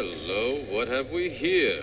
Hello, 0.00 0.60
what 0.70 0.86
have 0.86 1.10
we 1.10 1.28
here? 1.28 1.82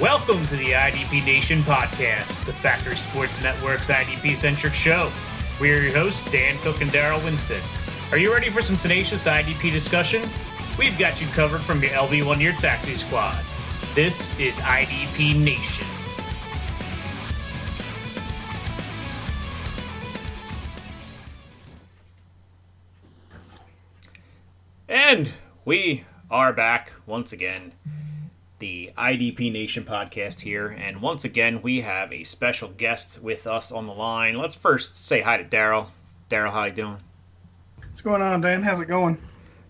Welcome 0.00 0.44
to 0.46 0.56
the 0.56 0.72
IDP 0.72 1.24
Nation 1.24 1.62
podcast, 1.62 2.44
the 2.44 2.52
Factory 2.52 2.96
Sports 2.96 3.40
Network's 3.40 3.86
IDP 3.86 4.36
centric 4.36 4.74
show. 4.74 5.12
We 5.60 5.72
are 5.72 5.80
your 5.80 5.92
hosts, 5.92 6.28
Dan 6.32 6.58
Cook 6.62 6.80
and 6.80 6.90
Darrell 6.90 7.20
Winstead. 7.20 7.62
Are 8.10 8.18
you 8.18 8.32
ready 8.32 8.50
for 8.50 8.62
some 8.62 8.76
tenacious 8.76 9.26
IDP 9.26 9.72
discussion? 9.72 10.28
We've 10.76 10.98
got 10.98 11.20
you 11.20 11.28
covered 11.28 11.60
from 11.60 11.80
your 11.80 11.92
LB1 11.92 12.40
Year 12.40 12.56
Taxi 12.58 12.96
Squad. 12.96 13.38
This 13.94 14.36
is 14.40 14.56
IDP 14.56 15.38
Nation. 15.40 15.86
And 25.12 25.30
we 25.66 26.04
are 26.30 26.54
back 26.54 26.94
once 27.04 27.34
again 27.34 27.74
the 28.60 28.90
IDP 28.96 29.52
Nation 29.52 29.84
podcast 29.84 30.40
here, 30.40 30.68
and 30.68 31.02
once 31.02 31.22
again 31.26 31.60
we 31.60 31.82
have 31.82 32.10
a 32.10 32.24
special 32.24 32.70
guest 32.70 33.20
with 33.20 33.46
us 33.46 33.70
on 33.70 33.86
the 33.86 33.92
line. 33.92 34.38
Let's 34.38 34.54
first 34.54 35.04
say 35.04 35.20
hi 35.20 35.36
to 35.36 35.44
Darrell. 35.44 35.90
Darrell, 36.30 36.50
how 36.50 36.64
you 36.64 36.72
doing? 36.72 36.96
What's 37.76 38.00
going 38.00 38.22
on, 38.22 38.40
Dan? 38.40 38.62
How's 38.62 38.80
it 38.80 38.86
going? 38.86 39.18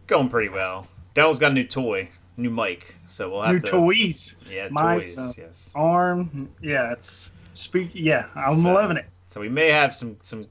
Going 0.07 0.29
pretty 0.29 0.49
well. 0.49 0.87
Darrell's 1.13 1.41
got 1.41 1.51
a 1.51 1.55
new 1.55 1.67
toy, 1.67 2.09
new 2.37 2.49
mic, 2.51 2.95
so 3.07 3.29
we'll 3.29 3.43
have 3.43 3.55
new 3.55 3.61
to. 3.63 3.67
toys. 3.67 4.37
Yeah, 4.49 4.69
toys. 4.69 5.19
uh, 5.19 5.33
yes. 5.37 5.73
Arm. 5.75 6.51
Yeah, 6.61 6.93
it's 6.93 7.33
speak. 7.55 7.91
Yeah, 7.95 8.27
I'm 8.37 8.63
So- 8.63 8.73
loving 8.73 8.97
it. 8.97 9.07
So 9.27 9.41
we 9.41 9.49
may 9.49 9.71
have 9.73 9.93
some 9.93 10.19
some 10.23 10.47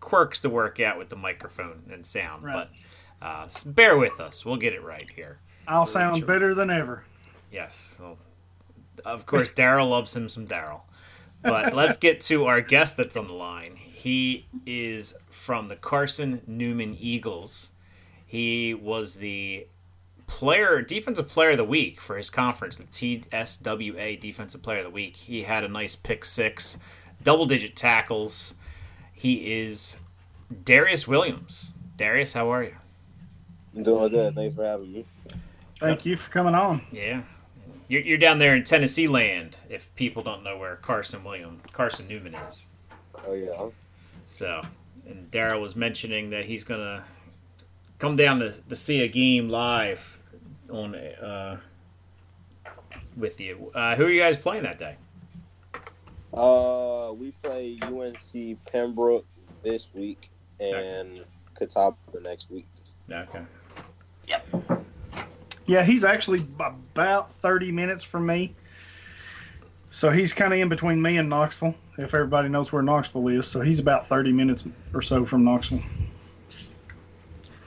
quirks 0.00 0.40
to 0.40 0.50
work 0.50 0.78
out 0.78 0.98
with 0.98 1.08
the 1.08 1.16
microphone 1.16 1.84
and 1.90 2.04
sound, 2.04 2.44
Right. 2.44 2.52
but 2.54 2.70
uh, 3.22 3.48
bear 3.64 3.96
with 3.96 4.20
us. 4.20 4.44
We'll 4.44 4.56
get 4.56 4.72
it 4.72 4.82
right 4.82 5.08
here. 5.10 5.38
I'll 5.68 5.86
sound 5.86 6.18
sure. 6.18 6.26
better 6.26 6.54
than 6.54 6.70
ever. 6.70 7.04
Yes. 7.50 7.96
Well, 8.00 8.18
of 9.04 9.26
course, 9.26 9.52
Darrell 9.52 9.88
loves 9.88 10.14
him 10.14 10.28
some 10.28 10.46
Darrell. 10.46 10.84
But 11.42 11.74
let's 11.74 11.96
get 11.96 12.20
to 12.22 12.46
our 12.46 12.60
guest 12.60 12.96
that's 12.96 13.16
on 13.16 13.26
the 13.26 13.32
line. 13.32 13.76
He 13.76 14.46
is 14.66 15.16
from 15.30 15.68
the 15.68 15.76
Carson 15.76 16.42
Newman 16.46 16.96
Eagles. 16.98 17.70
He 18.26 18.74
was 18.74 19.14
the 19.14 19.66
player, 20.26 20.82
defensive 20.82 21.28
player 21.28 21.50
of 21.50 21.56
the 21.58 21.64
week 21.64 22.00
for 22.00 22.16
his 22.16 22.30
conference, 22.30 22.78
the 22.78 22.84
TSWA 22.84 24.20
Defensive 24.20 24.62
Player 24.62 24.78
of 24.78 24.84
the 24.84 24.90
Week. 24.90 25.16
He 25.16 25.42
had 25.42 25.64
a 25.64 25.68
nice 25.68 25.96
pick 25.96 26.24
six, 26.24 26.76
double 27.22 27.46
digit 27.46 27.76
tackles. 27.76 28.54
He 29.12 29.60
is 29.60 29.96
Darius 30.64 31.06
Williams. 31.08 31.72
Darius, 31.96 32.32
how 32.32 32.50
are 32.50 32.64
you? 32.64 32.76
I'm 33.76 33.82
doing 33.82 34.08
good. 34.08 34.34
Thanks 34.34 34.54
for 34.54 34.64
having 34.64 34.92
me. 34.92 35.04
Thank 35.78 36.06
you 36.06 36.16
for 36.16 36.30
coming 36.30 36.54
on. 36.54 36.80
Yeah. 36.90 37.22
You're, 37.88 38.00
you're 38.00 38.18
down 38.18 38.38
there 38.38 38.56
in 38.56 38.64
Tennessee 38.64 39.06
land, 39.06 39.58
if 39.68 39.94
people 39.94 40.22
don't 40.22 40.42
know 40.42 40.56
where 40.56 40.76
Carson 40.76 41.22
William, 41.22 41.60
Carson 41.72 42.08
Newman 42.08 42.34
is. 42.34 42.68
Oh 43.26 43.34
yeah. 43.34 43.68
So, 44.24 44.62
and 45.06 45.30
Darrell 45.30 45.60
was 45.60 45.76
mentioning 45.76 46.30
that 46.30 46.46
he's 46.46 46.64
going 46.64 46.80
to 46.80 47.04
come 47.98 48.16
down 48.16 48.40
to, 48.40 48.52
to 48.52 48.74
see 48.74 49.02
a 49.02 49.08
game 49.08 49.48
live 49.48 50.20
on 50.70 50.94
uh, 50.94 51.58
with 53.16 53.40
you. 53.40 53.70
Uh, 53.74 53.94
who 53.94 54.06
are 54.06 54.10
you 54.10 54.20
guys 54.20 54.36
playing 54.36 54.64
that 54.64 54.78
day? 54.78 54.96
Uh, 56.34 57.12
we 57.12 57.30
play 57.42 57.78
UNC 57.82 58.58
Pembroke 58.64 59.26
this 59.62 59.90
week 59.94 60.30
and 60.58 61.24
Catawba 61.54 61.96
the 62.12 62.20
next 62.20 62.50
week. 62.50 62.66
Okay. 63.10 63.42
Yeah, 65.66 65.82
he's 65.82 66.04
actually 66.04 66.46
about 66.58 67.32
30 67.34 67.72
minutes 67.72 68.04
from 68.04 68.26
me. 68.26 68.54
So 69.90 70.10
he's 70.10 70.32
kind 70.32 70.52
of 70.52 70.58
in 70.58 70.68
between 70.68 71.00
me 71.00 71.16
and 71.16 71.28
Knoxville, 71.28 71.74
if 71.98 72.14
everybody 72.14 72.48
knows 72.48 72.72
where 72.72 72.82
Knoxville 72.82 73.28
is. 73.28 73.46
So 73.46 73.60
he's 73.60 73.80
about 73.80 74.06
30 74.06 74.32
minutes 74.32 74.64
or 74.92 75.02
so 75.02 75.24
from 75.24 75.44
Knoxville. 75.44 75.82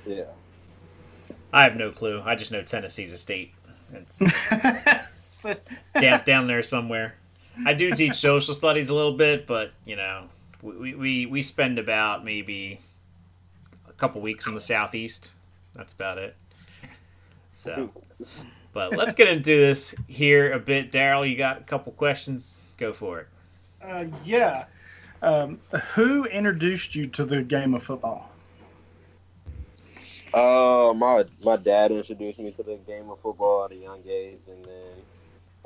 Yeah. 0.05 0.25
I 1.51 1.63
have 1.63 1.75
no 1.75 1.91
clue. 1.91 2.21
I 2.23 2.35
just 2.35 2.51
know 2.51 2.61
Tennessee's 2.61 3.11
a 3.11 3.17
state. 3.17 3.53
It's 3.93 4.19
down, 5.99 6.21
down 6.25 6.47
there 6.47 6.61
somewhere. 6.61 7.15
I 7.65 7.73
do 7.73 7.93
teach 7.95 8.15
social 8.15 8.53
studies 8.53 8.89
a 8.89 8.93
little 8.93 9.17
bit, 9.17 9.47
but 9.47 9.71
you 9.85 9.95
know, 9.95 10.29
we, 10.61 10.93
we, 10.95 11.25
we 11.25 11.41
spend 11.41 11.79
about 11.79 12.23
maybe 12.23 12.79
a 13.87 13.93
couple 13.93 14.21
weeks 14.21 14.47
in 14.47 14.53
the 14.53 14.61
southeast. 14.61 15.31
That's 15.75 15.93
about 15.93 16.17
it. 16.17 16.35
So, 17.59 17.91
but 18.71 18.95
let's 18.95 19.11
get 19.11 19.27
into 19.27 19.49
this 19.49 19.93
here 20.07 20.53
a 20.53 20.59
bit. 20.59 20.93
Darrell, 20.93 21.25
you 21.25 21.35
got 21.35 21.57
a 21.57 21.63
couple 21.63 21.91
questions? 21.91 22.57
Go 22.77 22.93
for 22.93 23.19
it. 23.19 23.27
Uh, 23.81 24.05
yeah. 24.23 24.63
Um, 25.21 25.59
who 25.93 26.23
introduced 26.23 26.95
you 26.95 27.07
to 27.07 27.25
the 27.25 27.43
game 27.43 27.73
of 27.73 27.83
football? 27.83 28.31
Uh, 30.33 30.93
my 30.95 31.25
my 31.43 31.57
dad 31.57 31.91
introduced 31.91 32.39
me 32.39 32.51
to 32.51 32.63
the 32.63 32.77
game 32.87 33.09
of 33.09 33.19
football 33.19 33.65
at 33.65 33.73
a 33.73 33.75
young 33.75 34.03
age, 34.07 34.39
and 34.47 34.63
then 34.63 34.93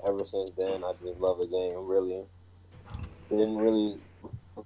ever 0.07 0.25
since 0.25 0.49
then, 0.57 0.83
I 0.83 0.93
just 1.05 1.19
love 1.19 1.37
the 1.37 1.45
game. 1.45 1.85
Really, 1.85 2.23
didn't 3.29 3.57
really 3.57 3.99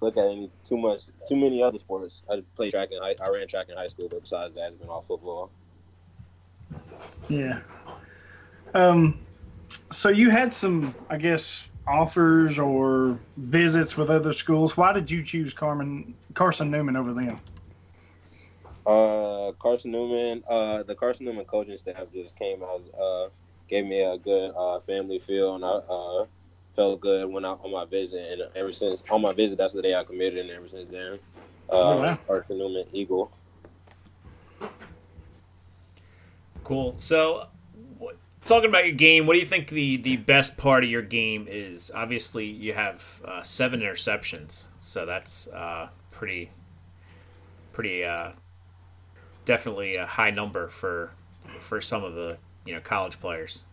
look 0.00 0.16
at 0.16 0.24
any 0.24 0.50
too 0.64 0.78
much 0.78 1.02
too 1.28 1.36
many 1.36 1.62
other 1.62 1.76
sports. 1.76 2.22
I 2.30 2.42
played 2.56 2.70
track 2.70 2.88
in 2.90 3.02
high, 3.02 3.16
I 3.20 3.28
ran 3.28 3.46
track 3.48 3.68
in 3.68 3.76
high 3.76 3.88
school, 3.88 4.08
but 4.08 4.22
besides 4.22 4.54
that, 4.54 4.68
it's 4.68 4.80
been 4.80 4.88
all 4.88 5.04
football. 5.06 5.50
Yeah. 7.28 7.60
Um, 8.74 9.18
so 9.90 10.08
you 10.08 10.30
had 10.30 10.52
some, 10.52 10.94
I 11.10 11.16
guess, 11.16 11.68
offers 11.86 12.58
or 12.58 13.18
visits 13.36 13.96
with 13.96 14.10
other 14.10 14.32
schools. 14.32 14.76
Why 14.76 14.92
did 14.92 15.10
you 15.10 15.22
choose 15.22 15.52
Carmen 15.54 16.14
Carson 16.34 16.70
Newman 16.70 16.96
over 16.96 17.12
them? 17.12 17.40
Uh, 18.86 19.52
Carson 19.58 19.90
Newman, 19.92 20.42
uh, 20.48 20.82
the 20.82 20.94
Carson 20.94 21.26
Newman 21.26 21.44
coaching 21.44 21.76
staff 21.76 22.06
just 22.12 22.36
came 22.36 22.62
out, 22.62 22.82
uh, 22.98 23.28
gave 23.68 23.84
me 23.86 24.00
a 24.00 24.16
good 24.16 24.52
uh, 24.56 24.80
family 24.80 25.18
feel, 25.18 25.54
and 25.54 25.64
I 25.64 25.68
uh, 25.68 26.26
felt 26.74 27.00
good 27.00 27.30
when 27.30 27.44
I 27.44 27.50
on 27.50 27.72
my 27.72 27.84
visit. 27.84 28.32
And 28.32 28.42
ever 28.56 28.72
since 28.72 29.02
on 29.10 29.20
my 29.22 29.32
visit, 29.32 29.58
that's 29.58 29.74
the 29.74 29.82
day 29.82 29.94
I 29.94 30.04
committed, 30.04 30.38
and 30.38 30.50
ever 30.50 30.68
since 30.68 30.90
then, 30.90 31.18
uh, 31.68 31.74
Oh, 31.74 32.02
wow. 32.02 32.18
Carson 32.26 32.58
Newman 32.58 32.86
Eagle. 32.92 33.30
Cool. 36.68 36.94
So, 36.98 37.46
wh- 37.98 38.12
talking 38.44 38.68
about 38.68 38.84
your 38.84 38.94
game, 38.94 39.26
what 39.26 39.32
do 39.32 39.40
you 39.40 39.46
think 39.46 39.68
the, 39.68 39.96
the 39.96 40.18
best 40.18 40.58
part 40.58 40.84
of 40.84 40.90
your 40.90 41.00
game 41.00 41.46
is? 41.48 41.90
Obviously, 41.94 42.44
you 42.44 42.74
have 42.74 43.22
uh, 43.24 43.42
seven 43.42 43.80
interceptions, 43.80 44.66
so 44.78 45.06
that's 45.06 45.48
uh, 45.48 45.88
pretty, 46.10 46.50
pretty, 47.72 48.04
uh, 48.04 48.32
definitely 49.46 49.94
a 49.94 50.04
high 50.04 50.30
number 50.30 50.68
for 50.68 51.12
for 51.58 51.80
some 51.80 52.04
of 52.04 52.12
the 52.14 52.36
you 52.66 52.74
know 52.74 52.80
college 52.80 53.18
players. 53.18 53.64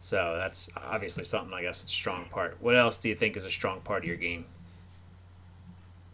So 0.00 0.36
that's 0.38 0.68
obviously 0.76 1.24
something 1.24 1.54
I 1.54 1.62
guess 1.62 1.82
it's 1.82 1.90
a 1.90 1.94
strong 1.94 2.26
part. 2.26 2.58
What 2.60 2.76
else 2.76 2.98
do 2.98 3.08
you 3.08 3.16
think 3.16 3.38
is 3.38 3.46
a 3.46 3.50
strong 3.50 3.80
part 3.80 4.02
of 4.02 4.06
your 4.06 4.18
game? 4.18 4.44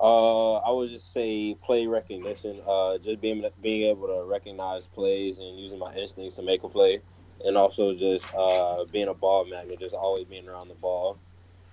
Uh, 0.01 0.55
I 0.57 0.71
would 0.71 0.91
just 0.91 1.13
say 1.13 1.57
play 1.65 1.87
recognition. 1.87 2.61
Uh, 2.67 2.99
just 2.99 3.21
being 3.21 3.45
being 3.63 3.89
able 3.91 4.09
to 4.09 4.25
recognize 4.25 4.87
plays 4.87 5.39
and 5.39 5.59
using 5.59 5.79
my 5.79 5.95
instincts 5.95 6.37
to 6.37 6.43
make 6.43 6.63
a 6.65 6.69
play, 6.69 7.01
and 7.45 7.57
also 7.57 7.95
just 7.95 8.33
uh, 8.35 8.85
being 8.93 9.09
a 9.09 9.15
ball 9.15 9.45
magnet, 9.47 9.81
just 9.81 9.95
always 9.95 10.27
being 10.27 10.49
around 10.49 10.69
the 10.69 10.75
ball 10.75 11.19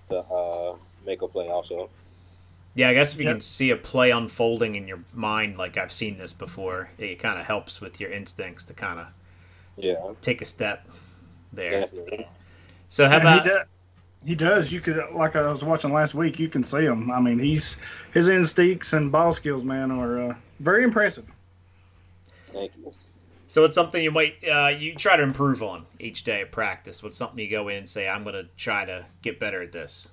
to 0.08 0.18
uh, 0.18 0.76
make 1.06 1.22
a 1.22 1.28
play. 1.28 1.48
Also, 1.50 1.90
Yeah, 2.74 2.88
I 2.88 2.94
guess 2.94 3.14
if 3.14 3.20
you 3.20 3.26
Yep. 3.26 3.32
can 3.32 3.40
see 3.40 3.70
a 3.70 3.76
play 3.76 4.10
unfolding 4.10 4.74
in 4.74 4.86
your 4.88 5.04
mind, 5.12 5.56
like 5.56 5.76
I've 5.78 5.92
seen 5.92 6.18
this 6.18 6.32
before, 6.34 6.90
it 6.98 7.16
kind 7.18 7.38
of 7.38 7.44
helps 7.46 7.80
with 7.80 8.00
your 8.00 8.10
instincts 8.10 8.64
to 8.66 8.74
kind 8.74 9.00
of 9.00 9.06
yeah, 9.76 10.12
take 10.20 10.40
a 10.42 10.44
step 10.44 10.88
there. 11.52 11.86
definitely. 11.86 12.26
So 12.88 13.08
how 13.08 13.16
And 13.16 13.44
about 13.44 13.44
he, 14.24 14.34
does. 14.34 14.72
You 14.72 14.80
could, 14.80 15.02
like 15.14 15.36
I 15.36 15.48
was 15.48 15.64
watching 15.64 15.92
last 15.92 16.14
week, 16.14 16.38
you 16.38 16.48
can 16.48 16.62
see 16.62 16.84
him. 16.84 17.10
I 17.10 17.20
mean, 17.20 17.38
he's 17.38 17.76
his 18.12 18.28
instincts 18.28 18.92
and 18.92 19.10
ball 19.10 19.32
skills, 19.32 19.64
man, 19.64 19.90
are 19.90 20.30
uh, 20.30 20.34
very 20.60 20.84
impressive. 20.84 21.24
Thank 22.52 22.72
you. 22.76 22.92
so 23.46 23.64
it's 23.64 23.74
something 23.74 24.02
you 24.02 24.10
might 24.10 24.36
uh, 24.46 24.68
you 24.68 24.94
try 24.94 25.16
to 25.16 25.22
improve 25.22 25.62
on 25.62 25.86
each 25.98 26.24
day 26.24 26.42
of 26.42 26.50
practice? 26.50 27.02
What's 27.02 27.16
something 27.16 27.38
you 27.38 27.50
go 27.50 27.68
in 27.68 27.78
and 27.78 27.88
say 27.88 28.08
I'm 28.08 28.22
going 28.24 28.34
to 28.34 28.48
try 28.56 28.84
to 28.84 29.06
get 29.22 29.40
better 29.40 29.62
at 29.62 29.72
this? 29.72 30.10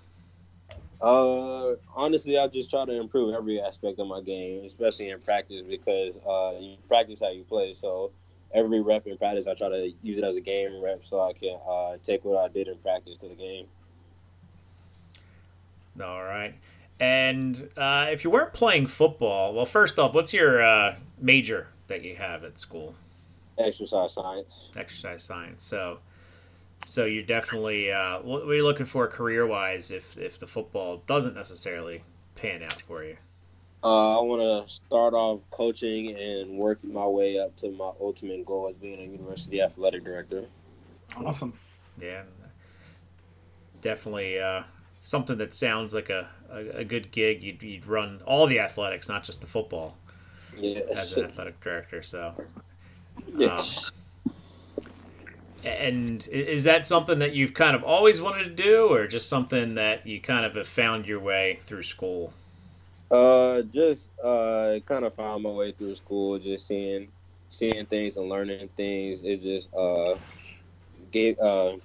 Uh, 1.01 1.75
honestly, 1.95 2.37
I 2.37 2.47
just 2.47 2.69
try 2.69 2.85
to 2.85 2.91
improve 2.91 3.33
every 3.33 3.61
aspect 3.61 3.99
of 3.99 4.07
my 4.07 4.21
game, 4.21 4.65
especially 4.65 5.09
in 5.09 5.19
practice, 5.19 5.63
because 5.67 6.17
uh, 6.27 6.59
you 6.59 6.75
practice 6.87 7.21
how 7.21 7.29
you 7.29 7.43
play. 7.43 7.73
So 7.73 8.11
every 8.53 8.81
rep 8.81 9.07
in 9.07 9.17
practice, 9.17 9.47
I 9.47 9.53
try 9.53 9.69
to 9.69 9.93
use 10.01 10.17
it 10.17 10.23
as 10.23 10.35
a 10.35 10.41
game 10.41 10.81
rep, 10.81 11.05
so 11.05 11.21
I 11.21 11.33
can 11.33 11.57
uh, 11.67 11.97
take 12.03 12.25
what 12.25 12.37
I 12.43 12.49
did 12.49 12.67
in 12.67 12.77
practice 12.79 13.17
to 13.19 13.29
the 13.29 13.35
game. 13.35 13.65
All 16.01 16.23
right. 16.23 16.55
And 16.99 17.69
uh, 17.77 18.07
if 18.09 18.23
you 18.23 18.29
weren't 18.29 18.53
playing 18.53 18.87
football, 18.87 19.53
well, 19.53 19.65
first 19.65 19.97
off, 19.97 20.13
what's 20.13 20.33
your 20.33 20.63
uh, 20.63 20.95
major 21.19 21.67
that 21.87 22.03
you 22.03 22.15
have 22.15 22.43
at 22.43 22.59
school? 22.59 22.93
Exercise 23.57 24.13
science. 24.13 24.71
Exercise 24.75 25.23
science. 25.23 25.63
So, 25.63 25.99
so 26.85 27.05
you're 27.05 27.23
definitely 27.23 27.91
uh, 27.91 28.19
what 28.19 28.43
are 28.43 28.53
you 28.53 28.63
looking 28.63 28.85
for 28.85 29.07
career 29.07 29.45
wise 29.47 29.91
if 29.91 30.17
if 30.17 30.39
the 30.39 30.47
football 30.47 31.03
doesn't 31.07 31.35
necessarily 31.35 32.03
pan 32.35 32.63
out 32.63 32.81
for 32.81 33.03
you? 33.03 33.17
Uh, 33.81 34.19
I 34.19 34.21
want 34.21 34.41
to 34.41 34.73
start 34.73 35.13
off 35.13 35.41
coaching 35.51 36.15
and 36.17 36.57
work 36.57 36.83
my 36.83 37.05
way 37.05 37.39
up 37.39 37.55
to 37.57 37.71
my 37.71 37.91
ultimate 38.01 38.45
goal 38.45 38.67
as 38.69 38.75
being 38.75 38.99
a 38.99 39.03
university 39.03 39.61
athletic 39.61 40.03
director. 40.03 40.45
Awesome. 41.15 41.53
Yeah, 42.01 42.23
definitely 43.81 44.39
uh, 44.39 44.63
something 44.99 45.37
that 45.37 45.53
sounds 45.53 45.93
like 45.93 46.09
a, 46.09 46.27
a, 46.51 46.79
a 46.79 46.83
good 46.83 47.11
gig. 47.11 47.41
You'd, 47.43 47.63
you'd 47.63 47.85
run 47.87 48.21
all 48.25 48.45
the 48.47 48.59
athletics, 48.59 49.09
not 49.09 49.23
just 49.23 49.41
the 49.41 49.47
football, 49.47 49.97
Yeah. 50.57 50.81
as 50.95 51.13
an 51.13 51.25
athletic 51.25 51.59
director. 51.61 52.03
So, 52.03 52.33
Yeah. 53.35 53.63
and 55.63 56.27
is 56.31 56.63
that 56.65 56.85
something 56.85 57.19
that 57.19 57.33
you've 57.33 57.53
kind 57.53 57.75
of 57.75 57.83
always 57.83 58.21
wanted 58.21 58.43
to 58.43 58.63
do, 58.63 58.87
or 58.91 59.07
just 59.07 59.27
something 59.29 59.75
that 59.75 60.05
you 60.05 60.19
kind 60.19 60.45
of 60.45 60.55
have 60.55 60.67
found 60.67 61.05
your 61.05 61.19
way 61.19 61.59
through 61.61 61.83
school? 61.83 62.33
Uh, 63.11 63.63
just 63.63 64.11
uh, 64.19 64.79
kind 64.85 65.03
of 65.03 65.13
found 65.13 65.43
my 65.43 65.49
way 65.49 65.71
through 65.71 65.95
school, 65.95 66.37
just 66.37 66.67
seeing, 66.67 67.07
seeing 67.49 67.85
things 67.87 68.17
and 68.17 68.29
learning 68.29 68.69
things. 68.77 69.21
It 69.23 69.41
just 69.41 69.73
uh, 69.73 70.15
gave 71.11 71.39
uh, 71.39 71.77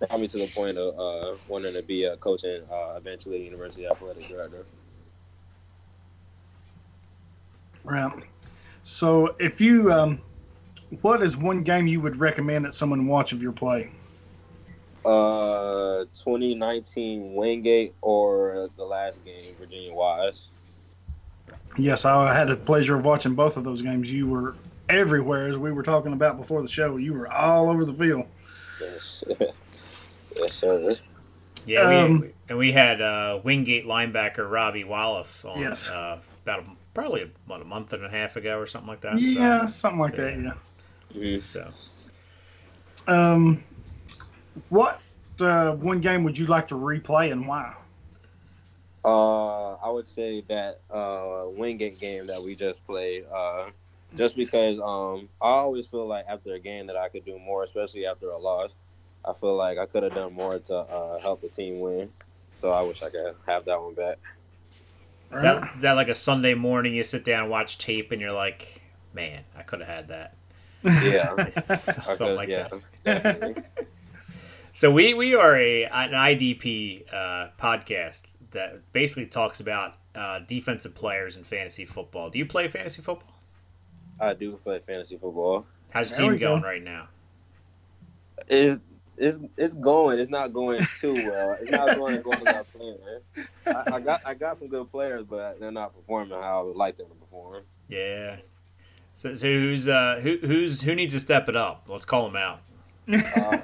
brought 0.00 0.20
me 0.20 0.28
to 0.28 0.38
the 0.38 0.46
point 0.48 0.78
of 0.78 0.98
uh, 0.98 1.36
wanting 1.48 1.74
to 1.74 1.82
be 1.82 2.04
a 2.04 2.16
coach 2.16 2.44
and 2.44 2.64
uh, 2.70 2.94
eventually 2.96 3.42
university 3.44 3.86
athletic 3.86 4.28
director. 4.28 4.64
Right. 7.84 8.12
So, 8.82 9.34
if 9.38 9.60
you, 9.60 9.92
um, 9.92 10.20
what 11.02 11.22
is 11.22 11.36
one 11.36 11.62
game 11.62 11.86
you 11.86 12.00
would 12.00 12.16
recommend 12.16 12.64
that 12.64 12.74
someone 12.74 13.06
watch 13.06 13.32
of 13.32 13.42
your 13.42 13.52
play? 13.52 13.90
Uh, 15.04 16.04
2019 16.14 17.34
Wingate 17.34 17.94
or 18.00 18.70
the 18.76 18.84
last 18.84 19.24
game, 19.24 19.40
Virginia 19.58 19.92
Wise. 19.92 20.48
Yes, 21.76 22.04
I 22.04 22.34
had 22.34 22.48
the 22.48 22.56
pleasure 22.56 22.96
of 22.96 23.04
watching 23.04 23.34
both 23.34 23.56
of 23.56 23.64
those 23.64 23.82
games. 23.82 24.10
You 24.10 24.28
were 24.28 24.54
everywhere, 24.88 25.48
as 25.48 25.56
we 25.56 25.72
were 25.72 25.82
talking 25.82 26.12
about 26.12 26.36
before 26.36 26.62
the 26.62 26.68
show. 26.68 26.96
You 26.96 27.14
were 27.14 27.30
all 27.32 27.70
over 27.70 27.84
the 27.84 27.94
field. 27.94 28.26
Yes, 28.80 29.24
yes 30.40 30.54
sir. 30.54 30.94
Yeah, 31.66 31.88
we, 31.88 31.94
Um, 31.96 32.32
and 32.48 32.58
we 32.58 32.72
had 32.72 33.00
uh, 33.02 33.40
Wingate 33.44 33.84
linebacker 33.84 34.50
Robbie 34.50 34.84
Wallace 34.84 35.44
on 35.44 35.60
Yes. 35.60 35.88
uh, 35.90 36.20
about 36.44 36.60
a, 36.60 36.64
probably 36.94 37.30
about 37.46 37.60
a 37.60 37.64
month 37.64 37.92
and 37.92 38.04
a 38.04 38.08
half 38.08 38.36
ago 38.36 38.58
or 38.58 38.66
something 38.66 38.88
like 38.88 39.00
that. 39.02 39.18
so- 39.18 39.24
Yeah, 39.24 39.66
something 39.66 40.00
like 40.00 40.16
so- 40.16 40.22
that. 40.24 40.38
Yeah. 40.38 40.52
Mhm. 41.14 41.40
So, 41.40 41.70
Um, 43.12 43.62
what 44.70 45.00
uh, 45.40 45.72
one 45.72 46.00
game 46.00 46.22
would 46.24 46.36
you 46.38 46.46
like 46.46 46.68
to 46.68 46.74
replay 46.74 47.32
and 47.32 47.46
why? 47.46 47.74
Uh, 49.04 49.74
I 49.76 49.88
would 49.90 50.06
say 50.06 50.42
that 50.48 50.80
uh, 50.90 51.44
Wingate 51.48 51.98
game 51.98 52.26
that 52.26 52.42
we 52.42 52.54
just 52.54 52.84
played. 52.86 53.24
Uh, 53.32 53.70
just 54.16 54.36
because 54.36 54.78
um, 54.80 55.28
I 55.40 55.48
always 55.48 55.86
feel 55.86 56.06
like 56.06 56.26
after 56.28 56.54
a 56.54 56.58
game 56.58 56.86
that 56.88 56.96
I 56.96 57.08
could 57.08 57.24
do 57.24 57.38
more, 57.38 57.62
especially 57.62 58.06
after 58.06 58.30
a 58.30 58.38
loss. 58.38 58.70
I 59.24 59.32
feel 59.32 59.56
like 59.56 59.78
I 59.78 59.86
could 59.86 60.02
have 60.02 60.14
done 60.14 60.32
more 60.32 60.58
to 60.58 60.74
uh, 60.76 61.18
help 61.18 61.40
the 61.40 61.48
team 61.48 61.80
win. 61.80 62.10
So 62.56 62.70
I 62.70 62.82
wish 62.82 63.02
I 63.02 63.10
could 63.10 63.34
have 63.46 63.64
that 63.66 63.80
one 63.80 63.94
back. 63.94 64.18
Right? 65.30 65.42
that, 65.42 65.80
that 65.80 65.92
like 65.92 66.08
a 66.08 66.14
Sunday 66.14 66.54
morning, 66.54 66.94
you 66.94 67.04
sit 67.04 67.24
down 67.24 67.42
and 67.42 67.50
watch 67.50 67.78
tape, 67.78 68.12
and 68.12 68.20
you're 68.20 68.32
like, 68.32 68.82
man, 69.14 69.44
I 69.56 69.62
could 69.62 69.80
have 69.80 69.88
had 69.88 70.08
that. 70.08 70.34
Yeah. 70.82 71.50
Something 71.76 72.36
like 72.36 72.48
yeah, 72.48 72.68
that. 73.04 73.64
So 74.72 74.90
we 74.90 75.14
we 75.14 75.34
are 75.34 75.56
a 75.58 75.84
an 75.84 76.12
IDP 76.12 77.02
uh, 77.12 77.48
podcast 77.60 78.36
that 78.52 78.80
basically 78.92 79.26
talks 79.26 79.60
about 79.60 79.94
uh, 80.14 80.40
defensive 80.46 80.94
players 80.94 81.36
in 81.36 81.44
fantasy 81.44 81.84
football. 81.84 82.30
Do 82.30 82.38
you 82.38 82.46
play 82.46 82.68
fantasy 82.68 83.02
football? 83.02 83.34
I 84.20 84.34
do 84.34 84.52
play 84.52 84.78
fantasy 84.78 85.18
football. 85.18 85.66
How's 85.92 86.08
your 86.10 86.16
There 86.16 86.24
team 86.24 86.32
we 86.32 86.38
go. 86.38 86.50
going 86.50 86.62
right 86.62 86.82
now? 86.82 87.08
It's 88.48 88.80
it's 89.20 89.38
it's 89.56 89.74
going. 89.74 90.18
It's 90.18 90.30
not 90.30 90.52
going 90.52 90.84
too 90.98 91.14
well. 91.14 91.56
It's 91.60 91.70
not 91.70 91.96
going 91.96 92.16
as 92.16 92.24
well 92.24 92.48
as 92.48 92.56
I 92.56 92.62
planned. 92.62 92.98
Man. 93.04 93.46
I, 93.66 93.94
I 93.96 94.00
got 94.00 94.20
I 94.26 94.34
got 94.34 94.58
some 94.58 94.68
good 94.68 94.90
players, 94.90 95.24
but 95.28 95.60
they're 95.60 95.70
not 95.70 95.94
performing 95.94 96.38
how 96.40 96.60
I 96.60 96.62
would 96.62 96.76
like 96.76 96.96
them 96.96 97.08
to 97.08 97.14
perform. 97.14 97.64
Yeah. 97.88 98.36
So, 99.14 99.34
so 99.34 99.46
who's 99.46 99.88
uh 99.88 100.20
who 100.22 100.38
who's 100.38 100.80
who 100.80 100.94
needs 100.94 101.14
to 101.14 101.20
step 101.20 101.48
it 101.48 101.56
up? 101.56 101.84
Let's 101.88 102.04
call 102.04 102.30
them 102.30 102.36
out. 102.36 102.60
Uh, 103.12 103.58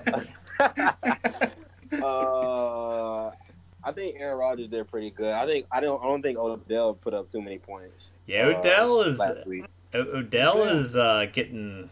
uh, 2.02 3.30
I 3.84 3.92
think 3.92 4.16
Aaron 4.18 4.38
Rodgers 4.38 4.68
did 4.68 4.88
pretty 4.88 5.10
good. 5.10 5.32
I 5.32 5.46
think 5.46 5.66
I 5.70 5.80
don't 5.80 6.02
I 6.02 6.06
don't 6.06 6.22
think 6.22 6.38
Odell 6.38 6.94
put 6.94 7.14
up 7.14 7.30
too 7.30 7.40
many 7.40 7.58
points. 7.58 8.10
Yeah, 8.26 8.46
uh, 8.46 8.58
Odell 8.58 9.00
is 9.02 9.20
week. 9.46 9.64
O- 9.94 10.18
Odell 10.18 10.64
is 10.64 10.96
uh, 10.96 11.26
getting. 11.32 11.88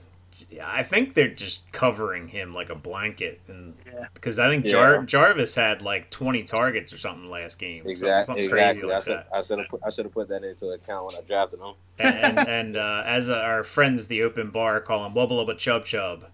I 0.62 0.82
think 0.82 1.14
they're 1.14 1.28
just 1.28 1.70
covering 1.72 2.28
him 2.28 2.52
like 2.54 2.68
a 2.70 2.74
blanket, 2.74 3.40
and 3.48 3.74
Yeah. 3.86 4.06
because 4.14 4.38
I 4.38 4.48
think 4.48 4.64
Jar- 4.66 4.96
Yeah. 4.96 5.02
Jarvis 5.04 5.54
had 5.54 5.80
like 5.82 6.10
twenty 6.10 6.42
targets 6.42 6.92
or 6.92 6.98
something 6.98 7.30
last 7.30 7.58
game. 7.58 7.84
Exactly. 7.86 8.24
something 8.24 8.50
crazy 8.50 8.80
Exactly. 8.80 8.92
I 8.92 8.94
like 8.96 9.04
should. 9.04 9.24
I 9.32 9.42
should 9.42 9.58
have 9.58 9.68
put 9.68 9.80
I 9.86 9.90
should 9.90 10.04
have 10.06 10.14
put 10.14 10.28
that 10.28 10.42
into 10.44 10.68
account 10.70 11.06
when 11.06 11.14
I 11.16 11.20
drafted 11.20 11.60
him. 11.60 11.74
and 11.98 12.38
and, 12.38 12.48
and 12.48 12.76
uh, 12.76 13.02
as 13.06 13.30
our 13.30 13.62
friends, 13.62 14.06
the 14.08 14.22
open 14.22 14.50
bar, 14.50 14.80
call 14.80 15.04
him 15.06 15.12
Wubba 15.14 15.30
Lubba 15.30 15.56
Chub 15.56 15.84
Chub. 15.84 16.24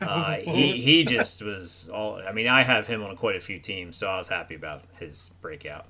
Uh, 0.00 0.34
he 0.38 0.72
he 0.72 1.04
just 1.04 1.40
was 1.42 1.88
all. 1.94 2.16
I 2.16 2.32
mean, 2.32 2.48
I 2.48 2.62
have 2.62 2.86
him 2.88 3.04
on 3.04 3.16
quite 3.16 3.36
a 3.36 3.40
few 3.40 3.60
teams, 3.60 3.96
so 3.96 4.08
I 4.08 4.18
was 4.18 4.28
happy 4.28 4.56
about 4.56 4.82
his 4.98 5.30
breakout. 5.40 5.86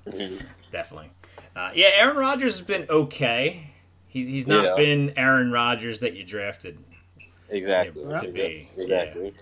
Definitely. 0.71 1.09
Uh, 1.55 1.71
yeah, 1.73 1.89
Aaron 1.95 2.17
Rodgers 2.17 2.57
has 2.59 2.65
been 2.67 2.85
okay. 2.89 3.71
He, 4.07 4.25
he's 4.25 4.45
not 4.47 4.63
Yeah. 4.63 4.75
been 4.75 5.13
Aaron 5.17 5.51
Rodgers 5.51 5.99
that 5.99 6.13
you 6.13 6.23
drafted 6.23 6.77
Exactly. 7.49 8.03
Yeah, 8.07 8.17
to 8.17 8.31
be, 8.31 8.67
Exactly. 8.77 9.33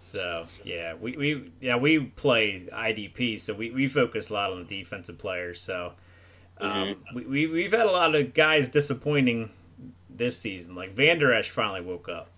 So 0.00 0.44
yeah, 0.64 0.94
we, 0.94 1.16
we 1.16 1.52
yeah 1.60 1.76
we 1.76 1.98
play 2.00 2.66
IDP, 2.72 3.38
so 3.40 3.52
we, 3.54 3.70
we 3.70 3.88
focus 3.88 4.30
a 4.30 4.34
lot 4.34 4.52
on 4.52 4.62
the 4.64 4.78
defensive 4.78 5.18
players. 5.18 5.60
So 5.60 5.92
um, 6.60 6.96
we, 7.14 7.24
we 7.26 7.46
we've 7.46 7.72
had 7.72 7.86
a 7.86 7.90
lot 7.92 8.14
of 8.14 8.32
guys 8.34 8.68
disappointing 8.68 9.50
this 10.08 10.38
season. 10.38 10.74
Like 10.74 10.92
Van 10.94 11.18
Der 11.18 11.32
Esch 11.34 11.50
finally 11.50 11.80
woke 11.80 12.08
up 12.08 12.30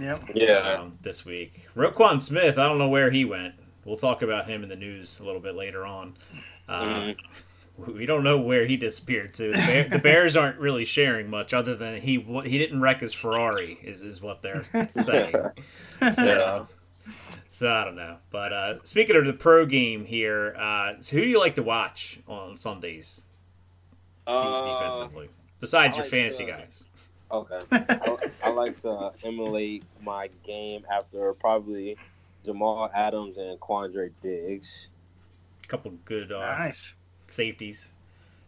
Yep. 0.00 0.30
Yeah. 0.34 0.78
um, 0.80 0.98
this 1.02 1.24
week. 1.24 1.66
Roquan 1.76 2.20
Smith, 2.20 2.58
I 2.58 2.66
don't 2.66 2.78
know 2.78 2.88
where 2.88 3.10
he 3.10 3.24
went. 3.24 3.54
We'll 3.84 3.96
talk 3.96 4.22
about 4.22 4.48
him 4.48 4.62
in 4.64 4.68
the 4.68 4.76
news 4.76 5.20
a 5.20 5.24
little 5.24 5.40
bit 5.40 5.54
later 5.54 5.86
on. 5.86 6.14
Uh, 6.68 6.82
Mhm. 6.82 7.16
We 7.78 8.06
don't 8.06 8.24
know 8.24 8.38
where 8.38 8.64
he 8.66 8.76
disappeared 8.76 9.34
to. 9.34 9.48
The, 9.48 9.58
Bear, 9.58 9.88
the 9.88 9.98
Bears 9.98 10.36
aren't 10.36 10.58
really 10.58 10.84
sharing 10.86 11.28
much, 11.28 11.52
other 11.52 11.74
than 11.76 12.00
he 12.00 12.20
he 12.44 12.58
didn't 12.58 12.80
wreck 12.80 13.00
his 13.00 13.12
Ferrari, 13.12 13.78
is, 13.82 14.00
is 14.02 14.20
what 14.22 14.42
they're 14.42 14.64
saying. 14.90 15.34
So, 16.12 16.68
so 17.48 17.70
I 17.72 17.84
don't 17.84 17.96
know. 17.96 18.16
But 18.30 18.52
uh, 18.52 18.74
speaking 18.84 19.16
of 19.16 19.24
the 19.24 19.32
pro 19.32 19.64
game 19.64 20.04
here, 20.04 20.54
uh, 20.58 20.94
so 21.00 21.16
who 21.16 21.22
do 21.22 21.28
you 21.28 21.38
like 21.40 21.54
to 21.56 21.62
watch 21.62 22.18
on 22.28 22.54
Sundays 22.56 23.24
de- 24.26 24.32
Uh, 24.32 24.74
defensively, 24.78 25.28
besides 25.60 25.94
I 25.94 25.96
your 25.96 26.04
like 26.04 26.10
fantasy 26.10 26.44
to- 26.44 26.50
guys? 26.52 26.84
Okay. 27.30 27.60
I, 27.72 28.18
I 28.44 28.50
like 28.50 28.78
to 28.80 29.10
emulate 29.24 29.84
my 30.02 30.28
game 30.44 30.84
after 30.92 31.32
probably 31.34 31.96
Jamal 32.44 32.90
Adams 32.94 33.36
and 33.38 33.58
Quandre 33.58 34.10
Diggs. 34.22 34.86
A 35.64 35.66
couple 35.66 35.92
good 36.04 36.30
uh, 36.30 36.40
Nice. 36.58 36.94
Safeties. 37.26 37.92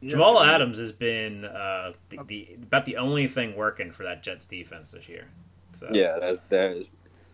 Yes. 0.00 0.12
Jamal 0.12 0.40
Adams 0.42 0.78
has 0.78 0.92
been 0.92 1.44
uh, 1.44 1.92
the, 2.10 2.18
the 2.26 2.48
about 2.62 2.84
the 2.84 2.96
only 2.98 3.26
thing 3.26 3.56
working 3.56 3.90
for 3.92 4.04
that 4.04 4.22
Jets 4.22 4.46
defense 4.46 4.92
this 4.92 5.08
year. 5.08 5.26
So 5.72 5.88
Yeah, 5.92 6.18
that's 6.20 6.38
that's 6.48 6.84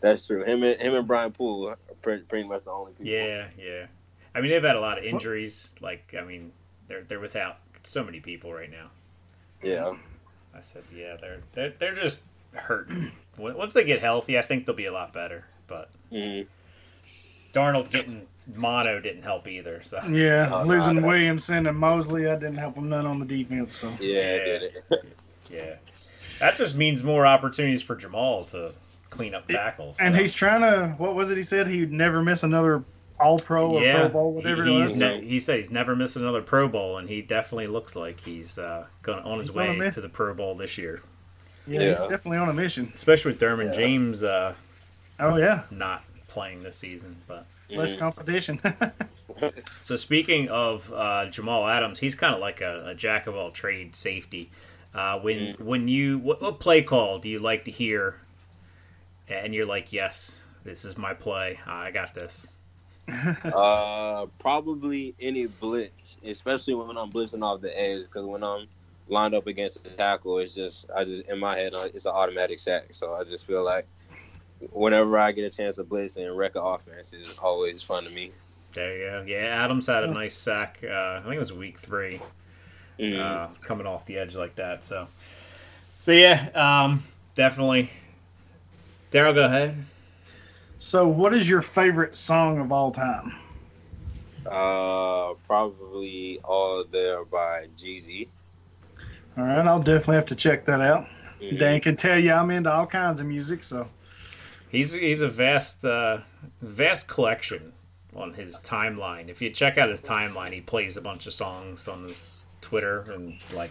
that's 0.00 0.26
true. 0.26 0.44
Him 0.44 0.62
and 0.62 0.80
him 0.80 0.94
and 0.94 1.06
Brian 1.06 1.32
Poole 1.32 1.68
are 1.68 1.78
pretty, 2.02 2.22
pretty 2.24 2.48
much 2.48 2.64
the 2.64 2.70
only 2.70 2.92
people. 2.92 3.06
yeah, 3.12 3.48
yeah. 3.58 3.86
I 4.34 4.40
mean, 4.40 4.50
they've 4.50 4.62
had 4.64 4.76
a 4.76 4.80
lot 4.80 4.98
of 4.98 5.04
injuries. 5.04 5.74
Like, 5.80 6.14
I 6.18 6.24
mean, 6.24 6.52
they're 6.88 7.02
they're 7.02 7.20
without 7.20 7.58
so 7.82 8.02
many 8.02 8.20
people 8.20 8.52
right 8.52 8.70
now. 8.70 8.90
Yeah. 9.62 9.94
I 10.54 10.60
said, 10.60 10.82
yeah, 10.94 11.16
they're 11.22 11.40
they're 11.52 11.72
they're 11.78 11.94
just 11.94 12.22
hurt. 12.54 12.90
Once 13.36 13.74
they 13.74 13.84
get 13.84 14.00
healthy, 14.00 14.38
I 14.38 14.42
think 14.42 14.64
they'll 14.66 14.74
be 14.76 14.86
a 14.86 14.92
lot 14.92 15.12
better. 15.12 15.44
But 15.66 15.90
Mhm. 16.12 16.46
Darnold 17.52 17.90
getting 17.90 18.26
mono 18.54 19.00
didn't 19.00 19.22
help 19.22 19.48
either. 19.48 19.80
So 19.82 20.00
Yeah, 20.08 20.50
Oh, 20.52 20.64
losing 20.66 20.96
no, 20.96 21.08
Williamson 21.08 21.66
and 21.66 21.78
Mosley, 21.78 22.24
that 22.24 22.40
didn't 22.40 22.58
help 22.58 22.76
him 22.76 22.88
none 22.88 23.06
on 23.06 23.18
the 23.18 23.26
defense. 23.26 23.74
So 23.74 23.88
Yeah, 24.00 24.18
Yeah. 24.20 24.44
did 24.44 24.62
it. 24.62 24.76
yeah, 25.50 25.74
that 26.40 26.56
just 26.56 26.74
means 26.76 27.02
more 27.02 27.26
opportunities 27.26 27.82
for 27.82 27.96
Jamal 27.96 28.44
to 28.46 28.72
clean 29.10 29.34
up 29.34 29.46
tackles. 29.48 29.98
And 30.00 30.14
so. 30.14 30.20
he's 30.20 30.34
trying 30.34 30.60
to. 30.62 30.94
What 30.98 31.14
was 31.14 31.30
it 31.30 31.36
he 31.36 31.42
said? 31.42 31.66
He'd 31.68 31.92
never 31.92 32.22
miss 32.22 32.42
another 32.42 32.82
All 33.20 33.38
Pro 33.38 33.70
or 33.70 33.80
yeah, 33.82 34.00
Pro 34.00 34.08
Bowl, 34.08 34.32
whatever 34.32 34.64
he, 34.64 34.74
it 34.76 34.78
was. 34.80 34.98
ne- 35.00 35.24
he 35.24 35.38
said 35.38 35.56
he's 35.58 35.70
never 35.70 35.94
missed 35.94 36.16
another 36.16 36.42
Pro 36.42 36.68
Bowl, 36.68 36.98
and 36.98 37.08
he 37.08 37.22
definitely 37.22 37.68
looks 37.68 37.94
like 37.94 38.18
he's 38.20 38.58
uh, 38.58 38.86
going 39.02 39.20
on 39.24 39.38
his 39.38 39.48
He's 39.48 39.56
way 39.56 39.76
mi- 39.78 39.90
to 39.90 40.00
the 40.00 40.08
Pro 40.08 40.34
Bowl 40.34 40.54
this 40.56 40.76
year. 40.76 41.00
yeah, 41.66 41.90
he's 41.90 42.00
definitely 42.00 42.38
on 42.38 42.48
a 42.48 42.52
mission. 42.52 42.90
Especially 42.92 43.30
with 43.32 43.40
Derwin 43.40 43.66
Yeah. 43.66 43.72
James 43.72 44.22
uh, 44.24 44.54
Oh 45.20 45.36
yeah, 45.36 45.62
not 45.70 46.02
playing 46.28 46.62
this 46.64 46.76
season, 46.76 47.16
but. 47.28 47.46
Less 47.72 47.94
Mhm. 47.94 47.98
competition. 47.98 48.60
So 49.80 49.96
speaking 49.96 50.48
of 50.48 50.92
uh, 50.92 51.26
Jamal 51.26 51.66
Adams, 51.68 51.98
he's 52.00 52.14
kind 52.14 52.34
of 52.34 52.40
like 52.40 52.60
a, 52.60 52.88
a 52.88 52.94
jack 52.94 53.26
of 53.26 53.36
all 53.36 53.50
trades 53.50 53.98
safety. 53.98 54.50
Uh, 54.94 55.18
when 55.18 55.54
when 55.58 55.88
you 55.88 56.18
what, 56.18 56.40
what 56.40 56.60
play 56.60 56.82
call 56.82 57.18
do 57.18 57.28
you 57.28 57.38
like 57.38 57.64
to 57.64 57.70
hear, 57.70 58.16
and 59.28 59.54
you're 59.54 59.66
like, 59.66 59.92
yes, 59.92 60.40
this 60.64 60.84
is 60.84 60.96
my 60.96 61.14
play. 61.14 61.60
I 61.66 61.90
got 61.90 62.14
this. 62.14 62.52
Uh, 63.52 64.26
probably 64.38 65.14
any 65.20 65.46
blitz, 65.46 66.16
especially 66.24 66.74
when 66.74 66.96
I'm 66.96 67.12
blitzing 67.12 67.42
off 67.44 67.60
the 67.60 67.78
edge, 67.78 68.02
because 68.04 68.24
when 68.26 68.42
I'm 68.42 68.66
lined 69.08 69.34
up 69.34 69.46
against 69.46 69.84
the 69.84 69.90
tackle, 69.90 70.38
it's 70.38 70.54
just 70.54 70.86
I 70.94 71.04
just 71.04 71.28
in 71.28 71.38
my 71.38 71.56
head 71.56 71.74
uh, 71.74 71.88
it's 71.94 72.06
an 72.06 72.12
automatic 72.12 72.58
sack. 72.58 72.88
So 72.92 73.14
I 73.14 73.24
just 73.24 73.44
feel 73.46 73.62
like 73.64 73.86
whenever 74.70 75.18
I 75.18 75.32
get 75.32 75.44
a 75.44 75.50
chance 75.50 75.76
to 75.76 75.84
blitz 75.84 76.16
and 76.16 76.36
wreck 76.36 76.54
an 76.56 76.62
offense, 76.62 77.12
is 77.12 77.26
always 77.42 77.82
fun 77.82 78.04
to 78.04 78.10
me. 78.10 78.32
There 78.72 78.96
you 78.96 79.04
go. 79.04 79.24
Yeah, 79.26 79.64
Adams 79.64 79.86
had 79.86 80.04
a 80.04 80.08
nice 80.08 80.36
sack. 80.36 80.78
Uh, 80.82 80.88
I 81.18 81.20
think 81.22 81.34
it 81.34 81.38
was 81.38 81.52
week 81.52 81.78
three, 81.78 82.20
Mhm. 82.98 83.20
uh, 83.20 83.48
coming 83.62 83.86
off 83.86 84.04
the 84.06 84.18
edge 84.18 84.34
like 84.34 84.56
that. 84.56 84.84
So, 84.84 85.06
so 85.98 86.12
yeah, 86.12 86.48
um, 86.54 87.02
definitely. 87.34 87.90
Darrell, 89.10 89.32
go 89.34 89.44
ahead. 89.44 89.76
so, 90.76 91.06
what 91.06 91.32
is 91.32 91.48
your 91.48 91.60
favorite 91.62 92.16
song 92.16 92.58
of 92.58 92.72
all 92.72 92.90
time? 92.90 93.32
Uh, 94.44 95.34
probably 95.46 96.38
all 96.44 96.84
there 96.90 97.24
by 97.24 97.66
Jeezy. 97.78 98.28
All 99.38 99.44
right, 99.44 99.66
I'll 99.66 99.78
definitely 99.78 100.16
have 100.16 100.26
to 100.26 100.34
check 100.34 100.64
that 100.66 100.80
out. 100.80 101.06
Mhm. 101.40 101.58
Dan 101.58 101.80
can 101.80 101.96
tell 101.96 102.18
you 102.18 102.32
I'm 102.32 102.50
into 102.50 102.70
all 102.72 102.86
kinds 102.86 103.20
of 103.20 103.26
music, 103.26 103.62
so 103.64 103.88
He's 104.74 104.92
he's 104.92 105.20
a 105.20 105.28
vast 105.28 105.84
uh, 105.84 106.18
vast 106.60 107.06
collection 107.06 107.72
on 108.16 108.32
his 108.32 108.58
timeline. 108.58 109.28
If 109.28 109.40
you 109.40 109.50
check 109.50 109.78
out 109.78 109.88
his 109.88 110.00
timeline, 110.00 110.52
he 110.52 110.60
plays 110.60 110.96
a 110.96 111.00
bunch 111.00 111.28
of 111.28 111.32
songs 111.32 111.86
on 111.86 112.02
his 112.02 112.46
Twitter 112.60 113.04
and 113.14 113.38
like 113.52 113.70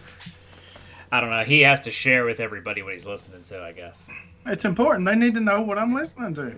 I 1.11 1.19
don't 1.19 1.29
know. 1.29 1.43
He 1.43 1.59
has 1.61 1.81
to 1.81 1.91
share 1.91 2.23
with 2.23 2.39
everybody 2.39 2.83
what 2.83 2.93
he's 2.93 3.05
listening 3.05 3.43
to. 3.43 3.61
I 3.61 3.73
guess. 3.73 4.09
it's 4.45 4.63
important. 4.63 5.05
They 5.05 5.15
need 5.15 5.33
to 5.33 5.41
know 5.41 5.61
what 5.61 5.77
I'm 5.77 5.93
listening 5.93 6.33
to. 6.35 6.55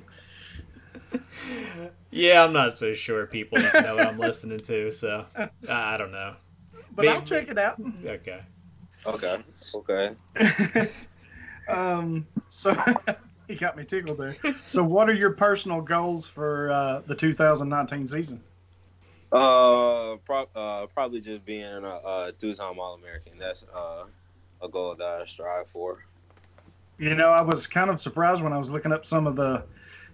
Yeah, 2.12 2.46
I'm 2.46 2.54
not 2.54 2.78
so 2.78 2.94
sure 2.94 3.26
people 3.26 3.58
know 3.58 3.96
what 3.96 4.08
I'm 4.08 4.18
listening 4.18 4.62
to. 4.62 4.90
So 4.92 5.26
uh, 5.36 5.48
I 5.68 5.98
don't 5.98 6.12
know. 6.14 6.32
But 6.94 7.10
I'll 7.10 7.22
check 7.22 7.50
it 7.50 7.58
out. 7.58 7.78
Okay. 8.06 8.40
Okay. 9.06 9.38
Okay. 9.76 10.16
um, 11.68 12.26
so 12.48 12.74
he 13.48 13.56
got 13.56 13.78
me 13.78 13.84
tickled 13.84 14.18
there. 14.18 14.36
So, 14.66 14.84
what 14.84 15.10
are 15.10 15.14
your 15.14 15.32
personal 15.32 15.82
goals 15.82 16.28
for 16.28 16.70
uh, 16.72 17.02
the 17.06 17.16
2019 17.16 18.08
season? 18.08 18.42
Uh, 19.32 20.16
pro- 20.26 20.48
uh, 20.56 20.86
probably 20.88 21.20
just 21.20 21.46
being 21.46 21.64
a, 21.64 22.00
a 22.28 22.34
two-time 22.38 22.80
All-American. 22.80 23.34
That's 23.38 23.66
uh, 23.76 24.06
a 24.62 24.70
goal 24.70 24.96
that 24.96 25.06
I 25.06 25.26
strive 25.26 25.68
for. 25.74 26.06
You 26.98 27.16
know, 27.16 27.30
I 27.30 27.42
was 27.42 27.68
kind 27.68 27.90
of 27.90 28.00
surprised 28.00 28.42
when 28.42 28.54
I 28.54 28.58
was 28.58 28.72
looking 28.72 28.94
up 28.94 29.06
some 29.06 29.28
of 29.28 29.36
the 29.36 29.66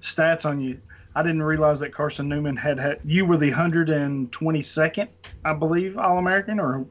stats 0.01 0.49
on 0.49 0.59
you. 0.59 0.81
I 1.13 1.21
didn't 1.21 1.43
realize 1.43 1.79
that 1.81 1.93
Carson 1.93 2.27
Newman 2.29 2.55
had 2.55 2.79
had 2.79 2.99
you 3.03 3.25
were 3.25 3.37
the 3.37 3.51
122nd, 3.51 5.07
I 5.45 5.53
believe, 5.53 5.97
All 5.97 6.17
American 6.17 6.59
or 6.59 6.85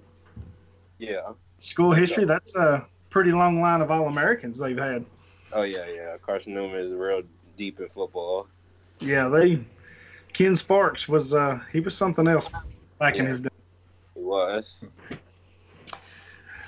Yeah. 0.99 1.33
school 1.59 1.91
history. 1.91 2.27
That's 2.27 2.55
a 2.55 2.87
pretty 3.09 3.33
long 3.33 3.61
line 3.61 3.81
of 3.81 3.91
All 3.91 4.07
Americans 4.07 4.59
they've 4.59 4.79
had. 4.79 5.05
Oh 5.53 5.63
yeah, 5.63 5.87
yeah. 5.87 6.17
Carson 6.25 6.55
Newman 6.55 6.81
is 6.81 6.93
real 6.93 7.23
deep 7.57 7.81
in 7.81 7.89
football. 7.89 8.47
Yeah, 9.01 9.29
they. 9.29 9.61
Ken 10.33 10.55
Sparks 10.55 11.09
was 11.09 11.35
uh 11.35 11.61
he 11.73 11.81
was 11.81 11.97
something 11.97 12.29
else 12.29 12.49
back 12.99 13.17
in 13.17 13.27
his 13.27 13.41
day. 13.41 13.49
He 14.15 14.21
was. 14.21 14.65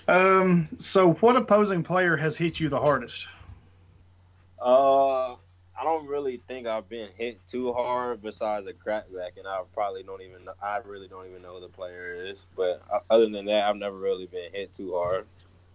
Um, 0.08 0.68
so 0.76 1.12
what 1.14 1.36
opposing 1.36 1.82
player 1.82 2.16
has 2.16 2.36
hit 2.36 2.58
you 2.58 2.68
the 2.68 2.80
hardest? 2.80 3.28
Uh, 4.60 5.32
I 5.32 5.84
don't 5.84 6.06
really 6.06 6.42
think 6.48 6.66
I've 6.66 6.88
been 6.88 7.08
hit 7.16 7.38
too 7.46 7.72
hard 7.72 8.20
besides 8.20 8.66
a 8.66 8.72
crackback, 8.72 9.38
and 9.38 9.46
I 9.46 9.62
probably 9.72 10.02
don't 10.02 10.22
even. 10.22 10.44
Know, 10.44 10.54
I 10.60 10.78
really 10.84 11.08
don't 11.08 11.26
even 11.28 11.42
know 11.42 11.54
who 11.54 11.60
the 11.60 11.68
player 11.68 12.26
is. 12.26 12.44
But 12.56 12.82
uh, 12.92 12.98
other 13.10 13.28
than 13.28 13.46
that, 13.46 13.64
I've 13.64 13.76
never 13.76 13.96
really 13.96 14.26
been 14.26 14.52
hit 14.52 14.74
too 14.74 14.94
hard. 14.94 15.26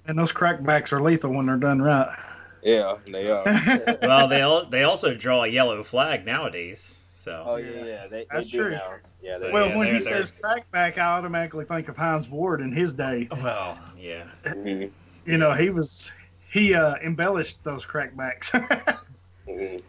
And 0.06 0.18
those 0.18 0.32
crackbacks 0.32 0.92
are 0.92 1.02
lethal 1.02 1.34
when 1.34 1.46
they're 1.46 1.58
done 1.58 1.82
right. 1.82 2.18
Yeah, 2.64 2.96
they 3.06 3.30
are. 3.30 3.44
Well, 4.02 4.28
they 4.28 4.42
all, 4.42 4.66
they 4.66 4.84
also 4.84 5.14
draw 5.14 5.44
a 5.44 5.48
yellow 5.48 5.84
flag 5.84 6.26
nowadays. 6.26 7.02
So 7.12 7.44
oh 7.46 7.56
yeah, 7.58 7.86
yeah. 7.86 8.08
They, 8.08 8.26
That's 8.32 8.50
they 8.52 8.58
true. 8.58 8.72
now. 8.72 8.96
Yeah, 9.22 9.38
So, 9.38 9.48
they, 9.48 9.52
well, 9.52 9.68
yeah, 9.70 9.78
when 9.78 9.88
he 9.88 9.94
they're- 9.94 10.02
they're- 10.02 10.22
says 10.24 10.34
crackback, 10.42 10.98
I 10.98 11.18
automatically 11.18 11.66
think 11.66 11.90
of 11.90 11.98
Hines 11.98 12.30
Ward 12.30 12.62
in 12.62 12.72
his 12.72 12.94
day. 12.94 13.28
well, 13.32 13.78
yeah. 14.00 14.24
Mhm, 14.46 14.90
You 15.26 15.38
know, 15.38 15.52
he 15.54 15.70
was 15.70 16.12
he 16.50 16.74
uh, 16.74 16.96
embellished 17.04 17.62
those 17.64 17.86
crackbacks. 17.86 18.52
mhm. 19.48 19.82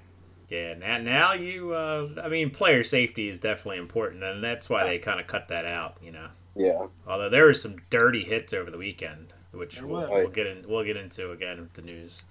Yeah, 0.49 0.75
now, 0.75 0.97
now 0.99 1.33
you, 1.35 1.73
uh, 1.75 2.09
I 2.23 2.29
mean, 2.29 2.51
player 2.51 2.83
safety 2.83 3.29
is 3.29 3.39
definitely 3.39 3.77
important, 3.79 4.23
and 4.25 4.43
that's 4.43 4.71
why 4.71 4.85
they 4.87 4.99
kind 4.99 5.21
of 5.21 5.27
cut 5.27 5.49
that 5.49 5.67
out, 5.67 5.99
you 6.03 6.11
know. 6.11 6.27
Yeah. 6.57 6.87
Although 7.07 7.29
there 7.29 7.45
were 7.45 7.55
some 7.55 7.77
dirty 7.91 8.25
hits 8.25 8.55
over 8.55 8.71
the 8.71 8.79
weekend, 8.79 9.35
which 9.53 9.81
we'll, 9.83 10.09
we'll 10.11 10.29
get 10.31 10.47
in, 10.47 10.65
we'll 10.67 10.85
get 10.85 10.97
into 10.97 11.33
again 11.33 11.61
with 11.61 11.75
the 11.75 11.83
news 11.83 12.25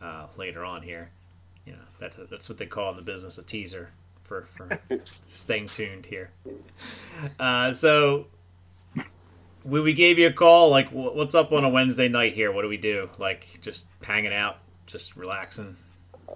uh, 0.00 0.26
later 0.36 0.64
on 0.64 0.82
here. 0.82 1.10
You 1.66 1.72
know, 1.72 1.82
that's 1.98 2.18
a, 2.18 2.24
that's 2.24 2.48
what 2.48 2.58
they 2.58 2.66
call 2.66 2.90
in 2.90 2.96
the 2.96 3.02
business 3.02 3.38
a 3.38 3.42
teaser 3.42 3.90
for, 4.24 4.42
for 4.54 4.68
staying 5.04 5.66
tuned 5.66 6.06
here. 6.06 6.30
Uh, 7.38 7.72
so 7.72 8.26
we 9.64 9.80
we 9.80 9.92
gave 9.92 10.18
you 10.18 10.26
a 10.26 10.32
call. 10.32 10.70
Like, 10.70 10.90
what's 10.90 11.34
up 11.34 11.52
on 11.52 11.64
a 11.64 11.68
Wednesday 11.68 12.08
night 12.08 12.34
here? 12.34 12.52
What 12.52 12.62
do 12.62 12.68
we 12.68 12.76
do? 12.76 13.08
Like, 13.18 13.58
just 13.60 13.86
hanging 14.02 14.34
out, 14.34 14.58
just 14.86 15.16
relaxing. 15.16 15.76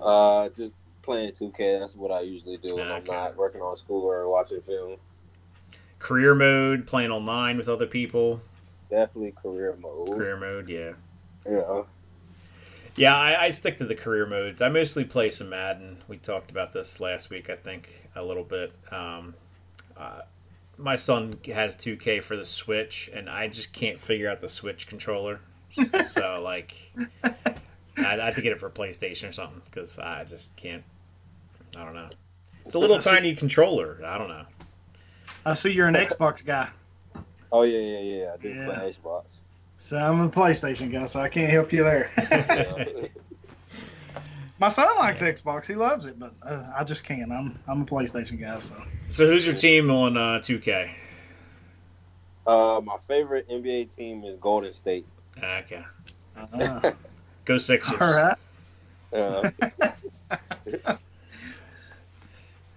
Uh, 0.00 0.48
just 0.50 0.72
playing 1.02 1.32
2K. 1.32 1.80
That's 1.80 1.96
what 1.96 2.10
I 2.10 2.20
usually 2.20 2.56
do 2.58 2.76
when 2.76 2.90
I'm 2.90 3.04
not 3.04 3.36
working 3.36 3.60
on 3.60 3.76
school 3.76 4.04
or 4.04 4.28
watching 4.28 4.60
film. 4.60 4.96
Career 5.98 6.34
mode, 6.34 6.86
playing 6.86 7.10
online 7.10 7.56
with 7.56 7.68
other 7.68 7.86
people. 7.86 8.40
Definitely 8.88 9.32
career 9.32 9.76
mode. 9.80 10.08
Career 10.08 10.36
mode, 10.36 10.68
yeah. 10.68 10.92
Yeah. 11.48 11.82
Yeah, 12.98 13.16
I, 13.16 13.44
I 13.44 13.50
stick 13.50 13.78
to 13.78 13.84
the 13.84 13.94
career 13.94 14.26
modes. 14.26 14.60
I 14.60 14.68
mostly 14.68 15.04
play 15.04 15.30
some 15.30 15.50
Madden. 15.50 15.98
We 16.08 16.16
talked 16.16 16.50
about 16.50 16.72
this 16.72 17.00
last 17.00 17.30
week, 17.30 17.48
I 17.48 17.54
think, 17.54 18.08
a 18.16 18.22
little 18.22 18.42
bit. 18.44 18.72
Um, 18.90 19.34
uh, 19.96 20.22
my 20.76 20.96
son 20.96 21.38
has 21.46 21.76
2K 21.76 22.22
for 22.22 22.36
the 22.36 22.44
Switch, 22.44 23.08
and 23.12 23.28
I 23.30 23.48
just 23.48 23.72
can't 23.72 24.00
figure 24.00 24.28
out 24.28 24.40
the 24.40 24.48
Switch 24.48 24.86
controller. 24.86 25.40
so, 26.06 26.40
like, 26.42 26.74
I, 27.22 27.34
I 27.96 28.16
have 28.24 28.34
to 28.34 28.42
get 28.42 28.52
it 28.52 28.60
for 28.60 28.70
PlayStation 28.70 29.28
or 29.28 29.32
something 29.32 29.62
because 29.64 29.98
I 29.98 30.24
just 30.24 30.54
can't. 30.56 30.82
I 31.76 31.84
don't 31.84 31.94
know. 31.94 32.08
It's 32.64 32.74
a 32.74 32.78
little 32.78 32.98
tiny 32.98 33.34
controller. 33.34 34.00
I 34.04 34.18
don't 34.18 34.28
know. 34.28 34.44
I 35.46 35.54
see 35.54 35.72
you're 35.72 35.86
an 35.86 35.94
Xbox 35.94 36.44
guy, 36.44 36.68
Oh 37.50 37.62
yeah, 37.62 37.78
yeah, 37.78 38.00
yeah. 38.00 38.34
I 38.34 38.36
do 38.36 38.48
Yeah. 38.48 38.64
play 38.66 38.92
Xbox. 38.92 39.24
So 39.78 39.96
I'm 39.96 40.20
a 40.20 40.28
PlayStation 40.28 40.92
guy, 40.92 41.06
so 41.06 41.20
I 41.20 41.28
can't 41.28 41.50
help 41.50 41.72
you 41.72 41.84
there. 41.84 42.10
My 44.60 44.68
son 44.68 44.88
likes 44.98 45.22
Xbox; 45.22 45.66
he 45.66 45.74
loves 45.76 46.06
it, 46.06 46.18
but 46.18 46.34
uh, 46.42 46.64
I 46.76 46.82
just 46.82 47.04
can't. 47.04 47.30
I'm 47.32 47.58
I'm 47.68 47.82
a 47.82 47.84
PlayStation 47.84 48.40
guy, 48.40 48.58
so 48.58 48.74
So, 49.10 49.26
who's 49.26 49.46
your 49.46 49.54
team 49.54 49.88
on 49.90 50.16
uh, 50.16 50.40
2K? 50.40 50.90
uh, 52.46 52.80
my 52.84 52.96
favorite 53.06 53.48
NBA 53.48 53.94
team 53.94 54.24
is 54.24 54.36
Golden 54.40 54.72
State. 54.72 55.06
Okay. 55.42 55.84
uh, 56.54 56.92
Go 57.44 57.56
Sixers. 57.56 58.00
all 58.00 58.14
right. 58.14 58.36
Uh, 59.12 60.96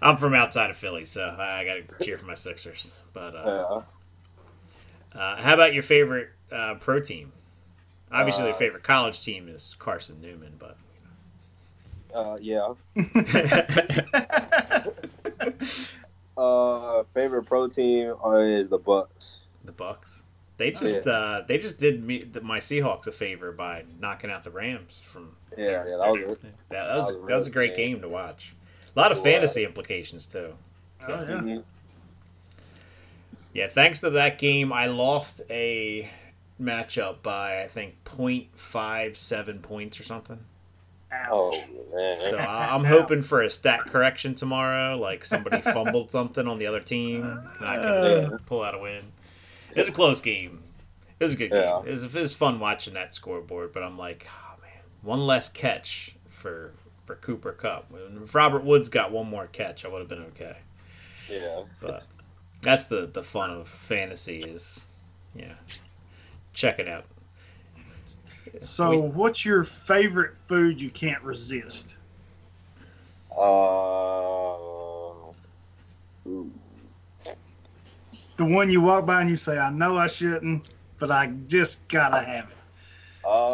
I'm 0.02 0.16
from 0.16 0.34
outside 0.34 0.70
of 0.70 0.76
Philly, 0.76 1.04
so 1.04 1.22
I, 1.22 1.60
I 1.60 1.64
got 1.64 1.74
to 1.98 2.04
cheer 2.04 2.16
for 2.18 2.26
my 2.26 2.34
Sixers. 2.34 2.96
But 3.12 3.34
uh, 3.34 3.82
uh, 5.14 5.36
how 5.36 5.54
about 5.54 5.74
your 5.74 5.82
favorite 5.82 6.30
uh, 6.50 6.74
pro 6.80 7.00
team? 7.00 7.32
Obviously, 8.10 8.44
your 8.44 8.54
Uh, 8.54 8.58
favorite 8.58 8.82
college 8.82 9.20
team 9.22 9.48
is 9.48 9.74
Carson 9.78 10.20
Newman, 10.20 10.54
but 10.58 10.76
uh, 12.14 12.36
yeah. 12.40 12.74
Uh, 16.34 17.02
favorite 17.12 17.44
pro 17.44 17.68
team 17.68 18.08
is 18.08 18.68
the 18.70 18.78
Bucs. 18.78 19.36
the 19.64 19.72
Bucs. 19.72 20.22
They 20.56 20.70
just 20.70 21.06
uh, 21.06 21.42
they 21.46 21.58
just 21.58 21.76
did 21.76 22.02
me 22.02 22.20
the, 22.22 22.40
my 22.40 22.58
Seahawks 22.58 23.06
a 23.06 23.12
favor 23.12 23.52
by 23.52 23.84
knocking 24.00 24.30
out 24.30 24.42
the 24.42 24.50
Rams 24.50 25.04
from 25.06 25.36
Yeah, 25.58 25.84
yeah. 25.86 25.98
That 26.00 26.08
was 26.08 26.38
that, 26.38 26.52
that 26.70 26.96
was 26.96 27.08
That 27.08 27.16
was 27.18 27.24
a 27.24 27.26
that 27.26 27.34
was 27.34 27.46
a 27.48 27.50
great 27.50 27.76
game. 27.76 27.92
game 27.96 28.02
to 28.02 28.08
watch. 28.08 28.54
A 28.96 28.98
lot 28.98 29.12
of 29.12 29.22
fantasy 29.22 29.64
implications 29.64 30.24
too. 30.24 30.54
So, 31.00 31.12
Oh, 31.14 31.20
yeah. 31.22 31.36
Mhm. 31.40 31.64
Yeah, 33.54 33.68
thanks 33.68 34.00
to 34.00 34.10
that 34.10 34.38
game, 34.38 34.72
I 34.72 34.86
lost 34.86 35.42
a 35.50 36.10
matchup 36.60 37.22
by 37.22 37.62
I 37.62 37.66
think 37.66 37.94
0.57 38.04 39.62
points 39.62 39.98
or 40.00 40.04
something. 40.04 40.38
Ouch. 41.12 41.28
Oh 41.30 41.64
man. 41.94 42.16
So 42.30 42.36
I- 42.38 42.74
I'm 42.74 42.84
hoping 42.84 43.22
for 43.22 43.42
a 43.42 43.50
stat 43.50 43.80
correction 43.86 44.34
tomorrow, 44.34 44.96
like 44.96 45.24
somebody 45.24 45.60
fumbled 45.62 46.10
something 46.10 46.46
on 46.46 46.58
the 46.58 46.66
other 46.66 46.80
team, 46.80 47.24
and 47.58 47.66
I 47.68 47.76
can 47.82 48.38
pull 48.46 48.62
out 48.62 48.74
a 48.74 48.78
win. 48.78 49.04
It 49.74 49.78
was 49.78 49.88
a 49.88 49.92
close 49.92 50.20
game. 50.20 50.62
It 51.20 51.24
was 51.24 51.34
a 51.34 51.36
good 51.36 51.50
Yeah. 51.52 51.80
game. 51.80 51.88
It 51.88 51.90
was, 51.90 52.04
it 52.04 52.14
was 52.14 52.34
fun 52.34 52.58
watching 52.60 52.94
that 52.94 53.12
scoreboard, 53.14 53.72
but 53.72 53.82
I'm 53.82 53.98
like, 53.98 54.26
oh 54.30 54.60
man, 54.62 54.82
one 55.02 55.26
less 55.26 55.48
catch 55.48 56.16
for 56.30 56.72
for 57.04 57.16
Cooper 57.16 57.52
Kupp. 57.52 57.92
If 58.22 58.34
Robert 58.34 58.64
Woods 58.64 58.88
got 58.88 59.12
one 59.12 59.28
more 59.28 59.46
catch, 59.48 59.84
I 59.84 59.88
would 59.88 59.98
have 59.98 60.08
been 60.08 60.22
okay. 60.34 60.56
yeah. 61.30 61.62
But 61.80 62.04
that's 62.62 62.86
the 62.86 63.06
the 63.12 63.22
fun 63.22 63.50
of 63.50 63.68
fantasy 63.68 64.42
is, 64.42 64.86
yeah, 65.34 65.54
check 66.54 66.78
it 66.78 66.88
out. 66.88 67.04
So, 68.60 68.90
We- 68.90 68.96
what's 69.08 69.44
your 69.44 69.64
favorite 69.64 70.36
food 70.38 70.80
you 70.80 70.90
can't 70.90 71.22
resist? 71.22 71.96
Uh, 73.30 73.42
ooh. 76.26 76.50
The 78.36 78.44
one 78.44 78.70
you 78.70 78.80
walk 78.80 79.06
by 79.06 79.20
and 79.20 79.30
you 79.30 79.36
say, 79.36 79.58
"I 79.58 79.70
know 79.70 79.96
I 79.96 80.06
shouldn't, 80.06 80.70
but 80.98 81.10
I 81.10 81.26
just 81.46 81.86
gotta 81.88 82.20
have 82.20 82.50
it." 82.50 82.56
Uh, 83.26 83.48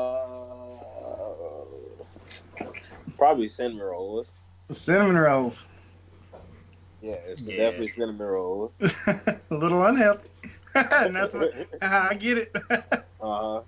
probably 3.17 3.49
cinnamon 3.49 3.83
rolls. 3.83 4.27
Cinnamon 4.71 5.17
rolls. 5.17 5.65
Yeah, 7.03 7.13
it's 7.27 7.43
Yeah. 7.43 7.57
definitely 7.57 7.91
cinnamon 7.93 8.19
rolls. 8.27 8.73
a 9.07 9.37
little 9.51 9.85
unhealthy, 9.85 10.29
and 10.75 11.15
that's 11.15 11.35
what 11.35 11.53
I 11.83 12.15
get 12.15 12.39
it. 12.39 12.57
uh 12.71 12.81
huh. 13.21 13.61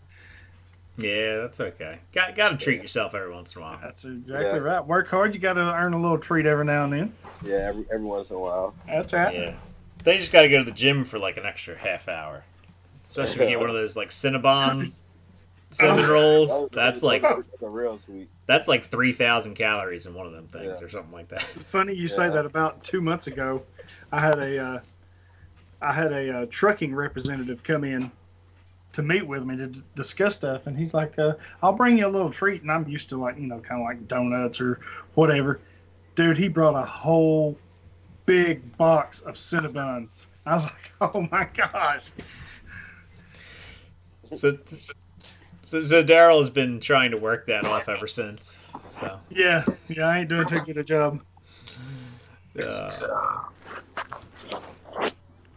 Yeah, 0.99 1.37
that's 1.39 1.61
okay. 1.61 1.99
Got 2.13 2.35
got 2.35 2.49
to 2.51 2.57
treat 2.57 2.83
yourself 2.83 3.15
every 3.15 3.33
once 3.33 3.55
in 3.57 3.63
a 3.63 3.65
while. 3.65 3.79
that's 3.83 4.05
exactly 4.05 4.47
Yeah. 4.47 4.57
right. 4.59 4.85
Work 4.87 5.09
hard. 5.09 5.33
You 5.35 5.41
got 5.41 5.55
to 5.55 5.61
earn 5.75 5.95
a 5.95 6.01
little 6.01 6.19
treat 6.19 6.45
every 6.45 6.65
now 6.67 6.85
and 6.85 6.93
then. 6.93 7.15
yeah, 7.45 7.69
every, 7.69 7.87
every 7.93 8.07
once 8.07 8.29
in 8.31 8.37
a 8.37 8.39
while. 8.39 8.75
That's 8.87 9.13
right. 9.15 9.35
Yeah. 9.35 9.55
They 10.05 10.19
just 10.19 10.33
got 10.33 10.43
to 10.43 10.49
go 10.49 10.59
to 10.59 10.65
the 10.65 10.71
gym 10.73 11.05
for 11.05 11.19
like 11.19 11.37
an 11.39 11.47
extra 11.47 11.77
half 11.79 12.09
hour. 12.09 12.45
Especially 13.05 13.37
if 13.37 13.41
you 13.41 13.47
get 13.49 13.61
one 13.61 13.71
of 13.71 13.75
those 13.77 13.97
like 13.97 14.09
Cinnabon 14.11 14.93
cinnamon 15.71 16.11
rolls. 16.11 16.49
Those- 16.49 16.71
That's 16.71 17.03
like 17.03 17.23
are 17.25 17.45
real 17.63 17.99
sweet. 17.99 18.29
That's 18.51 18.67
like 18.69 18.85
3000 18.85 19.55
calories 19.55 20.07
in 20.07 20.15
one 20.15 20.27
of 20.27 20.33
them 20.33 20.49
things 20.49 20.75
Yeah. 20.81 20.85
or 20.85 20.89
something 20.89 21.13
like 21.13 21.29
that. 21.29 21.43
Funny 21.43 21.95
you 21.95 22.09
say 22.09 22.29
that. 22.29 22.45
About 22.45 22.83
two 22.83 23.01
months 23.01 23.29
ago, 23.29 23.63
I 24.11 24.21
had 24.21 24.39
a 24.41 24.59
uh, 24.59 24.81
I 25.81 25.93
had 25.93 26.13
a 26.13 26.39
uh, 26.41 26.47
trucking 26.51 26.95
representative 26.95 27.63
come 27.63 27.85
in 27.85 28.11
to 28.93 29.03
meet 29.03 29.25
with 29.25 29.45
me 29.45 29.57
to 29.57 29.69
d- 29.69 29.83
discuss 29.95 30.35
stuff, 30.35 30.67
and 30.67 30.77
he's 30.77 30.93
like, 30.95 31.17
uh, 31.19 31.35
"I'll 31.63 31.73
bring 31.73 31.97
you 31.99 32.07
a 32.07 32.09
little 32.09 32.31
treat," 32.31 32.63
and 32.63 32.73
I'm 32.73 32.89
used 32.89 33.09
to 33.11 33.17
like 33.21 33.39
you 33.39 33.47
know 33.47 33.61
kind 33.61 33.81
of 33.81 33.85
like 33.87 34.09
donuts 34.09 34.61
or 34.61 34.81
whatever. 35.15 35.61
Dude, 36.17 36.37
he 36.37 36.49
brought 36.49 36.75
a 36.75 36.85
whole 36.85 37.57
big 38.27 38.77
box 38.77 39.21
of 39.21 39.37
Cinnabon. 39.37 40.09
I 40.45 40.55
was 40.55 40.65
like, 40.65 40.93
"Oh 41.01 41.29
my 41.31 41.45
gosh!" 41.55 42.11
So 44.33 44.59
so, 45.71 45.81
so 45.83 46.03
Darrell 46.03 46.41
has 46.41 46.51
been 46.51 46.81
trying 46.81 47.13
to 47.13 47.17
work 47.17 47.47
that 47.47 47.65
off 47.65 47.89
ever 47.89 48.09
since. 48.09 48.59
So 48.89 49.21
Yeah, 49.31 49.65
yeah, 49.87 50.09
I 50.09 50.19
ain't 50.19 50.29
doing 50.29 50.45
too 50.45 50.59
good 50.63 50.77
a 50.79 50.83
job. 50.83 51.21
uh, 52.61 52.91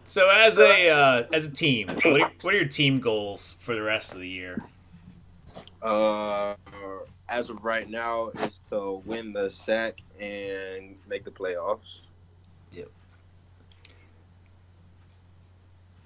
So 0.03 0.29
as 0.29 0.59
a 0.59 0.89
uh, 0.91 1.23
as 1.33 1.47
a 1.47 1.51
team, 1.51 1.87
what 1.87 2.21
are, 2.21 2.31
what 2.41 2.53
are 2.53 2.57
your 2.57 2.67
team 2.67 2.99
goals 2.99 3.55
for 3.57 3.73
the 3.73 3.81
rest 3.81 4.13
of 4.13 4.19
the 4.19 4.27
year? 4.27 4.63
Uh, 5.81 6.53
as 7.27 7.49
of 7.49 7.65
right 7.65 7.89
now, 7.89 8.29
is 8.29 8.59
to 8.69 9.01
win 9.05 9.33
the 9.33 9.49
SAC 9.49 9.95
and 10.19 10.95
make 11.09 11.23
the 11.23 11.31
playoffs. 11.31 12.01
Yep. 12.71 12.91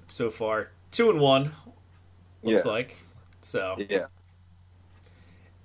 So 0.08 0.30
far, 0.30 0.70
two 0.92 1.10
and 1.10 1.20
one 1.20 1.52
looks 2.42 2.64
yeah, 2.64 2.72
like. 2.72 3.07
So 3.48 3.76
yeah, 3.90 4.08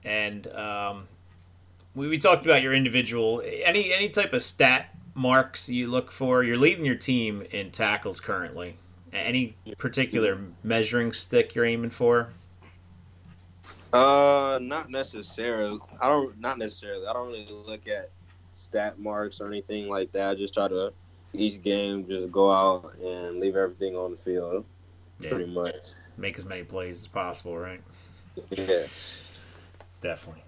and 0.04 0.46
um, 0.54 1.08
we, 1.96 2.06
we 2.06 2.16
talked 2.16 2.46
about 2.46 2.62
your 2.62 2.74
individual 2.74 3.42
any 3.44 3.92
any 3.92 4.08
type 4.08 4.32
of 4.32 4.44
stat 4.44 4.94
marks 5.14 5.68
you 5.68 5.88
look 5.88 6.12
for. 6.12 6.44
You're 6.44 6.58
leading 6.58 6.84
your 6.84 6.94
team 6.94 7.42
in 7.50 7.72
tackles 7.72 8.20
currently. 8.20 8.76
Any 9.12 9.56
particular 9.78 10.38
measuring 10.62 11.12
stick 11.12 11.56
you're 11.56 11.64
aiming 11.64 11.90
for? 11.90 12.28
Uh, 13.92 14.60
not 14.62 14.88
necessarily. 14.88 15.80
I 16.00 16.08
don't. 16.08 16.38
Not 16.38 16.58
necessarily. 16.58 17.04
I 17.08 17.12
don't 17.12 17.26
really 17.26 17.48
look 17.50 17.88
at 17.88 18.10
stat 18.54 19.00
marks 19.00 19.40
or 19.40 19.48
anything 19.48 19.88
like 19.88 20.12
that. 20.12 20.30
I 20.30 20.34
just 20.36 20.54
try 20.54 20.68
to 20.68 20.92
each 21.34 21.60
game 21.62 22.06
just 22.06 22.30
go 22.30 22.52
out 22.52 22.94
and 23.02 23.40
leave 23.40 23.56
everything 23.56 23.96
on 23.96 24.12
the 24.12 24.16
field. 24.16 24.64
Yeah, 25.18 25.30
Pretty 25.30 25.52
much. 25.52 25.88
Make 26.16 26.38
as 26.38 26.44
many 26.44 26.62
plays 26.62 27.00
as 27.00 27.06
possible, 27.06 27.56
right? 27.56 27.80
Yeah. 28.50 28.86
Definitely. 30.00 30.42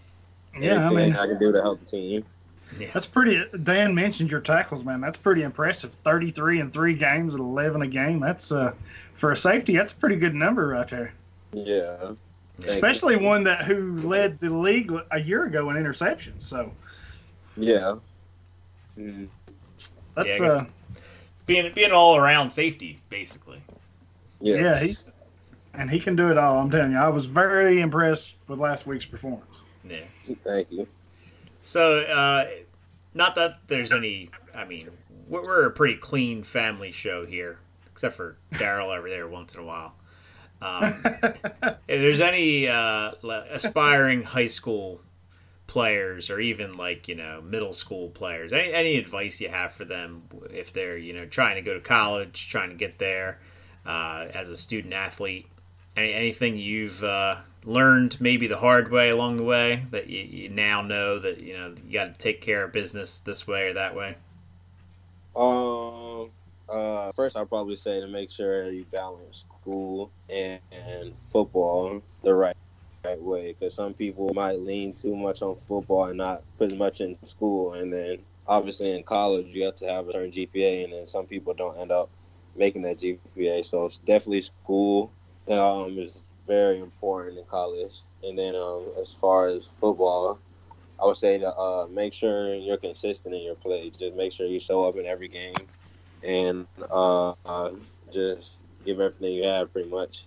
Yeah, 0.59 0.88
I 0.88 0.90
mean 0.92 1.16
I 1.16 1.27
can 1.27 1.38
do 1.38 1.53
to 1.53 1.61
help 1.62 1.81
the 1.81 1.87
team. 1.87 2.24
Yeah. 2.79 2.90
that's 2.92 3.07
pretty. 3.07 3.44
Dan 3.62 3.94
mentioned 3.94 4.31
your 4.31 4.40
tackles, 4.40 4.85
man. 4.85 5.00
That's 5.00 5.18
pretty 5.18 5.42
impressive. 5.42 5.92
Thirty-three 5.92 6.61
in 6.61 6.70
three 6.70 6.94
games 6.94 7.35
at 7.35 7.40
eleven 7.40 7.83
a 7.83 7.87
game. 7.87 8.20
That's 8.20 8.53
uh 8.53 8.72
for 9.14 9.33
a 9.33 9.37
safety. 9.37 9.77
That's 9.77 9.92
a 9.92 9.96
pretty 9.96 10.16
good 10.16 10.35
number 10.35 10.68
right 10.68 10.88
there. 10.88 11.12
Yeah. 11.53 11.96
Thank 11.98 12.18
you. 12.59 12.64
Especially 12.66 13.16
one 13.16 13.44
that 13.44 13.64
who 13.64 13.96
led 13.98 14.38
the 14.40 14.50
league 14.50 14.92
a 15.11 15.20
year 15.20 15.44
ago 15.44 15.70
in 15.70 15.77
interceptions. 15.77 16.42
So 16.42 16.72
Yeah. 17.57 17.96
Mm. 18.98 19.29
that's 20.14 20.40
Yeah, 20.40 20.46
uh 20.46 20.64
Being 21.46 21.72
being 21.74 21.92
all 21.92 22.16
around 22.16 22.50
safety, 22.50 23.00
basically. 23.09 23.61
Yeah. 24.40 24.57
yeah 24.57 24.81
he's 24.81 25.11
and 25.76 25.90
he 25.90 25.98
can 26.00 26.16
do 26.16 26.30
it 26.30 26.38
all. 26.38 26.58
I'm 26.58 26.70
telling 26.70 26.92
you, 26.92 26.98
I 26.98 27.08
was 27.08 27.26
very 27.26 27.80
impressed 27.80 28.37
with 28.48 28.58
last 28.58 28.87
week's 28.87 29.06
performance. 29.06 29.62
Yeah. 29.84 29.98
Thank 30.44 30.70
you. 30.72 30.87
So, 31.62 32.00
uh, 32.00 32.46
not 33.14 33.34
that 33.37 33.66
there's 33.68 33.92
any. 33.92 34.30
I 34.54 34.64
mean, 34.64 34.90
we're, 35.28 35.42
we're 35.42 35.66
a 35.66 35.70
pretty 35.70 35.96
clean 35.96 36.42
family 36.42 36.92
show 36.92 37.26
here, 37.26 37.58
except 37.90 38.14
for 38.14 38.37
Darrell 38.58 38.90
over 38.90 39.08
there 39.08 39.26
once 39.28 39.54
in 39.54 39.60
a 39.60 39.64
while. 39.64 39.94
Um, 40.60 40.94
if 41.62 41.78
there's 41.87 42.20
any 42.20 42.68
uh, 42.68 43.12
aspiring 43.50 44.22
high 44.22 44.46
school 44.46 45.00
players, 45.66 46.30
or 46.30 46.40
even 46.40 46.72
like 46.72 47.08
you 47.08 47.14
know 47.14 47.40
middle 47.42 47.72
school 47.72 48.10
players, 48.10 48.52
any, 48.52 48.72
any 48.72 48.96
advice 48.96 49.40
you 49.40 49.48
have 49.48 49.72
for 49.72 49.84
them 49.84 50.22
if 50.50 50.72
they're 50.72 50.96
you 50.96 51.12
know 51.12 51.26
trying 51.26 51.56
to 51.56 51.62
go 51.62 51.74
to 51.74 51.80
college, 51.80 52.48
trying 52.48 52.70
to 52.70 52.76
get 52.76 52.98
there 52.98 53.40
uh, 53.87 54.26
as 54.34 54.48
a 54.48 54.56
student 54.56 54.92
athlete? 54.94 55.46
Any, 55.96 56.12
anything 56.12 56.59
you've 56.59 57.02
uh, 57.04 57.37
learned 57.64 58.20
maybe 58.20 58.46
the 58.46 58.57
hard 58.57 58.90
way 58.90 59.11
along 59.11 59.37
the 59.37 59.44
way 59.44 59.87
that 59.90 60.09
you, 60.09 60.20
you 60.20 60.48
now 60.48 60.83
know 60.83 61.18
that 61.18 61.40
you 61.40 61.57
know 61.57 61.74
you 61.87 61.92
got 61.92 62.12
to 62.12 62.18
take 62.18 62.40
care 62.40 62.64
of 62.64 62.72
business 62.72 63.18
this 63.18 63.46
way 63.46 63.68
or 63.68 63.74
that 63.74 63.94
way? 63.94 64.16
Um. 65.37 66.30
Uh. 66.68 67.12
First, 67.12 67.37
I'd 67.37 67.48
probably 67.48 67.76
say 67.76 68.00
to 68.00 68.09
make 68.09 68.30
sure 68.30 68.70
you 68.70 68.85
balance 68.90 69.44
school 69.61 70.11
and, 70.28 70.61
and 70.72 71.16
football 71.18 72.02
the 72.22 72.35
right 72.35 72.57
right 73.04 73.20
way, 73.20 73.54
because 73.59 73.74
some 73.74 73.94
people 73.94 74.33
might 74.35 74.59
lean 74.61 74.94
too 74.94 75.14
much 75.14 75.42
on 75.42 75.57
football 75.57 76.07
and 76.07 76.16
not 76.16 76.42
put 76.59 76.72
as 76.72 76.78
much 76.78 77.00
in 77.00 77.14
school, 77.24 77.74
and 77.74 77.92
then 77.92 78.18
obviously 78.46 78.96
in 78.96 79.02
college 79.02 79.54
you 79.54 79.64
have 79.64 79.76
to 79.76 79.87
have 79.87 80.09
a 80.09 80.12
certain 80.12 80.30
GPA, 80.33 80.85
and 80.85 80.92
then 80.92 81.07
some 81.07 81.26
people 81.26 81.54
don't 81.54 81.78
end 81.78 81.92
up 81.92 82.09
making 82.57 82.83
that 82.83 82.98
GPA. 82.98 83.64
So 83.64 83.87
it's 83.87 83.98
definitely 83.98 84.40
school 84.40 85.11
um, 85.48 85.98
is 85.98 86.22
very 86.46 86.78
important 86.80 87.38
in 87.38 87.44
college, 87.44 88.02
and 88.22 88.38
then 88.38 88.54
um, 88.54 88.92
as 89.00 89.12
far 89.12 89.46
as 89.48 89.66
football. 89.66 90.38
I 91.00 91.07
would 91.07 91.16
say 91.16 91.38
to 91.38 91.48
uh, 91.48 91.87
make 91.90 92.12
sure 92.12 92.54
you're 92.54 92.76
consistent 92.76 93.35
in 93.35 93.42
your 93.42 93.57
play. 93.57 93.90
Just 93.90 94.14
make 94.14 94.33
sure 94.33 94.46
you 94.46 94.61
show 94.61 94.88
up 94.88 94.96
in 94.96 95.07
every 95.07 95.28
game, 95.28 95.54
and 96.22 96.66
uh, 96.90 97.35
uh, 97.44 97.70
just 98.12 98.59
give 98.85 99.00
everything 99.00 99.35
you 99.35 99.44
have, 99.44 99.72
pretty 99.72 99.88
much. 99.90 100.26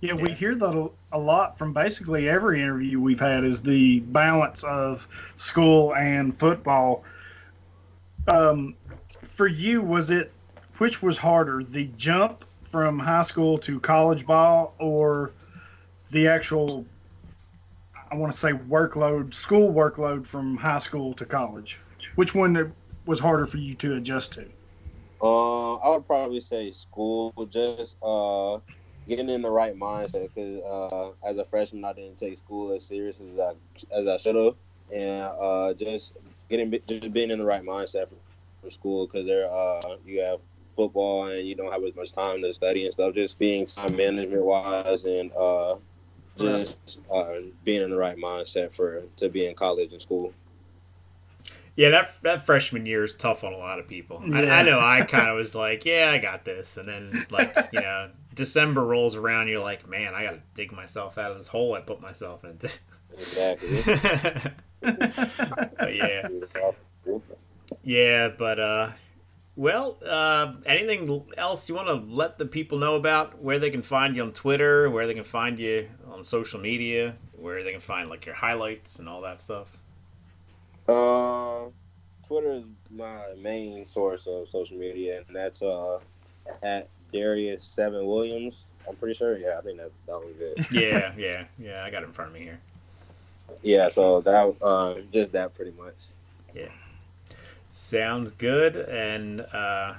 Yeah, 0.00 0.14
we 0.14 0.32
hear 0.32 0.54
that 0.54 0.76
a- 0.76 0.90
a 1.12 1.18
lot 1.18 1.58
from 1.58 1.72
basically 1.72 2.28
every 2.28 2.60
interview 2.62 3.00
we've 3.00 3.20
had 3.20 3.44
is 3.44 3.62
the 3.62 4.00
balance 4.00 4.62
of 4.64 5.06
school 5.36 5.94
and 5.94 6.36
football. 6.36 7.04
Um, 8.26 8.74
for 9.24 9.46
you, 9.46 9.82
was 9.82 10.10
it 10.10 10.32
which 10.78 11.02
was 11.02 11.18
harder, 11.18 11.62
the 11.62 11.84
jump 11.96 12.44
from 12.72 12.98
high 12.98 13.20
school 13.20 13.58
to 13.58 13.78
college 13.78 14.26
ball, 14.26 14.74
or 14.78 15.32
the 16.10 16.26
actual, 16.26 16.86
I 18.10 18.16
want 18.16 18.32
to 18.32 18.38
say 18.38 18.52
workload, 18.52 19.34
school 19.34 19.72
workload 19.72 20.26
from 20.26 20.56
high 20.56 20.78
school 20.78 21.12
to 21.14 21.26
college? 21.26 21.78
Which 22.16 22.34
one 22.34 22.72
was 23.04 23.20
harder 23.20 23.44
for 23.44 23.58
you 23.58 23.74
to 23.74 23.96
adjust 23.96 24.32
to? 24.34 24.46
Uh, 25.22 25.74
I 25.74 25.90
would 25.90 26.06
probably 26.06 26.40
say 26.40 26.70
school, 26.72 27.32
just 27.48 27.96
uh, 28.02 28.58
getting 29.06 29.28
in 29.28 29.42
the 29.42 29.50
right 29.50 29.78
mindset. 29.78 30.30
Because 30.34 30.62
uh, 30.64 31.28
as 31.28 31.36
a 31.36 31.44
freshman, 31.44 31.84
I 31.84 31.92
didn't 31.92 32.18
take 32.18 32.38
school 32.38 32.72
as 32.72 32.86
serious 32.86 33.20
as 33.20 33.38
I 33.38 33.52
as 33.94 34.08
I 34.08 34.16
should 34.16 34.34
have, 34.34 34.54
and 34.92 35.24
uh, 35.40 35.74
just 35.74 36.14
getting 36.48 36.72
just 36.88 37.12
being 37.12 37.30
in 37.30 37.38
the 37.38 37.44
right 37.44 37.62
mindset 37.62 38.08
for, 38.08 38.16
for 38.62 38.70
school. 38.70 39.06
Because 39.06 39.26
there, 39.26 39.52
uh, 39.52 39.96
you 40.04 40.22
have 40.22 40.40
football 40.74 41.26
and 41.26 41.46
you 41.46 41.54
don't 41.54 41.72
have 41.72 41.82
as 41.84 41.94
much 41.94 42.12
time 42.12 42.42
to 42.42 42.52
study 42.52 42.84
and 42.84 42.92
stuff. 42.92 43.14
Just 43.14 43.38
being 43.38 43.66
time 43.66 43.96
management 43.96 44.42
wise 44.42 45.04
and 45.04 45.32
uh, 45.32 45.76
just 46.36 47.00
uh, 47.12 47.34
being 47.64 47.82
in 47.82 47.90
the 47.90 47.96
right 47.96 48.16
mindset 48.16 48.72
for 48.72 49.02
to 49.16 49.28
be 49.28 49.46
in 49.46 49.54
college 49.54 49.92
and 49.92 50.02
school. 50.02 50.32
Yeah, 51.74 51.88
that 51.90 52.22
that 52.22 52.44
freshman 52.44 52.84
year 52.84 53.02
is 53.02 53.14
tough 53.14 53.44
on 53.44 53.54
a 53.54 53.56
lot 53.56 53.78
of 53.78 53.88
people. 53.88 54.22
I, 54.32 54.44
I 54.46 54.62
know 54.62 54.78
I 54.78 55.02
kind 55.08 55.28
of 55.28 55.36
was 55.36 55.54
like, 55.54 55.86
yeah, 55.86 56.10
I 56.12 56.18
got 56.18 56.44
this, 56.44 56.76
and 56.76 56.86
then 56.86 57.26
like 57.30 57.56
you 57.72 57.80
know, 57.80 58.10
December 58.34 58.84
rolls 58.84 59.16
around, 59.16 59.48
you're 59.48 59.62
like, 59.62 59.88
man, 59.88 60.14
I 60.14 60.24
got 60.24 60.32
to 60.32 60.42
dig 60.54 60.72
myself 60.72 61.16
out 61.16 61.30
of 61.30 61.38
this 61.38 61.46
hole 61.46 61.74
I 61.74 61.80
put 61.80 62.00
myself 62.00 62.44
into. 62.44 62.70
Exactly. 63.18 63.82
but 64.82 65.94
yeah, 65.94 66.28
yeah, 67.82 68.28
but 68.28 68.60
uh, 68.60 68.90
well, 69.54 69.98
uh, 70.06 70.54
anything 70.64 71.24
else 71.36 71.68
you 71.68 71.74
want 71.74 71.88
to 71.88 71.94
let 71.94 72.38
the 72.38 72.46
people 72.46 72.78
know 72.78 72.94
about 72.94 73.40
where 73.40 73.58
they 73.58 73.70
can 73.70 73.82
find 73.82 74.16
you 74.16 74.22
on 74.22 74.32
Twitter, 74.32 74.88
where 74.88 75.06
they 75.06 75.14
can 75.14 75.24
find 75.24 75.58
you 75.58 75.88
on 76.10 76.24
social 76.24 76.58
media, 76.58 77.16
where 77.36 77.62
they 77.62 77.72
can 77.72 77.80
find 77.80 78.08
like 78.08 78.24
your 78.24 78.34
highlights 78.34 78.98
and 78.98 79.08
all 79.08 79.20
that 79.22 79.40
stuff. 79.40 79.76
Uh, 80.88 81.64
Twitter 82.26 82.52
is 82.52 82.64
my 82.90 83.20
main 83.38 83.86
source 83.86 84.26
of 84.26 84.48
social 84.48 84.76
media, 84.76 85.22
and 85.26 85.36
that's 85.36 85.60
uh 85.60 85.98
at 86.62 86.88
Darius 87.12 87.64
Seven 87.64 88.06
Williams. 88.06 88.64
I'm 88.88 88.96
pretty 88.96 89.14
sure. 89.14 89.36
Yeah, 89.36 89.58
I 89.58 89.60
think 89.60 89.78
that 89.78 89.90
that 90.06 90.18
was 90.18 90.32
good. 90.38 90.66
Yeah, 90.72 91.12
yeah, 91.16 91.44
yeah. 91.58 91.84
I 91.84 91.90
got 91.90 92.02
it 92.02 92.06
in 92.06 92.12
front 92.12 92.30
of 92.30 92.34
me 92.34 92.40
here. 92.40 92.58
Yeah, 93.62 93.90
so 93.90 94.22
that 94.22 94.56
uh 94.62 94.94
just 95.12 95.32
that 95.32 95.54
pretty 95.54 95.72
much. 95.72 96.06
Sounds 97.74 98.30
good. 98.32 98.76
And 98.76 99.40
uh, 99.40 99.94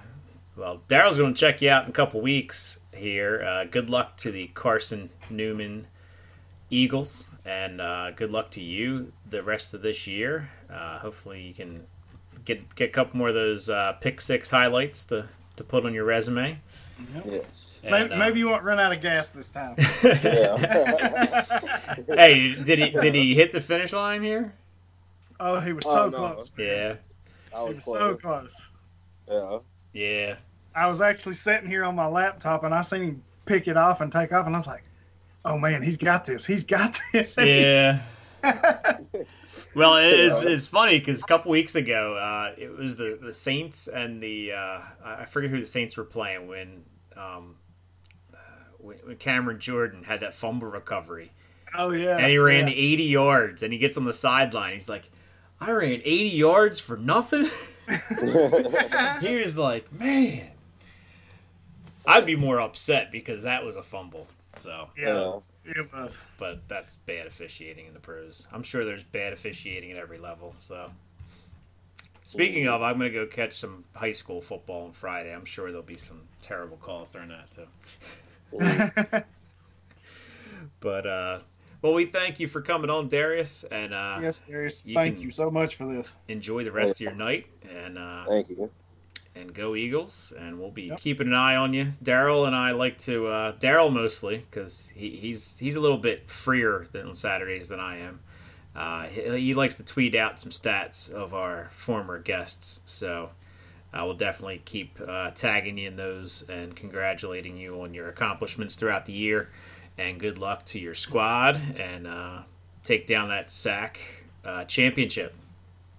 well, 0.55 0.81
Darrell's 0.87 1.17
going 1.17 1.33
to 1.33 1.39
check 1.39 1.59
you 1.61 1.69
out 1.71 1.85
in 1.85 1.89
a 1.89 1.93
couple 1.93 2.21
weeks 2.21 2.77
here. 2.95 3.43
Uh, 3.43 3.63
good 3.65 3.89
luck 3.89 4.15
to 4.17 4.31
the 4.31 4.47
Carson 4.53 5.09
Newman 5.29 5.87
Eagles, 6.69 7.31
and 7.45 7.81
uh, 7.81 8.11
good 8.11 8.29
luck 8.29 8.51
to 8.51 8.61
you 8.61 9.11
the 9.27 9.41
rest 9.41 9.73
of 9.73 9.81
this 9.81 10.05
year. 10.05 10.51
Uh, 10.71 10.99
hopefully, 10.99 11.41
you 11.41 11.53
can 11.55 11.83
get 12.45 12.75
get 12.75 12.89
a 12.89 12.91
couple 12.91 13.17
more 13.17 13.29
of 13.29 13.35
those 13.35 13.69
uh, 13.69 13.93
pick 13.93 14.21
six 14.21 14.51
highlights 14.51 15.03
to 15.05 15.25
to 15.55 15.63
put 15.63 15.83
on 15.83 15.95
your 15.95 16.05
resume. 16.05 16.59
Yes. 17.25 17.81
And, 17.83 17.91
maybe, 17.91 18.13
uh, 18.13 18.17
maybe 18.17 18.39
you 18.39 18.49
won't 18.49 18.63
run 18.63 18.79
out 18.79 18.93
of 18.93 19.01
gas 19.01 19.29
this 19.31 19.49
time. 19.49 19.75
Hey, 22.07 22.53
did 22.55 22.79
he 22.79 22.89
did 22.91 23.15
he 23.15 23.33
hit 23.35 23.51
the 23.51 23.61
finish 23.61 23.93
line 23.93 24.21
here? 24.23 24.53
oh, 25.39 25.59
he 25.59 25.73
was 25.73 25.85
Oh, 25.87 25.93
so 25.95 26.09
no. 26.09 26.17
close. 26.17 26.51
man. 26.57 26.67
Yeah, 26.67 26.95
I 27.55 27.63
was 27.63 27.75
was 27.75 27.85
so 27.85 28.15
close. 28.15 28.61
Yeah. 29.27 29.59
yeah. 29.93 30.37
I 30.75 30.87
was 30.87 31.01
actually 31.01 31.35
sitting 31.35 31.69
here 31.69 31.83
on 31.83 31.95
my 31.95 32.07
laptop 32.07 32.63
and 32.63 32.73
I 32.73 32.81
seen 32.81 33.03
him 33.03 33.23
pick 33.45 33.67
it 33.67 33.77
off 33.77 34.01
and 34.01 34.11
take 34.11 34.31
off, 34.33 34.47
and 34.47 34.55
I 34.55 34.59
was 34.59 34.67
like, 34.67 34.83
"Oh 35.45 35.57
man, 35.57 35.81
he's 35.81 35.97
got 35.97 36.25
this. 36.25 36.45
He's 36.45 36.63
got 36.63 36.99
this." 37.13 37.37
Yeah. 37.37 38.01
Well, 39.75 39.97
it 39.97 40.19
is, 40.19 40.39
it's 40.43 40.67
funny 40.67 40.99
because 40.99 41.23
a 41.23 41.25
couple 41.25 41.49
weeks 41.49 41.73
ago, 41.73 42.15
uh, 42.15 42.53
it 42.59 42.69
was 42.77 42.95
the, 42.95 43.17
the 43.19 43.33
Saints 43.33 43.87
and 43.87 44.21
the 44.21 44.51
uh, 44.51 44.79
I 45.03 45.15
I 45.21 45.25
forget 45.25 45.49
who 45.49 45.59
the 45.59 45.65
Saints 45.65 45.97
were 45.97 46.03
playing 46.03 46.47
when 46.47 46.83
um, 47.17 47.55
uh, 48.31 48.37
when 48.77 48.97
when 48.97 49.15
Cameron 49.15 49.59
Jordan 49.59 50.03
had 50.03 50.19
that 50.19 50.35
fumble 50.35 50.67
recovery 50.67 51.31
oh 51.75 51.91
yeah. 51.91 52.17
and 52.17 52.27
he 52.27 52.37
ran 52.37 52.67
yeah. 52.67 52.73
the 52.73 52.93
80 52.93 53.03
yards 53.03 53.63
and 53.63 53.73
he 53.73 53.79
gets 53.79 53.97
on 53.97 54.05
the 54.05 54.13
sideline. 54.13 54.73
He's 54.73 54.89
like, 54.89 55.09
"I 55.67 55.71
ran 55.71 56.01
80 56.03 56.29
yards 56.29 56.79
for 56.79 56.97
nothing." 56.97 57.49
he 59.21 59.35
was 59.35 59.57
like, 59.57 59.91
"Man, 59.93 60.49
I'd 62.05 62.25
be 62.25 62.35
more 62.35 62.59
upset 62.59 63.11
because 63.11 63.43
that 63.43 63.63
was 63.65 63.75
a 63.75 63.83
fumble." 63.83 64.27
So, 64.57 64.89
yeah, 64.97 65.39
it 65.65 65.91
was. 65.91 66.17
but 66.37 66.67
that's 66.67 66.97
bad 66.97 67.25
officiating 67.25 67.87
in 67.87 67.93
the 67.93 67.99
pros. 67.99 68.47
I'm 68.51 68.63
sure 68.63 68.85
there's 68.85 69.03
bad 69.03 69.33
officiating 69.33 69.91
at 69.91 69.97
every 69.97 70.19
level. 70.19 70.55
So, 70.59 70.91
speaking 72.23 72.67
of, 72.67 72.81
I'm 72.81 72.99
going 72.99 73.11
to 73.11 73.19
go 73.19 73.25
catch 73.25 73.57
some 73.57 73.83
high 73.95 74.11
school 74.11 74.41
football 74.41 74.85
on 74.85 74.91
Friday. 74.91 75.33
I'm 75.33 75.45
sure 75.45 75.67
there'll 75.71 75.81
be 75.81 75.97
some 75.97 76.21
terrible 76.41 76.77
calls 76.77 77.11
during 77.13 77.29
that 77.29 77.51
too. 77.51 77.67
But 80.79 81.05
uh, 81.05 81.39
well, 81.83 81.93
we 81.93 82.05
thank 82.05 82.39
you 82.39 82.47
for 82.47 82.61
coming 82.61 82.89
on, 82.89 83.09
Darius, 83.09 83.63
and 83.65 83.93
uh, 83.93 84.17
yes, 84.21 84.39
Darius. 84.39 84.83
you 84.85 84.93
Thank 84.95 85.19
you 85.19 85.29
so 85.31 85.51
much 85.51 85.75
for 85.75 85.85
this. 85.93 86.15
enjoy 86.29 86.63
the 86.63 86.71
rest 86.71 86.95
of 86.95 87.01
your 87.01 87.13
night 87.13 87.45
and 87.69 87.99
uh, 87.99 88.25
Thank 88.25 88.49
you. 88.49 88.71
and 89.35 89.53
go 89.53 89.75
Eagles. 89.75 90.31
And 90.39 90.59
we'll 90.59 90.71
be 90.71 90.83
Yep. 90.83 90.99
keeping 90.99 91.27
an 91.27 91.33
eye 91.33 91.55
on 91.57 91.73
you. 91.73 91.87
Darrell 92.01 92.45
and 92.45 92.55
I 92.55 92.71
like 92.71 92.97
to 92.99 93.27
uh, 93.27 93.51
Darrell 93.59 93.91
mostly 93.91 94.37
because 94.49 94.87
he, 94.95 95.09
he's 95.11 95.59
he's 95.59 95.75
a 95.75 95.79
little 95.81 95.97
bit 95.97 96.29
freer 96.29 96.87
than 96.93 97.07
on 97.07 97.15
Saturdays 97.15 97.67
than 97.69 97.79
I 97.81 97.97
am. 97.99 98.19
Uh, 98.75 99.03
he, 99.03 99.39
he 99.39 99.53
likes 99.53 99.75
to 99.75 99.83
tweet 99.83 100.15
out 100.15 100.39
some 100.39 100.51
stats 100.51 101.09
of 101.11 101.33
our 101.33 101.69
former 101.75 102.17
guests, 102.17 102.81
so 102.85 103.29
I 103.93 104.03
will 104.03 104.15
definitely 104.15 104.61
keep 104.65 104.97
uh, 105.07 105.31
tagging 105.31 105.77
you 105.77 105.89
in 105.89 105.95
those 105.95 106.43
and 106.49 106.75
congratulating 106.75 107.55
you 107.57 107.81
on 107.81 107.93
your 107.93 108.09
accomplishments 108.09 108.75
throughout 108.75 109.05
the 109.05 109.13
year. 109.13 109.49
And 109.97 110.19
good 110.19 110.39
luck 110.39 110.65
to 110.65 110.79
your 110.79 110.95
squad 110.95 111.59
and 111.77 112.07
uh, 112.07 112.43
take 112.83 113.05
down 113.05 113.29
that 113.29 113.51
SAC 113.51 113.99
uh, 114.43 114.65
championship. 114.65 115.35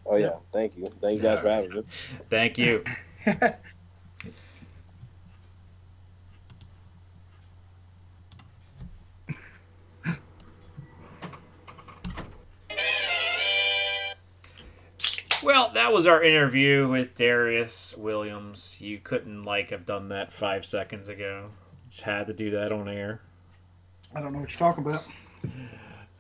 Oh 0.07 0.17
yeah. 0.17 0.37
Thank 0.53 0.77
you. 0.77 0.85
Thank 1.01 1.15
you 1.15 1.21
guys 1.21 1.41
for 1.41 1.49
having 1.49 1.71
me. 1.71 1.83
Thank 2.29 2.59
you. 2.59 2.85
Well, 15.45 15.73
that 15.75 15.93
was 15.93 16.07
our 16.07 16.23
interview 16.23 16.89
with 16.89 17.15
Darius 17.15 17.95
Williams. 17.99 18.81
You 18.81 18.99
couldn't 18.99 19.43
like 19.43 19.71
have 19.71 19.85
done 19.85 20.09
that 20.09 20.33
five 20.33 20.65
seconds 20.65 21.11
ago. 21.11 21.51
Just 21.87 22.01
had 22.01 22.29
to 22.29 22.33
do 22.33 22.51
that 22.53 22.73
on 22.73 22.89
air. 22.89 23.21
I 24.15 24.21
don't 24.21 24.33
know 24.33 24.41
what 24.41 24.51
you're 24.51 24.59
talking 24.59 24.85
about. 24.85 25.05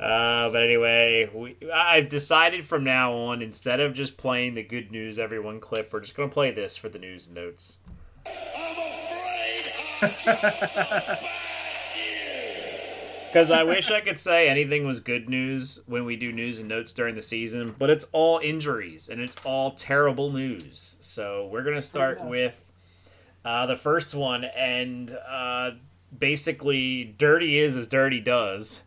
Uh, 0.00 0.50
but 0.50 0.62
anyway, 0.62 1.30
we, 1.32 1.56
I've 1.72 2.08
decided 2.08 2.66
from 2.66 2.84
now 2.84 3.12
on, 3.12 3.42
instead 3.42 3.80
of 3.80 3.94
just 3.94 4.16
playing 4.16 4.54
the 4.54 4.62
good 4.62 4.90
news 4.90 5.18
everyone 5.18 5.60
clip, 5.60 5.92
we're 5.92 6.00
just 6.00 6.16
going 6.16 6.28
to 6.28 6.34
play 6.34 6.50
this 6.50 6.76
for 6.76 6.88
the 6.88 6.98
news 6.98 7.26
and 7.26 7.36
notes. 7.36 7.78
Because 13.34 13.50
I 13.50 13.64
wish 13.64 13.90
I 13.90 14.00
could 14.00 14.20
say 14.20 14.48
anything 14.48 14.86
was 14.86 15.00
good 15.00 15.28
news 15.28 15.80
when 15.86 16.04
we 16.04 16.14
do 16.14 16.30
news 16.30 16.60
and 16.60 16.68
notes 16.68 16.92
during 16.92 17.16
the 17.16 17.22
season, 17.22 17.74
but 17.80 17.90
it's 17.90 18.04
all 18.12 18.38
injuries 18.38 19.08
and 19.08 19.20
it's 19.20 19.34
all 19.44 19.72
terrible 19.72 20.30
news. 20.30 20.94
So 21.00 21.48
we're 21.50 21.64
going 21.64 21.74
to 21.74 21.82
start 21.82 22.24
with 22.24 22.70
uh, 23.44 23.66
the 23.66 23.76
first 23.76 24.14
one, 24.14 24.44
and 24.44 25.18
uh, 25.28 25.72
basically, 26.18 27.04
dirty 27.18 27.58
is 27.58 27.76
as 27.76 27.86
dirty 27.86 28.20
does. 28.20 28.82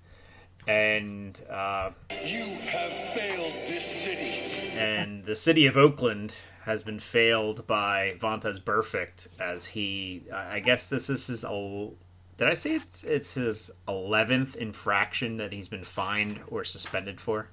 And 0.67 1.39
uh, 1.49 1.91
You 2.25 2.43
have 2.43 2.91
failed 2.91 3.53
this 3.67 3.85
city. 3.85 4.77
and 4.77 5.23
the 5.23 5.35
city 5.35 5.65
of 5.65 5.77
Oakland 5.77 6.35
has 6.63 6.83
been 6.83 6.99
failed 6.99 7.65
by 7.67 8.15
Vontaze 8.19 8.59
Burfict 8.59 9.27
as 9.39 9.65
he. 9.65 10.23
I 10.33 10.59
guess 10.59 10.89
this 10.89 11.09
is 11.09 11.25
his. 11.27 11.43
Did 11.43 12.49
I 12.49 12.53
say 12.53 12.75
it's 12.75 13.03
it's 13.05 13.33
his 13.35 13.71
eleventh 13.87 14.57
infraction 14.57 15.37
that 15.37 15.53
he's 15.53 15.69
been 15.69 15.85
fined 15.85 16.39
or 16.49 16.63
suspended 16.65 17.21
for? 17.21 17.47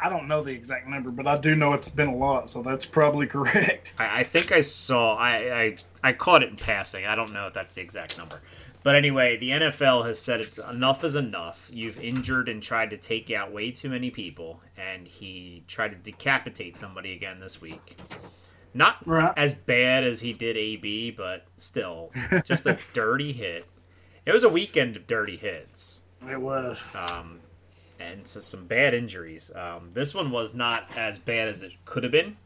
I 0.00 0.08
don't 0.08 0.26
know 0.28 0.42
the 0.42 0.50
exact 0.50 0.88
number, 0.88 1.10
but 1.10 1.26
I 1.26 1.38
do 1.38 1.54
know 1.54 1.72
it's 1.72 1.88
been 1.88 2.08
a 2.08 2.16
lot, 2.16 2.50
so 2.50 2.62
that's 2.62 2.84
probably 2.84 3.26
correct. 3.28 3.94
I, 3.98 4.20
I 4.20 4.24
think 4.24 4.52
I 4.52 4.60
saw. 4.60 5.16
I, 5.16 5.36
I 5.62 5.76
I 6.02 6.12
caught 6.12 6.42
it 6.42 6.50
in 6.50 6.56
passing. 6.56 7.06
I 7.06 7.14
don't 7.14 7.32
know 7.32 7.46
if 7.46 7.54
that's 7.54 7.74
the 7.76 7.80
exact 7.80 8.18
number. 8.18 8.40
But 8.82 8.96
anyway, 8.96 9.38
the 9.38 9.48
NFL 9.50 10.04
has 10.04 10.20
said 10.20 10.40
it's 10.40 10.58
enough 10.58 11.04
is 11.04 11.16
enough. 11.16 11.70
You've 11.72 11.98
injured 12.00 12.50
and 12.50 12.62
tried 12.62 12.90
to 12.90 12.98
take 12.98 13.30
out 13.30 13.50
way 13.50 13.70
too 13.70 13.88
many 13.88 14.10
people, 14.10 14.60
and 14.76 15.08
he 15.08 15.64
tried 15.68 15.92
to 15.92 15.96
decapitate 15.96 16.76
somebody 16.76 17.14
again 17.14 17.40
this 17.40 17.62
week. 17.62 17.96
Not 18.74 18.96
Right. 19.06 19.32
as 19.38 19.54
bad 19.54 20.04
as 20.04 20.20
he 20.20 20.32
did 20.34 20.56
AB, 20.58 21.12
but 21.12 21.46
still, 21.56 22.10
just 22.44 22.66
a 22.66 22.76
dirty 22.92 23.32
hit. 23.32 23.64
It 24.26 24.32
was 24.32 24.42
a 24.44 24.48
weekend 24.50 24.96
of 24.96 25.06
dirty 25.06 25.36
hits, 25.36 26.02
It 26.28 26.40
was. 26.40 26.84
um, 26.94 27.40
and 28.04 28.26
so 28.26 28.40
some 28.40 28.66
bad 28.66 28.94
injuries. 28.94 29.50
Um, 29.54 29.90
this 29.92 30.14
one 30.14 30.30
was 30.30 30.54
not 30.54 30.88
as 30.96 31.18
bad 31.18 31.48
as 31.48 31.62
it 31.62 31.72
could 31.84 32.02
have 32.02 32.12
been. 32.12 32.36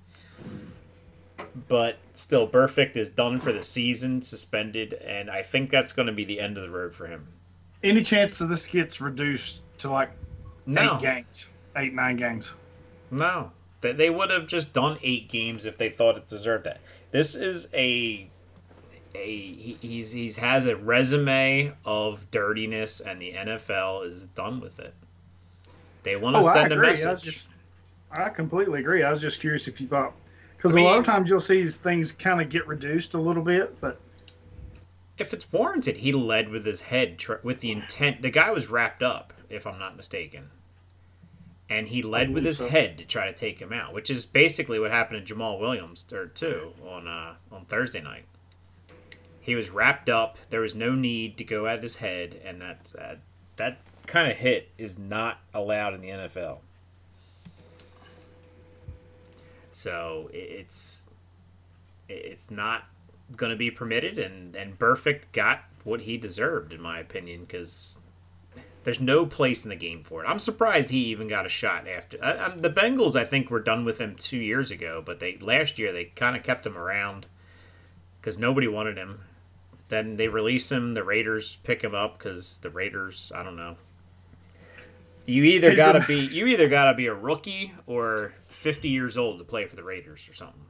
But 1.68 1.98
still, 2.12 2.46
Burfict 2.48 2.96
is 2.96 3.08
done 3.10 3.38
for 3.38 3.52
the 3.52 3.62
season, 3.62 4.22
suspended, 4.22 4.92
and 4.94 5.30
I 5.30 5.42
think 5.42 5.70
that's 5.70 5.92
going 5.92 6.06
to 6.06 6.12
be 6.12 6.24
the 6.24 6.40
end 6.40 6.56
of 6.56 6.62
the 6.62 6.70
road 6.70 6.94
for 6.94 7.06
him. 7.06 7.26
Any 7.82 8.02
chance 8.02 8.38
that 8.38 8.46
this 8.46 8.66
gets 8.66 9.00
reduced 9.00 9.62
to 9.78 9.90
like 9.90 10.10
No, 10.66 10.94
eight 10.94 11.00
games, 11.00 11.48
eight 11.76 11.94
nine 11.94 12.16
games? 12.16 12.54
no, 13.10 13.50
they, 13.80 13.92
they 13.92 14.10
would 14.10 14.30
have 14.30 14.46
just 14.46 14.72
done 14.72 14.98
eight 15.02 15.28
games 15.28 15.64
if 15.64 15.78
they 15.78 15.88
thought 15.90 16.16
it 16.16 16.28
deserved 16.28 16.64
that. 16.64 16.80
This 17.10 17.34
is 17.34 17.68
a 17.72 18.28
a 19.14 19.26
he, 19.26 19.78
he's 19.80 20.12
he's 20.12 20.36
has 20.36 20.66
a 20.66 20.76
resume 20.76 21.72
of 21.84 22.30
dirtiness, 22.30 23.00
and 23.00 23.20
the 23.22 23.32
NFL 23.32 24.06
is 24.06 24.26
done 24.26 24.60
with 24.60 24.78
it. 24.80 24.94
They 26.02 26.16
want 26.16 26.36
to 26.36 26.42
Oh, 26.42 26.46
I 26.46 26.52
send 26.52 26.72
a 26.72 26.76
message. 26.76 27.06
I 27.06 27.14
just, 27.14 27.48
I 28.10 28.28
completely 28.30 28.80
agree. 28.80 29.02
I 29.02 29.10
was 29.10 29.20
just 29.20 29.40
curious 29.40 29.68
if 29.68 29.80
you 29.80 29.86
thought, 29.86 30.14
because 30.56 30.76
I 30.76 30.80
a 30.80 30.84
lot 30.84 30.98
of 30.98 31.04
times 31.04 31.28
you'll 31.28 31.40
see 31.40 31.62
these 31.62 31.76
things 31.76 32.12
kind 32.12 32.40
of 32.40 32.48
get 32.48 32.66
reduced 32.66 33.14
a 33.14 33.18
little 33.18 33.42
bit, 33.42 33.80
but 33.80 34.00
if 35.18 35.34
it's 35.34 35.50
warranted, 35.52 35.96
he 35.96 36.12
led 36.12 36.48
with 36.48 36.64
his 36.64 36.80
head 36.80 37.18
tr- 37.18 37.34
with 37.42 37.60
the 37.60 37.72
intent. 37.72 38.22
The 38.22 38.30
guy 38.30 38.50
was 38.50 38.68
wrapped 38.70 39.02
up, 39.02 39.32
if 39.50 39.66
I'm 39.66 39.78
not 39.78 39.96
mistaken, 39.96 40.50
and 41.68 41.88
he 41.88 42.02
led 42.02 42.32
with 42.32 42.44
his 42.44 42.58
so. 42.58 42.68
head 42.68 42.98
to 42.98 43.04
try 43.04 43.26
to 43.26 43.32
take 43.32 43.58
him 43.60 43.72
out, 43.72 43.92
which 43.92 44.10
is 44.10 44.26
basically 44.26 44.78
what 44.78 44.90
happened 44.90 45.26
to 45.26 45.34
Jamaal 45.34 45.58
Williams 45.60 46.06
or 46.12 46.26
two 46.26 46.72
on 46.86 47.08
uh, 47.08 47.34
on 47.50 47.64
Thursday 47.64 48.00
night. 48.00 48.24
He 49.40 49.54
was 49.54 49.70
wrapped 49.70 50.08
up. 50.08 50.38
There 50.50 50.60
was 50.60 50.74
no 50.74 50.94
need 50.94 51.36
to 51.38 51.44
go 51.44 51.66
at 51.66 51.82
his 51.82 51.96
head, 51.96 52.40
and 52.44 52.60
that 52.60 52.92
uh, 52.98 53.14
that 53.56 53.78
kind 54.08 54.30
of 54.30 54.36
hit 54.36 54.70
is 54.78 54.98
not 54.98 55.38
allowed 55.54 55.94
in 55.94 56.00
the 56.00 56.08
NFL. 56.08 56.58
So 59.70 60.28
it's 60.32 61.04
it's 62.08 62.50
not 62.50 62.84
going 63.36 63.50
to 63.50 63.56
be 63.56 63.70
permitted, 63.70 64.18
and 64.18 64.56
and 64.56 64.76
Burfict 64.76 65.30
got 65.32 65.60
what 65.84 66.00
he 66.00 66.16
deserved, 66.16 66.72
in 66.72 66.80
my 66.80 66.98
opinion, 66.98 67.42
because 67.42 67.98
there's 68.82 69.00
no 69.00 69.26
place 69.26 69.64
in 69.64 69.68
the 69.68 69.76
game 69.76 70.02
for 70.02 70.24
it. 70.24 70.26
I'm 70.26 70.38
surprised 70.38 70.90
he 70.90 71.04
even 71.06 71.28
got 71.28 71.46
a 71.46 71.50
shot 71.50 71.86
after 71.86 72.18
I, 72.24 72.56
the 72.56 72.70
Bengals. 72.70 73.14
I 73.14 73.24
think 73.24 73.50
were 73.50 73.60
done 73.60 73.84
with 73.84 74.00
him 74.00 74.16
two 74.16 74.38
years 74.38 74.70
ago, 74.70 75.02
but 75.04 75.20
they 75.20 75.36
last 75.36 75.78
year 75.78 75.92
they 75.92 76.06
kind 76.06 76.36
of 76.36 76.42
kept 76.42 76.66
him 76.66 76.76
around 76.76 77.26
because 78.20 78.38
nobody 78.38 78.66
wanted 78.66 78.96
him. 78.96 79.20
Then 79.88 80.16
they 80.16 80.28
release 80.28 80.72
him. 80.72 80.94
The 80.94 81.04
Raiders 81.04 81.56
pick 81.62 81.82
him 81.82 81.94
up 81.94 82.18
because 82.18 82.58
the 82.58 82.70
Raiders. 82.70 83.30
I 83.34 83.42
don't 83.42 83.56
know. 83.56 83.76
You 85.28 85.44
either 85.44 85.70
He's 85.70 85.76
gotta 85.76 86.02
a- 86.02 86.06
be 86.06 86.16
you 86.20 86.46
either 86.46 86.68
gotta 86.68 86.94
be 86.96 87.06
a 87.06 87.14
rookie 87.14 87.74
or 87.86 88.32
50 88.40 88.88
years 88.88 89.18
old 89.18 89.38
to 89.38 89.44
play 89.44 89.66
for 89.66 89.76
the 89.76 89.82
Raiders 89.84 90.26
or 90.28 90.32
something. 90.34 90.60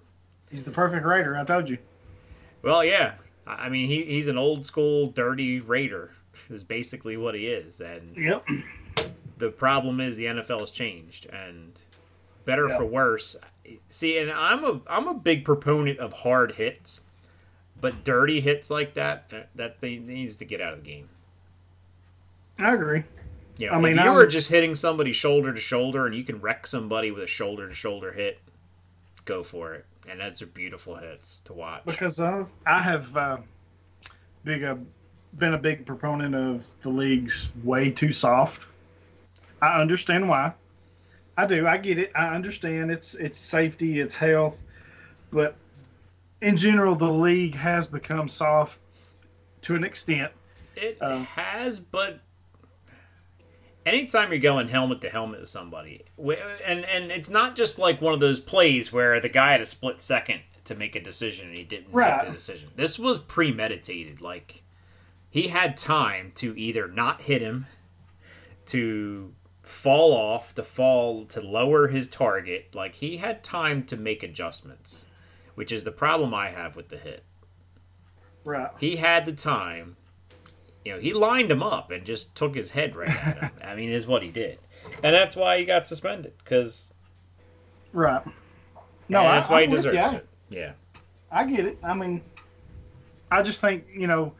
he's 0.50 0.64
the 0.64 0.70
perfect 0.72 1.06
Raider. 1.06 1.36
I 1.36 1.44
told 1.44 1.70
you. 1.70 1.78
Well, 2.62 2.84
yeah. 2.84 3.14
I 3.46 3.68
mean, 3.68 3.86
he, 3.88 4.04
he's 4.04 4.26
an 4.28 4.36
old 4.36 4.66
school, 4.66 5.06
dirty 5.06 5.60
Raider, 5.60 6.10
is 6.50 6.64
basically 6.64 7.16
what 7.16 7.34
he 7.36 7.46
is. 7.46 7.80
And 7.80 8.16
Yep. 8.16 8.44
the 9.38 9.50
problem 9.50 10.00
is 10.00 10.16
the 10.16 10.26
NFL 10.26 10.60
has 10.60 10.70
changed, 10.72 11.26
and 11.26 11.80
better 12.44 12.66
Yeah. 12.68 12.78
for 12.78 12.84
worse. 12.84 13.36
See, 13.88 14.18
and 14.18 14.30
I'm 14.32 14.64
a 14.64 14.80
I'm 14.88 15.06
a 15.06 15.14
big 15.14 15.44
proponent 15.44 15.98
of 16.00 16.12
hard 16.12 16.52
hits, 16.52 17.00
but 17.80 18.02
dirty 18.02 18.40
hits 18.40 18.70
like 18.70 18.94
that 18.94 19.30
uh, 19.32 19.40
that 19.54 19.80
they 19.80 19.98
needs 19.98 20.34
to 20.36 20.44
get 20.44 20.60
out 20.60 20.72
of 20.72 20.82
the 20.82 20.90
game. 20.90 21.08
I 22.58 22.74
agree. 22.74 23.04
You 23.58 23.66
know, 23.66 23.72
I 23.72 23.80
mean, 23.80 23.98
if 23.98 24.04
you 24.04 24.10
I'm- 24.10 24.14
were 24.14 24.26
just 24.26 24.48
hitting 24.48 24.74
somebody 24.74 25.12
shoulder 25.12 25.52
to 25.52 25.60
shoulder, 25.60 26.06
and 26.06 26.14
you 26.14 26.24
can 26.24 26.40
wreck 26.40 26.66
somebody 26.66 27.10
with 27.10 27.24
a 27.24 27.26
shoulder 27.26 27.68
to 27.68 27.74
shoulder 27.74 28.12
hit, 28.12 28.38
go 29.24 29.42
for 29.42 29.74
it. 29.74 29.84
And 30.08 30.20
that's 30.20 30.40
a 30.42 30.46
beautiful 30.46 30.96
hits 30.96 31.40
to 31.40 31.52
watch. 31.52 31.82
because 31.84 32.18
uh, 32.20 32.44
I 32.64 32.80
have 32.80 33.14
uh, 33.16 33.38
big 34.44 34.62
uh, 34.64 34.76
been 35.38 35.54
a 35.54 35.58
big 35.58 35.84
proponent 35.84 36.34
of 36.34 36.66
the 36.80 36.88
league's 36.88 37.50
way 37.62 37.90
too 37.90 38.12
soft. 38.12 38.66
I 39.60 39.80
understand 39.80 40.28
why. 40.28 40.54
I 41.36 41.46
do. 41.46 41.66
I 41.66 41.76
get 41.76 41.98
it. 41.98 42.10
I 42.14 42.34
understand 42.34 42.90
it's 42.90 43.14
it's 43.16 43.36
safety, 43.38 44.00
it's 44.00 44.16
health, 44.16 44.64
but 45.30 45.56
in 46.40 46.56
general, 46.56 46.94
the 46.94 47.10
league 47.10 47.54
has 47.56 47.86
become 47.86 48.28
soft 48.28 48.78
to 49.62 49.74
an 49.74 49.84
extent. 49.84 50.32
It 50.76 50.96
Um, 51.02 51.24
has, 51.24 51.80
but 51.80 52.20
anytime 53.88 54.30
you're 54.30 54.40
going 54.40 54.68
helmet 54.68 55.00
to 55.00 55.08
helmet 55.10 55.40
with 55.40 55.48
somebody, 55.48 56.04
and 56.64 56.84
and 56.84 57.10
it's 57.10 57.30
not 57.30 57.56
just 57.56 57.78
like 57.78 58.00
one 58.00 58.14
of 58.14 58.20
those 58.20 58.40
plays 58.40 58.92
where 58.92 59.20
the 59.20 59.28
guy 59.28 59.52
had 59.52 59.60
a 59.60 59.66
split 59.66 60.00
second 60.00 60.40
to 60.64 60.74
make 60.74 60.94
a 60.94 61.00
decision 61.00 61.48
and 61.48 61.56
he 61.56 61.64
didn't 61.64 61.92
Right. 61.92 62.16
make 62.18 62.26
the 62.26 62.32
decision. 62.32 62.70
This 62.76 62.98
was 62.98 63.18
premeditated. 63.18 64.20
Like 64.20 64.62
he 65.30 65.48
had 65.48 65.76
time 65.76 66.32
to 66.36 66.54
either 66.58 66.88
not 66.88 67.22
hit 67.22 67.40
him, 67.42 67.66
to 68.66 69.32
fall 69.62 70.12
off, 70.12 70.54
to 70.54 70.62
fall 70.62 71.24
to 71.26 71.40
lower 71.40 71.88
his 71.88 72.06
target. 72.06 72.74
Like 72.74 72.94
he 72.96 73.16
had 73.18 73.42
time 73.42 73.84
to 73.84 73.96
make 73.96 74.22
adjustments, 74.22 75.06
which 75.54 75.72
is 75.72 75.84
the 75.84 75.92
problem 75.92 76.34
I 76.34 76.50
have 76.50 76.76
with 76.76 76.88
the 76.88 76.98
hit 76.98 77.24
Right. 78.44 78.70
he 78.78 78.96
had 78.96 79.24
the 79.26 79.32
time. 79.32 79.96
You 80.88 80.94
know, 80.94 81.00
he 81.00 81.12
lined 81.12 81.50
him 81.50 81.62
up 81.62 81.90
and 81.90 82.06
just 82.06 82.34
took 82.34 82.54
his 82.54 82.70
head 82.70 82.96
right 82.96 83.10
at 83.10 83.36
him. 83.36 83.50
I 83.62 83.74
mean, 83.74 83.90
is 83.90 84.06
what 84.06 84.22
he 84.22 84.30
did, 84.30 84.58
and 85.02 85.14
that's 85.14 85.36
why 85.36 85.58
he 85.58 85.66
got 85.66 85.86
suspended. 85.86 86.32
Because 86.38 86.94
Right. 87.92 88.22
No, 89.10 89.20
I, 89.20 89.34
that's 89.34 89.50
why 89.50 89.60
he 89.60 89.64
I'm 89.66 89.70
with 89.70 89.82
deserves. 89.82 90.14
It. 90.14 90.28
Yeah, 90.48 90.72
I 91.30 91.44
get 91.44 91.66
it. 91.66 91.76
I 91.84 91.92
mean, 91.92 92.22
I 93.30 93.42
just 93.42 93.60
think 93.60 93.84
you 93.94 94.06
know, 94.06 94.32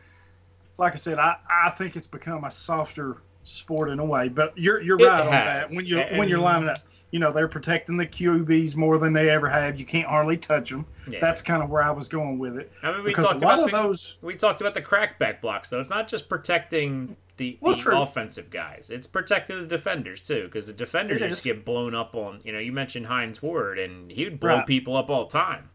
like 0.79 0.95
I 0.95 0.97
said, 0.97 1.19
I, 1.19 1.37
I 1.51 1.69
think 1.69 1.97
it's 1.97 2.07
become 2.07 2.45
a 2.45 2.51
softer 2.51 3.19
sport 3.49 3.91
in 3.91 3.99
a 3.99 4.05
way. 4.05 4.29
But 4.29 4.57
you're 4.57 4.81
you're 4.81 4.97
right 4.97 5.21
on 5.21 5.27
that. 5.31 5.71
When 5.71 5.87
you 5.87 5.99
when 6.17 6.29
you're 6.29 6.39
lining 6.39 6.69
up, 6.69 6.79
you 7.11 7.19
know, 7.19 7.33
they're 7.33 7.49
protecting 7.49 7.97
the 7.97 8.07
QBs 8.07 8.77
more 8.77 8.99
than 8.99 9.13
they 9.13 9.31
ever 9.31 9.49
have. 9.49 9.79
You 9.81 9.87
can't 9.87 10.07
hardly 10.07 10.37
touch 10.37 10.71
them. 10.71 10.85
Yeah. 11.09 11.21
That's 11.21 11.41
kind 11.43 11.63
of 11.63 11.71
where 11.71 11.83
I 11.83 11.91
was 11.91 12.09
going 12.09 12.39
with 12.39 12.59
it. 12.59 12.71
I 12.83 12.93
mean, 12.93 13.05
we 13.05 13.11
because 13.11 13.25
a 13.25 13.29
talked 13.29 13.41
lot 13.41 13.55
about 13.59 13.65
of 13.67 13.71
the, 13.73 13.83
those. 13.89 14.19
we 14.23 14.35
talked 14.37 14.61
about 14.61 14.75
the 14.75 14.83
crackback 14.83 15.41
blocks, 15.41 15.71
though. 15.71 15.81
It's 15.81 15.91
not 15.91 16.07
just 16.09 16.29
protecting 16.29 17.17
the, 17.39 17.57
Well, 17.61 17.77
the 17.77 17.97
offensive 17.97 18.51
guys; 18.51 18.91
it's 18.91 19.07
protecting 19.07 19.57
the 19.61 19.67
defenders 19.67 20.21
too. 20.21 20.45
Because 20.45 20.67
the 20.67 20.73
defenders 20.73 21.21
just 21.21 21.45
get 21.45 21.65
blown 21.65 21.95
up 21.95 22.15
on. 22.15 22.41
You 22.45 22.53
know, 22.53 22.59
you 22.59 22.73
mentioned 22.73 23.07
Hines 23.07 23.41
Ward, 23.43 23.79
and 23.79 24.11
he 24.11 24.25
would 24.25 24.39
blow 24.41 24.57
Right. 24.57 24.67
people 24.67 24.97
up 24.97 25.09
all 25.09 25.25
the 25.25 25.31
time. 25.33 25.71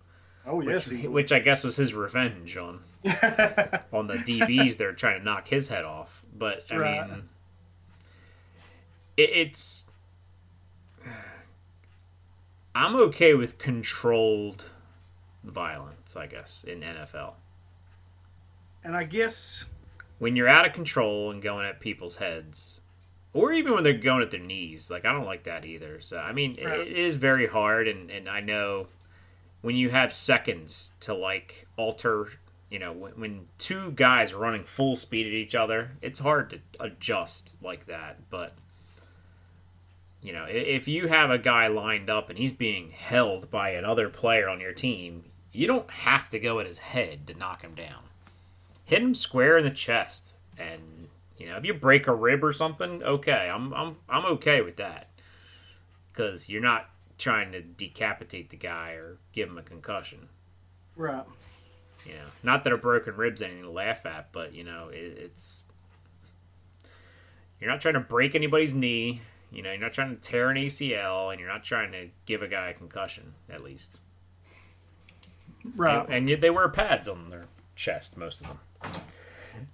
Oh 0.45 0.59
yes, 0.61 0.91
which, 0.91 1.03
which 1.05 1.31
I 1.31 1.39
guess 1.39 1.63
was 1.63 1.77
his 1.77 1.93
revenge 1.93 2.57
on 2.57 2.81
on 3.93 4.07
the 4.07 4.15
DBs. 4.25 4.75
They're 4.77 4.91
trying 4.91 5.19
to 5.19 5.25
knock 5.25 5.47
his 5.47 5.69
head 5.69 5.85
off, 5.85 6.23
but 6.37 6.65
I 6.69 6.75
Right. 6.75 7.09
mean, 7.09 7.23
it, 9.17 9.29
it's. 9.33 9.87
I'm 12.75 12.95
okay 12.95 13.33
with 13.35 13.57
controlled 13.59 14.69
violence, 15.43 16.15
I 16.15 16.25
guess, 16.27 16.63
in 16.63 16.81
NFL. 16.81 17.33
and 18.83 18.95
I 18.95 19.03
guess 19.03 19.65
When 20.19 20.35
you're 20.35 20.47
out 20.47 20.65
of 20.65 20.73
control 20.73 21.31
and 21.31 21.41
going 21.41 21.65
at 21.65 21.79
people's 21.79 22.15
heads, 22.15 22.81
or 23.33 23.51
even 23.53 23.73
when 23.73 23.83
they're 23.83 23.93
going 23.93 24.21
at 24.23 24.31
their 24.31 24.39
knees, 24.39 24.89
like 24.89 25.05
I 25.05 25.11
don't 25.11 25.25
like 25.25 25.43
that 25.43 25.65
either. 25.65 26.01
So 26.01 26.17
I 26.17 26.31
mean, 26.33 26.57
Right. 26.63 26.79
it 26.79 26.87
is 26.87 27.15
very 27.15 27.45
hard, 27.47 27.87
and 27.87 28.09
and 28.09 28.27
I 28.27 28.39
know 28.39 28.87
when 29.61 29.75
you 29.75 29.89
have 29.89 30.11
seconds 30.11 30.93
to 31.01 31.13
like 31.13 31.67
alter 31.77 32.27
you 32.69 32.79
know 32.79 32.91
when, 32.91 33.11
when 33.13 33.47
two 33.59 33.91
guys 33.91 34.33
are 34.33 34.37
running 34.39 34.63
full 34.63 34.95
speed 34.95 35.25
at 35.27 35.31
each 35.33 35.55
other 35.55 35.91
it's 36.01 36.19
hard 36.19 36.49
to 36.49 36.59
adjust 36.81 37.55
like 37.61 37.85
that 37.85 38.17
but 38.29 38.53
you 40.23 40.33
know 40.33 40.45
if 40.49 40.87
you 40.87 41.07
have 41.07 41.29
a 41.29 41.37
guy 41.37 41.67
lined 41.67 42.09
up 42.09 42.29
and 42.29 42.39
he's 42.39 42.51
being 42.51 42.89
held 42.89 43.51
by 43.51 43.69
another 43.69 44.09
player 44.09 44.49
on 44.49 44.59
your 44.59 44.73
team 44.73 45.25
you 45.51 45.67
don't 45.67 45.89
have 45.91 46.29
to 46.29 46.39
go 46.39 46.59
at 46.59 46.65
his 46.65 46.79
head 46.79 47.27
to 47.27 47.37
knock 47.37 47.61
him 47.61 47.75
down 47.75 48.03
hit 48.85 49.01
him 49.03 49.13
square 49.13 49.57
in 49.57 49.63
the 49.63 49.69
chest 49.69 50.33
and 50.57 51.07
you 51.37 51.45
know 51.45 51.57
if 51.57 51.65
you 51.65 51.73
break 51.73 52.07
a 52.07 52.15
rib 52.15 52.43
or 52.43 52.53
something 52.53 53.03
okay 53.03 53.51
i'm 53.53 53.73
i'm, 53.73 53.97
I'm 54.09 54.25
okay 54.25 54.61
with 54.61 54.77
that 54.77 55.09
because 56.07 56.49
you're 56.49 56.61
not 56.61 56.89
trying 57.17 57.51
to 57.51 57.61
decapitate 57.61 58.49
the 58.49 58.57
guy 58.57 58.91
or 58.91 59.17
give 59.33 59.49
him 59.49 59.57
a 59.57 59.63
concussion 59.63 60.29
right. 60.95 61.23
you 62.05 62.13
know, 62.13 62.25
not 62.43 62.63
that 62.63 62.73
a 62.73 62.77
broken 62.77 63.15
rib's 63.15 63.41
anything 63.41 63.63
to 63.63 63.69
laugh 63.69 64.05
at, 64.05 64.31
but 64.31 64.53
you 64.53 64.63
know, 64.63 64.89
it, 64.89 65.17
it's 65.17 65.63
you're 67.59 67.69
not 67.69 67.81
trying 67.81 67.93
to 67.93 67.99
break 67.99 68.35
anybody's 68.35 68.73
knee. 68.73 69.21
You 69.53 69.61
know, 69.61 69.71
you're 69.71 69.81
not 69.81 69.93
trying 69.93 70.15
to 70.15 70.21
tear 70.21 70.49
an 70.49 70.57
ACL, 70.57 71.31
and 71.31 71.39
you're 71.39 71.49
not 71.49 71.63
trying 71.63 71.91
to 71.91 72.09
give 72.25 72.41
a 72.41 72.47
guy 72.47 72.69
a 72.69 72.73
concussion, 72.73 73.33
at 73.49 73.63
least. 73.63 74.01
Right. 75.75 76.03
And, 76.05 76.13
and 76.13 76.29
yet 76.29 76.41
they 76.41 76.49
wear 76.49 76.67
pads 76.69 77.07
on 77.07 77.29
their 77.29 77.45
chest, 77.75 78.17
most 78.17 78.41
of 78.41 78.47
them. 78.47 78.59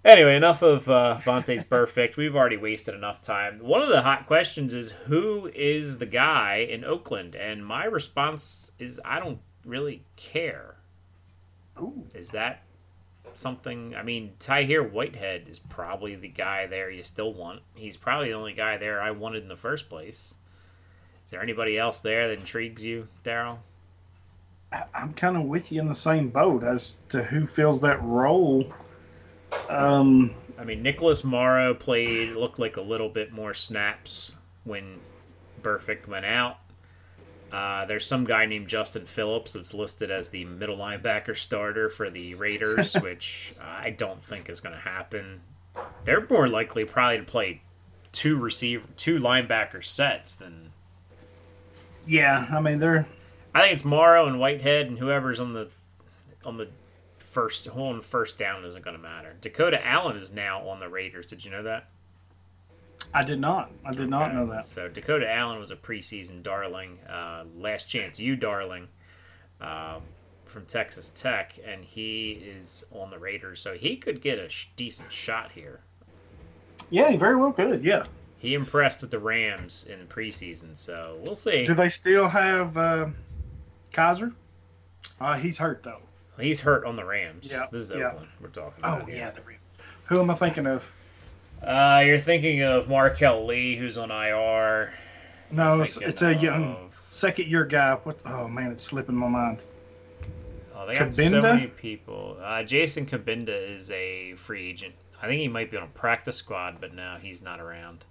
Anyway, 0.03 0.35
enough 0.35 0.61
of 0.61 0.89
uh, 0.89 1.17
Vontaze 1.23 1.65
Burfict. 1.65 2.17
We've 2.17 2.35
already 2.35 2.57
wasted 2.57 2.95
enough 2.95 3.21
time. 3.21 3.59
One 3.59 3.81
of 3.81 3.89
the 3.89 4.01
hot 4.01 4.27
questions 4.27 4.73
is 4.73 4.91
who 5.05 5.49
is 5.53 5.97
the 5.97 6.05
guy 6.05 6.57
in 6.57 6.83
Oakland? 6.83 7.35
And 7.35 7.65
my 7.65 7.85
response 7.85 8.71
is 8.77 8.99
I 9.03 9.19
don't 9.19 9.39
really 9.65 10.03
care. 10.15 10.75
Ooh. 11.79 12.05
Is 12.13 12.31
that 12.31 12.63
something? 13.37 13.95
I 13.95 14.03
mean, 14.03 14.33
Tahir 14.39 14.83
Whitehead 14.83 15.47
is 15.47 15.59
probably 15.59 16.15
the 16.15 16.27
guy 16.27 16.67
there 16.67 16.89
you 16.89 17.03
still 17.03 17.33
want. 17.33 17.61
He's 17.75 17.97
probably 17.97 18.29
the 18.29 18.35
only 18.35 18.53
guy 18.53 18.77
there 18.77 19.01
I 19.01 19.11
wanted 19.11 19.43
in 19.43 19.49
the 19.49 19.55
first 19.55 19.89
place. 19.89 20.35
Is 21.25 21.31
there 21.31 21.41
anybody 21.41 21.77
else 21.77 21.99
there 21.99 22.27
that 22.27 22.39
intrigues 22.39 22.83
you, 22.83 23.07
Darrell? 23.23 23.59
I'm 24.93 25.13
kind 25.13 25.35
of 25.35 25.43
with 25.43 25.71
you 25.71 25.81
in 25.81 25.87
the 25.87 25.95
same 25.95 26.29
boat 26.29 26.63
as 26.63 26.97
to 27.09 27.23
who 27.23 27.45
fills 27.45 27.81
that 27.81 28.01
role. 28.03 28.71
Um, 29.67 30.35
I 30.57 30.63
mean, 30.63 30.83
Nicholas 30.83 31.23
Morrow 31.23 31.73
played, 31.73 32.31
looked 32.31 32.59
like 32.59 32.77
a 32.77 32.81
little 32.81 33.09
bit 33.09 33.31
more 33.31 33.53
snaps 33.53 34.35
when 34.63 34.99
Burfict 35.61 36.07
went 36.07 36.25
out. 36.25 36.57
Uh, 37.51 37.85
there's 37.85 38.05
some 38.05 38.25
guy 38.25 38.45
named 38.45 38.67
Justin 38.67 39.05
Phillips 39.05 39.53
that's 39.53 39.73
listed 39.73 40.11
as 40.11 40.29
the 40.29 40.45
middle 40.45 40.77
linebacker 40.77 41.35
starter 41.35 41.89
for 41.89 42.09
the 42.09 42.35
Raiders, 42.35 42.93
which 43.01 43.53
I 43.61 43.89
don't 43.89 44.23
think 44.23 44.49
is 44.49 44.59
going 44.59 44.75
to 44.75 44.81
happen. 44.81 45.41
They're 46.03 46.25
more 46.29 46.47
likely 46.47 46.85
probably 46.85 47.17
to 47.17 47.23
play 47.23 47.61
two 48.11 48.37
receiver, 48.37 48.85
two 48.97 49.19
linebacker 49.19 49.83
sets 49.83 50.35
than 50.35 50.71
yeah, 52.05 52.47
I 52.51 52.59
mean 52.59 52.79
they're 52.79 53.07
I 53.53 53.61
think 53.61 53.73
it's 53.73 53.85
Morrow 53.85 54.27
and 54.27 54.39
Whitehead 54.39 54.87
and 54.87 54.97
whoever's 54.97 55.39
on 55.39 55.53
the 55.53 55.73
on 56.43 56.57
the 56.57 56.69
first 57.17 57.67
on 57.67 58.01
first 58.01 58.37
down 58.37 58.65
isn't 58.65 58.83
going 58.83 58.97
to 58.97 59.01
matter. 59.01 59.35
Dakota 59.41 59.85
Allen 59.85 60.17
is 60.17 60.31
now 60.31 60.67
on 60.67 60.79
the 60.79 60.89
Raiders. 60.89 61.25
Did 61.25 61.45
you 61.45 61.51
know 61.51 61.63
that? 61.63 61.87
I 63.13 63.23
did 63.23 63.39
not. 63.39 63.71
I 63.85 63.91
did 63.91 64.09
not 64.09 64.33
know 64.33 64.45
that. 64.47 64.65
So 64.65 64.87
Dakota 64.87 65.29
Allen 65.31 65.59
was 65.59 65.71
a 65.71 65.75
preseason 65.75 66.43
darling, 66.43 66.99
uh, 67.09 67.43
last 67.57 67.85
chance 67.89 68.19
you 68.19 68.35
darling, 68.35 68.87
um, 69.59 70.03
from 70.45 70.65
Texas 70.65 71.09
Tech, 71.09 71.57
and 71.65 71.83
he 71.83 72.31
is 72.33 72.83
on 72.91 73.09
the 73.09 73.17
Raiders. 73.17 73.59
So 73.61 73.73
he 73.73 73.97
could 73.97 74.21
get 74.21 74.37
a 74.37 74.49
sh- 74.49 74.67
decent 74.75 75.11
shot 75.11 75.51
here. 75.53 75.81
Yeah, 76.91 77.09
he 77.11 77.17
very 77.17 77.35
well 77.35 77.51
could. 77.51 77.83
Yeah. 77.83 78.03
He 78.37 78.53
impressed 78.53 79.01
with 79.01 79.11
the 79.11 79.19
Rams 79.19 79.83
in 79.87 80.07
preseason, 80.07 80.77
so 80.77 81.17
we'll 81.21 81.35
see. 81.35 81.65
Do 81.65 81.73
they 81.73 81.89
still 81.89 82.29
have 82.29 82.77
uh, 82.77 83.07
Kiser? 83.91 84.33
Uh, 85.19 85.35
he's 85.37 85.57
hurt 85.57 85.83
though. 85.83 85.99
He's 86.39 86.61
hurt 86.61 86.85
on 86.85 86.95
the 86.95 87.03
Rams. 87.03 87.49
Yeah, 87.51 87.65
this 87.71 87.81
is 87.83 87.89
yeah. 87.91 88.07
Oakland 88.07 88.29
we're 88.39 88.47
talking 88.49 88.81
Oh 88.83 88.95
about. 88.97 89.07
here. 89.09 89.17
yeah, 89.17 89.31
the 89.31 89.41
Rams. 89.41 89.59
who 90.07 90.19
am 90.21 90.29
I 90.29 90.35
thinking 90.35 90.67
of? 90.67 90.89
Uh, 91.63 92.01
you're 92.05 92.19
thinking 92.19 92.61
of 92.63 92.87
Marquel 92.87 93.45
Lee, 93.45 93.75
who's 93.75 93.97
on 93.97 94.11
IR. 94.11 94.93
No, 95.51 95.81
it's, 95.81 95.97
it's 95.97 96.21
a 96.21 96.33
young 96.35 96.75
of- 96.75 97.01
second 97.07 97.47
year 97.47 97.65
guy. 97.65 97.95
What? 98.03 98.21
Oh 98.25 98.47
man, 98.47 98.71
it's 98.71 98.83
slipping 98.83 99.15
my 99.15 99.27
mind. 99.27 99.65
Oh, 100.75 100.85
they 100.87 100.95
got 100.95 101.13
so 101.13 101.41
many 101.41 101.67
people. 101.67 102.37
Uh, 102.41 102.63
Jason 102.63 103.05
Cabinda 103.05 103.49
is 103.75 103.91
a 103.91 104.33
free 104.35 104.69
agent. 104.69 104.93
I 105.21 105.27
think 105.27 105.41
he 105.41 105.49
might 105.49 105.69
be 105.69 105.75
on 105.77 105.83
a 105.83 105.87
practice 105.87 106.37
squad, 106.37 106.77
but 106.79 106.93
no, 106.93 107.17
he's 107.21 107.41
not 107.41 107.59
around. 107.59 108.05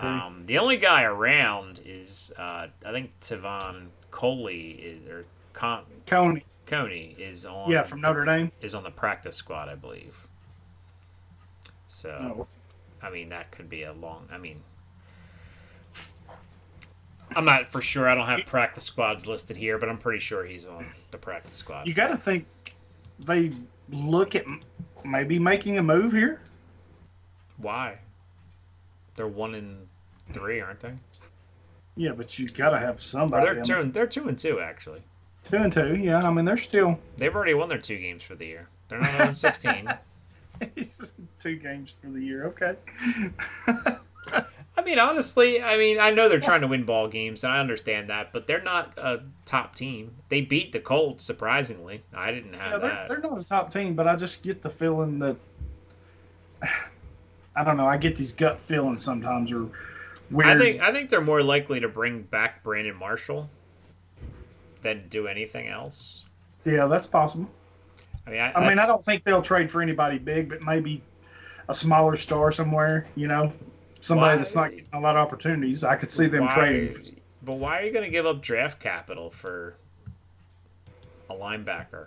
Um, 0.00 0.42
the 0.46 0.58
only 0.58 0.78
guy 0.78 1.02
around 1.04 1.80
is 1.84 2.32
uh, 2.38 2.66
I 2.84 2.90
think 2.92 3.12
Tavon 3.20 3.88
Coley 4.10 4.70
is 4.70 5.06
or 5.08 5.24
Con- 5.52 5.84
Coney. 6.06 6.44
Coney 6.66 7.14
is 7.18 7.44
on. 7.44 7.70
Yeah, 7.70 7.84
from 7.84 8.00
Notre 8.00 8.24
Dame. 8.24 8.50
is 8.62 8.74
on 8.74 8.82
the 8.82 8.90
practice 8.90 9.36
squad, 9.36 9.68
I 9.68 9.74
believe. 9.76 10.26
So, 11.86 12.10
Oh. 12.40 12.46
I 13.02 13.10
mean, 13.10 13.28
that 13.30 13.50
could 13.50 13.68
be 13.68 13.82
a 13.82 13.92
long. 13.92 14.28
I 14.32 14.38
mean, 14.38 14.62
I'm 17.34 17.44
not 17.44 17.68
for 17.68 17.80
sure. 17.80 18.08
I 18.08 18.14
don't 18.14 18.26
have 18.26 18.46
practice 18.46 18.84
squads 18.84 19.26
listed 19.26 19.56
here, 19.56 19.78
but 19.78 19.88
I'm 19.88 19.98
pretty 19.98 20.20
sure 20.20 20.44
he's 20.44 20.66
on 20.66 20.86
the 21.10 21.18
practice 21.18 21.54
squad. 21.54 21.86
You 21.86 21.94
got 21.94 22.08
to 22.08 22.16
think 22.16 22.46
they 23.18 23.50
look 23.90 24.34
at 24.34 24.44
maybe 25.04 25.38
making 25.38 25.78
a 25.78 25.82
move 25.82 26.12
here. 26.12 26.40
Why? 27.56 27.98
They're 29.16 29.26
one 29.28 29.54
in 29.54 29.78
three, 30.32 30.60
aren't 30.60 30.80
they? 30.80 30.92
Yeah, 31.96 32.12
but 32.12 32.38
you 32.38 32.48
got 32.48 32.70
to 32.70 32.78
have 32.78 32.96
Or 32.96 33.00
somebody. 33.00 33.46
they're 33.46 33.62
two. 33.62 33.80
and- 33.80 33.92
They're 33.94 34.06
two 34.06 34.28
and 34.28 34.38
two 34.38 34.60
actually. 34.60 35.02
two 35.44 35.56
and 35.56 35.72
two. 35.72 35.96
Yeah, 35.96 36.20
I 36.22 36.30
mean 36.32 36.44
they're 36.44 36.56
still 36.56 36.98
They've 37.16 37.34
already 37.34 37.54
won 37.54 37.68
their 37.68 37.78
two 37.78 37.98
games 37.98 38.22
for 38.22 38.34
the 38.34 38.46
year. 38.46 38.68
They're 38.88 39.00
not 39.00 39.20
on 39.20 39.34
16. 39.34 39.88
two 41.38 41.56
games 41.56 41.94
for 42.00 42.08
the 42.10 42.20
year. 42.20 42.46
Okay. 42.46 42.76
I 44.74 44.82
mean, 44.84 44.98
honestly, 44.98 45.62
I 45.62 45.76
mean, 45.76 46.00
I 46.00 46.10
know 46.10 46.28
they're 46.28 46.40
trying 46.40 46.62
to 46.62 46.66
win 46.66 46.84
ball 46.84 47.06
games, 47.08 47.44
and 47.44 47.52
I 47.52 47.60
understand 47.60 48.08
that, 48.10 48.32
but 48.32 48.46
they're 48.46 48.62
not 48.62 48.94
a 48.96 49.20
top 49.44 49.74
team. 49.74 50.14
They 50.30 50.40
beat 50.40 50.72
the 50.72 50.80
Colts, 50.80 51.22
surprisingly. 51.24 52.02
I 52.14 52.32
didn't 52.32 52.54
Yeah, 52.54 52.70
have 52.70 52.80
they're, 52.80 52.90
that. 52.90 53.08
they're 53.08 53.20
not 53.20 53.38
a 53.38 53.44
top 53.44 53.70
team, 53.72 53.94
but 53.94 54.06
I 54.06 54.16
just 54.16 54.42
get 54.42 54.62
the 54.62 54.70
feeling 54.70 55.18
that 55.18 55.36
I 57.54 57.64
don't 57.64 57.76
know. 57.76 57.86
I 57.86 57.98
get 57.98 58.16
these 58.16 58.32
gut 58.32 58.58
feelings 58.58 59.04
sometimes, 59.04 59.52
or 59.52 59.68
weird. 60.30 60.48
I 60.48 60.58
think 60.58 60.82
I 60.82 60.90
think 60.92 61.10
they're 61.10 61.20
more 61.20 61.42
likely 61.42 61.80
to 61.80 61.88
bring 61.88 62.22
back 62.22 62.62
Brandon 62.64 62.96
Marshall 62.96 63.50
than 64.80 65.06
do 65.08 65.26
anything 65.28 65.68
else. 65.68 66.24
yeah, 66.64 66.86
that's 66.86 67.06
possible. 67.06 67.48
I 68.26 68.30
mean, 68.30 68.40
I, 68.40 68.52
I 68.52 68.68
mean, 68.68 68.78
I 68.78 68.86
don't 68.86 69.04
think 69.04 69.24
they'll 69.24 69.42
trade 69.42 69.70
for 69.70 69.82
anybody 69.82 70.18
big, 70.18 70.48
but 70.48 70.62
maybe 70.62 71.02
a 71.68 71.74
smaller 71.74 72.16
star 72.16 72.52
somewhere. 72.52 73.06
You 73.16 73.26
know, 73.28 73.52
somebody 74.00 74.32
Why- 74.32 74.36
that's 74.36 74.54
not 74.54 74.70
getting 74.70 74.86
a 74.92 75.00
lot 75.00 75.16
of 75.16 75.26
opportunities. 75.26 75.82
I 75.84 75.96
could 75.96 76.12
see 76.12 76.26
them 76.26 76.42
why- 76.42 76.54
trading. 76.54 76.94
But 77.44 77.56
why 77.56 77.80
are 77.80 77.82
you 77.84 77.92
going 77.92 78.04
to 78.04 78.10
give 78.10 78.24
up 78.24 78.40
draft 78.40 78.78
capital 78.78 79.28
for 79.30 79.74
a 81.28 81.34
linebacker? 81.34 82.06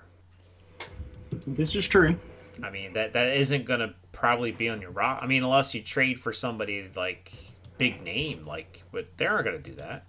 This 1.45 1.75
is 1.75 1.85
true. 1.85 2.17
I 2.63 2.69
mean, 2.69 2.93
that 2.93 3.11
that 3.13 3.35
isn't 3.35 3.65
going 3.65 3.81
to 3.81 3.93
probably 4.13 4.53
be 4.53 4.69
on 4.69 4.79
your 4.79 4.91
rock. 4.91 5.19
I 5.21 5.27
mean, 5.27 5.43
unless 5.43 5.73
you 5.75 5.81
trade 5.81 6.21
for 6.21 6.31
somebody 6.31 6.87
like 6.95 7.33
big 7.77 8.01
name, 8.01 8.45
like, 8.45 8.83
but 8.93 9.17
they 9.17 9.25
aren't 9.25 9.43
going 9.43 9.61
to 9.61 9.69
do 9.69 9.75
that. 9.75 10.05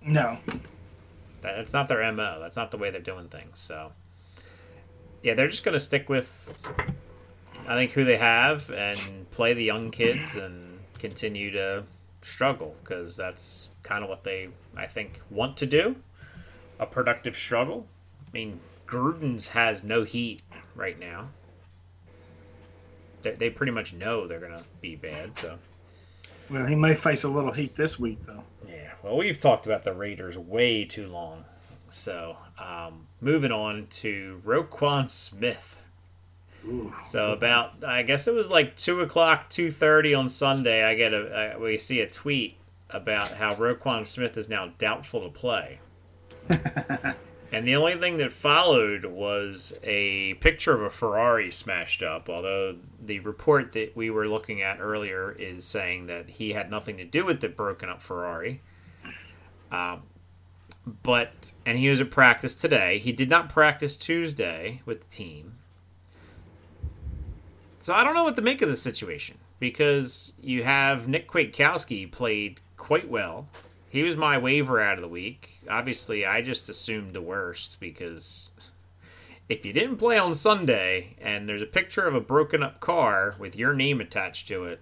No, 0.00 0.38
That, 1.40 1.56
that's 1.56 1.72
not 1.72 1.88
their 1.88 2.10
mo. 2.12 2.38
That's 2.40 2.56
not 2.56 2.70
the 2.70 2.76
way 2.76 2.90
they're 2.90 3.00
doing 3.00 3.28
things. 3.28 3.58
So, 3.58 3.90
yeah, 5.22 5.34
they're 5.34 5.48
just 5.48 5.64
going 5.64 5.74
to 5.74 5.80
stick 5.80 6.08
with, 6.08 6.72
I 7.66 7.76
think, 7.76 7.92
who 7.92 8.04
they 8.04 8.16
have 8.16 8.70
and 8.70 9.30
play 9.30 9.54
the 9.54 9.62
young 9.62 9.90
kids 9.90 10.36
and 10.36 10.78
continue 10.98 11.50
to 11.52 11.84
struggle 12.22 12.74
because 12.82 13.16
that's 13.16 13.70
kind 13.82 14.02
of 14.02 14.10
what 14.10 14.24
they, 14.24 14.48
I 14.76 14.86
think, 14.86 15.20
want 15.30 15.56
to 15.58 15.66
do. 15.66 15.96
A 16.80 16.86
productive 16.86 17.36
struggle. 17.36 17.86
I 18.26 18.30
mean, 18.32 18.60
Gruden's 18.86 19.48
has 19.48 19.84
no 19.84 20.02
heat 20.02 20.42
right 20.74 20.98
now. 20.98 21.28
They, 23.22 23.32
they 23.32 23.50
pretty 23.50 23.72
much 23.72 23.94
know 23.94 24.26
they're 24.26 24.40
going 24.40 24.54
to 24.54 24.64
be 24.80 24.96
bad. 24.96 25.38
So, 25.38 25.58
well, 26.50 26.66
he 26.66 26.74
may 26.74 26.94
face 26.94 27.22
a 27.24 27.28
little 27.28 27.52
heat 27.52 27.76
this 27.76 27.98
week, 27.98 28.18
though. 28.26 28.42
yeah, 28.66 28.92
well, 29.02 29.16
we've 29.16 29.38
talked 29.38 29.66
about 29.66 29.84
the 29.84 29.94
Raiders 29.94 30.36
way 30.36 30.84
too 30.84 31.06
long. 31.06 31.44
So, 31.88 32.36
um, 32.58 33.06
moving 33.22 33.52
on 33.52 33.86
to 33.88 34.42
Roquan 34.44 35.08
Smith. 35.08 35.80
So 37.04 37.32
about, 37.32 37.84
I 37.84 38.02
guess 38.02 38.28
it 38.28 38.34
was 38.34 38.50
like 38.50 38.76
two 38.76 39.00
o'clock, 39.00 39.48
two 39.48 39.70
thirty 39.70 40.14
on 40.14 40.28
Sunday. 40.28 40.84
I 40.84 40.94
get 40.94 41.12
a, 41.12 41.56
uh, 41.56 41.58
we 41.58 41.78
see 41.78 42.00
a 42.00 42.08
tweet 42.08 42.56
about 42.90 43.30
how 43.32 43.50
Roquan 43.50 44.06
Smith 44.06 44.36
is 44.36 44.48
now 44.48 44.72
doubtful 44.78 45.22
to 45.22 45.28
play. 45.28 45.80
and 47.52 47.66
the 47.66 47.74
only 47.74 47.94
thing 47.94 48.18
that 48.18 48.32
followed 48.32 49.04
was 49.04 49.76
a 49.82 50.34
picture 50.34 50.74
of 50.74 50.82
a 50.82 50.90
Ferrari 50.90 51.50
smashed 51.50 52.02
up. 52.02 52.28
Although 52.28 52.76
the 53.04 53.20
report 53.20 53.72
that 53.72 53.96
we 53.96 54.10
were 54.10 54.28
looking 54.28 54.62
at 54.62 54.78
earlier 54.80 55.32
is 55.32 55.64
saying 55.64 56.06
that 56.06 56.28
he 56.28 56.52
had 56.52 56.70
nothing 56.70 56.96
to 56.98 57.04
do 57.04 57.24
with 57.24 57.40
the 57.40 57.48
broken 57.48 57.88
up 57.88 58.02
Ferrari. 58.02 58.60
Um, 59.72 60.02
but 60.86 61.52
and 61.64 61.78
he 61.78 61.88
was 61.88 62.00
at 62.00 62.10
practice 62.10 62.54
today. 62.54 62.98
He 62.98 63.12
did 63.12 63.30
not 63.30 63.48
practice 63.48 63.96
Tuesday 63.96 64.82
with 64.84 65.00
the 65.00 65.14
team. 65.14 65.54
So 67.78 67.94
I 67.94 68.04
don't 68.04 68.14
know 68.14 68.24
what 68.24 68.36
to 68.36 68.42
make 68.42 68.62
of 68.62 68.68
this 68.68 68.82
situation 68.82 69.38
because 69.58 70.32
you 70.40 70.62
have 70.64 71.08
Nick 71.08 71.28
Kwiatkowski 71.28 72.10
played 72.10 72.60
quite 72.76 73.08
well. 73.08 73.48
He 73.88 74.02
was 74.02 74.16
my 74.16 74.38
waiver 74.38 74.80
out 74.80 74.94
of 74.94 75.02
the 75.02 75.08
week. 75.08 75.60
Obviously, 75.68 76.24
I 76.24 76.42
just 76.42 76.68
assumed 76.68 77.12
the 77.12 77.20
worst 77.20 77.78
because 77.78 78.52
if 79.48 79.66
you 79.66 79.72
didn't 79.72 79.96
play 79.96 80.18
on 80.18 80.34
Sunday 80.34 81.16
and 81.20 81.48
there's 81.48 81.62
a 81.62 81.66
picture 81.66 82.06
of 82.06 82.14
a 82.14 82.20
broken 82.20 82.62
up 82.62 82.80
car 82.80 83.34
with 83.38 83.56
your 83.56 83.74
name 83.74 84.00
attached 84.00 84.48
to 84.48 84.64
it 84.64 84.80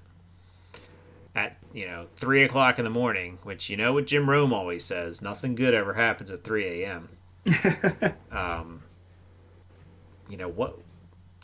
at 1.35 1.57
you 1.73 1.87
know 1.87 2.07
three 2.13 2.43
o'clock 2.43 2.79
in 2.79 2.85
the 2.85 2.91
morning, 2.91 3.39
which 3.43 3.71
you 3.71 3.77
know 3.77 3.93
what 3.93 4.07
Jim 4.07 4.29
Rome 4.29 4.53
always 4.53 4.85
says, 4.85 5.23
nothing 5.23 5.55
good 5.55 5.75
ever 5.75 5.95
happens 5.95 6.31
at 6.31 6.45
three 6.45 6.83
a.m. 6.83 7.09
um, 8.31 8.83
you 10.29 10.37
know 10.37 10.49
what? 10.49 10.79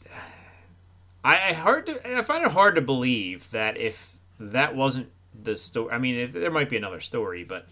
I, 1.25 1.51
I 1.51 1.53
hard 1.55 1.87
to 1.87 2.19
I 2.19 2.23
find 2.23 2.45
it 2.45 2.53
hard 2.53 2.75
to 2.77 2.81
believe 2.81 3.51
that 3.51 3.77
if 3.77 4.19
that 4.39 4.77
wasn't 4.77 5.11
the 5.43 5.57
story. 5.57 5.93
I 5.93 5.99
mean, 5.99 6.17
if 6.17 6.33
there 6.33 6.51
might 6.51 6.69
be 6.69 6.77
another 6.77 7.01
story, 7.01 7.45
but 7.45 7.67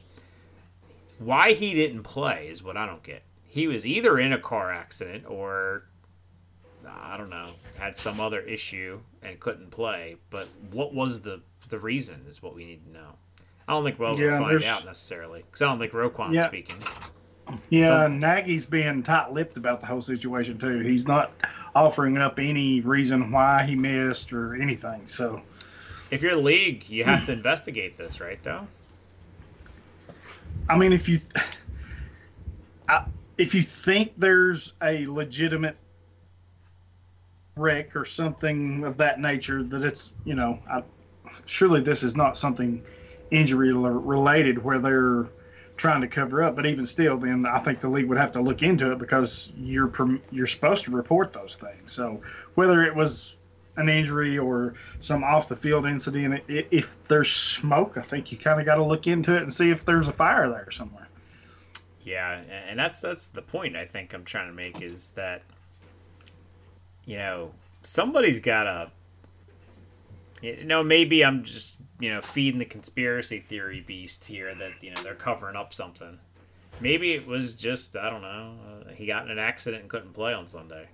why 1.18 1.52
he 1.52 1.74
didn't 1.74 2.02
play 2.02 2.48
is 2.48 2.62
what 2.62 2.76
I 2.76 2.86
don't 2.86 3.02
get. 3.02 3.22
He 3.44 3.66
was 3.66 3.86
either 3.86 4.18
in 4.18 4.32
a 4.32 4.38
car 4.38 4.72
accident 4.72 5.24
or 5.28 5.84
I 6.86 7.16
don't 7.16 7.30
know, 7.30 7.48
had 7.78 7.96
some 7.96 8.20
other 8.20 8.40
issue 8.40 9.00
and 9.22 9.38
couldn't 9.40 9.70
play. 9.70 10.16
But 10.30 10.48
what 10.72 10.94
was 10.94 11.22
the 11.22 11.40
the 11.68 11.78
reason 11.78 12.26
is 12.28 12.42
what 12.42 12.54
we 12.54 12.64
need 12.64 12.84
to 12.86 12.92
know. 12.92 13.16
I 13.66 13.72
don't 13.72 13.84
think 13.84 13.98
we'll 13.98 14.16
Yeah, 14.16 14.38
find 14.38 14.62
out 14.64 14.84
necessarily 14.84 15.42
because 15.46 15.62
I 15.62 15.66
don't 15.66 15.78
think 15.78 15.92
Roquan's 15.92 16.34
Yeah. 16.34 16.48
speaking. 16.48 16.84
Yeah, 17.68 18.06
Nagy's 18.08 18.66
being 18.66 19.02
tight-lipped 19.02 19.56
about 19.56 19.80
the 19.80 19.86
whole 19.86 20.00
situation 20.00 20.58
too. 20.58 20.80
He's 20.80 21.06
not 21.06 21.32
offering 21.74 22.16
up 22.16 22.38
any 22.38 22.80
reason 22.80 23.30
why 23.30 23.64
he 23.64 23.74
missed 23.74 24.32
or 24.32 24.54
anything. 24.54 25.06
So 25.06 25.42
If 26.10 26.22
you're 26.22 26.36
league, 26.36 26.88
you 26.88 27.04
have 27.04 27.26
to 27.26 27.32
investigate 27.32 27.96
this, 27.96 28.20
right? 28.20 28.42
Though. 28.42 28.66
I 30.68 30.78
mean, 30.78 30.92
if 30.92 31.08
you 31.08 31.20
I, 32.88 33.04
if 33.36 33.54
you 33.54 33.62
think 33.62 34.12
there's 34.16 34.72
a 34.82 35.06
legitimate 35.06 35.76
wreck 37.56 37.96
or 37.96 38.04
something 38.04 38.84
of 38.84 38.96
that 38.98 39.20
nature, 39.20 39.62
that 39.62 39.82
it's 39.82 40.12
you 40.24 40.34
know, 40.34 40.58
I, 40.70 40.82
surely 41.46 41.80
this 41.80 42.02
is 42.02 42.16
not 42.16 42.36
something 42.36 42.82
injury 43.30 43.72
related 43.72 44.62
where 44.62 44.78
they're 44.78 45.26
trying 45.76 46.00
to 46.00 46.08
cover 46.08 46.42
up. 46.42 46.56
But 46.56 46.66
even 46.66 46.86
still, 46.86 47.18
then 47.18 47.46
I 47.46 47.58
think 47.58 47.80
the 47.80 47.88
league 47.88 48.06
would 48.06 48.18
have 48.18 48.32
to 48.32 48.40
look 48.40 48.62
into 48.62 48.92
it 48.92 48.98
because 48.98 49.52
you're 49.56 49.92
you're 50.30 50.46
supposed 50.46 50.84
to 50.84 50.90
report 50.90 51.32
those 51.32 51.56
things. 51.56 51.92
So 51.92 52.20
whether 52.54 52.82
it 52.82 52.94
was 52.94 53.38
an 53.76 53.88
injury 53.88 54.38
or 54.38 54.74
some 55.00 55.24
off 55.24 55.48
the 55.48 55.56
field 55.56 55.86
incident, 55.86 56.42
if 56.48 57.02
there's 57.04 57.30
smoke, 57.32 57.96
I 57.96 58.02
think 58.02 58.30
you 58.30 58.38
kind 58.38 58.60
of 58.60 58.66
got 58.66 58.76
to 58.76 58.84
look 58.84 59.06
into 59.06 59.36
it 59.36 59.42
and 59.42 59.52
see 59.52 59.70
if 59.70 59.84
there's 59.84 60.08
a 60.08 60.12
fire 60.12 60.48
there 60.48 60.70
somewhere. 60.70 61.08
Yeah, 62.04 62.42
and 62.68 62.78
that's 62.78 63.00
that's 63.00 63.26
the 63.26 63.42
point 63.42 63.76
I 63.76 63.86
think 63.86 64.12
I'm 64.12 64.24
trying 64.24 64.48
to 64.48 64.54
make 64.54 64.82
is 64.82 65.10
that 65.12 65.42
you 67.06 67.16
know 67.16 67.50
somebody's 67.82 68.40
got 68.40 68.64
to 68.64 68.90
you 70.44 70.64
know 70.64 70.82
maybe 70.82 71.24
I'm 71.24 71.42
just 71.42 71.78
you 72.00 72.12
know 72.12 72.20
feeding 72.20 72.58
the 72.58 72.64
conspiracy 72.64 73.40
theory 73.40 73.80
beast 73.80 74.24
here 74.24 74.54
that 74.54 74.82
you 74.82 74.90
know 74.90 75.02
they're 75.02 75.14
covering 75.14 75.56
up 75.56 75.72
something. 75.72 76.18
Maybe 76.80 77.12
it 77.12 77.26
was 77.26 77.54
just 77.54 77.96
I 77.96 78.10
don't 78.10 78.22
know 78.22 78.56
uh, 78.68 78.92
he 78.92 79.06
got 79.06 79.24
in 79.24 79.30
an 79.30 79.38
accident 79.38 79.82
and 79.82 79.90
couldn't 79.90 80.12
play 80.12 80.34
on 80.34 80.46
Sunday. 80.46 80.88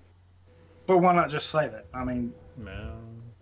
But 0.87 0.99
why 0.99 1.15
not 1.15 1.31
just 1.31 1.51
say 1.51 1.69
that? 1.69 1.87
I 1.95 2.05
mean, 2.05 2.33
Well, 2.57 2.97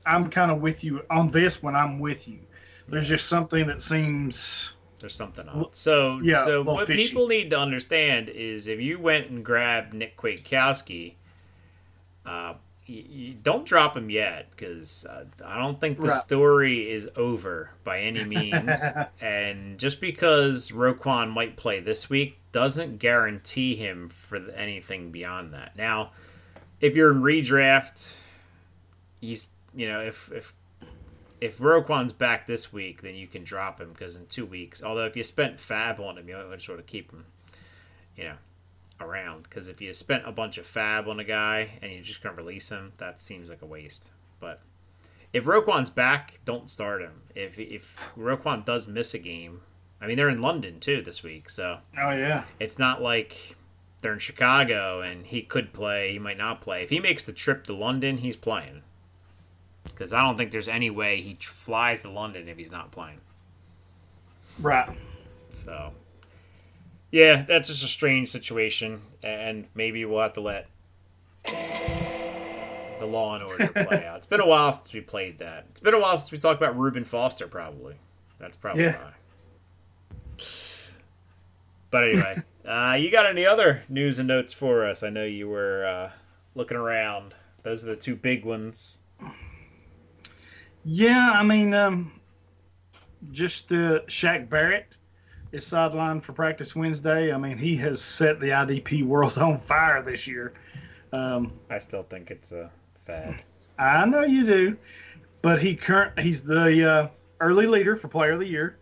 I'm 0.06 0.28
kind 0.30 0.50
of 0.50 0.60
with 0.60 0.84
you 0.84 1.02
on 1.10 1.28
this 1.28 1.62
when 1.62 1.74
I'm 1.74 1.98
with 1.98 2.28
you. 2.28 2.40
There's 2.88 3.08
just 3.08 3.26
something 3.26 3.66
that 3.66 3.82
seems 3.82 4.74
there's 5.00 5.14
something 5.14 5.48
on. 5.48 5.66
So 5.72 6.20
yeah, 6.22 6.44
so 6.44 6.62
what 6.62 6.86
fishy. 6.86 7.08
people 7.08 7.28
need 7.28 7.50
to 7.50 7.58
understand 7.58 8.28
is 8.28 8.66
if 8.66 8.80
you 8.80 8.98
went 8.98 9.28
and 9.30 9.44
grabbed 9.44 9.94
Nick 9.94 10.16
Kwiatkowski, 10.16 11.14
uh, 12.26 12.54
you, 12.88 13.04
you 13.08 13.34
don't 13.34 13.64
drop 13.66 13.96
him 13.96 14.10
yet 14.10 14.50
because 14.50 15.04
uh, 15.06 15.24
I 15.44 15.58
don't 15.58 15.80
think 15.80 16.00
the 16.00 16.08
Right. 16.08 16.18
story 16.20 16.90
is 16.90 17.08
over 17.16 17.70
by 17.84 18.00
any 18.00 18.24
means. 18.36 18.80
and 19.20 19.78
just 19.78 20.00
because 20.00 20.70
Roquan 20.70 21.30
might 21.30 21.56
play 21.56 21.80
this 21.80 22.08
week 22.10 22.38
doesn't 22.52 22.98
guarantee 22.98 23.76
him 23.76 24.08
for 24.08 24.38
th- 24.40 24.52
anything 24.56 25.10
beyond 25.10 25.52
that. 25.54 25.76
Now, 25.76 26.10
if 26.80 26.96
you're 26.96 27.12
in 27.12 27.20
redraft, 27.22 28.18
he's 29.20 29.48
you 29.74 29.88
know 29.88 30.00
if 30.00 30.30
if 30.32 30.54
if 31.40 31.58
Roquan's 31.58 32.12
back 32.12 32.46
this 32.46 32.72
week, 32.72 33.02
then 33.02 33.14
you 33.14 33.26
can 33.28 33.44
drop 33.44 33.80
him 33.80 33.90
because 33.92 34.16
in 34.16 34.26
two 34.26 34.44
weeks. 34.46 34.82
Although 34.82 35.04
if 35.04 35.16
you 35.16 35.22
spent 35.22 35.56
FAAB 35.58 36.00
on 36.00 36.18
him, 36.18 36.28
you 36.28 36.36
might 36.50 36.60
sort 36.62 36.80
of 36.80 36.86
keep 36.86 37.12
him, 37.12 37.24
you 38.16 38.24
know, 38.24 38.34
around. 39.00 39.44
Because 39.44 39.68
if 39.68 39.80
you 39.80 39.92
spent 39.94 40.26
a 40.26 40.32
bunch 40.32 40.58
of 40.58 40.66
FAAB 40.66 41.08
on 41.08 41.20
a 41.20 41.24
guy 41.24 41.78
and 41.82 41.92
you're 41.92 42.02
just 42.02 42.22
gonna 42.22 42.36
release 42.36 42.68
him, 42.68 42.92
that 42.98 43.20
seems 43.20 43.48
like 43.48 43.62
a 43.62 43.66
waste. 43.66 44.10
But 44.40 44.60
if 45.32 45.44
Roquan's 45.44 45.90
back, 45.90 46.40
don't 46.44 46.70
start 46.70 47.02
him. 47.02 47.22
If 47.34 47.58
if 47.58 47.98
Roquan 48.16 48.64
does 48.64 48.86
miss 48.86 49.14
a 49.14 49.18
game, 49.18 49.62
I 50.00 50.06
mean 50.06 50.16
they're 50.16 50.28
in 50.28 50.42
London 50.42 50.80
too 50.80 51.02
this 51.02 51.22
week, 51.22 51.50
so 51.50 51.78
oh 51.98 52.10
yeah, 52.10 52.44
it's 52.60 52.78
not 52.78 53.02
like 53.02 53.56
they're 54.00 54.12
in 54.12 54.18
Chicago 54.18 55.00
and 55.00 55.26
he 55.26 55.42
could 55.42 55.72
play, 55.72 56.12
he 56.12 56.18
might 56.18 56.38
not 56.38 56.60
play. 56.60 56.82
If 56.82 56.90
he 56.90 57.00
makes 57.00 57.24
the 57.24 57.32
trip 57.32 57.64
to 57.64 57.74
London, 57.74 58.18
he's 58.18 58.36
playing. 58.36 58.82
Because 59.84 60.12
I 60.12 60.22
don't 60.22 60.36
think 60.36 60.50
there's 60.50 60.68
any 60.68 60.90
way 60.90 61.20
he 61.20 61.36
flies 61.40 62.02
to 62.02 62.10
London 62.10 62.48
if 62.48 62.56
he's 62.56 62.70
not 62.70 62.92
playing. 62.92 63.20
right. 64.60 64.88
So, 65.50 65.92
yeah, 67.10 67.44
that's 67.48 67.68
just 67.68 67.84
a 67.84 67.88
strange 67.88 68.28
situation, 68.30 69.02
and 69.22 69.66
maybe 69.74 70.04
we'll 70.04 70.22
have 70.22 70.34
to 70.34 70.40
let 70.40 70.66
the 72.98 73.06
Law 73.06 73.34
and 73.36 73.44
Order 73.44 73.68
play 73.86 74.06
out. 74.06 74.18
It's 74.18 74.26
been 74.26 74.40
a 74.40 74.46
while 74.46 74.72
since 74.72 74.92
we 74.92 75.00
played 75.00 75.38
that. 75.38 75.66
It's 75.70 75.80
been 75.80 75.94
a 75.94 76.00
while 76.00 76.16
since 76.16 76.32
we 76.32 76.38
talked 76.38 76.60
about 76.60 76.76
Reuben 76.78 77.04
Foster, 77.04 77.46
probably. 77.46 77.94
That's 78.38 78.56
probably 78.56 78.84
Yeah. 78.84 78.96
why. 78.96 80.44
But 81.90 82.04
anyway, 82.04 82.36
uh, 82.66 82.96
you 83.00 83.10
got 83.10 83.26
any 83.26 83.46
other 83.46 83.82
news 83.88 84.18
and 84.18 84.28
notes 84.28 84.52
for 84.52 84.84
us? 84.86 85.02
I 85.02 85.10
know 85.10 85.24
you 85.24 85.48
were 85.48 85.86
uh, 85.86 86.10
looking 86.54 86.76
around. 86.76 87.34
Those 87.62 87.84
are 87.84 87.88
the 87.88 87.96
two 87.96 88.16
big 88.16 88.44
ones. 88.44 88.98
Yeah, 90.84 91.32
I 91.34 91.42
mean, 91.44 91.74
um, 91.74 92.12
just 93.30 93.72
uh, 93.72 94.00
Shaq 94.06 94.48
Barrett 94.48 94.86
is 95.52 95.64
sidelined 95.64 96.22
for 96.22 96.32
practice 96.32 96.76
Wednesday. 96.76 97.32
I 97.32 97.38
mean, 97.38 97.56
he 97.58 97.76
has 97.76 98.00
set 98.00 98.40
the 98.40 98.48
IDP 98.48 99.04
world 99.04 99.38
on 99.38 99.58
fire 99.58 100.02
this 100.02 100.26
year. 100.26 100.52
Um, 101.12 101.52
I 101.70 101.78
still 101.78 102.02
think 102.02 102.30
it's 102.30 102.52
a 102.52 102.70
fad. 103.02 103.42
I 103.78 104.04
know 104.04 104.22
you 104.24 104.44
do, 104.44 104.76
but 105.42 105.60
he 105.60 105.74
current 105.74 106.18
he's 106.18 106.42
the 106.42 106.90
uh, 106.90 107.08
early 107.40 107.66
leader 107.66 107.96
for 107.96 108.08
Player 108.08 108.32
of 108.32 108.40
the 108.40 108.48
Year. 108.48 108.76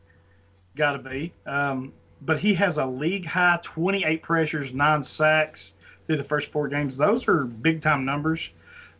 Got 0.74 0.92
to 0.92 0.98
be. 0.98 1.32
Um, 1.46 1.92
but 2.22 2.38
he 2.38 2.54
has 2.54 2.78
a 2.78 2.86
league 2.86 3.26
high 3.26 3.60
28 3.62 4.22
pressures, 4.22 4.72
nine 4.72 5.02
sacks 5.02 5.74
through 6.06 6.16
the 6.16 6.24
first 6.24 6.50
four 6.50 6.68
games. 6.68 6.96
Those 6.96 7.28
are 7.28 7.44
big 7.44 7.82
time 7.82 8.04
numbers. 8.04 8.50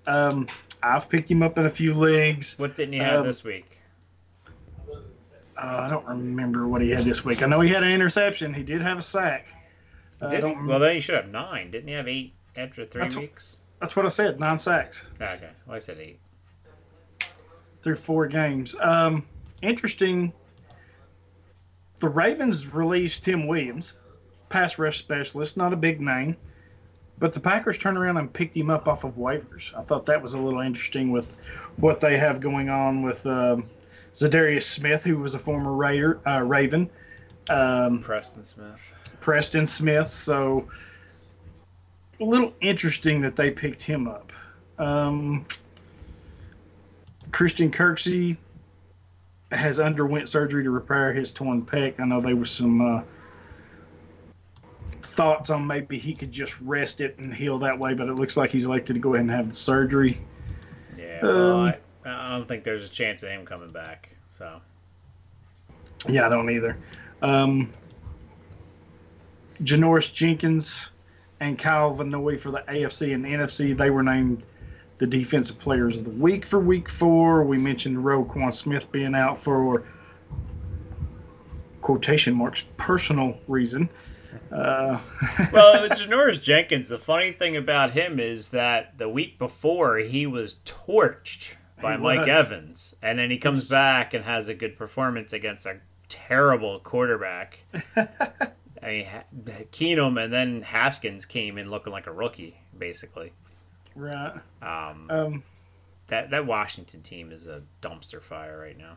Um, 0.07 0.47
I've 0.83 1.09
picked 1.09 1.31
him 1.31 1.43
up 1.43 1.59
in 1.59 1.67
a 1.67 1.71
few 1.71 1.95
leagues. 1.95 2.59
What 2.59 2.75
didn't 2.75 2.93
you 2.95 3.03
have 3.03 3.21
Um, 3.21 3.27
this 3.27 3.43
week? 3.43 3.76
Uh, 5.57 5.81
I 5.87 5.89
don't 5.89 6.07
remember 6.07 6.69
what 6.69 6.83
he 6.83 6.91
had 6.91 7.05
this 7.05 7.25
week. 7.25 7.43
I 7.43 7.47
know 7.47 7.61
he 7.61 7.71
had 7.71 7.83
an 7.83 7.91
interception. 7.91 8.53
He 8.53 8.63
did 8.63 8.83
have 8.83 8.99
a 8.99 9.03
sack. 9.03 9.47
Uh, 10.21 10.29
Did 10.29 10.45
he? 10.45 10.55
Well, 10.67 10.79
then 10.79 10.95
you 10.95 11.01
should 11.01 11.15
have 11.15 11.29
nine. 11.29 11.71
Didn't 11.71 11.89
he 11.89 11.95
have 11.95 12.09
eight 12.09 12.35
after 12.57 12.85
three 12.87 13.03
That's- 13.03 13.17
weeks? 13.17 13.59
that's 13.81 13.95
what 13.95 14.07
I 14.07 14.09
said. 14.09 14.41
Nine 14.41 14.59
sacks 14.59 15.05
Okay, 15.21 15.51
well, 15.67 15.77
I 15.77 15.79
said 15.79 15.99
eight. 15.99 16.19
through 17.83 17.97
four 17.97 18.27
games. 18.27 18.75
Um, 18.81 19.25
interesting. 19.63 20.33
The 22.01 22.09
Ravens 22.09 22.73
released 22.73 23.25
Tim 23.25 23.47
Williams, 23.47 23.95
pass 24.49 24.79
rush 24.79 24.99
specialist, 24.99 25.57
not 25.59 25.73
a 25.73 25.77
big 25.77 26.01
name, 26.01 26.37
but 27.19 27.33
the 27.35 27.41
Packers 27.41 27.77
turned 27.79 27.97
around 27.99 28.17
and 28.19 28.31
picked 28.33 28.57
him 28.57 28.71
up 28.71 28.89
off 28.89 29.05
of 29.05 29.17
waivers. 29.17 29.75
I 29.77 29.83
thought 29.83 30.05
that 30.07 30.21
was 30.21 30.35
a 30.35 30.41
little 30.41 30.61
interesting 30.61 31.11
with 31.11 31.39
what 31.77 32.01
they 32.01 32.17
have 32.19 32.41
going 32.41 32.69
on 32.71 33.03
with 33.03 33.25
um, 33.27 33.69
Za'Darius 34.17 34.63
Smith, 34.63 35.05
who 35.05 35.19
was 35.19 35.35
a 35.35 35.39
former 35.39 35.75
Raider, 35.75 36.21
uh, 36.27 36.43
Raven. 36.43 36.89
Um, 37.51 38.01
Preston 38.01 38.45
Smith. 38.45 38.95
Preston 39.21 39.67
Smith. 39.67 40.09
So 40.09 40.67
a 42.19 42.25
little 42.25 42.55
interesting 42.63 43.21
that 43.21 43.37
they 43.37 43.51
picked 43.51 43.83
him 43.83 44.09
up. 44.09 44.33
Um, 44.79 45.45
Christian 47.31 47.71
Kirksey 47.71 48.39
has 49.53 49.79
underwent 49.79 50.29
surgery 50.29 50.65
to 50.65 50.71
repair 50.71 51.13
his 51.13 51.31
torn 51.31 51.63
pec. 51.65 52.01
I 52.01 52.07
know 52.07 52.21
there 52.21 52.35
was 52.37 52.51
some 52.51 52.81
uh, 52.81 53.03
thoughts 55.03 55.51
on 55.51 55.67
maybe 55.67 55.99
he 55.99 56.15
could 56.15 56.33
just 56.33 56.59
rest 56.63 57.03
it 57.03 57.19
and 57.19 57.35
heal 57.35 57.59
that 57.59 57.79
way, 57.79 57.93
but 57.93 58.09
it 58.09 58.15
looks 58.15 58.37
like 58.37 58.51
he's 58.51 58.65
elected 58.65 58.95
to 58.97 59.01
go 59.01 59.15
ahead 59.15 59.23
and 59.23 59.31
have 59.31 59.49
the 59.49 59.55
surgery. 59.55 60.19
Yeah, 60.99 61.21
well, 61.23 61.53
Um, 61.53 61.67
I, 61.67 61.79
I 62.07 62.31
don't 62.31 62.47
think 62.47 62.65
there's 62.65 62.85
a 62.85 62.89
chance 62.89 63.23
of 63.23 63.31
him 63.31 63.45
coming 63.45 63.71
back. 63.71 64.17
So 64.29 64.61
Yeah, 66.09 66.27
I 66.27 66.29
don't 66.29 66.51
either. 66.51 66.77
Um, 67.23 67.73
Janoris 69.63 70.13
Jenkins 70.13 70.91
and 71.41 71.59
Kyle 71.59 71.93
Van 71.95 72.11
Noy 72.11 72.37
for 72.37 72.51
the 72.51 72.63
AFC 72.69 73.15
and 73.15 73.25
NFC. 73.25 73.77
They 73.77 73.91
were 73.91 74.03
named 74.03 74.45
the 74.99 75.07
defensive 75.07 75.59
players 75.59 75.97
of 75.97 76.05
the 76.05 76.11
week 76.11 76.47
for 76.47 76.59
week 76.59 76.89
four. 76.89 77.45
We 77.45 77.59
mentioned 77.59 77.99
Roquan 77.99 78.55
Smith 78.55 78.91
being 78.93 79.15
out 79.15 79.39
for 79.39 79.85
quotation 81.81 82.35
marks 82.35 82.65
personal 82.77 83.39
reason. 83.47 83.89
Uh, 84.51 84.99
well, 85.53 85.89
Janoris 85.89 86.41
Jenkins, 86.41 86.89
the 86.89 86.99
funny 86.99 87.33
thing 87.33 87.57
about 87.57 87.93
him 87.93 88.19
is 88.21 88.51
that 88.51 88.99
the 88.99 89.09
week 89.09 89.39
before 89.39 89.99
he 89.99 90.27
was 90.27 90.57
torched 90.65 91.55
by 91.81 91.93
He 91.93 91.99
Mike 91.99 92.21
was. 92.21 92.29
Evans, 92.29 92.95
and 93.03 93.19
then 93.19 93.31
he 93.31 93.39
comes 93.39 93.69
back 93.69 94.15
and 94.15 94.25
has 94.25 94.49
a 94.49 94.55
good 94.55 94.77
performance 94.77 95.33
against 95.33 95.67
a 95.67 95.79
terrible 96.09 96.79
quarterback. 96.81 97.59
I 97.97 98.87
mean, 98.87 99.07
Keenum 99.73 100.23
and 100.23 100.33
then 100.33 100.63
Haskins 100.63 101.25
came 101.27 101.59
in 101.59 101.71
looking 101.71 101.93
like 101.93 102.07
a 102.07 102.13
rookie, 102.13 102.61
basically. 102.79 103.33
Right. 103.95 104.35
Um, 104.63 105.11
Um. 105.11 105.43
that 106.09 106.31
that 106.31 106.47
Washington 106.47 107.03
team 107.03 107.33
is 107.33 107.47
a 107.47 107.63
dumpster 107.83 108.23
fire 108.23 108.59
right 108.61 108.77
now. 108.79 108.97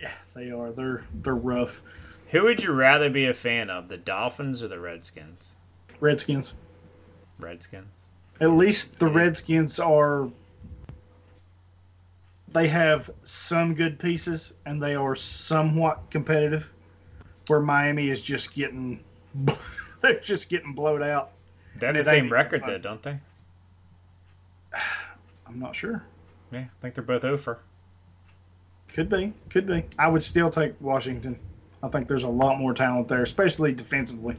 Yeah, 0.00 0.12
they 0.34 0.50
are. 0.50 0.72
They're 0.72 1.04
they're 1.22 1.34
rough. 1.34 1.82
Who 2.30 2.42
would 2.44 2.62
you 2.62 2.72
rather 2.72 3.08
be 3.08 3.26
a 3.26 3.34
fan 3.34 3.70
of, 3.70 3.88
the 3.88 3.96
Dolphins 3.96 4.62
or 4.62 4.68
the 4.68 4.80
Redskins? 4.80 5.56
Redskins. 6.00 6.54
Redskins. 7.38 8.06
At 8.40 8.50
least 8.52 8.98
the 8.98 9.08
Redskins 9.08 9.78
are. 9.80 10.28
They 12.56 12.68
have 12.68 13.10
some 13.22 13.74
good 13.74 13.98
pieces, 13.98 14.54
and 14.64 14.82
they 14.82 14.94
are 14.94 15.14
somewhat 15.14 16.10
competitive. 16.10 16.72
Where 17.48 17.60
Miami 17.60 18.08
is 18.08 18.22
just 18.22 18.54
getting, 18.54 19.04
they're 20.00 20.20
just 20.20 20.48
getting 20.48 20.72
blowed 20.72 21.02
out. 21.02 21.32
They 21.78 21.88
have 21.88 21.96
the 21.96 22.02
same 22.02 22.30
record 22.30 22.62
though, 22.64 22.78
don't 22.78 23.02
they? 23.02 23.18
I'm 25.46 25.60
not 25.60 25.76
sure. 25.76 26.02
Yeah, 26.50 26.60
I 26.60 26.68
think 26.80 26.94
they're 26.94 27.04
both 27.04 27.26
oh 27.26 27.32
over. 27.32 27.58
Could 28.88 29.10
be, 29.10 29.34
could 29.50 29.66
be. 29.66 29.84
I 29.98 30.08
would 30.08 30.22
still 30.22 30.48
take 30.48 30.72
Washington. 30.80 31.38
I 31.82 31.88
think 31.88 32.08
there's 32.08 32.22
a 32.22 32.28
lot 32.28 32.58
more 32.58 32.72
talent 32.72 33.08
there, 33.08 33.20
especially 33.20 33.74
defensively. 33.74 34.36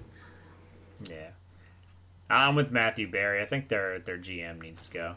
Yeah. 1.08 1.30
I'm 2.32 2.56
with 2.56 2.72
Matthew 2.72 3.12
Berry. 3.12 3.44
I 3.44 3.46
think 3.46 3.68
their 3.68 4.00
their 4.00 4.18
GM 4.18 4.60
needs 4.60 4.90
to 4.90 4.92
go. 4.92 5.16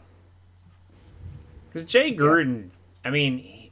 Because 1.67 1.89
Jay 1.89 2.15
Gruden, 2.15 2.69
I 3.03 3.09
mean, 3.09 3.37
he- 3.39 3.71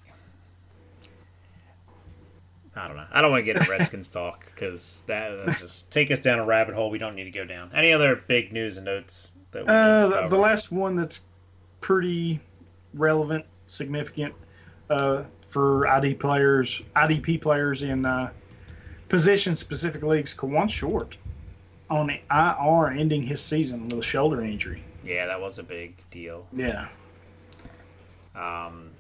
I 2.76 2.88
don't 2.88 2.96
know. 2.98 3.06
I 3.12 3.22
don't 3.22 3.32
want 3.32 3.46
to 3.46 3.54
get 3.54 3.62
in 3.62 3.70
Redskins 3.70 4.08
talk 4.10 4.46
because 4.46 5.04
that 5.08 5.58
just 5.58 5.92
take 5.92 6.12
us 6.12 6.20
down 6.20 6.40
a 6.40 6.46
rabbit 6.46 6.76
hole 6.76 6.90
we 6.90 6.98
don't 6.98 7.16
need 7.16 7.26
to 7.26 7.32
go 7.32 7.44
down. 7.46 7.72
Any 7.74 7.92
other 7.92 8.16
big 8.28 8.54
news 8.54 8.78
and 8.78 8.86
notes 8.86 9.32
that 9.52 9.66
we 9.66 9.70
Uh, 9.72 10.08
need 10.08 10.24
to 10.24 10.30
the, 10.30 10.38
last 10.38 10.72
one 10.72 10.96
that's 10.96 11.26
pretty 11.82 12.40
relevant, 12.94 13.44
significant 13.68 14.34
uh, 14.90 15.24
for 15.42 15.88
ID 15.88 16.14
players, 16.16 16.82
IDP 16.96 17.42
players 17.42 17.82
in 17.84 18.06
uh, 18.06 18.30
position 19.10 19.56
specific 19.56 20.04
leagues. 20.04 20.34
Kawann 20.34 20.70
Short 20.70 21.18
on 21.90 22.08
the 22.08 22.20
IR, 22.32 22.92
ending 22.98 23.24
his 23.24 23.42
season 23.44 23.90
with 23.90 24.00
a 24.00 24.04
shoulder 24.04 24.42
injury. 24.44 24.84
Yeah, 25.04 25.26
that 25.26 25.42
was 25.42 25.58
a 25.60 25.64
big 25.64 25.96
deal. 26.12 26.46
Yeah, 26.56 26.88
Um, 28.36 28.92
a 28.94 28.99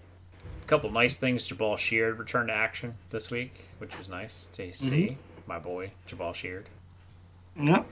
couple 0.69 0.91
nice 0.91 1.17
things. 1.17 1.47
Jabaal 1.49 1.77
Sheard 1.77 2.19
returned 2.19 2.49
to 2.49 2.53
action 2.53 2.93
this 3.09 3.31
week, 3.31 3.67
which 3.79 3.97
was 3.97 4.07
nice 4.07 4.45
to 4.53 4.71
see. 4.71 5.17
My 5.47 5.57
boy 5.59 5.91
Jabaal 6.07 6.33
Sheard. 6.35 6.69
Yep. 7.61 7.87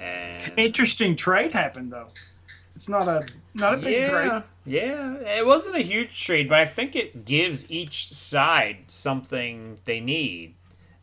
And 0.00 0.52
Interesting 0.56 1.14
trade 1.14 1.52
happened 1.52 1.92
though. 1.92 2.08
It's 2.74 2.88
not 2.88 3.06
a 3.06 3.22
not 3.54 3.74
a 3.74 3.76
big 3.76 3.92
yeah, 4.00 4.08
trade. 4.08 4.42
yeah, 4.64 5.14
it 5.38 5.46
wasn't 5.46 5.76
a 5.76 5.82
huge 5.82 6.24
trade, 6.24 6.48
but 6.48 6.58
I 6.58 6.64
think 6.64 6.96
it 6.96 7.26
gives 7.26 7.70
each 7.70 8.12
side 8.14 8.78
something 8.90 9.78
they 9.84 10.00
need. 10.00 10.54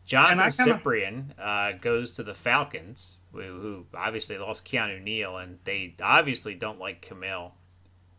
Jonathan 0.04 0.50
kinda- 0.66 0.80
Cyprien 0.82 1.24
uh, 1.38 1.78
goes 1.80 2.10
to 2.12 2.24
the 2.24 2.34
Falcons, 2.34 3.18
who, 3.32 3.40
who 3.42 3.86
obviously 3.94 4.36
lost 4.36 4.64
Keanu 4.64 5.00
Neal, 5.00 5.36
and 5.38 5.60
they 5.62 5.94
obviously 6.02 6.56
don't 6.56 6.80
like 6.80 7.00
Camille 7.00 7.54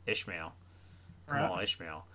Ishmael, 0.07 0.53
Kemal 1.29 1.55
Right. 1.55 1.63
Ishmael. 1.63 2.05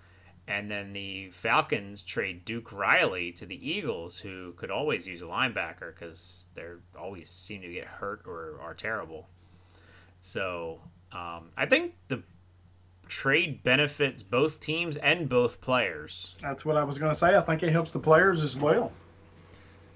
And 0.47 0.71
then 0.71 0.93
the 0.93 1.29
Falcons 1.31 2.01
trade 2.01 2.45
Duke 2.45 2.71
Riley 2.71 3.33
to 3.33 3.45
the 3.45 3.69
Eagles, 3.69 4.17
who 4.17 4.53
could 4.53 4.71
always 4.71 5.05
use 5.05 5.21
a 5.21 5.25
linebacker 5.25 5.93
because 5.93 6.45
they're 6.53 6.79
always 6.97 7.29
seem 7.29 7.61
to 7.61 7.71
get 7.71 7.85
hurt 7.85 8.21
or 8.25 8.59
are 8.61 8.73
terrible. 8.73 9.27
So 10.21 10.79
um, 11.11 11.49
I 11.57 11.65
think 11.65 11.95
the 12.07 12.23
trade 13.07 13.63
benefits 13.63 14.23
both 14.23 14.59
teams 14.59 14.97
and 14.97 15.27
both 15.27 15.59
players. 15.59 16.33
That's 16.41 16.63
what 16.63 16.77
I 16.77 16.83
was 16.83 16.97
going 16.97 17.11
to 17.11 17.17
say. 17.17 17.35
I 17.35 17.41
think 17.41 17.63
it 17.63 17.71
helps 17.71 17.91
the 17.91 17.99
players 17.99 18.43
as 18.43 18.55
well. 18.55 18.91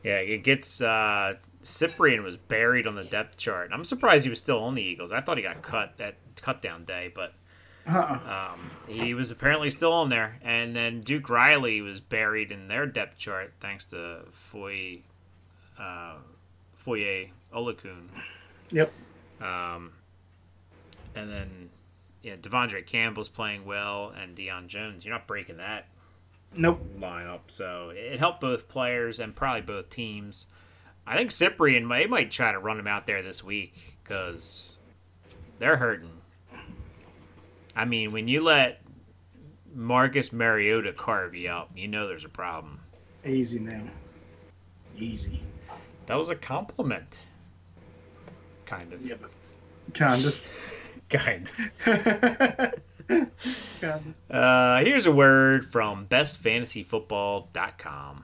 Yeah, 0.04 0.18
it 0.18 0.44
gets 0.44 0.82
uh, 0.82 1.36
Cyprien 1.64 2.24
was 2.24 2.38
buried 2.38 2.88
on 2.88 2.96
the 2.96 3.04
depth 3.04 3.38
chart. 3.38 3.70
I'm 3.72 3.86
surprised 3.86 4.24
he 4.24 4.30
was 4.30 4.40
still 4.40 4.64
on 4.64 4.76
the 4.76 4.82
Eagles. 4.82 5.12
I 5.12 5.22
thought 5.22 5.38
he 5.38 5.44
got 5.44 5.62
cut 5.62 5.94
at 6.00 6.16
cut 6.42 6.62
down 6.62 6.86
day, 6.86 7.12
but 7.14 7.34
Uh-uh. 7.88 8.52
um, 8.54 8.60
he 8.88 9.14
was 9.14 9.32
apparently 9.32 9.72
still 9.72 9.94
on 9.94 10.10
there. 10.10 10.40
And 10.44 10.76
then 10.76 11.02
Duke 11.02 11.30
Riley 11.30 11.82
was 11.82 12.00
buried 12.00 12.52
in 12.52 12.68
their 12.68 12.86
depth 12.86 13.18
chart 13.18 13.54
thanks 13.60 13.86
to 13.86 14.22
Foye 14.32 15.00
uh, 15.80 16.16
Foye 16.76 17.32
Oluokun. 17.54 18.08
Yep. 18.72 18.92
Um, 19.42 19.92
and 21.16 21.30
then 21.30 21.70
yeah, 22.22 22.36
De'Vondre 22.36 22.86
Campbell's 22.86 23.30
playing 23.30 23.66
well, 23.66 24.14
and 24.16 24.36
Deion 24.36 24.68
Jones. 24.68 25.04
You're 25.04 25.14
not 25.14 25.28
breaking 25.28 25.58
that 25.58 25.88
Nope. 26.56 26.86
lineup, 27.00 27.42
so 27.48 27.92
it 27.96 28.20
helped 28.20 28.42
both 28.42 28.68
players 28.68 29.20
and 29.20 29.36
probably 29.36 29.62
both 29.62 29.90
teams. 29.90 30.46
I 31.08 31.18
think 31.18 31.32
Cyprien 31.32 31.84
might 31.84 32.10
might 32.10 32.30
try 32.32 32.52
to 32.52 32.60
run 32.60 32.78
him 32.80 32.88
out 32.88 33.08
there 33.08 33.24
this 33.24 33.44
week 33.44 33.98
because 34.04 34.78
they're 35.58 35.78
hurting. 35.78 36.21
I 37.76 37.86
mean, 37.86 38.12
when 38.12 38.28
you 38.28 38.44
let 38.44 38.82
Marcus 39.74 40.34
Mariota 40.34 40.94
carve 40.94 41.34
you 41.36 41.50
up, 41.50 41.72
you 41.76 41.88
know 41.88 42.08
there's 42.08 42.26
a 42.26 42.30
problem. 42.30 42.80
Easy 43.26 43.58
now. 43.60 43.84
Easy. 44.98 45.42
That 46.08 46.16
was 46.16 46.30
a 46.30 46.36
compliment, 46.36 47.20
kind 48.66 48.92
of. 48.94 49.06
Yeah, 49.06 49.16
but 49.22 49.30
kind 49.94 50.26
of. 50.26 50.44
Kind. 51.10 51.50
kind 51.86 52.74
of. 53.82 54.02
Uh, 54.30 54.80
here's 54.80 55.06
a 55.06 55.12
word 55.12 55.66
from 55.66 56.08
bestfantasyfootball.com. 56.08 58.24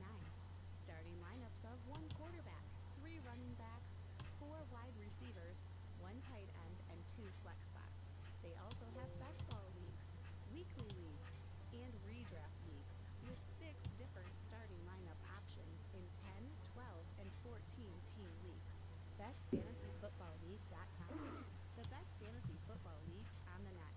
Starting 0.86 1.18
lineups 1.22 1.62
of 1.70 1.78
one 1.86 2.04
quarterback, 2.18 2.66
three 3.00 3.20
running 3.24 3.54
backs, 3.62 3.94
four 4.42 4.58
wide 4.74 4.96
receivers, 5.00 5.58
one 6.02 6.18
tight 6.28 6.50
end, 6.66 6.78
and 6.92 7.00
two 7.14 7.26
flex 7.46 7.62
spots. 7.70 8.02
They 8.42 8.58
also 8.60 8.86
have 9.00 9.08
best 9.22 9.40
ball 9.48 9.70
leagues, 9.78 10.04
weekly 10.52 10.90
leagues, 10.98 11.32
and 11.78 11.94
redraft 12.10 12.58
leagues 12.68 12.98
with 13.30 13.40
six 13.62 13.78
different 13.96 14.34
starting 14.50 14.82
lineup 14.90 15.20
options 15.38 15.78
in 15.96 16.04
10, 16.26 16.44
12, 16.76 17.24
and 17.24 17.30
14 17.46 17.56
team 18.18 18.32
leagues. 18.44 18.68
BestFantasyFootballLeague.com. 19.22 21.18
The 21.80 21.86
best 21.90 22.12
fantasy 22.22 22.58
football 22.68 23.00
leagues 23.08 23.34
on 23.50 23.64
the 23.64 23.74
net. 23.78 23.96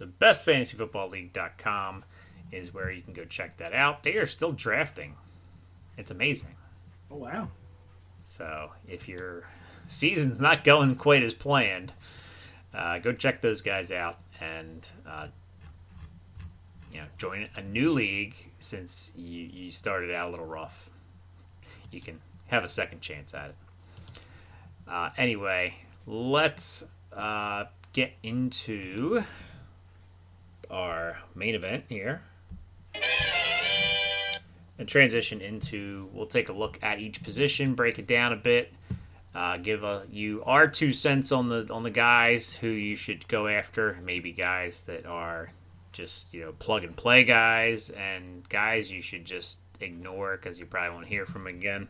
So 0.00 0.06
bestfantasyfootballleague.com 0.06 2.04
is 2.52 2.72
where 2.72 2.90
you 2.90 3.02
can 3.02 3.12
go 3.12 3.26
check 3.26 3.58
that 3.58 3.74
out. 3.74 4.02
They 4.02 4.14
are 4.14 4.24
still 4.24 4.52
drafting. 4.52 5.14
It's 5.98 6.10
amazing. 6.10 6.56
Oh, 7.10 7.16
wow. 7.16 7.48
So 8.22 8.70
if 8.88 9.10
your 9.10 9.46
season's 9.88 10.40
not 10.40 10.64
going 10.64 10.96
quite 10.96 11.22
as 11.22 11.34
planned, 11.34 11.92
uh, 12.72 12.98
go 13.00 13.12
check 13.12 13.42
those 13.42 13.60
guys 13.60 13.92
out 13.92 14.18
and 14.40 14.88
uh, 15.06 15.26
you 16.90 17.00
know 17.00 17.06
join 17.18 17.50
a 17.56 17.60
new 17.60 17.92
league 17.92 18.34
since 18.58 19.12
you, 19.14 19.42
you 19.52 19.70
started 19.70 20.14
out 20.14 20.28
a 20.28 20.30
little 20.30 20.46
rough. 20.46 20.88
You 21.90 22.00
can 22.00 22.20
have 22.46 22.64
a 22.64 22.70
second 22.70 23.02
chance 23.02 23.34
at 23.34 23.50
it. 23.50 23.56
Uh, 24.88 25.10
anyway, 25.18 25.74
let's 26.06 26.84
uh, 27.12 27.64
get 27.92 28.12
into 28.22 29.24
our 30.70 31.18
main 31.34 31.54
event 31.54 31.84
here. 31.88 32.22
And 34.78 34.88
transition 34.88 35.42
into 35.42 36.08
we'll 36.12 36.26
take 36.26 36.48
a 36.48 36.54
look 36.54 36.78
at 36.82 37.00
each 37.00 37.22
position 37.22 37.74
break 37.74 37.98
it 37.98 38.06
down 38.06 38.32
a 38.32 38.36
bit 38.36 38.72
uh, 39.34 39.58
give 39.58 39.84
a, 39.84 40.04
you 40.10 40.42
our 40.44 40.66
two 40.66 40.92
cents 40.92 41.30
on 41.30 41.48
the 41.48 41.72
on 41.72 41.82
the 41.82 41.90
guys 41.90 42.52
who 42.52 42.68
you 42.68 42.96
should 42.96 43.28
go 43.28 43.46
after. 43.46 43.98
Maybe 44.02 44.32
guys 44.32 44.82
that 44.82 45.06
are 45.06 45.52
just 45.92 46.34
you 46.34 46.42
know 46.42 46.52
plug 46.52 46.84
and 46.84 46.96
play 46.96 47.24
guys 47.24 47.90
and 47.90 48.48
guys 48.48 48.90
you 48.90 49.02
should 49.02 49.24
just 49.24 49.60
ignore 49.80 50.36
because 50.36 50.58
you 50.58 50.66
probably 50.66 50.94
won't 50.94 51.06
hear 51.06 51.26
from 51.26 51.46
again. 51.46 51.88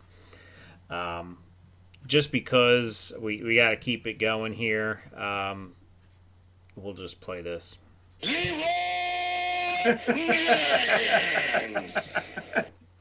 Um, 0.91 1.39
just 2.07 2.33
because 2.33 3.12
we, 3.18 3.43
we 3.43 3.57
got 3.57 3.70
to 3.70 3.76
keep 3.76 4.07
it 4.07 4.14
going 4.14 4.53
here 4.53 5.03
um, 5.16 5.74
we'll 6.74 6.95
just 6.95 7.20
play 7.20 7.43
this. 7.43 7.78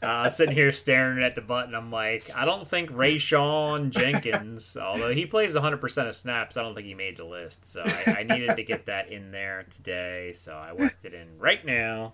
Uh, 0.02 0.30
sitting 0.30 0.56
here 0.56 0.72
staring 0.72 1.22
at 1.22 1.36
the 1.36 1.42
button, 1.42 1.76
I'm 1.76 1.92
like, 1.92 2.32
I 2.34 2.46
don't 2.46 2.66
think 2.66 2.90
Rayshawn 2.90 3.90
Jenkins, 3.90 4.78
although 4.82 5.14
he 5.14 5.26
plays 5.26 5.56
100% 5.56 6.08
of 6.08 6.16
snaps, 6.16 6.56
I 6.56 6.62
don't 6.62 6.74
think 6.74 6.88
he 6.88 6.94
made 6.94 7.18
the 7.18 7.26
list. 7.26 7.66
So 7.66 7.84
I, 7.86 8.20
I 8.20 8.24
needed 8.24 8.56
to 8.56 8.64
get 8.64 8.86
that 8.86 9.12
in 9.12 9.32
there 9.32 9.66
today, 9.70 10.32
so 10.32 10.54
I 10.54 10.72
worked 10.72 11.04
it 11.04 11.14
in 11.14 11.28
right 11.38 11.64
now. 11.66 12.14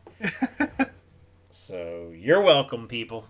So 1.51 2.12
you're 2.16 2.41
welcome, 2.41 2.88
people. 2.88 3.28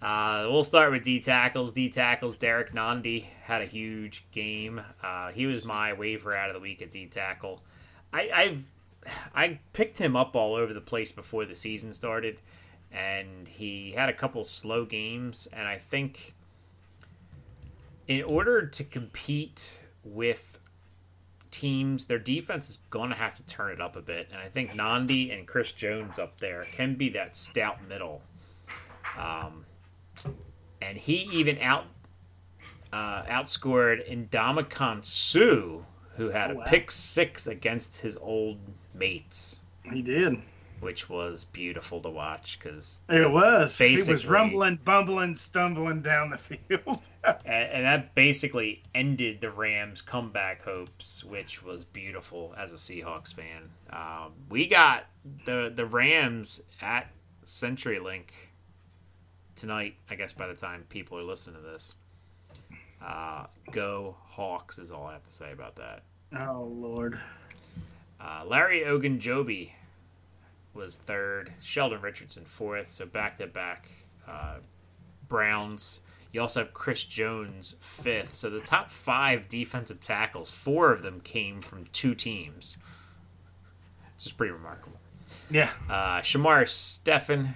Uh, 0.00 0.46
we'll 0.50 0.64
start 0.64 0.92
with 0.92 1.02
D 1.02 1.18
tackles. 1.18 1.72
D 1.72 1.88
tackles. 1.88 2.36
Derrick 2.36 2.72
Nnadi 2.72 3.24
had 3.42 3.60
a 3.60 3.66
huge 3.66 4.30
game. 4.30 4.80
Uh, 5.02 5.30
he 5.32 5.46
was 5.46 5.66
my 5.66 5.92
waiver 5.92 6.34
out 6.34 6.48
of 6.48 6.54
the 6.54 6.60
week 6.60 6.80
at 6.80 6.90
D 6.90 7.06
tackle. 7.06 7.62
I've 8.12 8.70
I 9.34 9.58
picked 9.72 9.98
him 9.98 10.16
up 10.16 10.36
all 10.36 10.54
over 10.54 10.72
the 10.72 10.80
place 10.80 11.12
before 11.12 11.44
the 11.44 11.54
season 11.54 11.92
started, 11.92 12.40
and 12.92 13.46
he 13.46 13.92
had 13.92 14.08
a 14.08 14.12
couple 14.12 14.44
slow 14.44 14.84
games. 14.84 15.48
And 15.52 15.66
I 15.66 15.78
think 15.78 16.34
in 18.08 18.22
order 18.22 18.66
to 18.66 18.84
compete 18.84 19.84
with 20.04 20.58
teams, 21.50 22.06
their 22.06 22.18
defense 22.18 22.68
is 22.68 22.78
going 22.90 23.10
to 23.10 23.16
have 23.16 23.34
to 23.36 23.42
turn 23.46 23.72
it 23.72 23.80
up 23.80 23.96
a 23.96 24.02
bit. 24.02 24.28
And 24.32 24.40
I 24.40 24.48
think 24.48 24.70
Nnadi 24.70 25.36
and 25.36 25.46
Chris 25.46 25.72
Jones 25.72 26.18
up 26.18 26.40
there 26.40 26.66
can 26.72 26.94
be 26.94 27.08
that 27.10 27.36
stout 27.36 27.78
middle. 27.88 28.22
Um, 29.18 29.64
and 30.80 30.96
he 30.96 31.28
even 31.32 31.58
out 31.58 31.86
uh, 32.92 33.22
outscored 33.24 34.08
Ndamukong 34.10 35.04
Suh, 35.04 35.82
who 36.16 36.30
had 36.30 36.52
Oh, 36.52 36.60
a 36.60 36.64
pick 36.64 36.90
six 36.90 37.46
against 37.46 38.00
his 38.00 38.16
old 38.16 38.58
He 39.00 40.02
did. 40.02 40.40
which 40.80 41.08
was 41.10 41.44
beautiful 41.44 42.00
to 42.00 42.08
watch 42.08 42.58
because 42.58 43.00
It 43.10 43.30
was. 43.30 43.76
he 43.76 43.92
was 43.96 44.06
Basically- 44.06 44.30
rumbling, 44.32 44.78
bumbling, 44.84 45.34
stumbling 45.34 46.00
down 46.02 46.30
the 46.30 46.38
field. 46.38 47.08
and, 47.24 47.44
and 47.46 47.84
that 47.84 48.14
basically 48.14 48.82
ended 48.94 49.40
the 49.42 49.50
Rams' 49.50 50.00
comeback 50.00 50.62
hopes, 50.62 51.22
which 51.24 51.62
was 51.62 51.84
beautiful 51.84 52.54
as 52.56 52.72
a 52.72 52.76
Seahawks 52.76 53.34
fan. 53.34 53.70
Um, 53.90 54.32
we 54.48 54.66
got 54.66 55.04
the 55.44 55.70
the 55.74 55.84
Rams 55.84 56.62
at 56.80 57.10
CenturyLink 57.44 58.28
tonight. 59.56 59.96
I 60.08 60.14
guess 60.14 60.32
by 60.32 60.46
the 60.46 60.54
time 60.54 60.84
people 60.88 61.18
are 61.18 61.22
listening 61.22 61.56
to 61.56 61.62
this, 61.62 61.94
uh, 63.04 63.46
go 63.70 64.16
Hawks 64.30 64.78
is 64.78 64.90
all 64.90 65.06
I 65.06 65.12
have 65.12 65.24
to 65.24 65.32
say 65.32 65.52
about 65.52 65.76
that. 65.76 66.02
oh 66.38 66.62
Lord. 66.74 67.20
Uh, 68.20 68.44
Larry 68.46 68.80
Ogunjobi 68.80 69.70
was 70.74 70.96
third. 70.96 71.52
Sheldon 71.60 72.00
Richardson 72.00 72.44
fourth. 72.44 72.90
So 72.90 73.06
back 73.06 73.38
to 73.38 73.46
back 73.46 73.88
Browns. 75.28 76.00
You 76.32 76.40
also 76.42 76.60
have 76.60 76.74
Chris 76.74 77.04
Jones 77.04 77.76
fifth. 77.80 78.34
So 78.34 78.50
the 78.50 78.60
top 78.60 78.90
five 78.90 79.48
defensive 79.48 80.00
tackles, 80.00 80.50
four 80.50 80.92
of 80.92 81.02
them 81.02 81.20
came 81.20 81.60
from 81.60 81.86
two 81.92 82.14
teams. 82.14 82.76
This 84.16 84.26
is 84.26 84.32
pretty 84.32 84.52
remarkable. 84.52 84.98
Yeah. 85.50 85.70
Uh, 85.88 86.20
Shamar 86.20 86.68
Stephen 86.68 87.54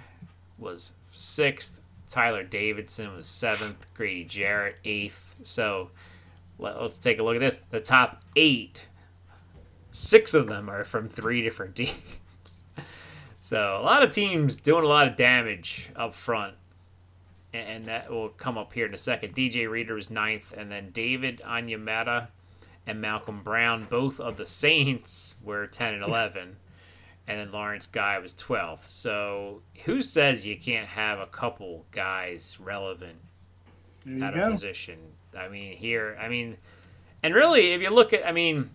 was 0.57 0.93
sixth. 1.13 1.79
Tyler 2.09 2.43
Davidson 2.43 3.15
was 3.15 3.27
seventh. 3.27 3.87
Grady 3.93 4.25
Jarrett 4.25 4.77
eighth. 4.83 5.35
So 5.43 5.91
let, 6.59 6.75
us 6.75 6.97
take 6.97 7.19
a 7.19 7.23
look 7.23 7.35
at 7.35 7.39
this. 7.39 7.59
The 7.69 7.79
top 7.79 8.23
eight, 8.35 8.87
six 9.95 10.33
of 10.33 10.47
them 10.47 10.69
are 10.69 10.83
from 10.83 11.09
three 11.09 11.41
different 11.41 11.75
teams. 11.75 12.63
So 13.39 13.79
a 13.79 13.83
lot 13.83 14.03
of 14.03 14.11
teams 14.11 14.55
doing 14.55 14.83
a 14.83 14.87
lot 14.87 15.07
of 15.07 15.15
damage 15.15 15.91
up 15.95 16.13
front. 16.13 16.55
And 17.53 17.85
that 17.85 18.11
will 18.11 18.29
come 18.29 18.57
up 18.57 18.73
here 18.73 18.85
in 18.85 18.93
a 18.93 18.97
second. 18.97 19.33
DJ 19.33 19.69
Reader 19.69 19.93
was 19.93 20.09
ninth, 20.09 20.53
and 20.57 20.69
then 20.69 20.89
David 20.91 21.41
Onyemata 21.45 22.27
and 22.85 23.01
Malcom 23.01 23.45
Brown, 23.45 23.87
both 23.89 24.19
of 24.19 24.35
the 24.35 24.45
Saints, 24.45 25.35
were 25.41 25.65
10 25.65 25.93
and 25.93 26.03
11 26.07 26.57
and 27.27 27.39
then 27.39 27.51
Lawrence 27.51 27.87
Guy 27.87 28.19
was 28.19 28.33
12th. 28.33 28.83
So 28.83 29.61
who 29.85 30.01
says 30.01 30.45
you 30.45 30.57
can't 30.57 30.87
have 30.87 31.19
a 31.19 31.25
couple 31.25 31.85
guys 31.91 32.57
relevant 32.59 33.17
at 34.21 34.37
a 34.37 34.49
position? 34.49 34.99
I 35.37 35.47
mean, 35.47 35.75
here, 35.75 36.17
I 36.21 36.29
mean, 36.29 36.57
and 37.23 37.33
really, 37.33 37.71
if 37.71 37.81
you 37.81 37.89
look 37.89 38.13
at, 38.13 38.27
I 38.27 38.31
mean, 38.31 38.69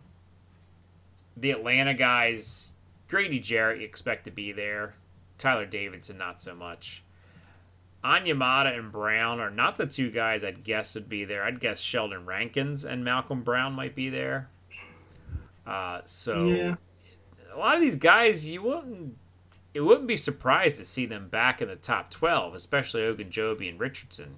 the 1.37 1.51
Atlanta 1.53 1.95
guys, 1.95 2.73
Grady 3.09 3.39
Jarrett, 3.41 3.81
you 3.81 3.87
expect 3.87 4.25
to 4.25 4.31
be 4.31 4.53
there. 4.53 4.95
Tyler 5.39 5.67
Davidson, 5.67 6.19
not 6.19 6.41
so 6.41 6.55
much. 6.55 7.03
Onyemata 8.05 8.79
and 8.79 8.91
Brown 8.91 9.41
are 9.41 9.51
not 9.51 9.77
the 9.77 9.87
two 9.87 10.11
guys 10.11 10.43
I'd 10.43 10.65
guess 10.65 10.95
would 10.95 11.09
be 11.09 11.25
there. 11.25 11.43
I'd 11.45 11.61
guess 11.61 11.81
Sheldon 11.81 12.25
Rankins 12.25 12.85
and 12.85 13.05
Malcom 13.05 13.45
Brown 13.45 13.75
might 13.75 13.95
be 13.95 14.09
there. 14.09 14.49
Uh, 15.67 16.01
so 16.05 16.49
Yeah. 16.49 16.75
a 17.53 17.59
lot 17.59 17.75
of 17.75 17.81
these 17.81 17.97
guys 17.97 18.49
you 18.49 18.63
wouldn't 18.63 19.17
it 19.75 19.81
wouldn't 19.83 20.09
be 20.09 20.17
surprised 20.17 20.79
to 20.79 20.85
see 20.85 21.07
them 21.07 21.29
back 21.29 21.61
in 21.63 21.69
the 21.69 21.77
top 21.77 22.11
12 22.11 22.55
especially 22.55 23.03
Ogunjobi 23.03 23.69
and 23.69 23.79
Richardson 23.79 24.35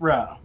Right. 0.00 0.36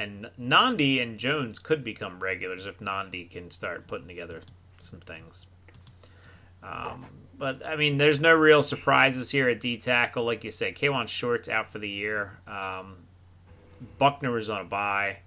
And 0.00 0.30
Nnadi 0.40 1.02
and 1.02 1.18
Jones 1.18 1.58
could 1.58 1.84
become 1.84 2.20
regulars 2.20 2.66
if 2.66 2.80
Nnadi 2.80 3.30
can 3.30 3.50
start 3.50 3.86
putting 3.86 4.08
together 4.08 4.40
some 4.80 5.00
things 5.00 5.46
um, 6.62 7.06
but 7.38 7.64
I 7.64 7.76
mean 7.76 7.96
there's 7.96 8.20
no 8.20 8.34
real 8.34 8.62
surprises 8.62 9.30
here 9.30 9.48
at 9.48 9.60
D 9.60 9.76
tackle 9.76 10.24
like 10.24 10.44
you 10.44 10.50
said 10.50 10.78
Kwan 10.78 11.06
Short's 11.06 11.48
out 11.48 11.70
for 11.70 11.78
the 11.78 11.88
year 11.88 12.38
um, 12.46 12.96
Buckner 13.98 14.30
was 14.30 14.50
on 14.50 14.62
a 14.62 14.64
bye. 14.64 15.18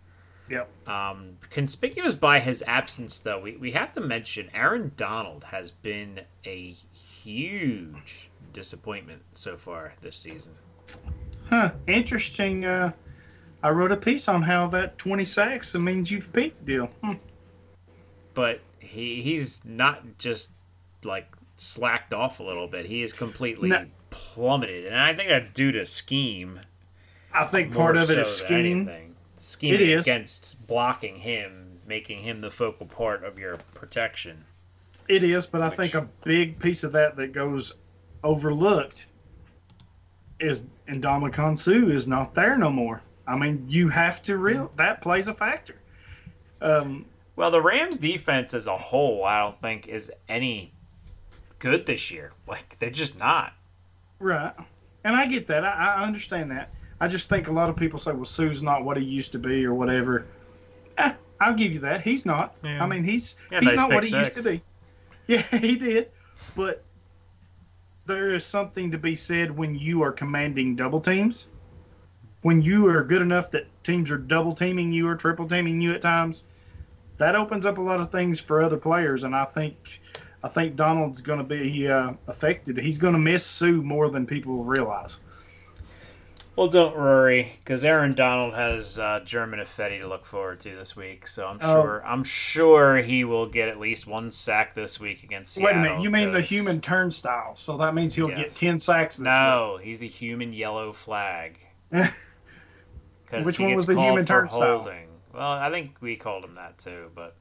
Yep. 0.50 0.70
um, 0.88 1.38
conspicuous 1.50 2.14
by 2.14 2.40
his 2.42 2.64
absence, 2.68 3.18
though, 3.18 3.40
we, 3.40 3.56
we 3.56 3.72
have 3.72 3.94
to 3.94 4.02
mention 4.02 4.50
Aaron 4.54 4.92
Donald 4.98 5.46
has 5.46 5.72
been 5.72 6.20
a 6.46 6.76
huge 7.24 8.30
disappointment 8.52 9.22
so 9.34 9.56
far 9.56 9.94
this 10.02 10.18
season. 10.18 10.54
Huh. 11.50 11.72
Interesting. 11.88 12.66
Uh, 12.66 12.92
I 13.64 13.70
wrote 13.70 13.92
a 13.94 13.98
piece 13.98 14.28
on 14.28 14.42
how 14.42 14.68
that 14.68 14.98
20 14.98 15.24
sacks 15.24 15.74
means 15.74 16.12
you've 16.12 16.32
peaked 16.34 16.66
deal. 16.66 16.88
Hmm. 17.04 17.14
But 18.34 18.60
he 18.80 19.22
he's 19.22 19.62
not 19.64 20.04
just 20.18 20.52
like 21.04 21.28
slacked 21.56 22.14
off 22.14 22.40
a 22.40 22.44
little 22.44 22.68
bit. 22.68 22.86
He 22.86 23.02
is 23.04 23.14
completely 23.14 23.70
No. 23.70 23.86
plummeted, 24.10 24.86
and 24.88 24.96
I 25.00 25.14
think 25.16 25.30
that's 25.30 25.50
due 25.50 25.72
to 25.72 25.86
scheme. 25.86 26.60
I 27.34 27.46
think 27.46 27.74
part 27.74 27.96
of 27.98 28.10
it 28.12 28.18
is 28.18 28.28
so 28.28 28.46
scheme. 28.46 28.88
anything. 28.90 29.16
Scheming 29.38 29.82
It 29.82 29.90
is. 29.90 30.06
against 30.06 30.68
blocking 30.68 31.16
him, 31.18 31.80
making 31.88 32.22
him 32.22 32.42
the 32.42 32.50
focal 32.52 32.86
part 32.86 33.24
of 33.24 33.38
your 33.40 33.58
protection. 33.74 34.44
It 35.08 35.24
is, 35.24 35.46
but 35.48 35.62
I 35.62 35.68
Which- 35.70 35.78
think 35.78 35.94
a 35.96 36.08
big 36.24 36.60
piece 36.60 36.84
of 36.84 36.92
that 36.94 37.16
that 37.18 37.34
goes 37.34 37.74
overlooked 38.24 39.08
is 40.40 40.64
Ndamukong 40.88 41.58
Suh 41.58 41.90
is 41.92 42.08
not 42.08 42.34
there 42.34 42.58
no 42.58 42.70
more. 42.70 43.02
I 43.28 43.38
mean, 43.38 43.66
you 43.70 43.90
have 43.90 44.22
to 44.24 44.38
real 44.38 44.72
that 44.76 45.02
plays 45.02 45.28
a 45.28 45.34
factor. 45.34 45.76
Um, 46.62 47.06
Well, 47.36 47.52
the 47.52 47.62
Rams 47.62 47.98
defense 47.98 48.54
as 48.54 48.68
a 48.68 48.78
whole, 48.78 49.24
I 49.24 49.40
don't 49.40 49.60
think 49.62 49.88
is 49.88 50.12
any 50.30 50.74
good 51.60 51.86
this 51.86 52.12
year. 52.12 52.32
Like 52.48 52.78
they're 52.80 52.90
just 52.90 53.18
not. 53.18 53.54
right, 54.20 54.54
and 55.04 55.16
I 55.16 55.26
get 55.28 55.48
that. 55.48 55.64
I, 55.64 55.96
I 55.98 56.04
understand 56.04 56.52
that. 56.52 56.70
I 57.00 57.08
just 57.08 57.28
think 57.30 57.48
a 57.48 57.52
lot 57.52 57.70
of 57.70 57.76
people 57.76 57.98
say, 58.00 58.12
"Well, 58.12 58.26
Suh's 58.26 58.62
not 58.62 58.84
what 58.86 58.96
he 58.98 59.04
used 59.04 59.32
to 59.32 59.40
be, 59.40 59.66
or 59.66 59.74
whatever." 59.74 60.26
Eh, 60.98 61.14
I'll 61.42 61.56
give 61.56 61.74
you 61.74 61.80
that. 61.80 62.02
He's 62.02 62.26
not. 62.26 62.56
Yeah. 62.64 62.84
I 62.84 62.88
mean, 62.88 63.04
he's 63.04 63.36
Yeah, 63.52 63.62
he's 63.62 63.74
not 63.74 63.92
what 63.92 64.04
pick 64.04 64.14
he 64.14 64.18
used 64.18 64.36
to 64.36 64.44
be. 64.44 64.62
Yeah, 65.28 65.42
he 65.58 65.78
did, 65.78 66.12
but 66.54 66.84
there 68.06 68.34
is 68.34 68.46
something 68.46 68.92
to 68.92 68.98
be 68.98 69.16
said 69.16 69.50
when 69.50 69.74
you 69.74 70.02
are 70.04 70.12
commanding 70.12 70.76
double 70.76 71.00
teams. 71.00 71.48
When 72.44 72.62
you 72.62 72.88
are 72.88 73.04
good 73.04 73.22
enough 73.22 73.52
that 73.52 73.68
teams 73.84 74.12
are 74.12 74.18
double 74.18 74.54
teaming 74.54 74.92
you 74.92 75.08
or 75.08 75.16
triple 75.16 75.48
teaming 75.48 75.82
you 75.82 75.94
at 75.94 76.02
times, 76.02 76.44
that 77.18 77.36
opens 77.36 77.66
up 77.66 77.78
a 77.78 77.82
lot 77.82 78.00
of 78.00 78.12
things 78.12 78.40
for 78.40 78.62
other 78.62 78.78
players. 78.78 79.24
And 79.24 79.36
I 79.36 79.46
think, 79.46 80.02
I 80.44 80.50
think 80.50 80.76
Donald's 80.76 81.22
going 81.22 81.40
to 81.40 81.46
be 81.46 81.88
uh, 81.88 82.14
affected. 82.28 82.78
He's 82.78 82.98
going 82.98 83.14
to 83.14 83.20
miss 83.20 83.46
Suh 83.46 83.68
more 83.72 84.10
than 84.10 84.26
people 84.26 84.64
realize. 84.64 85.20
Well, 86.56 86.68
don't 86.68 86.96
worry, 86.96 87.54
because 87.64 87.84
Aaron 87.84 88.14
Donald 88.14 88.54
has 88.54 89.00
uh, 89.00 89.22
Germain 89.26 89.60
Ifedi 89.60 89.98
to 90.00 90.08
look 90.08 90.24
forward 90.24 90.60
to 90.60 90.76
this 90.76 90.96
week. 90.96 91.26
So 91.26 91.48
I'm 91.48 91.58
Oh. 91.62 91.72
sure 91.74 92.04
I'm 92.06 92.24
sure 92.24 92.98
he 92.98 93.24
will 93.24 93.48
get 93.48 93.70
at 93.70 93.80
least 93.80 94.06
one 94.06 94.30
sack 94.30 94.76
this 94.76 95.00
week 95.00 95.24
against 95.24 95.54
Seattle. 95.54 95.82
Wait 95.82 95.88
a 95.88 95.90
minute, 95.94 96.04
you 96.04 96.12
mean 96.12 96.32
the 96.32 96.42
human 96.42 96.80
turnstile? 96.80 97.56
So 97.56 97.78
that 97.78 97.96
means 97.96 98.14
he'll 98.14 98.30
Yes. 98.30 98.38
get 98.38 98.56
ten 98.56 98.80
sacks 98.80 99.18
this 99.18 99.24
No, 99.26 99.80
he's 99.82 100.00
the 100.00 100.08
human 100.08 100.54
yellow 100.54 100.94
flag. 100.94 101.58
Which 103.42 103.60
one 103.60 103.74
was 103.76 103.86
the 103.86 104.00
human 104.00 104.26
turnstile? 104.26 104.78
Holding. 104.80 105.08
Well, 105.34 105.52
I 105.52 105.72
think 105.72 105.98
we 106.00 106.16
called 106.16 106.44
him 106.44 106.56
that 106.56 106.78
too, 106.78 107.10
but 107.16 107.36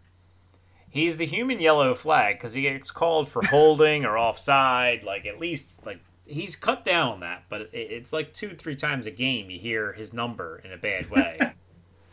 he's 0.89 1.17
the 1.17 1.27
human 1.27 1.61
yellow 1.61 1.95
flag 1.95 2.37
because 2.37 2.55
he 2.55 2.63
gets 2.63 2.91
called 2.91 3.29
for 3.29 3.45
holding 3.45 4.05
or 4.05 4.17
offside 4.17 5.05
like 5.05 5.27
at 5.27 5.39
least 5.39 5.73
like 5.85 6.01
he's 6.27 6.57
cut 6.57 6.85
down 6.85 7.13
on 7.13 7.21
that, 7.21 7.45
but 7.49 7.63
it, 7.63 7.69
it's 7.73 8.13
like 8.13 8.33
two, 8.33 8.55
three 8.55 8.77
times 8.77 9.07
a 9.07 9.11
game 9.11 9.51
you 9.51 9.59
hear 9.59 9.93
his 9.93 10.13
number 10.13 10.61
in 10.65 10.73
a 10.73 10.77
bad 10.77 11.11
way. 11.11 11.39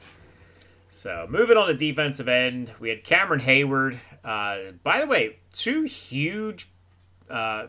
so 0.88 1.27
moving 1.30 1.57
on 1.57 1.67
to 1.67 1.73
defensive 1.73 2.27
end, 2.27 2.71
we 2.80 2.89
had 2.89 3.03
Cameron 3.03 3.41
Heyward. 3.41 3.97
Uh, 4.23 4.73
by 4.84 4.99
the 5.01 5.07
way, 5.07 5.38
two 5.53 5.84
huge, 5.84 6.69
uh, 7.30 7.67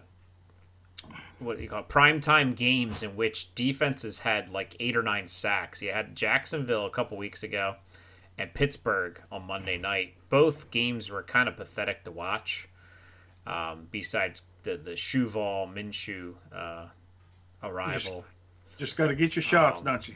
what 1.40 1.56
do 1.56 1.62
you 1.62 1.68
call 1.68 1.80
it, 1.80 1.88
primetime 1.88 2.54
games 2.54 3.02
in 3.02 3.16
which 3.16 3.54
defenses 3.54 4.20
had 4.20 4.50
like 4.50 4.76
eight 4.80 4.96
or 4.96 5.02
nine 5.02 5.26
sacks. 5.26 5.82
You 5.82 5.90
had 5.92 6.14
Jacksonville 6.14 6.86
a 6.86 6.90
couple 6.90 7.16
weeks 7.16 7.42
ago 7.42 7.76
and 8.38 8.52
Pittsburgh 8.54 9.20
on 9.32 9.46
Monday 9.46 9.78
night. 9.78 10.14
Both 10.28 10.70
games 10.70 11.10
were 11.10 11.22
kind 11.22 11.48
of 11.48 11.56
pathetic 11.56 12.04
to 12.04 12.10
watch. 12.10 12.68
Um, 13.46 13.88
besides 13.90 14.42
the 14.62 14.76
the 14.76 14.92
Shuval 14.92 15.72
Minshew 15.72 16.34
uh, 16.54 16.86
arrival, 17.62 18.24
Just 18.76 18.96
got 18.96 19.08
to 19.08 19.14
get 19.14 19.34
your 19.34 19.42
shots, 19.42 19.80
Um, 19.80 19.86
don't 19.86 20.08
you? 20.08 20.14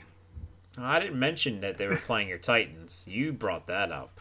I 0.76 0.98
didn't 1.00 1.18
mention 1.18 1.60
that 1.60 1.78
they 1.78 1.86
were 1.86 1.96
playing 1.96 2.28
your 2.28 2.38
Titans. 2.38 3.06
You 3.08 3.32
brought 3.32 3.66
that 3.68 3.92
up. 3.92 4.20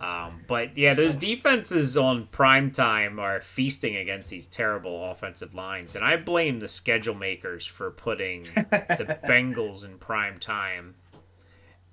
Um, 0.00 0.42
but 0.46 0.76
yeah, 0.76 0.94
those 0.94 1.16
defenses 1.16 1.96
on 1.96 2.26
prime 2.26 2.70
time 2.70 3.18
are 3.18 3.40
feasting 3.40 3.96
against 3.96 4.30
these 4.30 4.46
terrible 4.46 5.10
offensive 5.10 5.54
lines, 5.54 5.94
and 5.94 6.04
I 6.04 6.16
blame 6.16 6.58
the 6.58 6.68
schedule 6.68 7.14
makers 7.14 7.64
for 7.64 7.90
putting 7.90 8.42
the 8.54 9.18
Bengals 9.24 9.84
in 9.84 9.98
prime 9.98 10.40
time. 10.40 10.94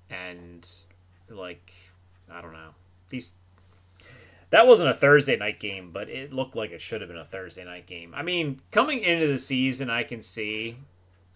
And 0.08 0.68
like, 1.28 1.72
I 2.30 2.40
don't 2.40 2.52
know 2.52 2.74
these. 3.10 3.34
That 4.50 4.66
wasn't 4.66 4.90
a 4.90 4.94
Thursday 4.94 5.36
night 5.36 5.60
game, 5.60 5.90
but 5.92 6.08
it 6.08 6.32
looked 6.32 6.56
like 6.56 6.72
it 6.72 6.80
should 6.80 7.02
have 7.02 7.08
been 7.08 7.18
a 7.18 7.24
Thursday 7.24 7.64
night 7.64 7.86
game. 7.86 8.12
I 8.16 8.22
mean, 8.22 8.58
coming 8.72 9.00
into 9.00 9.28
the 9.28 9.38
season, 9.38 9.90
I 9.90 10.02
can 10.02 10.22
see 10.22 10.76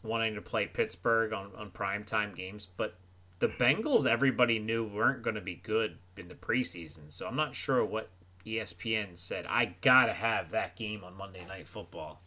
wanting 0.02 0.34
to 0.34 0.40
play 0.40 0.66
Pittsburgh 0.66 1.32
on, 1.32 1.50
on 1.56 1.70
primetime 1.70 2.34
games, 2.34 2.66
but 2.76 2.94
the 3.38 3.48
Bengals, 3.48 4.06
everybody 4.06 4.58
knew 4.58 4.84
weren't 4.84 5.22
going 5.22 5.34
to 5.34 5.40
be 5.40 5.56
good 5.56 5.98
in 6.16 6.28
the 6.28 6.34
preseason. 6.34 7.10
So 7.12 7.26
I'm 7.26 7.36
not 7.36 7.54
sure 7.54 7.84
what 7.84 8.10
ESPN 8.46 9.18
said. 9.18 9.46
I 9.48 9.74
got 9.80 10.06
to 10.06 10.12
have 10.12 10.50
that 10.50 10.76
game 10.76 11.02
on 11.04 11.16
Monday 11.16 11.44
Night 11.46 11.68
Football. 11.68 12.20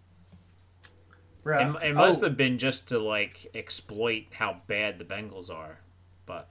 Right. 1.43 1.67
It, 1.83 1.89
it 1.89 1.93
must 1.95 2.21
Oh, 2.21 2.25
have 2.27 2.37
been 2.37 2.57
just 2.57 2.89
to 2.89 2.99
like 2.99 3.47
exploit 3.55 4.25
how 4.31 4.61
bad 4.67 4.99
the 4.99 5.05
Bengals 5.05 5.49
are. 5.49 5.79
But 6.25 6.49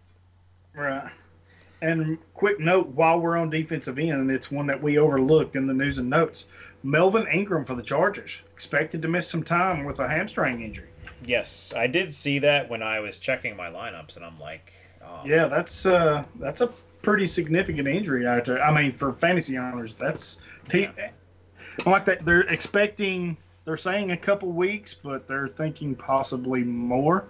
Right. 0.75 1.11
And 1.83 2.19
quick 2.33 2.59
note 2.59 2.89
while 2.89 3.21
we're 3.21 3.37
on 3.37 3.51
defensive 3.51 3.99
end, 3.99 4.13
and 4.13 4.31
it's 4.31 4.51
one 4.51 4.67
that 4.67 4.83
we 4.83 4.99
overlooked 4.99 5.57
in 5.57 5.67
the 5.67 5.75
news 5.75 5.99
and 5.99 6.09
notes. 6.09 6.47
Melvin 6.83 7.27
Ingram 7.27 7.65
for 7.65 7.75
the 7.75 7.83
Chargers 7.83 8.43
expected 8.55 9.03
to 9.03 9.09
miss 9.09 9.29
some 9.29 9.43
time 9.43 9.85
with 9.85 10.01
a 10.01 10.09
hamstring 10.09 10.63
injury. 10.63 10.89
Yes, 11.27 11.73
I 11.77 11.87
did 11.87 12.13
see 12.15 12.39
that 12.41 12.69
when 12.69 12.83
I 12.83 13.01
was 13.01 13.19
checking 13.19 13.57
my 13.57 13.69
lineups, 13.69 14.17
and 14.17 14.25
I'm 14.25 14.39
like, 14.41 14.73
oh, 15.05 15.23
Yeah, 15.25 15.47
that's 15.47 15.87
uh 15.87 16.25
that's 16.37 16.61
a 16.61 16.69
pretty 17.03 17.27
significant 17.27 17.87
injury 17.89 18.27
out 18.27 18.45
there. 18.45 18.63
I 18.63 18.73
mean, 18.73 18.91
for 18.93 19.13
fantasy 19.13 19.59
owners, 19.59 19.95
that's 19.95 20.39
te- 20.69 20.89
like 21.85 22.05
that. 22.07 22.25
They're 22.25 22.41
expecting. 22.43 23.37
They're 23.65 23.77
saying 23.77 24.13
a 24.13 24.17
couple 24.17 24.53
weeks, 24.53 24.95
but 24.95 25.27
they're 25.27 25.49
thinking 25.49 25.95
possibly 25.97 26.63
more. 26.63 27.25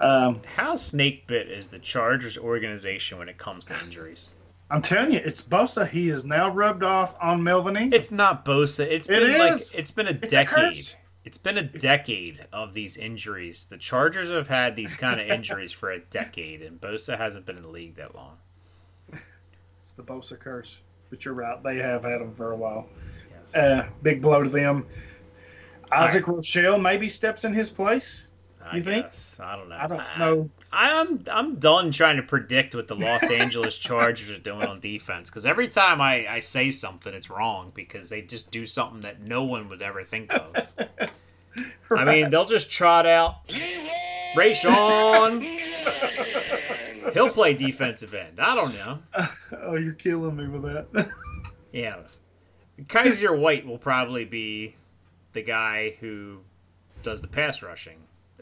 Um, 0.00 0.40
how 0.56 0.76
snake 0.76 1.26
bit 1.26 1.48
is 1.50 1.66
the 1.66 1.78
Chargers 1.78 2.36
organization 2.36 3.18
when 3.18 3.28
it 3.28 3.38
comes 3.38 3.64
to 3.66 3.78
injuries? 3.84 4.34
I'm 4.70 4.82
telling 4.82 5.12
you, 5.12 5.20
it's 5.24 5.42
Bosa. 5.42 5.86
He 5.88 6.08
is 6.08 6.24
now 6.24 6.50
rubbed 6.50 6.82
off 6.82 7.14
on 7.20 7.42
Melvin 7.42 7.76
Ingram. 7.76 7.92
It's 7.92 8.10
not 8.10 8.44
Bosa. 8.44 8.80
It's 8.86 9.08
It 9.08 9.20
been 9.20 9.38
like 9.38 9.60
it's 9.74 9.90
been 9.90 10.08
a 10.08 10.10
It's 10.10 10.24
a 10.32 10.36
decade. 10.36 10.46
curse. 10.74 10.96
It's 11.24 11.38
been 11.38 11.56
a 11.56 11.62
decade 11.62 12.46
of 12.52 12.74
these 12.74 12.96
injuries. 12.96 13.66
The 13.66 13.78
Chargers 13.78 14.30
have 14.30 14.48
had 14.48 14.74
these 14.74 14.94
kind 14.94 15.20
of 15.20 15.28
injuries 15.28 15.70
for 15.70 15.90
a 15.90 16.00
decade, 16.00 16.62
and 16.62 16.80
Bosa 16.80 17.16
hasn't 17.16 17.46
been 17.46 17.56
in 17.56 17.62
the 17.62 17.68
league 17.68 17.94
that 17.96 18.14
long. 18.14 18.38
It's 19.80 19.92
the 19.92 20.02
Bosa 20.02 20.38
curse. 20.38 20.80
But 21.10 21.24
you're 21.24 21.34
right; 21.34 21.62
they 21.62 21.76
have 21.76 22.02
had 22.02 22.20
them 22.20 22.34
for 22.34 22.52
a 22.52 22.56
while. 22.56 22.88
Yes. 23.30 23.54
Uh, 23.54 23.86
big 24.02 24.20
blow 24.22 24.42
to 24.42 24.48
them. 24.48 24.86
Isaac 25.92 26.24
Rochell 26.24 26.80
maybe 26.80 27.08
steps 27.08 27.44
in 27.44 27.52
his 27.52 27.70
place. 27.70 28.26
I 28.64 28.76
you 28.76 28.82
think? 28.82 29.06
I 29.40 29.56
don't 29.56 29.68
know. 29.68 29.76
I 29.76 29.86
don't 29.86 30.18
know. 30.18 30.50
I'm 30.72 31.22
I'm 31.30 31.56
done 31.56 31.90
trying 31.90 32.16
to 32.16 32.22
predict 32.22 32.74
what 32.74 32.88
the 32.88 32.94
Los 32.96 33.22
Angeles 33.30 33.76
Chargers 33.76 34.30
are 34.30 34.38
doing 34.38 34.66
on 34.66 34.80
defense 34.80 35.28
because 35.28 35.44
every 35.44 35.68
time 35.68 36.00
I, 36.00 36.26
I 36.26 36.38
say 36.38 36.70
something, 36.70 37.12
it's 37.12 37.28
wrong 37.30 37.72
because 37.74 38.08
they 38.08 38.22
just 38.22 38.50
do 38.50 38.66
something 38.66 39.00
that 39.02 39.20
no 39.20 39.44
one 39.44 39.68
would 39.68 39.82
ever 39.82 40.02
think 40.04 40.32
of. 40.32 40.56
I 41.90 42.04
mean, 42.04 42.30
they'll 42.30 42.46
just 42.46 42.70
trot 42.70 43.04
out 43.06 43.46
Rayshawn. 44.34 45.42
He'll 47.12 47.30
play 47.30 47.52
defensive 47.54 48.14
end. 48.14 48.40
I 48.40 48.54
don't 48.54 48.74
know. 48.74 48.98
Oh, 49.64 49.76
you're 49.76 49.92
killing 49.92 50.34
me 50.36 50.48
with 50.48 50.62
that. 50.62 51.08
Yeah. 51.72 51.98
Kyzir 52.86 53.38
White 53.38 53.64
will 53.64 53.78
probably 53.78 54.24
be 54.24 54.74
the 55.34 55.42
guy 55.42 55.96
who 56.00 56.38
does 57.04 57.22
the 57.22 57.28
pass 57.28 57.62
rushing. 57.62 57.98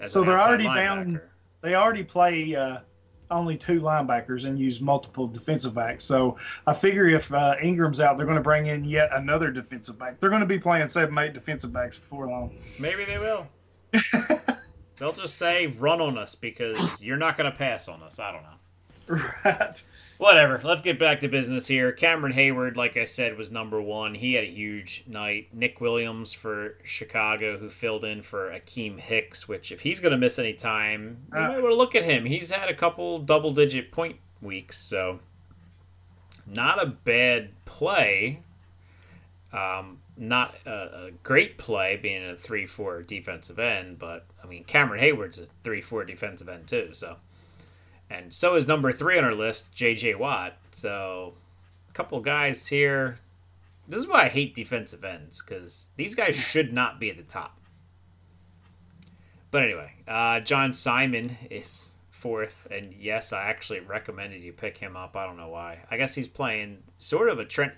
So 0.06 0.24
they're 0.24 0.40
already 0.40 0.64
down- 0.64 1.04
linebacker. 1.16 1.22
They 1.62 1.74
already 1.74 2.02
play 2.02 2.54
uh, 2.54 2.78
only 3.30 3.56
two 3.56 3.80
linebackers 3.80 4.44
and 4.46 4.58
use 4.58 4.80
multiple 4.80 5.26
defensive 5.26 5.74
backs. 5.74 6.04
So 6.04 6.36
I 6.66 6.72
figure 6.72 7.06
if 7.08 7.32
uh, 7.32 7.56
Ingram's 7.62 8.00
out, 8.00 8.16
they're 8.16 8.26
going 8.26 8.38
to 8.38 8.42
bring 8.42 8.66
in 8.66 8.84
yet 8.84 9.10
another 9.12 9.50
defensive 9.50 9.98
back. 9.98 10.18
They're 10.18 10.30
going 10.30 10.40
to 10.40 10.46
be 10.46 10.58
playing 10.58 10.88
seven, 10.88 11.16
eight 11.18 11.32
defensive 11.32 11.72
backs 11.72 11.96
before 11.96 12.28
long. 12.28 12.56
Maybe 12.78 13.04
they 13.04 13.18
will. 13.18 13.46
They'll 14.96 15.12
just 15.12 15.36
say 15.36 15.68
run 15.78 16.00
on 16.00 16.18
us 16.18 16.34
because 16.34 17.02
you're 17.02 17.16
not 17.16 17.38
going 17.38 17.50
to 17.50 17.56
pass 17.56 17.88
on 17.88 18.02
us. 18.02 18.18
I 18.18 18.32
don't 18.32 18.42
know. 18.42 19.22
right. 19.44 19.82
Whatever. 20.20 20.60
Let's 20.62 20.82
get 20.82 20.98
back 20.98 21.20
to 21.20 21.28
business 21.28 21.66
here. 21.66 21.92
Cameron 21.92 22.34
Heyward, 22.34 22.76
like 22.76 22.98
I 22.98 23.06
said, 23.06 23.38
was 23.38 23.50
number 23.50 23.80
one. 23.80 24.14
He 24.14 24.34
had 24.34 24.44
a 24.44 24.48
huge 24.50 25.02
night. 25.06 25.48
Nick 25.54 25.80
Williams 25.80 26.34
for 26.34 26.76
Chicago, 26.84 27.56
who 27.56 27.70
filled 27.70 28.04
in 28.04 28.20
for 28.20 28.50
Akiem 28.50 29.00
Hicks, 29.00 29.48
which 29.48 29.72
if 29.72 29.80
he's 29.80 29.98
going 29.98 30.12
to 30.12 30.18
miss 30.18 30.38
any 30.38 30.52
time, 30.52 31.22
you 31.32 31.38
Ah. 31.38 31.48
might 31.48 31.62
want 31.62 31.72
to 31.72 31.76
look 31.78 31.94
at 31.94 32.04
him. 32.04 32.26
He's 32.26 32.50
had 32.50 32.68
a 32.68 32.74
couple 32.74 33.18
double 33.20 33.50
digit 33.52 33.92
point 33.92 34.16
weeks, 34.42 34.76
so 34.76 35.20
not 36.46 36.82
a 36.82 36.84
bad 36.86 37.52
play. 37.64 38.42
Um, 39.54 40.00
not 40.18 40.54
a, 40.66 41.06
a 41.06 41.10
great 41.22 41.56
play 41.56 41.96
being 41.96 42.28
a 42.28 42.36
3 42.36 42.66
4 42.66 43.00
defensive 43.04 43.58
end, 43.58 43.98
but 43.98 44.26
I 44.44 44.46
mean, 44.46 44.64
Cameron 44.64 45.00
Heyward's 45.02 45.38
a 45.38 45.46
3 45.64 45.80
4 45.80 46.04
defensive 46.04 46.50
end 46.50 46.66
too, 46.66 46.90
so. 46.92 47.16
And 48.10 48.34
so 48.34 48.56
is 48.56 48.66
number 48.66 48.90
three 48.92 49.16
on 49.18 49.24
our 49.24 49.34
list, 49.34 49.72
J.J. 49.72 50.16
Watt. 50.16 50.56
So, 50.72 51.34
a 51.88 51.92
couple 51.92 52.20
guys 52.20 52.66
here. 52.66 53.18
This 53.88 54.00
is 54.00 54.06
why 54.08 54.24
I 54.24 54.28
hate 54.28 54.54
defensive 54.54 55.04
ends 55.04 55.40
because 55.42 55.88
these 55.96 56.14
guys 56.14 56.36
should 56.36 56.72
not 56.72 56.98
be 57.00 57.10
at 57.10 57.16
the 57.16 57.22
top. 57.22 57.56
But 59.50 59.62
anyway, 59.62 59.92
uh, 60.06 60.40
John 60.40 60.72
Simon 60.72 61.36
is 61.50 61.92
fourth, 62.10 62.68
and 62.70 62.92
yes, 62.94 63.32
I 63.32 63.42
actually 63.48 63.80
recommended 63.80 64.42
you 64.42 64.52
pick 64.52 64.78
him 64.78 64.96
up. 64.96 65.16
I 65.16 65.26
don't 65.26 65.36
know 65.36 65.48
why. 65.48 65.80
I 65.90 65.96
guess 65.96 66.14
he's 66.14 66.28
playing 66.28 66.78
sort 66.98 67.28
of 67.28 67.38
a 67.40 67.44
Trent 67.44 67.72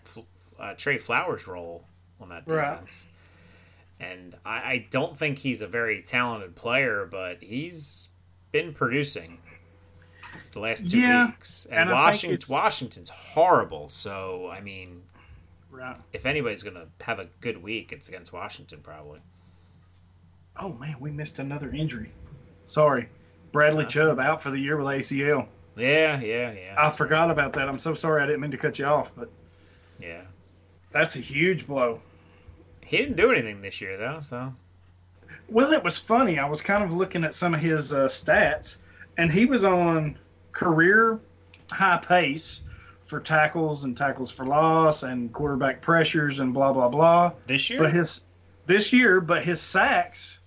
uh, 0.61 0.75
Trey 0.75 0.99
Flowers 0.99 1.47
role 1.47 1.85
on 2.21 2.29
that 2.31 2.43
Right. 2.47 2.71
defense. 2.73 3.07
And 4.01 4.35
I, 4.45 4.57
I 4.57 4.87
don't 4.91 5.17
think 5.17 5.39
he's 5.39 5.63
a 5.63 5.67
very 5.67 6.03
talented 6.03 6.57
player, 6.57 7.07
but 7.11 7.43
he's 7.43 8.09
been 8.51 8.75
producing 8.75 9.39
the 10.53 10.61
last 10.61 10.89
two 10.89 11.01
Yeah, 11.01 11.27
weeks. 11.29 11.67
And, 11.71 11.81
and 11.81 11.91
Washington, 11.91 12.47
Washington's 12.49 13.09
horrible. 13.09 13.89
So 13.89 14.49
I 14.53 14.61
mean, 14.61 15.03
Right. 15.71 15.97
if 16.13 16.27
anybody's 16.27 16.63
gonna 16.63 16.87
have 17.01 17.19
a 17.19 17.27
good 17.41 17.63
week, 17.63 17.93
it's 17.93 18.09
against 18.09 18.33
Washington 18.33 18.81
probably. 18.83 19.21
Oh, 20.57 20.75
man, 20.75 20.97
we 21.01 21.11
missed 21.11 21.39
another 21.39 21.71
injury. 21.71 22.13
Sorry. 22.67 23.09
Bradley 23.53 23.85
That's 23.85 23.95
Chubb 23.95 24.21
out 24.21 24.43
for 24.43 24.51
the 24.51 24.59
year 24.59 24.77
with 24.77 24.87
ACL. 24.87 25.49
Yeah, 25.77 26.21
yeah, 26.21 26.53
yeah. 26.53 26.75
I 26.77 26.91
forgot 26.91 27.31
about 27.31 27.55
that. 27.55 27.69
I'm 27.69 27.79
so 27.79 27.95
sorry. 27.95 28.23
I 28.23 28.27
didn't 28.27 28.43
mean 28.43 28.51
to 28.51 28.59
cut 28.59 28.79
you 28.79 28.85
off, 28.85 29.13
but 29.17 29.31
Yeah, 29.99 30.25
that's 30.91 31.17
a 31.17 31.21
huge 31.21 31.67
blow. 31.67 32.01
he 32.85 32.99
didn't 32.99 33.17
do 33.17 33.31
anything 33.33 33.63
this 33.63 33.81
year 33.81 33.97
though. 33.97 34.21
So 34.21 34.53
Well, 35.49 35.73
it 35.73 35.83
was 35.83 35.97
funny. 35.97 36.39
I 36.39 36.47
was 36.49 36.61
kind 36.61 36.85
of 36.85 36.93
looking 36.93 37.25
at 37.25 37.35
some 37.35 37.55
of 37.55 37.61
his 37.61 37.93
uh, 37.95 38.07
stats, 38.09 38.79
and 39.17 39.33
he 39.33 39.47
was 39.47 39.65
on 39.65 40.19
career 40.53 41.21
high 41.71 41.99
pace 41.99 42.63
for 43.07 43.21
tackles 43.21 43.85
and 43.85 43.97
tackles 43.97 44.31
for 44.31 44.47
loss 44.47 45.03
and 45.03 45.33
quarterback 45.33 45.81
pressures 45.81 46.41
and 46.41 46.55
blah 46.55 46.73
blah 46.73 46.89
blah. 46.89 47.33
this 47.47 47.69
year, 47.71 47.81
But 47.81 47.93
his 47.93 48.27
this 48.67 48.93
year, 48.93 49.21
but 49.21 49.43
his 49.45 49.61
sacks 49.61 50.39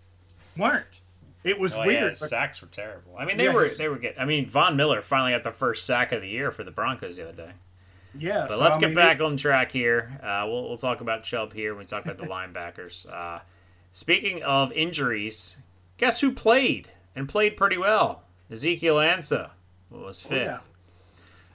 weren't. 0.58 1.02
It 1.44 1.60
was 1.60 1.76
oh, 1.76 1.82
yeah, 1.82 1.86
weird. 1.88 2.10
his 2.12 2.20
but- 2.22 2.30
sacks 2.30 2.62
were 2.62 2.68
terrible. 2.68 3.16
I 3.18 3.26
mean, 3.26 3.38
they 3.38 3.50
were 3.50 3.68
they 3.78 3.88
were 3.90 3.98
getting. 3.98 4.20
I 4.20 4.26
mean, 4.26 4.48
Von 4.48 4.76
Miller 4.76 5.02
finally 5.02 5.32
got 5.34 5.44
the 5.44 5.52
first 5.52 5.86
sack 5.86 6.12
of 6.12 6.22
the 6.22 6.28
year 6.30 6.52
for 6.52 6.64
the 6.64 6.72
Broncos 6.72 7.18
the 7.18 7.24
other 7.30 7.34
day. 7.34 7.52
yeah. 8.18 8.46
But 8.48 8.58
so, 8.58 8.64
let's 8.64 8.78
I 8.78 8.80
get 8.80 8.88
mean, 8.88 8.96
back 8.96 9.22
on 9.22 9.38
track 9.38 9.72
here. 9.72 10.20
Uh, 10.24 10.46
we'll, 10.48 10.64
we'll 10.70 10.78
talk 10.78 11.02
about 11.02 11.24
Chubb 11.24 11.54
here 11.54 11.74
when 11.76 11.80
we 11.80 11.86
talk 11.86 12.06
about 12.06 12.18
the 12.18 12.26
linebackers. 12.26 13.06
Uh, 13.14 13.40
Speaking 13.92 14.44
of 14.44 14.74
injuries, 14.74 15.56
guess 15.98 16.20
who 16.20 16.34
played 16.34 16.90
and 17.16 17.30
played 17.30 17.56
pretty 17.56 17.78
well? 17.78 18.24
Ezekiel 18.52 18.98
Ansah 18.98 19.52
was 20.04 20.22
fifth. 20.22 20.32
yeah. 20.32 20.60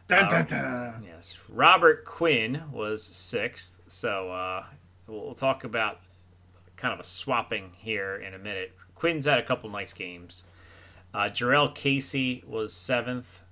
Dun, 0.08 0.28
dun, 0.28 0.46
dun. 0.46 1.04
Yes, 1.06 1.36
Robert 1.48 2.04
Quinn 2.04 2.62
was 2.72 3.02
sixth. 3.02 3.80
So 3.86 4.30
uh, 4.30 4.64
we'll, 5.06 5.20
we'll 5.20 5.34
talk 5.34 5.64
about 5.64 6.00
kind 6.76 6.92
of 6.92 7.00
a 7.00 7.04
swapping 7.04 7.70
here 7.76 8.16
in 8.16 8.34
a 8.34 8.38
minute. 8.38 8.72
Quinn's 8.96 9.26
had 9.26 9.38
a 9.38 9.42
couple 9.42 9.70
nice 9.70 9.92
games. 9.92 10.44
Uh, 11.14 11.28
Jurrell 11.28 11.74
Casey 11.74 12.42
was 12.46 12.72
seventh, 12.72 13.42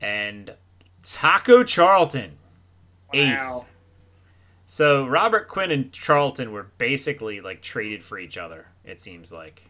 and 0.00 0.54
Taco 1.02 1.64
Charlton 1.64 2.32
eighth. 3.12 3.38
Wow. 3.38 3.66
So 4.64 5.06
Robert 5.06 5.48
Quinn 5.48 5.70
and 5.70 5.92
Charlton 5.92 6.52
were 6.52 6.68
basically 6.78 7.40
like 7.40 7.62
traded 7.62 8.02
for 8.02 8.18
each 8.18 8.38
other. 8.38 8.66
It 8.84 9.00
seems 9.00 9.30
like 9.30 9.62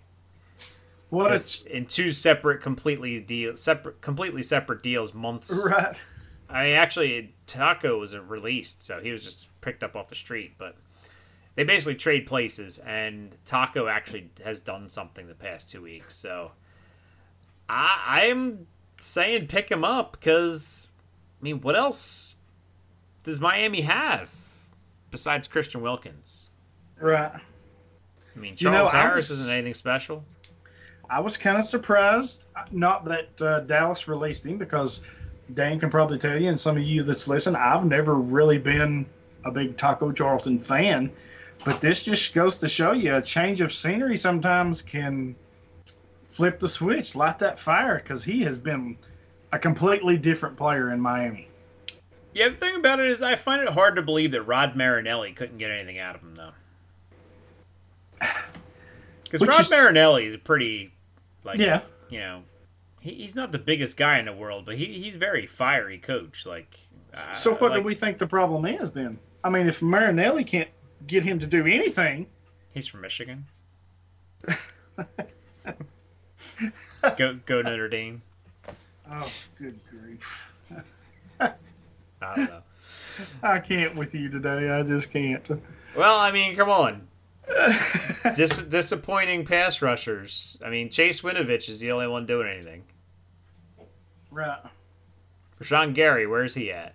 What 1.12 1.30
It's 1.34 1.62
a 1.66 1.76
in 1.76 1.84
two 1.84 2.10
separate, 2.10 2.62
completely 2.62 3.20
deal, 3.20 3.54
separate, 3.54 4.00
completely 4.00 4.42
separate 4.42 4.82
deals. 4.82 5.12
Months. 5.12 5.52
right. 5.52 5.94
I 6.48 6.70
actually, 6.70 7.34
Taco 7.46 7.98
was 7.98 8.16
released, 8.16 8.82
so 8.82 8.98
he 8.98 9.12
was 9.12 9.22
just 9.22 9.48
picked 9.60 9.82
up 9.82 9.94
off 9.94 10.08
the 10.08 10.14
street. 10.14 10.54
But 10.56 10.74
they 11.54 11.64
basically 11.64 11.96
trade 11.96 12.26
places, 12.26 12.78
and 12.78 13.36
Taco 13.44 13.88
actually 13.88 14.30
has 14.42 14.58
done 14.58 14.88
something 14.88 15.28
the 15.28 15.34
past 15.34 15.68
two 15.68 15.82
weeks. 15.82 16.16
So 16.16 16.52
I, 17.68 18.22
I'm 18.22 18.66
saying 18.98 19.48
pick 19.48 19.70
him 19.70 19.84
up 19.84 20.12
because, 20.12 20.88
I 21.38 21.44
mean, 21.44 21.60
what 21.60 21.76
else 21.76 22.36
does 23.22 23.38
Miami 23.38 23.82
have 23.82 24.30
besides 25.10 25.46
Christian 25.46 25.82
Wilkins? 25.82 26.48
Right. 26.98 27.32
I 27.34 28.38
mean, 28.38 28.54
You 28.56 28.70
know, 28.70 28.76
Charles 28.76 28.92
Harris 28.92 29.28
isn't 29.28 29.50
anything 29.50 29.74
special. 29.74 30.24
I 31.12 31.20
was 31.20 31.36
kind 31.36 31.58
of 31.58 31.66
surprised, 31.66 32.46
not 32.70 33.04
that 33.04 33.42
uh, 33.42 33.60
Dallas 33.60 34.08
released 34.08 34.46
him, 34.46 34.56
because 34.56 35.02
Dan 35.52 35.78
can 35.78 35.90
probably 35.90 36.18
tell 36.18 36.40
you, 36.40 36.48
and 36.48 36.58
some 36.58 36.78
of 36.78 36.82
you 36.82 37.02
that's 37.02 37.28
listening, 37.28 37.60
I've 37.60 37.84
never 37.84 38.14
really 38.14 38.56
been 38.56 39.04
a 39.44 39.50
big 39.50 39.76
Taco 39.76 40.10
Charlton 40.10 40.58
fan. 40.58 41.12
But 41.64 41.82
this 41.82 42.02
just 42.02 42.32
goes 42.34 42.56
to 42.58 42.66
show 42.68 42.92
you 42.92 43.14
a 43.16 43.20
change 43.20 43.60
of 43.60 43.74
scenery 43.74 44.16
sometimes 44.16 44.80
can 44.80 45.36
flip 46.28 46.58
the 46.58 46.66
switch, 46.66 47.14
light 47.14 47.38
that 47.40 47.58
fire, 47.58 47.96
because 47.98 48.24
he 48.24 48.42
has 48.44 48.58
been 48.58 48.96
a 49.52 49.58
completely 49.58 50.16
different 50.16 50.56
player 50.56 50.92
in 50.92 51.00
Miami. 51.00 51.48
Yeah, 52.32 52.48
the 52.48 52.56
thing 52.56 52.76
about 52.76 53.00
it 53.00 53.10
is, 53.10 53.20
I 53.20 53.36
find 53.36 53.60
it 53.60 53.68
hard 53.68 53.96
to 53.96 54.02
believe 54.02 54.30
that 54.30 54.42
Rod 54.42 54.74
Marinelli 54.74 55.32
couldn't 55.34 55.58
get 55.58 55.70
anything 55.70 55.98
out 55.98 56.14
of 56.14 56.22
him, 56.22 56.36
though. 56.36 56.52
Because 59.24 59.48
Rod 59.48 59.60
is- 59.60 59.70
Marinelli 59.70 60.26
is 60.26 60.34
a 60.34 60.38
pretty, 60.38 60.92
like, 61.44 61.58
Yeah. 61.58 61.80
you 62.08 62.18
know, 62.20 62.42
he, 63.00 63.14
he's 63.14 63.34
not 63.34 63.52
the 63.52 63.58
biggest 63.58 63.96
guy 63.96 64.18
in 64.18 64.24
the 64.26 64.32
world, 64.32 64.64
but 64.66 64.76
he, 64.76 64.86
he's 64.86 65.16
very 65.16 65.46
fiery 65.46 65.98
coach. 65.98 66.46
Like, 66.46 66.78
uh, 67.14 67.32
So 67.32 67.52
what 67.52 67.72
like, 67.72 67.80
do 67.80 67.82
we 67.82 67.94
think 67.94 68.18
the 68.18 68.26
problem 68.26 68.64
is 68.64 68.92
then? 68.92 69.18
I 69.44 69.50
mean, 69.50 69.66
if 69.66 69.82
Marinelli 69.82 70.44
can't 70.44 70.68
get 71.06 71.24
him 71.24 71.38
to 71.40 71.46
do 71.46 71.66
anything, 71.66 72.26
He's 72.74 72.86
from 72.86 73.02
Michigan. 73.02 73.44
go 77.16 77.38
go 77.44 77.60
Notre 77.62 77.88
Dame. 77.88 78.22
oh, 79.10 79.30
good 79.58 79.78
grief. 79.90 80.48
I 81.40 81.52
don't 82.20 82.48
know. 82.48 82.62
I 83.42 83.58
can't 83.58 83.94
with 83.96 84.14
you 84.14 84.28
today. 84.30 84.70
I 84.70 84.82
just 84.84 85.10
can't. 85.10 85.46
Well, 85.96 86.18
I 86.18 86.30
mean, 86.30 86.56
come 86.56 86.70
on. 86.70 87.06
Dis- 88.36 88.58
disappointing 88.58 89.44
pass 89.44 89.82
rushers. 89.82 90.56
I 90.64 90.70
mean, 90.70 90.90
Chase 90.90 91.22
Winovich 91.22 91.68
is 91.68 91.80
the 91.80 91.92
only 91.92 92.06
one 92.06 92.26
doing 92.26 92.48
anything. 92.48 92.84
Right. 94.30 94.60
Rashan 95.60 95.94
Gary, 95.94 96.26
where's 96.26 96.54
he 96.54 96.72
at? 96.72 96.94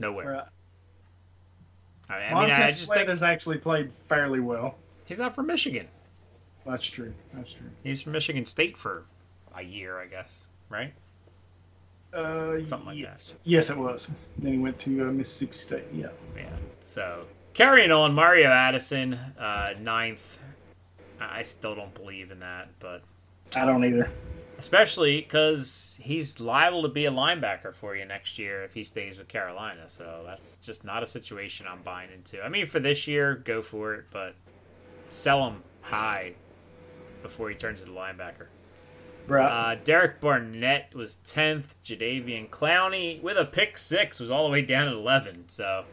Nowhere. 0.00 0.26
Right. 0.26 0.44
I 2.10 2.34
mean, 2.34 2.50
I, 2.50 2.66
just 2.66 2.92
think 2.92 3.08
has 3.08 3.22
actually 3.22 3.58
played 3.58 3.94
fairly 3.94 4.40
well. 4.40 4.76
he's 5.06 5.18
not 5.18 5.34
from 5.34 5.46
Michigan. 5.46 5.88
That's 6.66 6.84
true. 6.84 7.14
That's 7.32 7.54
true. 7.54 7.68
He's 7.82 8.02
from 8.02 8.12
Michigan 8.12 8.44
State 8.44 8.76
for 8.76 9.04
a 9.56 9.62
year, 9.62 9.98
I 9.98 10.06
guess. 10.06 10.46
Right? 10.68 10.92
Uh, 12.12 12.62
Something 12.64 12.86
like 12.86 12.98
yes. 12.98 13.36
Yes, 13.44 13.70
it 13.70 13.76
was. 13.76 14.10
Then 14.38 14.52
he 14.52 14.58
went 14.58 14.78
to 14.80 15.08
uh, 15.08 15.12
Mississippi 15.12 15.56
State. 15.56 15.84
Yeah. 15.92 16.08
Yeah. 16.36 16.50
So 16.80 17.24
carrying 17.54 17.92
on, 17.92 18.14
Mario 18.14 18.50
Addison, 18.50 19.14
uh, 19.38 19.74
ninth. 19.80 20.38
I 21.20 21.42
still 21.42 21.74
don't 21.74 21.94
believe 21.94 22.30
in 22.30 22.40
that, 22.40 22.68
but 22.80 23.02
I 23.54 23.64
don't 23.64 23.84
either. 23.84 24.10
especially 24.58 25.20
because 25.20 25.98
he's 26.00 26.40
liable 26.40 26.82
to 26.82 26.88
be 26.88 27.06
a 27.06 27.10
linebacker 27.10 27.74
for 27.74 27.94
you 27.94 28.04
next 28.04 28.38
year 28.38 28.64
if 28.64 28.74
he 28.74 28.82
stays 28.82 29.18
with 29.18 29.28
Carolina. 29.28 29.86
So 29.86 30.22
that's 30.26 30.56
just 30.56 30.84
not 30.84 31.02
a 31.02 31.06
situation 31.06 31.66
I'm 31.68 31.82
buying 31.82 32.10
into. 32.12 32.42
I 32.42 32.48
mean, 32.48 32.66
for 32.66 32.80
this 32.80 33.06
year, 33.06 33.36
go 33.44 33.62
for 33.62 33.94
it, 33.94 34.06
but 34.10 34.34
sell 35.10 35.46
him 35.48 35.62
high 35.80 36.34
before 37.22 37.48
he 37.48 37.54
turns 37.54 37.80
into 37.80 37.92
linebacker. 37.92 38.46
Right. 39.28 39.74
Uh, 39.74 39.76
Derek 39.84 40.20
Barnett 40.20 40.92
was 40.94 41.18
10th. 41.24 41.76
Jadeveon 41.84 42.48
Clowney 42.50 43.22
with 43.22 43.36
a 43.36 43.44
pick 43.44 43.78
six 43.78 44.18
was 44.18 44.30
all 44.32 44.44
the 44.44 44.50
way 44.50 44.62
down 44.62 44.88
at 44.88 44.94
11. 44.94 45.44
So 45.48 45.84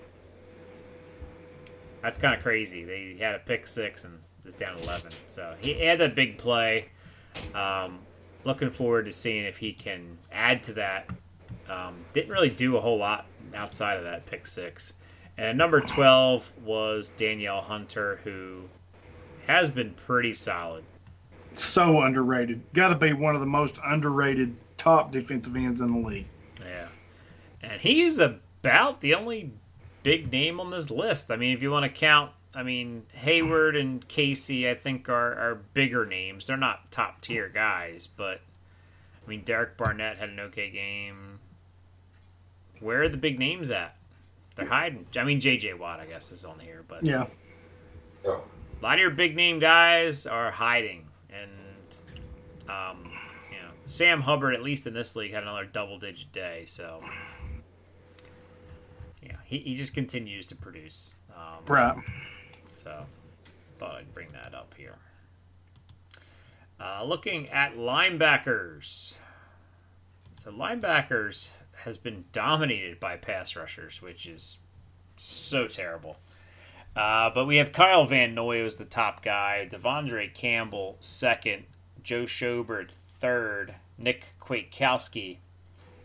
that's 2.01 2.17
kind 2.17 2.33
of 2.35 2.41
crazy. 2.41 2.83
They 2.83 3.17
had 3.19 3.35
a 3.35 3.39
pick 3.39 3.67
six 3.67 4.03
and 4.05 4.19
is 4.45 4.53
down 4.55 4.77
11. 4.79 5.11
So 5.27 5.55
he 5.61 5.73
had 5.73 6.01
a 6.01 6.09
big 6.09 6.37
play. 6.37 6.89
Um, 7.53 7.99
looking 8.43 8.69
forward 8.69 9.05
to 9.05 9.11
seeing 9.11 9.45
if 9.45 9.57
he 9.57 9.73
can 9.73 10.17
add 10.31 10.63
to 10.63 10.73
that. 10.73 11.09
Um, 11.69 11.95
didn't 12.13 12.31
really 12.31 12.49
do 12.49 12.77
a 12.77 12.79
whole 12.79 12.97
lot 12.97 13.25
outside 13.53 13.97
of 13.97 14.03
that 14.03 14.25
pick 14.25 14.47
six. 14.47 14.93
And 15.37 15.57
number 15.57 15.79
12 15.79 16.51
was 16.65 17.09
Danielle 17.11 17.61
Hunter, 17.61 18.19
who 18.23 18.63
has 19.47 19.69
been 19.69 19.91
pretty 19.91 20.33
solid. 20.33 20.83
so 21.53 22.01
underrated. 22.01 22.61
Got 22.73 22.89
to 22.89 22.95
be 22.95 23.13
one 23.13 23.35
of 23.35 23.41
the 23.41 23.47
most 23.47 23.79
underrated 23.85 24.55
top 24.77 25.11
defensive 25.11 25.55
ends 25.55 25.81
in 25.81 26.01
the 26.01 26.07
league. 26.07 26.27
Yeah. 26.63 26.87
And 27.61 27.81
he's 27.81 28.19
about 28.19 29.01
the 29.01 29.15
only 29.15 29.51
big 30.03 30.31
name 30.31 30.59
on 30.59 30.69
this 30.71 30.89
list. 30.89 31.31
I 31.31 31.35
mean, 31.35 31.53
if 31.55 31.61
you 31.61 31.71
want 31.71 31.83
to 31.83 31.89
count, 31.99 32.31
I 32.53 32.63
mean, 32.63 33.03
Heyward 33.23 33.79
and 33.79 34.05
Casey, 34.07 34.69
I 34.69 34.73
think, 34.75 35.07
are, 35.09 35.33
are 35.33 35.55
bigger 35.73 36.05
names. 36.05 36.47
They're 36.47 36.57
not 36.57 36.91
top 36.91 37.21
tier 37.21 37.47
guys, 37.49 38.07
but 38.07 38.41
I 39.25 39.29
mean, 39.29 39.41
Derek 39.43 39.77
Barnett 39.77 40.17
had 40.17 40.29
an 40.29 40.39
okay 40.39 40.69
game. 40.69 41.39
Where 42.79 43.03
are 43.03 43.09
the 43.09 43.17
big 43.17 43.37
names 43.39 43.69
at? 43.69 43.95
They're 44.55 44.65
hiding. 44.65 45.05
I 45.17 45.23
mean, 45.23 45.39
J.J. 45.39 45.75
Watt, 45.75 45.99
I 45.99 46.05
guess, 46.05 46.31
is 46.31 46.43
on 46.45 46.59
here, 46.59 46.83
but 46.87 47.05
Yeah. 47.05 47.27
a 48.25 48.39
lot 48.81 48.93
of 48.95 48.99
your 48.99 49.09
big 49.11 49.35
name 49.35 49.59
guys 49.59 50.25
are 50.25 50.49
hiding, 50.51 51.05
and 51.29 51.51
um, 52.69 52.97
you 53.51 53.57
know 53.57 53.69
Sam 53.83 54.21
Hubbard, 54.21 54.53
at 54.55 54.63
least 54.63 54.87
in 54.87 54.93
this 54.93 55.15
league, 55.15 55.31
had 55.33 55.43
another 55.43 55.65
double 55.65 55.97
digit 55.99 56.31
day. 56.31 56.63
So 56.67 56.99
yeah, 57.01 57.09
he, 59.49 59.57
he 59.57 59.75
just 59.75 59.93
continues 59.95 60.45
to 60.45 60.55
produce. 60.55 61.15
Um, 61.35 61.65
Right. 61.67 61.97
So 62.69 63.05
thought 63.79 63.95
I'd 63.95 64.13
bring 64.13 64.27
that 64.33 64.53
up 64.53 64.75
here. 64.77 64.95
Uh, 66.79 67.03
looking 67.03 67.49
at 67.49 67.75
linebackers, 67.75 69.15
so 70.33 70.51
linebackers 70.51 71.49
has 71.83 71.97
been 71.97 72.25
dominated 72.31 72.99
by 72.99 73.17
pass 73.17 73.55
rushers, 73.55 74.01
which 74.01 74.25
is 74.25 74.59
so 75.17 75.67
terrible. 75.67 76.17
Uh, 76.95 77.29
but 77.33 77.45
we 77.45 77.57
have 77.57 77.71
Kyle 77.71 78.05
Van 78.05 78.35
Noy 78.35 78.63
as 78.63 78.75
the 78.75 78.85
top 78.85 79.23
guy, 79.23 79.67
De'Vondre 79.69 80.33
Campbell 80.33 80.97
second, 80.99 81.63
Joe 82.03 82.23
Schobert 82.23 82.91
third, 82.91 83.75
Nick 83.97 84.33
Kwiatkowski 84.39 85.37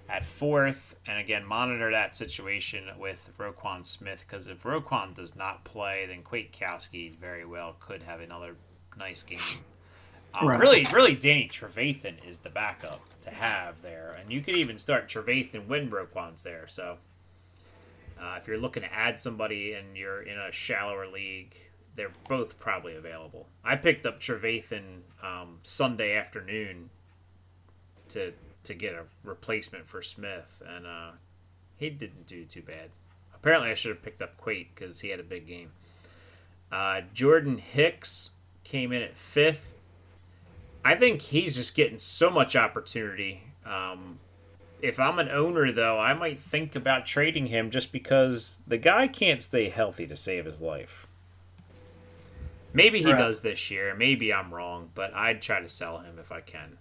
at 0.08 0.24
fourth, 0.24 0.96
and 1.06 1.18
again 1.18 1.44
monitor 1.44 1.90
that 1.90 2.14
situation 2.14 2.84
with 2.98 3.30
Roquan 3.38 3.84
Smith 3.84 4.24
because 4.26 4.48
if 4.48 4.62
Roquan 4.62 5.14
does 5.14 5.34
not 5.34 5.64
play, 5.64 6.06
then 6.06 6.22
Kwiatkowski 6.22 7.16
very 7.16 7.44
well 7.44 7.76
could 7.80 8.02
have 8.02 8.20
another 8.20 8.56
nice 8.98 9.22
game. 9.22 9.38
Um, 10.34 10.48
Right. 10.48 10.60
Really, 10.60 10.86
really, 10.92 11.14
Danny 11.14 11.48
Trevathan 11.48 12.16
is 12.28 12.40
the 12.40 12.50
backup 12.50 13.00
to 13.22 13.30
have 13.30 13.80
there, 13.82 14.16
and 14.20 14.32
you 14.32 14.40
could 14.40 14.56
even 14.56 14.78
start 14.78 15.08
Trevathan 15.08 15.66
when 15.68 15.90
Roquan's 15.90 16.42
there. 16.42 16.66
So. 16.66 16.98
Uh, 18.16 18.36
if 18.40 18.46
you're 18.46 18.56
looking 18.58 18.84
to 18.84 18.94
add 18.94 19.20
somebody 19.20 19.72
and 19.72 19.96
you're 19.96 20.22
in 20.22 20.38
a 20.38 20.52
shallower 20.52 21.08
league, 21.08 21.56
they're 21.94 22.12
both 22.28 22.58
probably 22.58 22.96
available. 22.96 23.48
I 23.64 23.76
picked 23.76 24.06
up 24.06 24.20
Trevathan 24.20 25.00
um, 25.22 25.58
Sunday 25.62 26.16
afternoon 26.16 26.90
to 28.10 28.32
to 28.64 28.74
get 28.74 28.94
a 28.94 29.04
replacement 29.22 29.86
for 29.86 30.02
Smith, 30.02 30.62
and 30.66 30.86
uh, 30.86 31.10
he 31.76 31.90
didn't 31.90 32.26
do 32.26 32.44
too 32.44 32.62
bad. 32.62 32.90
Apparently, 33.34 33.70
I 33.70 33.74
should 33.74 33.90
have 33.90 34.02
picked 34.02 34.22
up 34.22 34.40
Quate 34.42 34.68
because 34.74 35.00
he 35.00 35.08
had 35.10 35.20
a 35.20 35.24
big 35.24 35.46
game. 35.46 35.70
Uh, 36.72 37.02
Jordan 37.12 37.58
Hicks 37.58 38.30
came 38.64 38.92
in 38.92 39.02
at 39.02 39.14
fifth. 39.16 39.74
I 40.84 40.94
think 40.94 41.22
he's 41.22 41.56
just 41.56 41.74
getting 41.74 41.98
so 41.98 42.30
much 42.30 42.56
opportunity. 42.56 43.42
Um, 43.64 44.18
if 44.82 44.98
I'm 44.98 45.18
an 45.18 45.28
owner, 45.28 45.72
though, 45.72 45.98
I 45.98 46.14
might 46.14 46.38
think 46.38 46.74
about 46.74 47.06
trading 47.06 47.46
him 47.46 47.70
just 47.70 47.92
because 47.92 48.58
the 48.66 48.76
guy 48.76 49.06
can't 49.08 49.40
stay 49.40 49.68
healthy 49.68 50.06
to 50.06 50.16
save 50.16 50.44
his 50.44 50.60
life. 50.60 51.06
Maybe 52.74 53.00
he 53.00 53.12
Right. 53.12 53.18
does 53.18 53.40
this 53.42 53.70
year. 53.70 53.94
Maybe 53.94 54.32
I'm 54.32 54.52
wrong, 54.52 54.90
but 54.94 55.14
I'd 55.14 55.40
try 55.40 55.60
to 55.60 55.68
sell 55.68 55.98
him 55.98 56.18
if 56.18 56.32
I 56.32 56.40
can. 56.40 56.76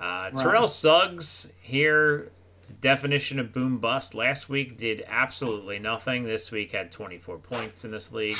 Uh, 0.00 0.30
Terrell 0.30 0.68
Suggs 0.68 1.48
here, 1.62 2.30
the 2.66 2.72
definition 2.74 3.38
of 3.38 3.52
boom 3.52 3.78
bust. 3.78 4.14
Last 4.14 4.48
week 4.48 4.76
did 4.76 5.04
absolutely 5.06 5.78
nothing. 5.78 6.24
This 6.24 6.50
week 6.50 6.72
had 6.72 6.90
24 6.92 7.38
points 7.38 7.84
in 7.84 7.90
this 7.90 8.12
league, 8.12 8.38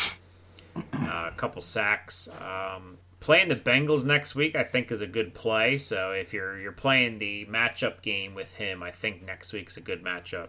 uh, 0.77 1.31
a 1.33 1.35
couple 1.37 1.63
sacks. 1.63 2.29
Um, 2.41 2.99
playing 3.21 3.49
the 3.49 3.57
Bengals 3.57 4.05
next 4.05 4.35
week, 4.35 4.55
I 4.55 4.65
think, 4.65 4.93
is 4.93 5.01
a 5.01 5.07
good 5.07 5.35
play. 5.35 5.79
So 5.79 6.13
if 6.13 6.33
you're 6.33 6.59
you're 6.61 6.73
playing 6.73 7.19
the 7.19 7.47
matchup 7.47 8.03
game 8.03 8.35
with 8.35 8.55
him, 8.55 8.83
I 8.83 8.91
think 8.91 9.25
next 9.25 9.53
week's 9.53 9.77
a 9.77 9.81
good 9.81 10.05
matchup. 10.05 10.49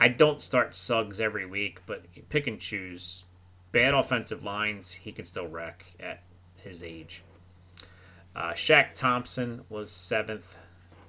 I 0.00 0.08
don't 0.08 0.42
start 0.42 0.74
Suggs 0.74 1.20
every 1.20 1.46
week, 1.46 1.80
but 1.86 2.04
pick 2.28 2.46
and 2.46 2.60
choose. 2.60 3.24
Bad 3.72 3.94
offensive 3.94 4.42
lines, 4.44 4.92
he 4.92 5.12
can 5.12 5.24
still 5.24 5.46
wreck 5.48 5.84
at 6.00 6.22
his 6.56 6.82
age. 6.82 7.22
Uh, 8.36 8.52
Shaq 8.52 8.92
Thompson 8.92 9.64
was 9.70 9.90
seventh. 9.90 10.58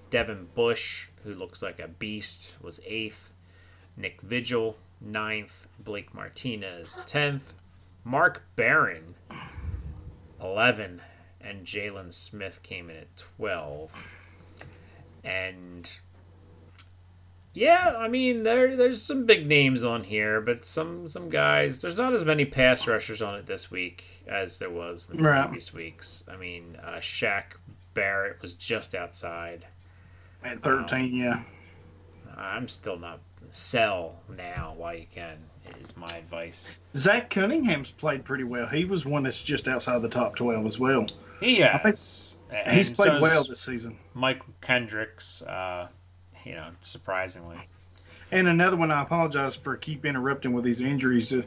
Devin 0.09 0.47
Bush, 0.55 1.09
who 1.25 1.33
looks 1.33 1.61
like 1.61 1.79
a 1.79 1.89
beast, 1.89 2.55
was 2.61 2.79
eighth. 2.85 3.33
Nick 3.97 4.21
Vigil, 4.21 4.77
ninth. 5.01 5.67
Blake 5.79 6.13
Martinez, 6.13 6.97
tenth. 7.05 7.53
Mark 8.05 8.43
Barron, 8.55 9.15
11. 10.41 11.01
And 11.41 11.65
Jaylon 11.65 12.13
Smith 12.13 12.63
came 12.63 12.89
in 12.89 12.95
at 12.95 13.17
12. 13.17 14.07
And 15.25 15.99
yeah, 17.57 17.95
I 17.97 18.07
mean 18.07 18.43
there 18.43 18.75
there's 18.75 19.01
some 19.01 19.25
big 19.25 19.47
names 19.47 19.83
on 19.83 20.03
here, 20.03 20.41
but 20.41 20.65
some 20.65 21.07
some 21.07 21.27
guys 21.29 21.81
there's 21.81 21.97
not 21.97 22.13
as 22.13 22.23
many 22.23 22.45
pass 22.45 22.87
rushers 22.87 23.21
on 23.21 23.35
it 23.35 23.45
this 23.45 23.71
week 23.71 24.05
as 24.27 24.59
there 24.59 24.69
was 24.69 25.09
in 25.09 25.17
the 25.17 25.23
Right. 25.23 25.45
previous 25.45 25.73
weeks. 25.73 26.23
I 26.31 26.37
mean, 26.37 26.77
uh, 26.83 26.97
Shaq 26.97 27.43
Barrett 27.93 28.41
was 28.41 28.53
just 28.53 28.93
outside. 28.95 29.65
At 30.43 30.61
13, 30.61 31.15
yeah. 31.15 31.41
I'm 32.37 32.67
still 32.67 32.99
not 32.99 33.19
sell 33.49 34.19
now 34.37 34.73
while 34.77 34.93
you 34.95 35.07
can 35.11 35.37
is 35.81 35.97
my 35.97 36.07
advice. 36.15 36.79
Zach 36.95 37.29
Cunningham's 37.29 37.91
played 37.91 38.23
pretty 38.23 38.43
well. 38.43 38.67
He 38.67 38.85
was 38.85 39.05
one 39.05 39.23
that's 39.23 39.41
just 39.43 39.67
outside 39.67 40.01
the 40.01 40.09
top 40.09 40.35
12 40.35 40.65
as 40.65 40.79
well. 40.79 41.07
He 41.39 41.57
has. 41.57 41.81
think 41.81 42.67
He's 42.69 42.89
played 42.89 43.13
so's 43.13 43.21
well 43.21 43.43
this 43.43 43.61
season. 43.61 43.97
Mike 44.13 44.41
Kendricks, 44.61 45.41
uh, 45.41 45.87
you 46.45 46.53
know, 46.53 46.67
surprisingly. 46.81 47.57
And 48.31 48.47
another 48.47 48.75
one, 48.77 48.91
I 48.91 49.01
apologize 49.01 49.55
for 49.55 49.75
keep 49.77 50.05
interrupting 50.05 50.53
with 50.53 50.63
these 50.65 50.81
injuries. 50.81 51.33
Uh, 51.33 51.41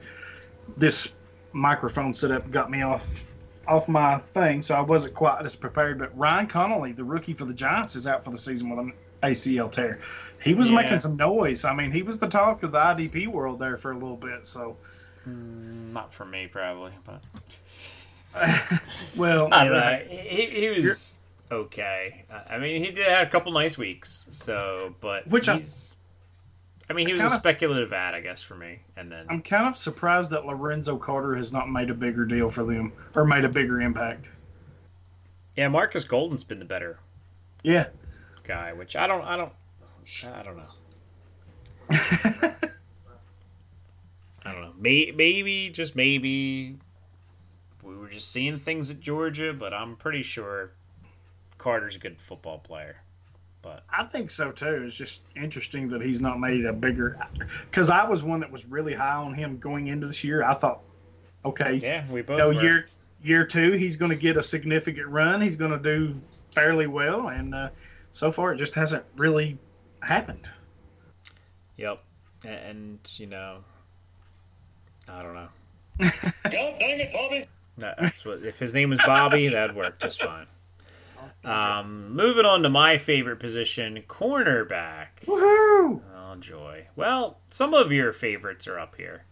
This 0.77 1.13
microphone 1.53 2.15
setup 2.15 2.51
got 2.51 2.71
me 2.71 2.83
off 2.83 3.25
off 3.69 3.89
my 3.89 4.19
thing, 4.19 4.63
so 4.63 4.75
I 4.75 4.81
wasn't 4.81 5.15
quite 5.15 5.45
as 5.45 5.55
prepared. 5.55 5.99
But 5.99 6.17
Ryan 6.19 6.47
Connelly, 6.47 6.93
the 6.93 7.05
rookie 7.05 7.35
for 7.35 7.45
the 7.45 7.53
Giants, 7.55 7.95
is 7.95 8.07
out 8.07 8.25
for 8.25 8.31
the 8.31 8.39
season 8.39 8.71
with 8.71 8.79
an 8.81 8.93
ACL 9.23 9.71
tear. 9.71 10.01
He 10.43 10.55
was 10.55 10.71
Yeah. 10.71 10.77
making 10.77 10.99
some 10.99 11.17
noise. 11.17 11.65
I 11.65 11.75
mean, 11.75 11.93
he 11.93 12.03
was 12.03 12.19
the 12.19 12.27
talk 12.29 12.63
of 12.63 12.73
the 12.73 12.79
IDP 12.79 13.27
world 13.29 13.59
there 13.59 13.77
for 13.77 13.93
a 13.93 13.95
little 13.95 14.17
bit. 14.17 14.47
So, 14.47 14.77
Not 15.27 16.13
for 16.15 16.25
me, 16.25 16.47
probably, 16.47 16.93
but 17.05 17.21
well, 19.17 19.49
I 19.53 19.65
don't 19.65 19.75
know. 19.75 19.99
He, 20.09 20.47
he 20.47 20.69
was 20.71 21.19
okay. 21.51 22.25
I- 22.31 22.55
I 22.55 22.59
mean, 22.59 22.83
he 22.85 22.91
did 22.91 23.07
have 23.09 23.27
a 23.27 23.31
couple 23.31 23.53
nice 23.53 23.77
weeks. 23.79 24.27
So, 24.31 24.95
but 25.01 25.27
Which 25.29 25.49
I- 25.49 25.57
he's. 25.59 25.97
I 26.89 26.93
mean, 26.93 27.07
he 27.07 27.13
was 27.13 27.23
a 27.23 27.31
speculative 27.31 27.93
ad, 27.93 28.15
I 28.15 28.21
guess, 28.21 28.43
for 28.43 28.57
me. 28.57 28.81
And 28.97 29.13
then 29.13 29.25
I'm 29.31 29.43
kind 29.43 29.67
of 29.69 29.77
surprised 29.77 30.31
that 30.31 30.45
Lorenzo 30.45 30.97
Carter 30.97 31.37
has 31.37 31.53
not 31.53 31.71
made 31.71 31.89
a 31.89 31.95
bigger 31.95 32.25
deal 32.25 32.51
for 32.51 32.65
them 32.65 32.93
or 33.15 33.25
made 33.25 33.45
a 33.45 33.49
bigger 33.49 33.81
impact. 33.81 34.31
yeah, 35.57 35.69
Marcus 35.69 36.03
Golden's 36.05 36.43
been 36.43 36.59
the 36.59 36.65
better 36.65 36.99
Yeah. 37.63 37.91
guy, 38.43 38.73
which 38.73 38.97
I 38.97 39.07
don't, 39.07 39.23
I 39.23 39.37
don't, 39.37 39.53
I 40.35 40.43
don't 40.43 40.57
know. 40.57 40.71
I 44.45 44.53
don't 44.53 44.63
know. 44.63 44.73
May, 44.79 45.13
maybe, 45.15 45.71
just 45.71 45.95
maybe, 45.95 46.77
we 47.83 47.97
were 47.97 48.09
just 48.09 48.33
seeing 48.33 48.59
things 48.59 48.91
at 48.91 48.99
Georgia, 49.01 49.53
but 49.53 49.73
I'm 49.75 49.97
pretty 49.97 50.23
sure 50.23 50.73
Carter's 51.61 51.95
a 51.97 51.99
good 51.99 52.19
football 52.21 52.59
player. 52.59 52.97
But 53.63 53.85
I 53.91 54.05
think 54.05 54.31
so 54.31 54.51
too. 54.53 54.85
It's 54.87 54.97
just 54.97 55.21
interesting 55.37 55.89
that 55.91 56.01
he's 56.01 56.21
not 56.21 56.41
made 56.41 56.65
a 56.65 56.73
bigger. 56.73 57.19
Because 57.71 57.91
I 57.91 58.09
was 58.09 58.23
one 58.23 58.41
that 58.41 58.51
was 58.51 58.65
really 58.65 58.95
high 58.95 59.15
on 59.17 59.35
him 59.35 59.59
going 59.59 59.89
into 59.89 60.07
this 60.07 60.25
year. 60.25 60.43
I 60.43 60.55
thought, 60.55 60.81
okay, 61.45 61.75
yeah, 61.75 62.05
we 62.11 62.23
both. 62.23 62.39
no 62.39 62.47
were. 62.49 62.63
year 62.63 62.89
year 63.23 63.45
two, 63.45 63.73
he's 63.73 63.99
going 63.99 64.11
to 64.11 64.17
get 64.17 64.39
a 64.39 64.43
significant 64.43 65.09
run. 65.09 65.43
He's 65.43 65.59
going 65.59 65.73
to 65.73 65.79
do 65.79 66.15
fairly 66.55 66.87
well, 66.87 67.29
and 67.29 67.55
uh, 67.55 67.69
so 68.13 68.33
far 68.33 68.55
it 68.55 68.57
just 68.57 68.75
hasn't 68.75 69.05
really 69.19 69.59
happened. 70.03 70.49
Yep. 71.77 72.03
A- 72.47 72.49
And, 72.49 72.99
you 73.17 73.27
know, 73.27 73.59
I 75.07 75.23
don't 75.23 75.35
know. 75.35 75.49
God 75.99 76.13
dang 76.45 76.77
it, 76.81 77.13
Bobby! 77.13 77.45
That's 77.77 78.25
what. 78.25 78.43
If 78.43 78.59
his 78.59 78.73
name 78.73 78.89
was 78.89 78.99
Bobby, 79.05 79.49
that'd 79.49 79.77
work 79.77 79.99
just 79.99 80.23
fine. 80.23 80.47
Um, 81.45 82.13
moving 82.15 82.45
on 82.45 82.63
to 82.63 82.69
my 82.69 82.99
favorite 82.99 83.41
position, 83.41 84.03
cornerback. 84.09 85.25
Woohoo! 85.25 86.03
Oh 86.15 86.37
joy! 86.39 86.87
Well, 86.97 87.39
some 87.51 87.73
of 87.75 87.91
your 87.93 88.13
favorites 88.13 88.67
are 88.69 88.79
up 88.79 88.97
here. 88.97 89.25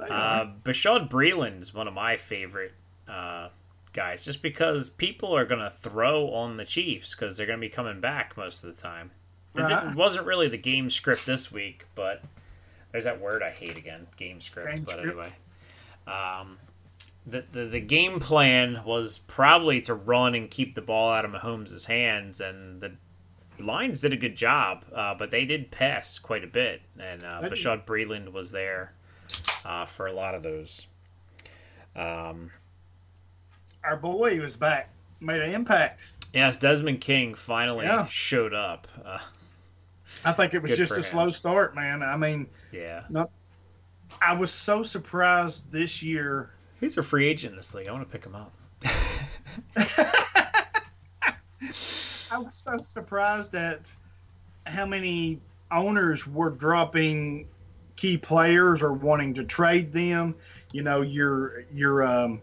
Uh, 0.00 0.46
Bashad 0.62 1.08
Breeland 1.10 1.62
is 1.62 1.72
one 1.74 1.88
of 1.88 1.94
my 1.94 2.16
favorite 2.16 2.72
uh, 3.08 3.48
guys, 3.92 4.24
just 4.24 4.42
because 4.42 4.90
people 4.90 5.34
are 5.34 5.44
going 5.46 5.60
to 5.62 5.70
throw 5.70 6.30
on 6.34 6.56
the 6.58 6.64
Chiefs 6.66 7.14
because 7.14 7.36
they're 7.36 7.46
going 7.46 7.58
to 7.58 7.66
be 7.66 7.72
coming 7.72 8.00
back 8.00 8.36
most 8.36 8.62
of 8.62 8.74
the 8.74 8.80
time. 8.80 9.10
It 9.54 9.60
Right. 9.62 9.68
didn't- 9.68 9.96
wasn't 9.96 10.26
really 10.26 10.48
the 10.48 10.58
game 10.58 10.90
script 10.90 11.24
this 11.24 11.50
week, 11.50 11.86
but 11.94 12.22
there's 12.92 13.04
that 13.04 13.20
word 13.20 13.42
I 13.42 13.50
hate 13.50 13.76
again, 13.78 14.06
game 14.18 14.40
script. 14.42 14.70
Game 14.70 14.84
but 14.84 14.92
script. 14.92 15.08
anyway, 15.08 15.32
um, 16.06 16.58
the, 17.26 17.44
the 17.52 17.64
the 17.66 17.80
game 17.80 18.20
plan 18.20 18.82
was 18.84 19.18
probably 19.18 19.80
to 19.82 19.94
run 19.94 20.34
and 20.34 20.50
keep 20.50 20.74
the 20.74 20.82
ball 20.82 21.10
out 21.12 21.24
of 21.24 21.30
Mahomes' 21.32 21.84
hands, 21.84 22.40
and 22.40 22.80
the 22.80 22.92
Lions 23.58 24.00
did 24.02 24.12
a 24.12 24.16
good 24.16 24.36
job, 24.36 24.84
uh, 24.94 25.14
but 25.14 25.30
they 25.30 25.44
did 25.44 25.70
pass 25.70 26.18
quite 26.18 26.44
a 26.44 26.46
bit, 26.48 26.82
and 26.98 27.24
uh. 27.24 27.40
Bashad 27.42 27.84
Breeland 27.84 28.32
was 28.32 28.50
there 28.50 28.92
uh, 29.64 29.86
for 29.86 30.06
a 30.06 30.12
lot 30.12 30.34
of 30.34 30.42
those. 30.42 30.86
Um, 31.96 32.50
Our 33.82 33.96
boy 33.96 34.40
was 34.40 34.56
back, 34.56 34.90
made 35.20 35.40
an 35.40 35.54
impact. 35.54 36.06
yes, 36.34 36.56
Desmond 36.58 37.00
King 37.00 37.34
finally 37.34 37.86
Yeah. 37.86 38.06
showed 38.06 38.52
up. 38.54 38.86
Uh, 39.04 39.18
I 40.24 40.32
think 40.32 40.54
it 40.54 40.60
was 40.62 40.76
just 40.76 40.92
a 40.92 40.96
him. 40.96 41.02
slow 41.02 41.30
start, 41.30 41.74
man. 41.74 42.02
I 42.02 42.16
mean, 42.16 42.46
yeah, 42.72 43.02
I 44.20 44.34
was 44.34 44.50
so 44.50 44.82
surprised 44.82 45.70
this 45.72 46.02
year. 46.02 46.50
He's 46.80 46.96
a 46.96 47.02
free 47.02 47.26
agent 47.26 47.52
in 47.52 47.56
this 47.56 47.74
league. 47.74 47.88
I 47.88 47.92
want 47.92 48.08
to 48.08 48.12
pick 48.12 48.24
him 48.24 48.34
up. 48.34 48.52
I 52.30 52.38
was 52.38 52.54
so 52.54 52.76
surprised 52.78 53.54
at 53.54 53.92
how 54.66 54.86
many 54.86 55.40
owners 55.70 56.26
were 56.26 56.50
dropping 56.50 57.48
key 57.96 58.18
players 58.18 58.82
or 58.82 58.92
wanting 58.92 59.34
to 59.34 59.44
trade 59.44 59.92
them. 59.92 60.34
You 60.72 60.82
know, 60.82 61.00
your 61.02 61.64
your 61.72 62.02
um, 62.02 62.40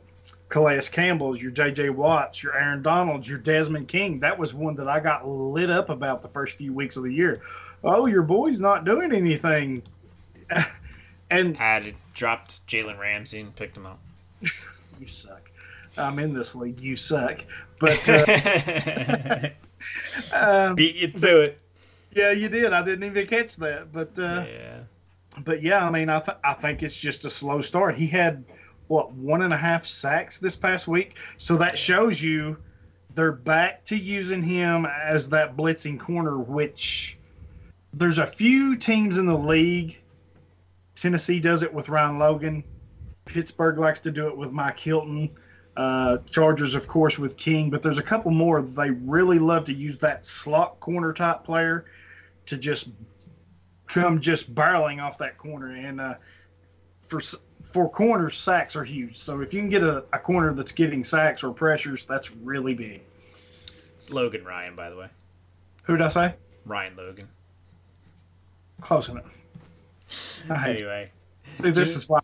Calais 0.49 0.81
Campbell's, 0.91 1.41
your 1.41 1.51
J.J. 1.51 1.89
Watts, 1.89 2.43
your 2.43 2.57
Aaron 2.57 2.81
Donalds, 2.81 3.27
your 3.29 3.39
Desmond 3.39 3.87
King. 3.87 4.19
That 4.19 4.37
was 4.37 4.53
one 4.53 4.75
that 4.75 4.87
I 4.87 4.99
got 4.99 5.27
lit 5.27 5.69
up 5.69 5.89
about 5.89 6.21
the 6.21 6.29
first 6.29 6.57
few 6.57 6.73
weeks 6.73 6.97
of 6.97 7.03
the 7.03 7.11
year. 7.11 7.41
Oh, 7.83 8.05
your 8.05 8.23
boy's 8.23 8.61
not 8.61 8.85
doing 8.85 9.11
anything. 9.11 9.83
and 11.29 11.57
Added, 11.59 11.95
dropped 12.13 12.65
Jalen 12.67 12.97
Ramsey 12.97 13.41
and 13.41 13.55
picked 13.55 13.75
him 13.75 13.85
up. 13.85 13.99
you 14.99 15.07
suck. 15.07 15.49
I'm 15.97 16.17
in 16.19 16.33
this 16.33 16.55
league. 16.55 16.79
You 16.79 16.95
suck. 16.95 17.45
But 17.79 18.07
uh, 18.09 19.49
um, 20.33 20.75
Beat 20.75 20.95
you 20.95 21.07
to 21.09 21.41
it. 21.41 21.59
yeah, 22.15 22.31
you 22.31 22.49
did. 22.49 22.73
I 22.73 22.83
didn't 22.83 23.03
even 23.03 23.27
catch 23.27 23.55
that. 23.57 23.91
But 23.91 24.17
uh, 24.17 24.45
Yeah. 24.47 24.79
but 25.43 25.61
yeah, 25.61 25.85
I 25.85 25.91
mean, 25.91 26.09
I 26.09 26.19
th- 26.19 26.37
I 26.43 26.53
think 26.53 26.83
it's 26.83 26.99
just 26.99 27.25
a 27.25 27.29
slow 27.29 27.61
start. 27.61 27.95
He 27.95 28.07
had 28.07 28.43
what 28.87 29.11
one 29.13 29.41
and 29.43 29.53
a 29.53 29.57
half 29.57 29.85
sacks 29.85 30.37
this 30.39 30.55
past 30.55 30.87
week, 30.87 31.17
so 31.37 31.55
that 31.57 31.77
shows 31.77 32.21
you 32.21 32.57
they're 33.15 33.31
back 33.31 33.85
to 33.85 33.95
using 33.97 34.41
him 34.41 34.85
as 34.85 35.29
that 35.29 35.55
blitzing 35.55 35.99
corner. 35.99 36.39
Which 36.39 37.17
there's 37.93 38.17
a 38.17 38.25
few 38.25 38.75
teams 38.75 39.17
in 39.17 39.25
the 39.25 39.37
league. 39.37 39.97
Tennessee 40.95 41.39
does 41.39 41.63
it 41.63 41.73
with 41.73 41.89
Ryan 41.89 42.17
Logan. 42.17 42.63
Pittsburgh 43.25 43.77
likes 43.77 43.99
to 44.01 44.11
do 44.11 44.27
it 44.27 44.37
with 44.37 44.51
Mike 44.51 44.79
Hilton. 44.79 45.29
Uh, 45.75 46.17
Chargers, 46.29 46.75
of 46.75 46.87
course, 46.87 47.17
with 47.17 47.35
King, 47.35 47.69
but 47.69 47.81
there's 47.81 47.97
a 47.97 48.03
couple 48.03 48.31
more. 48.31 48.61
They 48.61 48.91
really 48.91 49.39
love 49.39 49.65
to 49.65 49.73
use 49.73 49.97
that 49.99 50.25
slot 50.25 50.79
corner 50.79 51.11
type 51.13 51.43
player 51.43 51.85
to 52.45 52.57
just 52.57 52.89
come 53.87 54.19
just 54.19 54.53
barreling 54.53 55.01
off 55.01 55.17
that 55.17 55.37
corner. 55.37 55.73
And 55.73 55.99
uh, 55.99 56.15
for 57.01 57.21
for 57.61 57.89
corners, 57.89 58.35
sacks 58.35 58.75
are 58.75 58.83
huge. 58.83 59.15
So 59.17 59.41
if 59.41 59.53
you 59.53 59.61
can 59.61 59.69
get 59.69 59.81
a, 59.81 60.05
a 60.13 60.19
corner 60.19 60.53
that's 60.53 60.71
getting 60.71 61.03
sacks 61.03 61.43
or 61.43 61.51
pressures, 61.51 62.05
that's 62.05 62.31
really 62.31 62.75
big. 62.75 63.01
It's 63.95 64.11
Logan 64.11 64.45
Ryan, 64.45 64.75
by 64.75 64.89
the 64.91 64.95
way. 64.95 65.07
Who 65.83 65.97
did 65.97 66.05
I 66.05 66.09
say? 66.09 66.35
Ryan 66.65 66.95
Logan. 66.95 67.27
Close 68.81 69.09
enough. 69.09 69.37
Hate 70.47 70.81
Anyway, 70.81 71.11
See, 71.59 71.69
this 71.71 71.95
is 71.95 72.07
why 72.09 72.19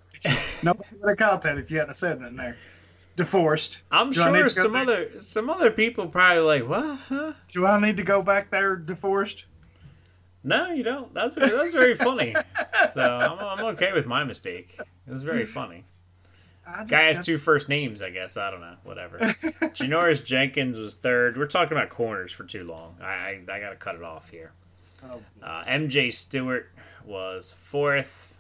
nobody 0.64 0.90
would 1.00 1.10
have 1.10 1.18
caught 1.18 1.42
that 1.44 1.58
if 1.58 1.72
you 1.72 1.80
hadn't 1.80 1.94
said 1.96 2.22
it 2.22 2.26
in 2.26 2.36
there. 2.36 2.58
Divorced. 3.16 3.80
I'm 3.92 4.12
Do 4.12 4.22
sure 4.24 4.50
some 4.50 4.74
there? 4.74 4.82
other 4.82 5.20
some 5.20 5.50
other 5.50 5.72
people 5.72 6.08
probably 6.08 6.42
like 6.44 6.68
what? 6.70 7.00
Huh? 7.08 7.34
Do 7.52 7.66
I 7.66 7.80
need 7.80 7.98
to 7.98 8.04
go 8.04 8.22
back 8.22 8.50
there 8.50 8.76
divorced? 8.76 9.46
No, 10.44 10.72
you 10.72 10.84
don't. 10.84 11.14
That's 11.14 11.36
that's 11.36 11.74
very 11.74 11.96
funny. 11.96 12.34
So 12.94 13.02
I'm, 13.02 13.40
I'm 13.60 13.66
okay 13.76 13.92
with 13.92 14.06
my 14.06 14.24
mistake. 14.24 14.78
It 14.80 15.12
was 15.12 15.24
very 15.24 15.46
funny. 15.60 15.84
Guy 16.88 17.02
has 17.04 17.26
two 17.26 17.38
first 17.40 17.68
names, 17.68 18.02
I 18.02 18.12
guess. 18.12 18.38
I 18.38 18.52
don't 18.52 18.62
know. 18.62 18.76
Whatever. 18.84 19.18
Janoris 19.20 20.24
Jenkins 20.24 20.78
was 20.78 20.94
third. 20.94 21.36
We're 21.36 21.48
talking 21.48 21.76
about 21.76 21.90
corners 21.90 22.32
for 22.32 22.44
too 22.46 22.64
long. 22.64 22.96
I 23.02 23.06
I, 23.06 23.42
I 23.52 23.60
got 23.60 23.72
to 23.72 23.76
cut 23.76 23.96
it 23.96 24.04
off 24.04 24.30
here. 24.30 24.52
Oh, 25.04 25.22
Uh, 25.44 25.64
MJ 25.66 26.14
Stewart 26.14 26.70
was 27.06 27.52
fourth. 27.58 28.39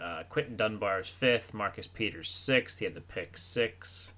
Uh, 0.00 0.22
Quinton 0.28 0.56
Dunbar's 0.56 1.08
fifth. 1.08 1.52
Marcus 1.54 1.86
Peters 1.86 2.30
sixth. 2.30 2.78
He 2.78 2.84
had 2.84 2.94
the 2.94 3.00
pick 3.00 3.36
six. 3.36 4.12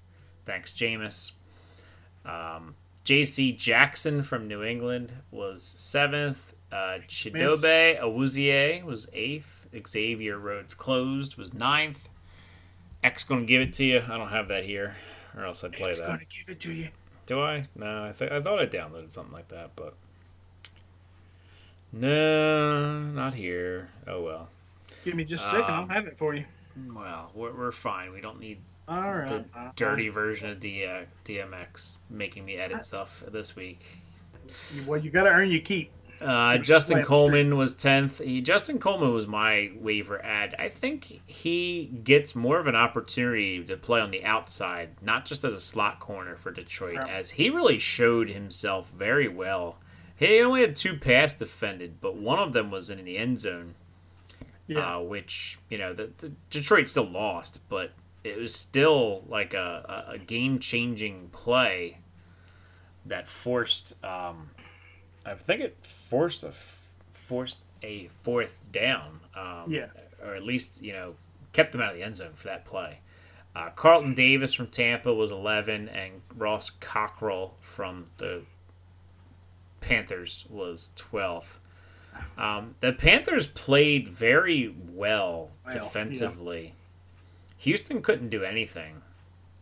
Thanks, 0.45 0.71
Jameis. 0.73 1.31
Um, 2.25 2.75
J.C. 3.03 3.53
Jackson 3.53 4.21
from 4.21 4.47
New 4.47 4.63
England 4.63 5.11
was 5.31 5.63
seventh. 5.63 6.53
Uh, 6.71 6.99
Chidobe 7.07 7.99
Awuzie 7.99 8.83
was 8.83 9.07
eighth. 9.13 9.67
Xavier 9.87 10.37
Rhodes 10.37 10.73
closed 10.73 11.35
was 11.37 11.53
ninth. 11.53 12.09
X 13.03 13.23
gonna 13.23 13.45
give 13.45 13.61
it 13.61 13.73
to 13.73 13.85
you. 13.85 14.03
I 14.07 14.17
don't 14.17 14.29
have 14.29 14.49
that 14.49 14.63
here, 14.63 14.95
or 15.35 15.45
else 15.45 15.63
I'd 15.63 15.73
play 15.73 15.89
it's 15.89 15.99
that. 15.99 16.07
going 16.07 16.19
to 16.19 16.25
give 16.25 16.49
it 16.49 16.59
to 16.61 16.71
you. 16.71 16.89
Do 17.25 17.41
I? 17.41 17.65
No, 17.75 18.05
I, 18.05 18.11
th- 18.11 18.31
I 18.31 18.39
thought 18.41 18.59
I 18.59 18.67
downloaded 18.67 19.11
something 19.11 19.33
like 19.33 19.47
that, 19.47 19.71
but 19.75 19.95
no, 21.91 22.99
not 22.99 23.33
here. 23.33 23.89
Oh 24.07 24.21
well. 24.21 24.49
Give 25.03 25.15
me 25.15 25.23
just 25.23 25.45
a 25.45 25.49
second. 25.49 25.65
I'll 25.73 25.83
Um, 25.83 25.89
have 25.89 26.05
it 26.07 26.17
for 26.17 26.33
you. 26.35 26.45
Well, 26.93 27.31
we're, 27.33 27.53
we're 27.53 27.71
fine. 27.71 28.11
We 28.13 28.21
don't 28.21 28.39
need 28.39 28.59
right. 28.87 29.27
the 29.27 29.45
dirty 29.75 30.09
version 30.09 30.49
of 30.49 30.59
D- 30.59 30.85
uh, 30.85 31.05
DMX 31.25 31.97
making 32.09 32.45
me 32.45 32.55
edit 32.57 32.85
stuff 32.85 33.23
this 33.31 33.55
week. 33.55 33.97
Well, 34.85 34.99
you 34.99 35.11
got 35.11 35.23
to 35.23 35.29
earn 35.29 35.49
your 35.51 35.61
keep. 35.61 35.91
Uh, 36.19 36.57
Justin 36.59 37.03
Coleman 37.03 37.57
was 37.57 37.73
tenth. 37.73 38.19
He 38.19 38.41
Justin 38.41 38.77
Coleman 38.77 39.11
was 39.11 39.25
my 39.25 39.71
waiver 39.79 40.23
ad. 40.23 40.55
I 40.59 40.69
think 40.69 41.19
he 41.25 41.87
gets 42.03 42.35
more 42.35 42.59
of 42.59 42.67
an 42.67 42.75
opportunity 42.75 43.63
to 43.63 43.75
play 43.75 43.99
on 44.01 44.11
the 44.11 44.23
outside, 44.23 44.89
not 45.01 45.25
just 45.25 45.43
as 45.43 45.53
a 45.55 45.59
slot 45.59 45.99
corner 45.99 46.35
for 46.35 46.51
Detroit, 46.51 46.93
Yeah. 46.93 47.07
as 47.07 47.31
he 47.31 47.49
really 47.49 47.79
showed 47.79 48.29
himself 48.29 48.91
very 48.91 49.27
well. 49.29 49.77
He 50.15 50.41
only 50.41 50.61
had 50.61 50.75
two 50.75 50.95
pass 50.95 51.33
defended, 51.33 51.99
but 52.01 52.15
one 52.17 52.37
of 52.37 52.53
them 52.53 52.69
was 52.69 52.91
in 52.91 53.03
the 53.03 53.17
end 53.17 53.39
zone, 53.39 53.73
Yeah. 54.71 54.97
uh, 54.97 54.99
which 55.01 55.59
you 55.69 55.77
know 55.77 55.93
the, 55.93 56.11
the 56.17 56.31
Detroit 56.49 56.87
still 56.87 57.09
lost, 57.09 57.59
but 57.69 57.91
it 58.23 58.37
was 58.37 58.55
still 58.55 59.23
like 59.27 59.53
a, 59.53 60.05
a, 60.09 60.17
game 60.17 60.59
changing 60.59 61.29
play 61.31 61.97
that 63.05 63.27
forced. 63.27 63.93
Um, 64.03 64.51
I 65.25 65.33
think 65.33 65.61
it 65.61 65.77
forced 65.81 66.43
a 66.43 66.53
forced 67.13 67.59
a 67.83 68.07
fourth 68.07 68.57
down. 68.71 69.19
Um, 69.35 69.65
Yeah. 69.71 69.87
or 70.23 70.35
at 70.35 70.43
least 70.43 70.81
you 70.81 70.93
know 70.93 71.15
kept 71.53 71.71
them 71.73 71.81
out 71.81 71.91
of 71.91 71.97
the 71.97 72.03
end 72.03 72.15
zone 72.15 72.33
for 72.33 72.47
that 72.47 72.65
play. 72.65 72.99
Uh, 73.53 73.69
Carlton 73.69 74.13
Davis 74.13 74.53
from 74.53 74.67
Tampa 74.67 75.13
was 75.13 75.33
11, 75.33 75.89
and 75.89 76.21
Ross 76.37 76.69
Cockrell 76.79 77.55
from 77.59 78.07
the 78.17 78.43
Panthers 79.81 80.45
was 80.49 80.91
12th. 80.95 81.57
Um, 82.37 82.75
the 82.79 82.93
Panthers 82.93 83.47
played 83.47 84.07
very 84.07 84.73
well 84.89 85.51
Well, 85.65 85.73
defensively. 85.73 86.73
Houston 87.59 88.01
couldn't 88.01 88.29
do 88.29 88.43
anything, 88.43 89.01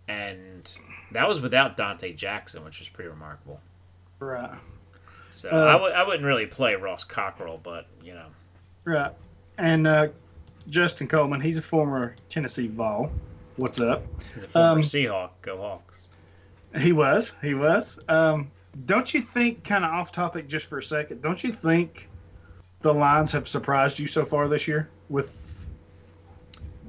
and 0.07 0.73
that 1.11 1.27
was 1.27 1.41
without 1.41 1.75
Donte 1.77 2.15
Jackson, 2.15 2.63
which 2.63 2.79
was 2.79 2.89
pretty 2.89 3.09
remarkable. 3.09 3.59
right. 4.19 4.57
So 5.31 5.49
Uh, 5.49 5.65
I 5.65 5.71
w- 5.73 5.93
I 5.93 6.03
wouldn't 6.03 6.23
really 6.25 6.47
play 6.47 6.73
Ross 6.75 7.03
Cockrell, 7.03 7.59
but 7.61 7.85
you 8.03 8.13
know, 8.13 8.25
Right. 8.85 9.11
And 9.59 9.85
uh, 9.85 10.07
Justin 10.69 11.07
Coleman, 11.07 11.39
he's 11.41 11.57
a 11.59 11.61
former 11.61 12.15
Tennessee 12.29 12.67
Vol. 12.67 13.11
What's 13.57 13.79
up? 13.79 14.01
he's 14.33 14.43
a 14.43 14.47
former 14.47 14.67
Um, 14.69 14.77
Seahawk. 14.79 15.29
Go 15.43 15.57
Hawks. 15.57 16.07
He 16.79 16.93
was. 16.93 17.33
He 17.41 17.53
was. 17.53 17.99
Um, 18.07 18.49
don't 18.85 19.13
you 19.13 19.21
think, 19.21 19.63
kind 19.63 19.83
of 19.85 19.91
off 19.91 20.11
topic 20.11 20.47
just 20.47 20.67
for 20.67 20.77
a 20.79 20.83
second, 20.83 21.21
don't 21.21 21.43
you 21.43 21.51
think 21.51 22.09
the 22.81 22.93
Lions 22.93 23.31
have 23.31 23.47
surprised 23.47 23.99
you 23.99 24.07
so 24.07 24.23
far 24.25 24.47
this 24.47 24.67
year 24.67 24.89
with 25.09 25.67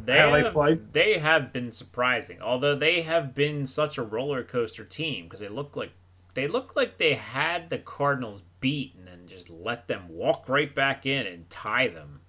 They 0.04 0.18
how 0.18 0.32
have, 0.32 0.44
they 0.44 0.50
played? 0.50 0.92
They 0.92 1.18
have 1.18 1.52
been 1.52 1.72
surprising, 1.72 2.40
although 2.40 2.74
they 2.76 3.02
have 3.02 3.34
been 3.34 3.66
such 3.66 3.98
a 3.98 4.02
roller 4.02 4.44
coaster 4.44 4.84
team 4.84 5.24
because 5.24 5.40
they 5.40 5.48
look 5.48 5.76
like 5.76 5.92
they 6.34 6.46
look 6.46 6.76
like 6.76 6.96
they 6.96 7.14
had 7.14 7.70
the 7.70 7.78
Cardinals 7.78 8.42
beat 8.60 8.94
and 8.96 9.06
then 9.06 9.26
just 9.26 9.50
let 9.50 9.88
them 9.88 10.04
walk 10.08 10.48
right 10.48 10.72
back 10.72 11.06
in 11.06 11.26
and 11.26 11.48
tie 11.50 11.88
them. 11.88 12.20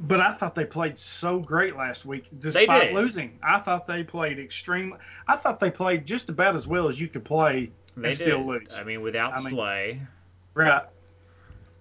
But 0.00 0.20
I 0.20 0.32
thought 0.32 0.54
they 0.54 0.64
played 0.64 0.96
so 0.98 1.38
great 1.38 1.76
last 1.76 2.06
week, 2.06 2.28
despite 2.38 2.94
losing. 2.94 3.38
I 3.42 3.58
thought 3.58 3.86
they 3.86 4.02
played 4.02 4.38
extreme. 4.38 4.96
I 5.28 5.36
thought 5.36 5.60
they 5.60 5.70
played 5.70 6.06
just 6.06 6.30
about 6.30 6.54
as 6.54 6.66
well 6.66 6.88
as 6.88 6.98
you 6.98 7.06
could 7.06 7.24
play 7.24 7.70
They 7.96 8.08
and 8.08 8.16
still 8.16 8.46
lose. 8.46 8.78
I 8.78 8.82
mean, 8.82 9.02
without 9.02 9.34
I 9.38 9.42
mean- 9.42 9.50
Slay, 9.50 10.00
right. 10.54 10.84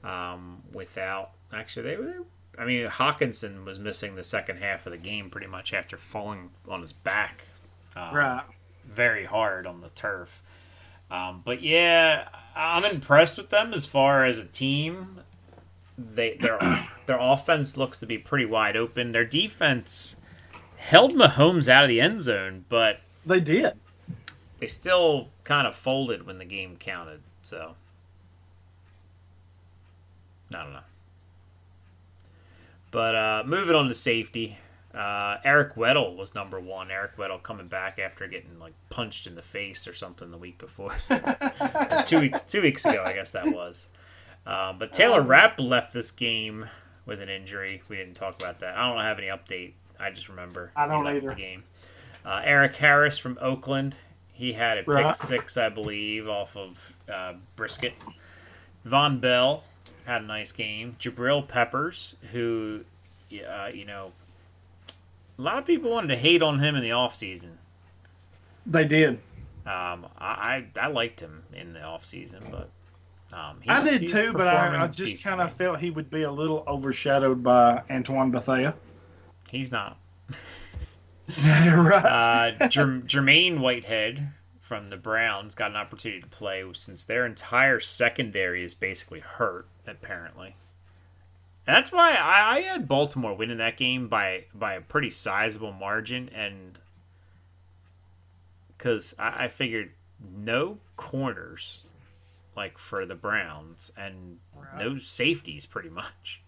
Um, 0.03 0.63
without 0.73 1.31
actually 1.53 1.89
they 1.89 1.97
were. 1.97 2.23
I 2.57 2.65
mean, 2.65 2.87
Hockenson 2.87 3.63
was 3.65 3.79
missing 3.79 4.15
the 4.15 4.23
second 4.23 4.57
half 4.57 4.85
of 4.85 4.91
the 4.91 4.97
game 4.97 5.29
pretty 5.29 5.47
much 5.47 5.73
after 5.73 5.97
falling 5.97 6.49
on 6.67 6.81
his 6.81 6.93
back. 6.93 7.43
Um, 7.95 8.13
Right. 8.15 8.43
very 8.85 9.25
hard 9.25 9.65
on 9.67 9.81
the 9.81 9.89
turf. 9.89 10.41
Um, 11.11 11.41
but 11.43 11.61
yeah, 11.61 12.27
I'm 12.55 12.85
impressed 12.85 13.37
with 13.37 13.49
them 13.49 13.73
as 13.73 13.85
far 13.85 14.25
as 14.25 14.37
a 14.37 14.45
team. 14.45 15.21
They 15.97 16.35
their 16.35 16.57
their 17.07 17.17
offense 17.19 17.77
looks 17.77 17.97
to 17.99 18.05
be 18.05 18.17
pretty 18.17 18.45
wide 18.45 18.77
open. 18.77 19.11
Their 19.11 19.25
defense 19.25 20.15
held 20.77 21.13
Mahomes 21.13 21.67
out 21.67 21.83
of 21.83 21.89
the 21.89 21.99
end 21.99 22.23
zone, 22.23 22.63
but 22.69 23.01
They 23.25 23.39
did. 23.41 23.73
they 24.59 24.67
still 24.67 25.29
kind 25.43 25.67
of 25.67 25.75
folded 25.75 26.25
when 26.25 26.37
the 26.37 26.45
game 26.45 26.77
counted. 26.77 27.21
So 27.41 27.75
I 30.53 30.63
don't 30.63 30.73
know. 30.73 30.79
But 32.91 33.15
uh, 33.15 33.43
moving 33.45 33.75
on 33.75 33.87
to 33.87 33.95
safety, 33.95 34.57
uh, 34.95 35.37
Eric 35.43 35.75
Weddle 35.75 36.15
was 36.17 36.33
number 36.33 36.59
one. 36.59 36.89
Eric 36.89 37.17
Weddle 37.17 37.41
coming 37.41 37.67
back 37.67 37.99
after 37.99 38.27
getting 38.27 38.57
like 38.59 38.73
punched 38.89 39.27
in 39.27 39.35
the 39.35 39.41
face 39.41 39.87
or 39.87 39.93
something 39.93 40.31
the 40.31 40.37
week 40.37 40.57
before, 40.57 40.95
two 42.05 42.19
weeks 42.19 42.41
two 42.41 42.61
weeks 42.61 42.85
ago, 42.85 43.03
I 43.05 43.13
guess 43.13 43.31
that 43.33 43.47
was. 43.53 43.87
Um, 44.47 44.79
but 44.79 44.91
Taylor 44.91 45.21
Rapp 45.21 45.59
left 45.59 45.93
this 45.93 46.09
game 46.09 46.65
with 47.05 47.21
an 47.21 47.29
injury. 47.29 47.81
We 47.89 47.97
didn't 47.97 48.15
talk 48.15 48.41
about 48.41 48.59
that. 48.59 48.75
I 48.75 48.89
don't 48.91 49.01
have 49.03 49.19
any 49.19 49.27
update. 49.27 49.73
I 49.99 50.09
just 50.09 50.29
remember 50.29 50.71
I 50.75 50.87
don't 50.87 50.99
he 50.99 51.03
left 51.03 51.17
either. 51.17 51.29
the 51.29 51.35
game. 51.35 51.63
Uh, 52.25 52.41
Erik 52.43 52.75
Harris 52.77 53.19
from 53.19 53.37
Oakland. 53.41 53.95
He 54.33 54.53
had 54.53 54.77
a 54.79 54.81
pick 54.83 54.87
Right. 54.93 55.15
six, 55.15 55.57
I 55.57 55.69
believe, 55.69 56.27
off 56.29 56.55
of 56.57 56.93
uh, 57.13 57.33
Brissett. 57.57 57.91
Vonn 58.87 59.19
Bell 59.19 59.63
had 60.09 60.23
a 60.23 60.25
nice 60.25 60.51
game. 60.51 60.95
Jabril 60.99 61.47
Peppers, 61.47 62.15
who, 62.31 62.81
uh, 63.47 63.69
you 63.71 63.85
know, 63.85 64.11
a 65.37 65.41
lot 65.41 65.59
of 65.59 65.65
people 65.65 65.91
wanted 65.91 66.07
to 66.07 66.15
hate 66.15 66.41
on 66.41 66.59
him 66.59 66.75
in 66.75 66.81
the 66.81 66.89
offseason. 66.89 67.51
They 68.65 68.85
did. 68.85 69.19
Um, 69.65 70.07
I, 70.17 70.65
I 70.77 70.79
I 70.81 70.87
liked 70.87 71.19
him 71.19 71.43
in 71.53 71.73
the 71.73 71.79
offseason, 71.79 72.49
but 72.49 72.69
um, 73.37 73.59
I 73.67 73.83
did 73.83 74.07
too, 74.07 74.33
but 74.33 74.47
I, 74.47 74.83
I 74.83 74.87
just 74.87 75.23
kind 75.23 75.41
of 75.41 75.53
felt 75.53 75.79
he 75.79 75.91
would 75.91 76.09
be 76.09 76.23
a 76.23 76.31
little 76.31 76.63
overshadowed 76.67 77.43
by 77.43 77.83
Antoine 77.91 78.31
Bethea. 78.31 78.73
he's 79.51 79.71
not. 79.71 79.99
right. 81.45 82.55
Uh, 82.59 82.67
Jer- 82.67 83.01
Jermaine 83.05 83.59
Whitehead 83.59 84.27
from 84.69 84.91
the 84.91 84.97
Browns 84.97 85.55
got 85.55 85.71
an 85.71 85.77
opportunity 85.77 86.21
to 86.21 86.27
play 86.27 86.63
since 86.73 87.03
their 87.03 87.25
entire 87.25 87.79
secondary 87.79 88.63
is 88.63 88.75
basically 88.75 89.19
hurt, 89.19 89.67
apparently. 89.87 90.55
And 91.65 91.75
that's 91.75 91.91
why 91.91 92.13
I, 92.13 92.57
I 92.57 92.61
had 92.61 92.87
Baltimore 92.87 93.33
winning 93.35 93.57
that 93.57 93.77
game 93.77 94.07
by 94.09 94.45
by 94.53 94.75
a 94.75 94.81
pretty 94.81 95.09
sizable 95.09 95.73
margin, 95.73 96.29
and 96.35 96.77
because 98.77 99.15
I, 99.17 99.45
I 99.45 99.47
figured 99.47 99.89
no 100.37 100.77
corners 100.97 101.83
like 102.55 102.77
for 102.77 103.07
the 103.07 103.15
Browns 103.15 103.91
and 103.97 104.37
no 104.77 104.99
safeties 104.99 105.65
pretty 105.65 105.89
much, 105.89 106.43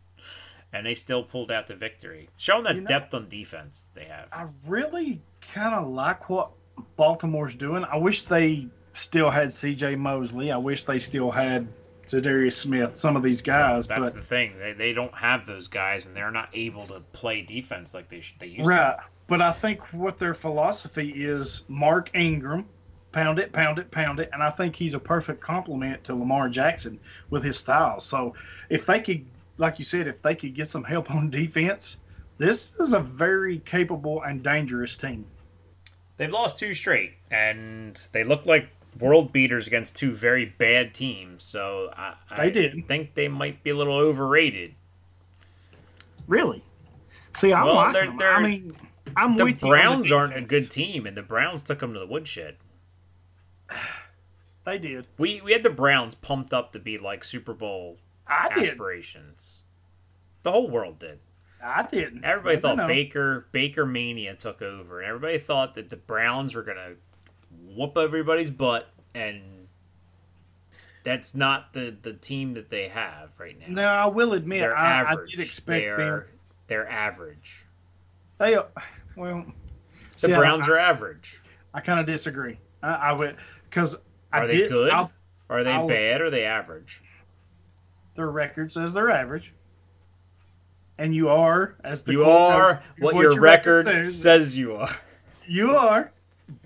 and 0.72 0.85
they 0.85 0.93
still 0.93 1.23
pulled 1.23 1.52
out 1.52 1.65
the 1.65 1.76
victory, 1.76 2.30
showing 2.38 2.65
the 2.65 2.76
You 2.76 2.81
know- 2.81 2.88
depth 2.88 3.15
on 3.15 3.27
defense 3.27 3.85
they 3.95 4.06
have. 4.06 4.27
I 4.31 4.45
really 4.68 5.22
kind 5.53 5.73
of 5.73 5.88
like 5.88 6.30
what 6.30 6.52
Baltimore's 6.95 7.56
doing. 7.56 7.84
I 7.84 7.98
wish 7.98 8.23
they 8.23 8.68
still 8.93 9.30
had 9.30 9.53
C.J. 9.53 9.95
Mosley. 9.95 10.52
I 10.52 10.57
wish 10.57 10.84
they 10.84 10.98
still 10.98 11.31
had 11.31 11.68
Za'Darius 12.07 12.53
Smith. 12.53 12.98
Some 12.98 13.15
of 13.15 13.23
these 13.23 13.41
guys, 13.41 13.88
That's 13.88 14.02
but 14.02 14.14
the 14.14 14.22
thing; 14.22 14.57
they, 14.60 14.73
they 14.73 14.93
don't 14.93 15.14
have 15.14 15.45
those 15.45 15.68
guys, 15.68 16.06
and 16.06 16.15
they're 16.15 16.31
not 16.31 16.49
able 16.53 16.85
to 16.88 16.99
play 17.14 17.41
defense 17.41 17.93
like 17.93 18.10
they 18.10 18.22
sh- 18.22 18.35
they 18.39 18.48
used 18.48 18.68
right. 18.68 18.98
to. 18.98 19.03
But 19.27 19.41
I 19.41 19.52
think 19.53 19.81
what 19.93 20.18
their 20.18 20.34
philosophy 20.34 21.10
is: 21.15 21.64
Mark 21.69 22.10
Ingram, 22.14 22.68
pound 23.11 23.39
it, 23.39 23.53
pound 23.53 23.80
it, 23.80 23.91
pound 23.91 24.19
it, 24.19 24.30
and 24.34 24.43
I 24.43 24.49
think 24.49 24.76
he's 24.76 24.93
a 24.93 24.99
perfect 24.99 25.41
complement 25.41 26.03
to 26.06 26.15
Lamar 26.15 26.49
Jackson 26.49 26.99
with 27.30 27.43
his 27.43 27.57
style. 27.57 27.99
So 27.99 28.35
if 28.69 28.85
they 28.85 28.99
could, 28.99 29.26
like 29.57 29.80
you 29.80 29.85
said, 29.85 30.07
if 30.07 30.22
they 30.22 30.35
could 30.35 30.53
get 30.53 30.68
some 30.68 30.84
help 30.84 31.11
on 31.11 31.30
defense, 31.30 31.98
this 32.38 32.73
is 32.80 32.93
a 32.93 32.99
very 32.99 33.60
capable 33.60 34.22
and 34.23 34.43
dangerous 34.43 34.98
team. 34.98 35.26
They've 36.18 36.30
lost 36.30 36.58
two 36.60 36.74
straight, 36.74 37.14
and 37.32 38.00
they 38.12 38.24
look 38.24 38.46
like 38.46 38.70
world 39.00 39.32
beaters 39.34 39.68
against 39.68 39.96
two 39.96 40.12
very 40.12 40.46
bad 40.46 40.94
teams. 40.94 41.44
So 41.44 41.92
I, 41.96 42.16
I 42.30 42.36
They 42.44 42.52
did. 42.52 42.88
think 42.88 43.14
they 43.16 43.28
might 43.28 43.64
be 43.64 43.70
a 43.72 43.76
little 43.76 43.96
overrated. 43.96 44.76
Really? 46.28 46.64
See, 47.36 47.54
I 47.54 47.64
Well, 47.64 47.76
like 47.76 47.94
they're- 47.94 48.14
they're- 48.18 48.34
I 48.34 48.42
mean, 48.42 48.76
I'm 49.16 49.36
The 49.36 49.46
with 49.46 49.54
you 49.56 49.60
the 49.62 49.68
Browns 49.68 50.12
aren't 50.12 50.36
a 50.38 50.42
good 50.42 50.70
team, 50.70 51.06
and 51.06 51.18
the 51.18 51.22
Browns 51.24 51.62
took 51.64 51.80
them 51.80 51.94
to 51.94 52.00
the 52.00 52.06
woodshed. 52.06 52.58
They 54.66 54.78
did. 54.78 55.08
We 55.18 55.42
we 55.42 55.54
had 55.54 55.64
the 55.64 55.70
Browns 55.72 56.14
pumped 56.16 56.54
up 56.54 56.72
to 56.74 56.80
be 56.80 56.98
like 56.98 57.24
Super 57.24 57.54
Bowl 57.54 57.98
I 58.28 58.54
did. 58.54 58.70
aspirations. 58.70 59.64
The 60.44 60.52
whole 60.52 60.70
world 60.70 61.00
did. 61.00 61.20
I 61.64 61.84
didn't. 61.84 62.24
Everybody 62.24 62.56
But, 62.58 62.62
thought 62.62 62.78
know, 62.78 62.88
Baker 62.88 63.48
Baker 63.52 63.86
mania 63.86 64.36
took 64.36 64.62
over, 64.62 65.00
and 65.02 65.08
everybody 65.10 65.38
thought 65.38 65.76
that 65.76 65.90
the 65.90 65.96
Browns 65.98 66.56
were 66.56 66.64
gonna 66.64 66.94
whoop 67.76 67.98
everybody's 67.98 68.50
butt, 68.52 68.90
and 69.14 69.68
that's 71.04 71.36
not 71.36 71.74
the 71.74 71.96
the 72.02 72.14
team 72.14 72.54
that 72.54 72.70
they 72.70 72.88
have 72.88 73.32
right 73.40 73.58
now. 73.60 73.66
No, 73.70 73.88
I 73.88 74.06
will 74.08 74.34
admit, 74.34 74.64
I, 74.64 75.04
I 75.04 75.16
did 75.30 75.40
expect 75.40 75.82
they're, 75.84 75.98
them. 75.98 76.24
They're 76.68 76.90
average. 76.90 77.66
They, 78.38 78.56
uh, 78.56 78.64
well, 79.16 79.46
The 80.14 80.20
see, 80.28 80.36
Browns 80.36 80.68
I, 80.70 80.74
are 80.74 80.78
average. 80.80 81.42
I, 81.74 81.82
kind 81.82 82.00
of 82.00 82.06
disagree. 82.06 82.58
I, 82.82 82.94
I 82.94 83.12
would 83.14 83.36
because 83.70 83.98
I 84.34 84.40
Are 84.40 84.48
they 84.48 84.58
did. 84.58 84.70
good? 84.70 84.92
I'll- 84.92 85.12
are 85.50 85.64
they 85.64 85.74
I'll- 85.74 85.88
bad? 85.88 86.22
Or 86.22 86.26
are 86.26 86.30
they 86.30 86.46
average? 86.46 87.02
their 88.16 88.30
record 88.30 88.70
says 88.72 88.94
they're 88.94 89.10
average, 89.10 89.54
and 91.02 91.15
you 91.15 91.30
are 91.30 91.76
as 91.84 92.03
the 92.03 92.11
You 92.11 92.26
are 92.26 92.82
what, 92.99 93.15
your, 93.15 93.40
record 93.41 93.86
says. 93.86 94.22
says 94.22 94.57
you 94.57 94.76
are. 94.76 94.95
You 95.48 95.76
are, 95.76 96.11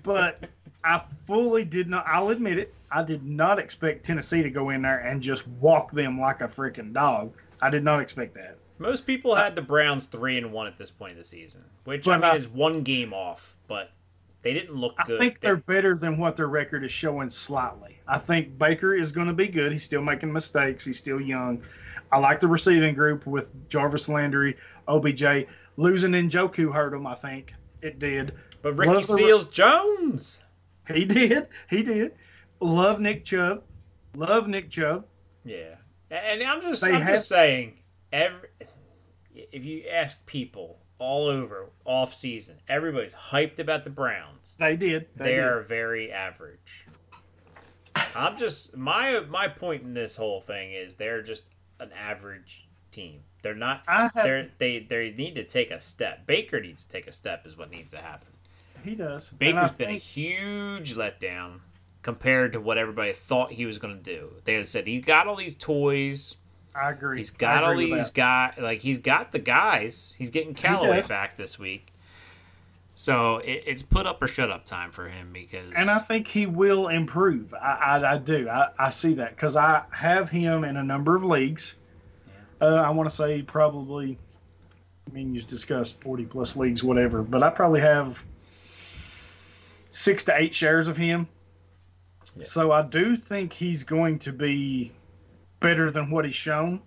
but 0.02 0.44
I 0.84 1.02
fully 1.24 1.64
did 1.64 1.88
not. 1.88 2.04
I'll 2.06 2.28
admit 2.28 2.58
it. 2.58 2.74
I 2.92 3.02
did 3.02 3.24
not 3.24 3.58
expect 3.58 4.04
Tennessee 4.04 4.42
to 4.42 4.50
go 4.50 4.70
in 4.70 4.82
there 4.82 4.98
and 4.98 5.22
just 5.22 5.48
walk 5.48 5.90
them 5.90 6.20
like 6.20 6.42
a 6.42 6.48
freaking 6.48 6.92
dog. 6.92 7.32
I 7.62 7.70
did 7.70 7.82
not 7.82 8.00
expect 8.00 8.34
that. 8.34 8.58
Most 8.78 9.06
people 9.06 9.34
had 9.34 9.54
the 9.54 9.62
Browns 9.62 10.04
three 10.04 10.36
and 10.36 10.52
one 10.52 10.66
at 10.66 10.76
this 10.76 10.90
point 10.90 11.12
of 11.12 11.18
the 11.18 11.24
season, 11.24 11.64
which 11.84 12.06
I 12.06 12.16
mean 12.16 12.24
I- 12.24 12.36
is 12.36 12.46
one 12.46 12.82
game 12.82 13.14
off, 13.14 13.56
but 13.68 13.90
they 14.42 14.52
didn't 14.52 14.76
look 14.76 14.94
I 14.98 15.06
good. 15.06 15.18
think 15.18 15.40
They- 15.40 15.48
they're 15.48 15.56
better 15.56 15.96
than 15.96 16.18
what 16.18 16.36
their 16.36 16.48
record 16.48 16.84
is 16.84 16.92
showing 16.92 17.30
slightly. 17.30 17.98
I 18.06 18.18
think 18.18 18.58
Baker 18.58 18.94
is 18.94 19.10
going 19.12 19.28
to 19.28 19.32
be 19.32 19.48
good. 19.48 19.72
He's 19.72 19.82
still 19.82 20.02
making 20.02 20.30
mistakes. 20.30 20.84
He's 20.84 20.98
still 20.98 21.20
young. 21.22 21.62
I 22.12 22.18
like 22.18 22.40
the 22.40 22.48
receiving 22.48 22.94
group 22.94 23.26
with 23.26 23.68
Jarvis 23.68 24.08
Landry, 24.08 24.56
OBJ. 24.88 25.46
Losing 25.76 26.12
Njoku 26.12 26.72
hurt 26.72 26.94
him, 26.94 27.06
I 27.06 27.14
think. 27.14 27.54
It 27.82 27.98
did. 27.98 28.32
but 28.62 28.74
Ricky 28.76 28.92
love 28.92 29.06
the- 29.06 29.14
Seals 29.14 29.46
Jones. 29.46 30.40
He 30.88 31.04
did. 31.04 31.48
He 31.68 31.82
did. 31.82 32.12
Love 32.60 33.00
Nick 33.00 33.24
Chubb. 33.24 33.64
Love 34.14 34.48
Nick 34.48 34.70
Chubb. 34.70 35.04
Yeah, 35.44 35.74
and 36.10 36.42
I'm 36.42 36.62
just 36.62 36.80
They 36.80 36.92
I'm 36.92 37.00
have- 37.02 37.16
just 37.16 37.28
saying, 37.28 37.80
every 38.12 38.48
if 39.34 39.64
you 39.64 39.84
ask 39.90 40.24
people 40.26 40.78
all 40.98 41.26
over 41.26 41.70
off 41.84 42.14
season, 42.14 42.56
everybody's 42.68 43.12
hyped 43.14 43.58
about 43.58 43.84
the 43.84 43.90
Browns. 43.90 44.56
They 44.58 44.76
did. 44.76 45.08
They 45.16 45.24
They 45.24 45.30
did. 45.32 45.44
are 45.44 45.60
very 45.62 46.10
average. 46.10 46.86
I'm 48.14 48.36
just 48.38 48.76
my 48.76 49.20
my 49.20 49.48
point 49.48 49.82
in 49.82 49.92
this 49.94 50.16
whole 50.16 50.40
thing 50.40 50.72
is 50.72 50.94
they're 50.94 51.22
just 51.22 51.44
an 51.80 51.90
average 51.92 52.68
team. 52.90 53.20
They're 53.42 53.54
not. 53.54 53.82
Have- 53.86 54.12
They're, 54.14 54.48
they 54.58 54.80
they 54.80 55.10
need 55.16 55.34
to 55.36 55.44
take 55.44 55.70
a 55.70 55.80
step. 55.80 56.26
Baker 56.26 56.60
needs 56.60 56.84
to 56.86 56.92
take 56.92 57.06
a 57.06 57.12
step. 57.12 57.46
Is 57.46 57.56
what 57.56 57.70
needs 57.70 57.90
to 57.92 57.98
happen. 57.98 58.28
He 58.84 58.94
does. 58.94 59.30
Baker's 59.30 59.72
been 59.72 59.90
a 59.90 59.98
huge 59.98 60.94
letdown 60.94 61.60
compared 62.02 62.52
to 62.52 62.60
what 62.60 62.78
everybody 62.78 63.12
thought 63.12 63.52
he 63.52 63.66
was 63.66 63.78
going 63.78 63.96
to 63.96 64.02
do. 64.02 64.30
They 64.44 64.64
said 64.64 64.86
he's 64.86 65.04
got 65.04 65.26
all 65.26 65.36
these 65.36 65.56
toys. 65.56 66.36
I 66.74 66.90
agree. 66.90 67.18
He's 67.18 67.30
got 67.30 67.64
all 67.64 67.72
agree 67.72 67.90
with 67.90 68.00
these 68.00 68.10
guys. 68.10 68.54
Like 68.58 68.80
he's 68.80 68.98
got 68.98 69.32
the 69.32 69.38
guys. 69.38 70.14
He's 70.18 70.30
getting 70.30 70.54
Callaway 70.54 70.96
does. 70.96 71.08
back 71.08 71.36
this 71.36 71.58
week. 71.58 71.92
So 72.98 73.36
it, 73.38 73.64
it's 73.66 73.82
put 73.82 74.06
up 74.06 74.22
or 74.22 74.26
shut 74.26 74.50
up 74.50 74.64
time 74.64 74.90
for 74.90 75.06
him 75.06 75.30
because 75.30 75.70
And 75.76 75.90
I 75.90 75.98
think 75.98 76.26
he 76.26 76.46
will 76.46 76.88
improve. 76.88 77.52
I, 77.52 77.98
I, 78.00 78.14
I 78.14 78.18
do. 78.18 78.48
I, 78.48 78.70
I 78.78 78.88
see 78.88 79.12
that 79.14 79.36
because 79.36 79.54
I 79.54 79.82
have 79.90 80.30
him 80.30 80.64
in 80.64 80.78
a 80.78 80.82
number 80.82 81.14
of 81.14 81.22
leagues. 81.22 81.74
Uh, 82.58 82.76
I 82.76 82.88
want 82.88 83.08
to 83.08 83.14
say 83.14 83.42
probably, 83.42 84.16
I 85.06 85.12
mean, 85.12 85.34
you 85.34 85.42
discussed 85.42 86.00
40 86.00 86.24
plus 86.24 86.56
leagues, 86.56 86.82
whatever, 86.82 87.22
but 87.22 87.42
I 87.42 87.50
probably 87.50 87.80
have 87.80 88.24
six 89.90 90.24
to 90.24 90.34
eight 90.34 90.54
shares 90.54 90.88
of 90.88 90.96
him. 90.96 91.28
Yeah. 92.34 92.44
So 92.44 92.72
I 92.72 92.80
do 92.80 93.14
think 93.14 93.52
he's 93.52 93.84
going 93.84 94.20
to 94.20 94.32
be 94.32 94.90
better 95.60 95.90
than 95.90 96.10
what 96.10 96.24
he's 96.24 96.34
shown. 96.34 96.80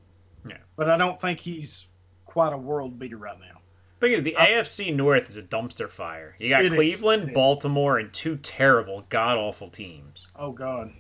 Yeah. 0.50 0.58
But 0.76 0.90
I 0.90 0.98
don't 0.98 1.22
think 1.22 1.40
he's 1.40 1.86
quite 2.26 2.52
a 2.52 2.58
world 2.58 2.98
beater 2.98 3.18
right 3.18 3.40
now. 3.40 3.59
Thing 4.00 4.14
is, 4.14 4.24
the 4.24 4.36
uh, 4.36 4.46
AFC 4.46 4.96
North 4.96 5.30
is 5.30 5.36
a 5.36 5.42
dumpster 5.42 5.90
fire. 5.90 6.36
You 6.40 6.50
got 6.50 6.66
Cleveland. 6.72 7.34
Baltimore, 7.34 8.00
and 8.00 8.14
two 8.14 8.38
terrible, 8.38 9.06
god 9.10 9.38
awful 9.38 9.70
teams. 9.70 10.28
Oh, 10.36 10.52
God. 10.52 10.94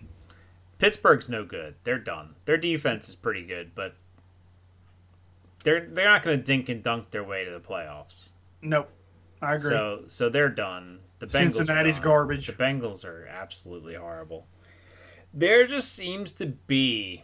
Pittsburgh's 0.79 1.29
no 1.29 1.45
good. 1.45 1.75
They're 1.83 1.99
done. 1.99 2.35
Their 2.45 2.57
defense 2.57 3.09
is 3.09 3.15
pretty 3.15 3.43
good, 3.45 3.71
but 3.75 3.95
they're 5.63 5.85
they're 5.85 6.07
not 6.07 6.23
going 6.23 6.37
to 6.37 6.43
dink 6.43 6.69
and 6.69 6.81
dunk 6.81 7.11
their 7.11 7.23
way 7.23 7.43
to 7.43 7.51
the 7.51 7.59
playoffs. 7.59 8.29
Nope. 8.61 8.89
I 9.41 9.55
agree. 9.55 9.69
So 9.69 10.03
so 10.07 10.29
they're 10.29 10.49
done. 10.49 10.99
The 11.19 11.27
Bengals 11.27 11.53
Cincinnati's 11.53 11.99
garbage. 11.99 12.47
The 12.47 12.53
Bengals 12.53 13.03
are 13.03 13.27
absolutely 13.27 13.95
horrible. 13.95 14.47
There 15.33 15.67
just 15.67 15.93
seems 15.93 16.31
to 16.33 16.45
be, 16.47 17.23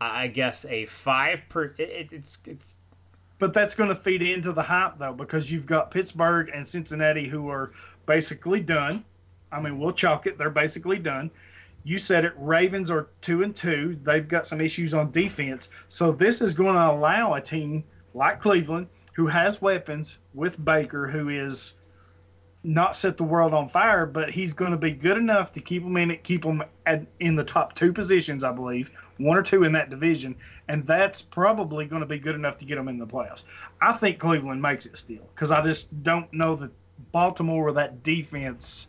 I 0.00 0.28
guess, 0.28 0.66
a 0.66 0.86
five 0.86 1.48
per. 1.48 1.74
It, 1.78 2.12
it's 2.12 2.38
it's 2.46 2.74
But 3.42 3.54
that's 3.54 3.74
going 3.74 3.88
to 3.88 3.96
feed 3.96 4.22
into 4.22 4.52
the 4.52 4.62
hype, 4.62 5.00
though, 5.00 5.14
because 5.14 5.50
you've 5.50 5.66
got 5.66 5.90
Pittsburgh 5.90 6.48
and 6.54 6.64
Cincinnati 6.64 7.26
who 7.26 7.48
are 7.48 7.72
basically 8.06 8.60
done. 8.60 9.04
I 9.50 9.60
mean, 9.60 9.80
we'll 9.80 9.90
chalk 9.90 10.28
it; 10.28 10.38
they're 10.38 10.48
basically 10.48 11.00
done. 11.00 11.28
You 11.82 11.98
said 11.98 12.24
it. 12.24 12.34
Ravens 12.36 12.88
are 12.88 13.08
two 13.20 13.42
and 13.42 13.52
two. 13.52 13.98
They've 14.04 14.28
got 14.28 14.46
some 14.46 14.60
issues 14.60 14.94
on 14.94 15.10
defense, 15.10 15.70
so 15.88 16.12
this 16.12 16.40
is 16.40 16.54
going 16.54 16.74
to 16.74 16.92
allow 16.92 17.34
a 17.34 17.40
team 17.40 17.82
like 18.14 18.38
Cleveland, 18.38 18.86
who 19.14 19.26
has 19.26 19.60
weapons, 19.60 20.18
with 20.34 20.64
Baker, 20.64 21.08
who 21.08 21.28
is 21.28 21.74
not 22.62 22.94
set 22.94 23.16
the 23.16 23.24
world 23.24 23.52
on 23.52 23.66
fire, 23.66 24.06
but 24.06 24.30
he's 24.30 24.52
going 24.52 24.70
to 24.70 24.76
be 24.76 24.92
good 24.92 25.16
enough 25.16 25.52
to 25.54 25.60
keep 25.60 25.82
them 25.82 25.96
in 25.96 26.12
it, 26.12 26.22
keep 26.22 26.42
them 26.42 26.62
at, 26.86 27.04
in 27.18 27.34
the 27.34 27.42
top 27.42 27.74
two 27.74 27.92
positions, 27.92 28.44
I 28.44 28.52
believe, 28.52 28.92
one 29.22 29.36
or 29.36 29.42
two 29.42 29.64
in 29.64 29.72
that 29.72 29.90
division, 29.90 30.34
and 30.68 30.86
that's 30.86 31.22
probably 31.22 31.86
going 31.86 32.00
to 32.00 32.06
be 32.06 32.18
good 32.18 32.34
enough 32.34 32.58
to 32.58 32.64
get 32.64 32.76
them 32.76 32.88
in 32.88 32.98
the 32.98 33.06
playoffs. 33.06 33.44
I 33.80 33.92
think 33.92 34.18
Cleveland 34.18 34.60
makes 34.62 34.86
it 34.86 34.96
still 34.96 35.22
because 35.34 35.50
I 35.50 35.62
just 35.62 36.02
don't 36.02 36.32
know 36.32 36.56
that 36.56 36.70
Baltimore 37.12 37.68
or 37.68 37.72
that 37.72 38.02
defense 38.02 38.88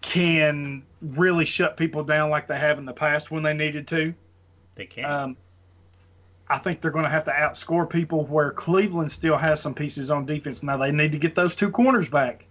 can 0.00 0.82
really 1.00 1.44
shut 1.44 1.76
people 1.76 2.04
down 2.04 2.30
like 2.30 2.48
they 2.48 2.58
have 2.58 2.78
in 2.78 2.84
the 2.84 2.92
past 2.92 3.30
when 3.30 3.42
they 3.42 3.54
needed 3.54 3.86
to. 3.88 4.14
they 4.74 4.86
can't. 4.86 5.10
Um, 5.10 5.36
I 6.48 6.58
think 6.58 6.80
they're 6.80 6.90
going 6.90 7.04
to 7.04 7.10
have 7.10 7.24
to 7.24 7.30
outscore 7.30 7.88
people 7.88 8.26
where 8.26 8.50
Cleveland 8.50 9.10
still 9.10 9.38
has 9.38 9.60
some 9.60 9.74
pieces 9.74 10.10
on 10.10 10.26
defense. 10.26 10.62
Now 10.62 10.76
they 10.76 10.92
need 10.92 11.12
to 11.12 11.18
get 11.18 11.34
those 11.34 11.54
two 11.54 11.70
corners 11.70 12.08
back. 12.08 12.44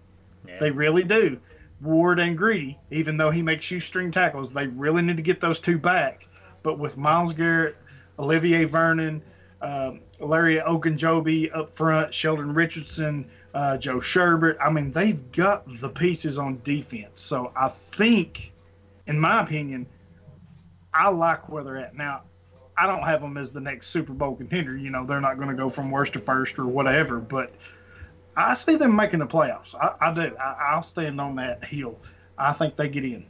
Yeah. 0.47 0.57
They 0.59 0.71
really 0.71 1.03
do. 1.03 1.39
Ward 1.81 2.19
and 2.19 2.37
Greedy, 2.37 2.77
even 2.91 3.17
though 3.17 3.31
he 3.31 3.41
makes 3.41 3.65
shoestring 3.65 4.11
tackles, 4.11 4.53
they 4.53 4.67
really 4.67 5.01
need 5.01 5.17
to 5.17 5.23
get 5.23 5.41
those 5.41 5.59
two 5.59 5.77
back. 5.77 6.27
But 6.63 6.77
with 6.77 6.97
Myles 6.97 7.33
Garrett, 7.33 7.75
Olivier 8.19 8.65
Vernon, 8.65 9.21
um, 9.61 10.01
Larry 10.19 10.57
Ogunjobi 10.57 11.55
up 11.55 11.73
front, 11.73 12.13
Sheldon 12.13 12.53
Richardson, 12.53 13.27
uh, 13.53 13.77
Joe 13.77 13.97
Schobert. 13.97 14.57
I 14.63 14.69
mean, 14.69 14.91
they've 14.91 15.31
got 15.31 15.63
the 15.79 15.89
pieces 15.89 16.37
on 16.37 16.61
defense. 16.63 17.19
So 17.19 17.51
I 17.55 17.67
think, 17.69 18.53
in 19.07 19.19
my 19.19 19.41
opinion, 19.41 19.87
I 20.93 21.09
like 21.09 21.49
where 21.49 21.63
they're 21.63 21.77
at 21.77 21.95
now. 21.95 22.23
I 22.77 22.87
don't 22.87 23.03
have 23.03 23.21
them 23.21 23.37
as 23.37 23.51
the 23.51 23.61
next 23.61 23.87
Super 23.87 24.13
Bowl 24.13 24.35
contender. 24.35 24.77
You 24.77 24.89
know, 24.89 25.05
they're 25.05 25.21
not 25.21 25.37
going 25.37 25.49
to 25.49 25.55
go 25.55 25.69
from 25.69 25.91
worst 25.91 26.13
to 26.13 26.19
first 26.19 26.57
or 26.57 26.65
whatever, 26.65 27.19
but 27.19 27.53
I 28.37 28.53
see 28.53 28.75
them 28.75 28.95
making 28.95 29.19
the 29.19 29.27
playoffs. 29.27 29.75
I, 29.75 29.93
I 30.09 30.13
do. 30.13 30.35
I, 30.37 30.55
I'll 30.71 30.83
stand 30.83 31.19
on 31.19 31.35
that 31.35 31.65
hill. 31.65 31.97
I 32.37 32.53
think 32.53 32.75
they 32.77 32.87
get 32.89 33.03
in. 33.05 33.25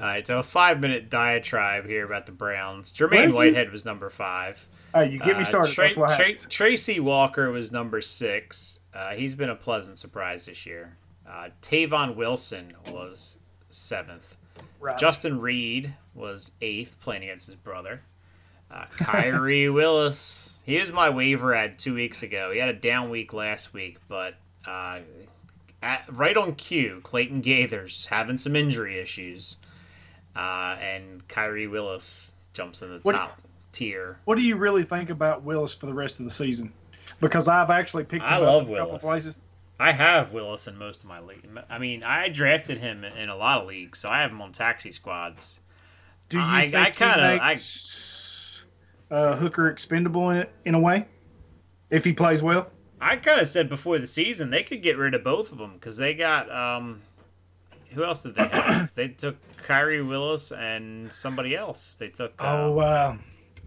All 0.00 0.06
right, 0.06 0.26
so 0.26 0.38
a 0.38 0.42
five 0.42 0.80
minute 0.80 1.10
diatribe 1.10 1.86
here 1.86 2.04
about 2.04 2.26
the 2.26 2.32
Browns. 2.32 2.92
Jermaine 2.92 3.28
you- 3.28 3.34
Whitehead 3.34 3.70
was 3.70 3.84
number 3.84 4.10
five. 4.10 4.64
Hey, 4.94 5.10
you 5.10 5.18
get 5.18 5.36
me 5.36 5.40
Uh, 5.42 5.44
started. 5.44 5.72
Tra- 5.74 5.84
That's 5.84 5.96
what 5.96 6.16
Tra- 6.16 6.34
Tracy 6.48 7.00
Walker 7.00 7.50
was 7.50 7.72
number 7.72 8.00
six. 8.00 8.80
Uh, 8.94 9.12
he's 9.12 9.34
been 9.34 9.48
a 9.50 9.54
pleasant 9.56 9.96
surprise 9.98 10.44
this 10.46 10.66
year. 10.66 10.96
Uh, 11.26 11.48
Tavon 11.62 12.14
Wilson 12.14 12.74
was 12.90 13.38
seventh. 13.70 14.36
Right. 14.80 14.98
Justin 14.98 15.40
Reid 15.40 15.94
was 16.14 16.50
eighth, 16.60 16.98
playing 17.00 17.22
against 17.22 17.46
his 17.46 17.56
brother. 17.56 18.02
Uh, 18.70 18.84
Khari 18.98 19.72
Willis, 19.74 20.51
he 20.64 20.78
was 20.80 20.92
my 20.92 21.10
waiver 21.10 21.54
ad 21.54 21.78
two 21.78 21.94
weeks 21.94 22.22
ago. 22.22 22.50
He 22.52 22.58
had 22.58 22.68
a 22.68 22.72
down 22.74 23.10
week 23.10 23.32
last 23.32 23.72
week, 23.72 23.98
but 24.08 24.34
uh, 24.66 25.00
at, 25.82 26.04
right 26.10 26.36
on 26.36 26.54
cue, 26.54 27.00
Clayton 27.02 27.42
Geathers 27.42 28.06
having 28.06 28.38
some 28.38 28.54
injury 28.56 28.98
issues, 29.00 29.56
uh, 30.36 30.76
and 30.80 31.26
Khari 31.28 31.70
Willis 31.70 32.34
jumps 32.52 32.82
in 32.82 32.90
the 32.90 32.98
What- 33.02 33.12
top 33.12 33.40
tier. 33.72 34.18
What 34.24 34.36
do 34.36 34.42
you 34.42 34.56
really 34.56 34.84
think 34.84 35.10
about 35.10 35.42
Willis 35.42 35.74
for 35.74 35.86
the 35.86 35.94
rest 35.94 36.18
of 36.20 36.24
the 36.26 36.30
season? 36.30 36.72
Because 37.20 37.48
I've 37.48 37.70
actually 37.70 38.04
picked 38.04 38.24
him 38.24 38.32
I 38.32 38.36
up 38.36 38.42
a 38.42 38.46
couple 38.46 38.66
Willis. 38.72 39.02
places. 39.02 39.36
I 39.80 39.90
have 39.92 40.32
Willis 40.32 40.68
in 40.68 40.76
most 40.76 41.02
of 41.02 41.08
my 41.08 41.20
league. 41.20 41.44
I 41.68 41.78
mean, 41.78 42.04
I 42.04 42.28
drafted 42.28 42.78
him 42.78 43.02
in 43.04 43.28
a 43.28 43.34
lot 43.36 43.60
of 43.60 43.66
leagues, 43.66 43.98
so 43.98 44.08
I 44.08 44.20
have 44.20 44.30
him 44.30 44.40
on 44.40 44.52
taxi 44.52 44.92
squads. 44.92 45.58
Do 46.28 46.38
you 46.38 46.44
I- 46.44 46.68
think 46.68 47.02
I 47.02 47.38
I- 47.38 47.48
makes 47.48 47.62
uh, 49.12 49.36
Hooker 49.36 49.68
expendable 49.68 50.30
in, 50.30 50.46
in 50.64 50.74
a 50.74 50.80
way 50.80 51.06
if 51.90 52.04
he 52.04 52.12
plays 52.12 52.42
well? 52.42 52.68
I 53.00 53.16
kind 53.16 53.40
of 53.40 53.48
said 53.48 53.68
before 53.68 53.98
the 53.98 54.06
season 54.06 54.50
they 54.50 54.62
could 54.62 54.82
get 54.82 54.96
rid 54.96 55.14
of 55.14 55.22
both 55.22 55.52
of 55.52 55.58
them 55.58 55.74
because 55.74 55.96
they 55.96 56.14
got 56.14 56.50
um, 56.50 57.00
who 57.94 58.04
else 58.04 58.22
did 58.22 58.34
they 58.34 58.46
have? 58.48 58.92
they 58.94 59.08
took 59.08 59.36
Khari 59.66 60.06
Willis 60.06 60.50
and 60.52 61.12
somebody 61.12 61.54
else. 61.56 61.94
They 61.98 62.08
took 62.08 62.32
Oh, 62.38 62.80
um, 62.80 62.80
uh, 62.80 63.16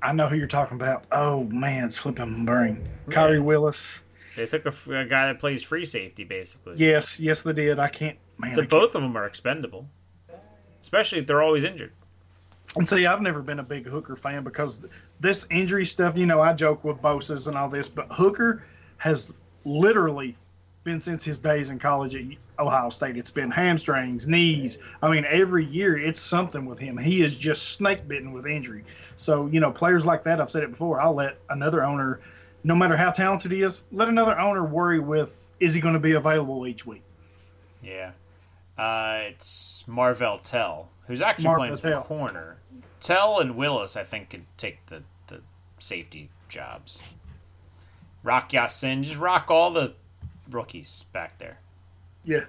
I 0.02 0.14
know 0.14 0.28
who 0.28 0.36
you're 0.36 0.48
talking 0.48 0.76
about. 0.76 1.06
Oh 1.12 1.44
man, 1.46 1.90
slipping 1.92 2.40
my 2.40 2.46
brain. 2.46 2.88
Khari 3.10 3.42
Willis. 3.44 4.04
they 4.36 4.46
took 4.46 4.66
a 4.66 5.06
guy 5.06 5.28
that 5.28 5.40
plays 5.40 5.62
free 5.64 5.86
safety 5.86 6.24
basically. 6.24 6.76
Yes, 6.78 7.20
yes, 7.20 7.44
they 7.44 7.54
did. 7.54 7.78
I 7.80 7.88
can't. 7.88 8.18
Man, 8.38 8.54
So 8.56 8.62
I 8.62 8.64
can't- 8.64 8.70
both 8.72 8.96
of 8.96 9.02
them 9.02 9.16
are 9.18 9.26
expendable, 9.26 9.88
especially 10.82 11.20
if 11.20 11.28
they're 11.28 11.42
always 11.44 11.64
injured. 11.64 11.92
And 12.76 12.88
see, 12.88 13.06
I've 13.06 13.22
never 13.22 13.42
been 13.42 13.60
a 13.60 13.64
big 13.64 13.86
Hooker 13.86 14.16
fan 14.16 14.44
because 14.44 14.86
this 15.20 15.48
injury 15.50 15.86
stuff, 15.86 16.18
you 16.18 16.26
know, 16.26 16.42
I 16.42 16.54
joke 16.54 16.84
with 16.84 17.02
Bosa's 17.02 17.48
and 17.48 17.58
all 17.58 17.70
this, 17.70 17.90
but 17.90 18.08
Hooker 18.12 18.64
has 18.98 19.34
literally 19.64 20.38
been 20.84 21.00
since 21.00 21.24
his 21.24 21.40
days 21.40 21.72
in 21.72 21.80
college 21.80 22.16
at 22.16 22.24
Ohio 22.60 22.90
State. 22.90 23.18
It's 23.18 23.32
been 23.32 23.50
hamstrings, 23.50 24.28
knees. 24.28 24.78
I 25.02 25.10
mean, 25.10 25.26
every 25.28 25.66
year 25.66 25.98
it's 25.98 26.20
something 26.20 26.66
with 26.66 26.80
him. 26.80 26.98
He 26.98 27.24
is 27.24 27.36
just 27.36 27.72
snake 27.72 28.08
bitten 28.08 28.32
with 28.32 28.46
injury. 28.46 28.84
So, 29.16 29.48
you 29.48 29.60
know, 29.60 29.72
players 29.72 30.06
like 30.06 30.24
that, 30.24 30.40
I've 30.40 30.52
said 30.52 30.64
it 30.64 30.72
before, 30.72 31.02
I'll 31.02 31.16
let 31.16 31.38
another 31.50 31.84
owner, 31.84 32.20
no 32.64 32.76
matter 32.76 32.96
how 32.96 33.12
talented 33.12 33.52
he 33.52 33.62
is, 33.62 33.84
let 33.92 34.08
another 34.08 34.40
owner 34.40 34.64
worry 34.64 35.00
with 35.00 35.42
is 35.60 35.74
he 35.74 35.82
going 35.82 35.94
to 35.94 36.00
be 36.00 36.14
available 36.14 36.68
each 36.68 36.86
week? 36.86 37.02
Yeah. 37.82 38.12
Uh, 38.78 39.20
it's 39.28 39.86
Marvell 39.88 40.40
Tell, 40.40 40.90
who's 41.08 41.22
actually 41.22 41.46
Marvell 41.46 41.78
playing 41.78 41.94
Tell. 41.94 42.04
corner. 42.04 42.58
Tell 43.00 43.40
and 43.40 43.56
Willis, 43.56 43.96
I 43.96 44.04
think, 44.04 44.30
could 44.30 44.46
take 44.58 44.86
the, 44.88 45.04
the 45.28 45.42
safety 45.80 46.30
jobs. 46.50 47.16
Rock 48.24 48.52
Ya-Sin, 48.52 49.04
just 49.04 49.20
rock 49.20 49.50
all 49.50 49.72
the 49.72 49.94
rookies 50.50 51.06
back 51.14 51.38
there. 51.38 51.60
Yeah. 52.24 52.46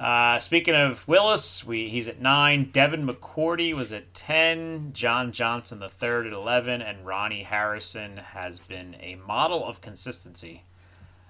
Uh, 0.00 0.40
speaking 0.40 0.74
of 0.74 1.06
Willis, 1.06 1.64
we 1.64 1.88
he's 1.88 2.08
at 2.08 2.20
nine. 2.20 2.70
Devin 2.72 3.06
McCourty 3.06 3.72
was 3.74 3.92
at 3.92 4.12
ten. 4.12 4.90
John 4.92 5.30
Johnson 5.30 5.78
the 5.78 5.88
third 5.88 6.26
at 6.26 6.32
eleven, 6.32 6.82
and 6.82 7.06
Ronnie 7.06 7.44
Harrison 7.44 8.16
has 8.16 8.58
been 8.58 8.96
a 9.00 9.14
model 9.14 9.64
of 9.64 9.80
consistency. 9.80 10.64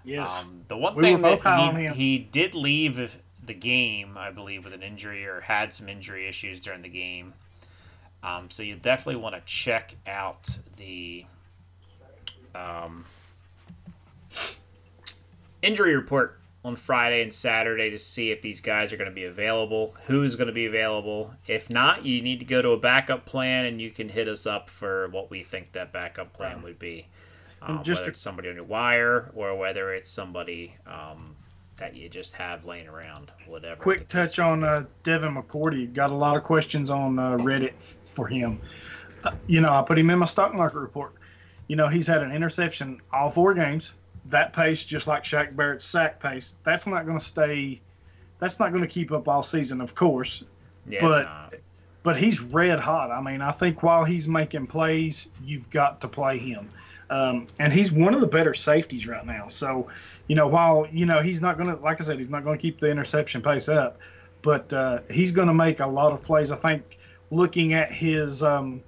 Yes. 0.02 0.42
Um, 0.42 0.62
the 0.68 0.76
one 0.78 0.94
We 0.96 1.02
thing 1.02 1.20
that 1.22 1.76
he, 1.76 1.88
he 1.88 2.18
did 2.18 2.54
leave 2.54 3.18
the 3.46 3.54
game, 3.54 4.16
I 4.16 4.30
believe, 4.30 4.64
with 4.64 4.72
an 4.72 4.82
injury 4.82 5.26
or 5.26 5.40
had 5.40 5.74
some 5.74 5.88
injury 5.88 6.28
issues 6.28 6.60
during 6.60 6.82
the 6.82 6.88
game. 6.88 7.34
Um, 8.22 8.50
so 8.50 8.62
you 8.62 8.76
definitely 8.76 9.20
want 9.20 9.34
to 9.34 9.42
check 9.44 9.96
out 10.06 10.58
the 10.76 11.26
um, 12.54 13.04
injury 15.62 15.94
report 15.94 16.40
on 16.64 16.76
Friday 16.76 17.22
and 17.22 17.34
Saturday 17.34 17.90
to 17.90 17.98
see 17.98 18.30
if 18.30 18.40
these 18.40 18.60
guys 18.62 18.92
are 18.92 18.96
going 18.96 19.10
to 19.10 19.14
be 19.14 19.24
available, 19.24 19.94
who's 20.06 20.34
going 20.36 20.46
to 20.46 20.54
be 20.54 20.64
available. 20.64 21.34
If 21.46 21.68
not, 21.68 22.06
you 22.06 22.22
need 22.22 22.38
to 22.38 22.46
go 22.46 22.62
to 22.62 22.70
a 22.70 22.78
backup 22.78 23.26
plan, 23.26 23.66
and 23.66 23.80
you 23.80 23.90
can 23.90 24.08
hit 24.08 24.28
us 24.28 24.46
up 24.46 24.70
for 24.70 25.08
what 25.08 25.30
we 25.30 25.42
think 25.42 25.72
that 25.72 25.92
backup 25.92 26.32
plan 26.32 26.62
would 26.62 26.78
be. 26.78 27.06
Um, 27.60 27.82
just 27.82 28.02
whether 28.02 28.12
it's 28.12 28.20
somebody 28.20 28.48
on 28.48 28.56
your 28.56 28.64
wire 28.64 29.30
or 29.34 29.54
whether 29.56 29.92
it's 29.92 30.10
somebody 30.10 30.74
um, 30.86 31.36
that 31.76 31.96
you 31.96 32.08
just 32.08 32.32
have 32.34 32.64
laying 32.64 32.88
around, 32.88 33.32
whatever. 33.46 33.80
quick 33.80 34.08
touch 34.08 34.38
on 34.38 34.62
uh, 34.64 34.84
Devin 35.02 35.34
McCourty. 35.34 35.92
Got 35.92 36.10
a 36.10 36.14
lot 36.14 36.36
of 36.36 36.44
questions 36.44 36.90
on 36.90 37.18
uh, 37.18 37.36
Reddit 37.38 37.72
for 38.04 38.26
him. 38.26 38.60
Uh, 39.24 39.32
you 39.46 39.60
know, 39.60 39.72
I 39.72 39.82
put 39.82 39.98
him 39.98 40.10
in 40.10 40.18
my 40.18 40.26
stock 40.26 40.54
market 40.54 40.78
report. 40.78 41.14
You 41.66 41.76
know, 41.76 41.88
he's 41.88 42.06
had 42.06 42.22
an 42.22 42.32
interception 42.32 43.00
all 43.12 43.30
four 43.30 43.54
games. 43.54 43.96
That 44.26 44.52
pace, 44.52 44.82
just 44.82 45.06
like 45.06 45.24
Shaq 45.24 45.54
Barrett's 45.56 45.84
sack 45.84 46.20
pace, 46.20 46.56
that's 46.64 46.86
not 46.86 47.06
going 47.06 47.18
to 47.18 47.24
stay. 47.24 47.80
That's 48.38 48.58
not 48.58 48.70
going 48.70 48.82
to 48.82 48.88
keep 48.88 49.12
up 49.12 49.28
all 49.28 49.42
season, 49.42 49.80
of 49.80 49.94
course. 49.94 50.44
Yeah, 50.86 51.00
but-. 51.00 51.60
But 52.04 52.18
he's 52.18 52.42
red 52.42 52.78
hot. 52.78 53.10
I 53.10 53.22
mean, 53.22 53.40
I 53.40 53.50
think 53.50 53.82
while 53.82 54.04
he's 54.04 54.28
making 54.28 54.66
plays, 54.66 55.30
you've 55.42 55.70
got 55.70 56.02
to 56.02 56.08
play 56.08 56.36
him. 56.36 56.68
Um, 57.14 57.46
and 57.60 57.72
he's 57.72 57.92
one 57.92 58.12
of 58.12 58.20
the 58.20 58.26
better 58.26 58.52
safeties 58.54 59.06
right 59.06 59.24
now. 59.24 59.46
So, 59.46 59.88
you 60.26 60.34
know, 60.34 60.48
while 60.48 60.88
you 60.90 61.06
know 61.06 61.20
he's 61.22 61.40
not 61.40 61.56
going 61.56 61.68
to, 61.68 61.80
like 61.80 62.00
I 62.00 62.04
said, 62.04 62.18
he's 62.18 62.28
not 62.28 62.42
going 62.42 62.58
to 62.58 62.60
keep 62.60 62.80
the 62.80 62.90
interception 62.90 63.40
pace 63.40 63.68
up, 63.68 64.00
but 64.42 64.72
uh, 64.72 64.98
he's 65.08 65.30
going 65.30 65.46
to 65.46 65.54
make 65.54 65.78
a 65.78 65.86
lot 65.86 66.10
of 66.10 66.24
plays. 66.24 66.50
I 66.50 66.56
think 66.56 66.98
looking 67.30 67.72
at 67.72 67.92
his 67.92 68.42
um, 68.42 68.82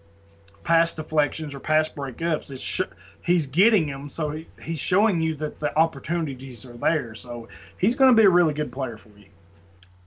pass 0.64 0.92
deflections 0.92 1.54
or 1.54 1.60
pass 1.60 1.88
breakups, 1.88 2.50
it's 2.50 2.60
sh- 2.60 2.80
he's 3.22 3.46
getting 3.46 3.86
them. 3.86 4.08
So 4.08 4.32
he, 4.32 4.48
he's 4.60 4.80
showing 4.80 5.20
you 5.20 5.36
that 5.36 5.60
the 5.60 5.76
opportunities 5.78 6.66
are 6.66 6.76
there. 6.76 7.14
So 7.14 7.46
he's 7.78 7.94
going 7.94 8.10
to 8.10 8.20
be 8.20 8.26
a 8.26 8.30
really 8.30 8.54
good 8.54 8.72
player 8.72 8.96
for 8.96 9.10
you. 9.10 9.28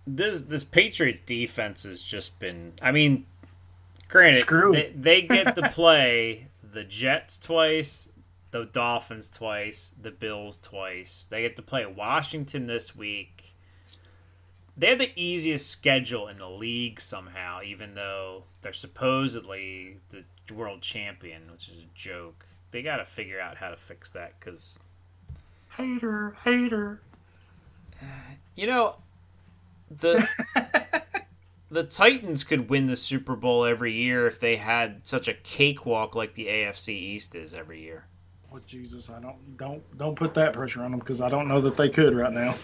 this 0.06 0.41
this 0.41 0.66
Patriots 0.66 1.22
defense 1.26 1.84
has 1.84 2.02
just 2.02 2.38
been. 2.38 2.74
I 2.82 2.91
mean, 2.91 3.26
granted, 4.10 4.46
they, 4.74 4.91
they 4.94 5.22
get 5.22 5.56
the 5.56 5.62
play 5.72 6.48
the 6.72 6.84
Jets 6.84 7.40
twice, 7.40 8.10
the 8.52 8.66
Dolphins 8.66 9.30
twice, 9.30 9.94
the 10.02 10.12
Bills 10.12 10.58
twice. 10.58 11.28
They 11.30 11.41
get 11.41 11.56
to 11.56 11.62
play 11.62 11.86
Washington 11.86 12.68
this 12.68 12.96
week. 12.96 13.44
They 14.78 14.88
have 14.88 15.00
the 15.00 15.12
easiest 15.16 15.70
schedule 15.70 16.28
in 16.30 16.38
the 16.38 16.50
league 16.50 17.02
somehow, 17.02 17.62
even 17.64 17.96
though 17.96 18.44
they're 18.62 18.72
supposedly 18.72 19.98
the 20.10 20.24
world 20.54 20.82
champion, 20.82 21.52
which 21.52 21.68
is 21.68 21.84
a 21.84 21.88
joke. 21.94 22.46
They 22.72 22.82
got 22.82 22.98
to 22.98 23.06
figure 23.06 23.41
out 23.41 23.58
how 23.58 23.70
to 23.70 23.78
fix 23.78 24.12
that 24.12 24.40
because 24.40 24.80
Hater, 25.76 26.36
hater. 26.44 27.02
You 28.56 28.68
know, 28.68 28.96
the 29.91 30.28
the 31.70 31.84
Titans 31.84 32.44
could 32.44 32.70
win 32.70 32.88
the 32.88 32.96
Super 32.98 33.36
Bowl 33.36 33.66
every 33.66 33.94
year 33.94 34.28
if 34.28 34.40
they 34.40 34.58
had 34.58 35.08
such 35.08 35.28
a 35.28 35.34
cakewalk 35.34 36.16
like 36.16 36.34
the 36.34 36.48
AFC 36.48 36.90
East 36.90 37.36
is 37.36 37.54
every 37.54 37.82
year. 37.82 38.06
Well, 38.52 38.62
Jesus, 38.66 39.10
I 39.10 39.20
don't 39.20 39.58
don't 39.58 39.98
don't 39.98 40.16
put 40.16 40.34
that 40.34 40.54
pressure 40.54 40.82
on 40.82 40.91
them 40.91 41.00
because 41.00 41.22
I 41.22 41.30
don't 41.30 41.48
know 41.48 41.62
that 41.62 41.78
they 41.78 41.90
could 41.90 42.16
right 42.16 42.34
now. 42.34 42.56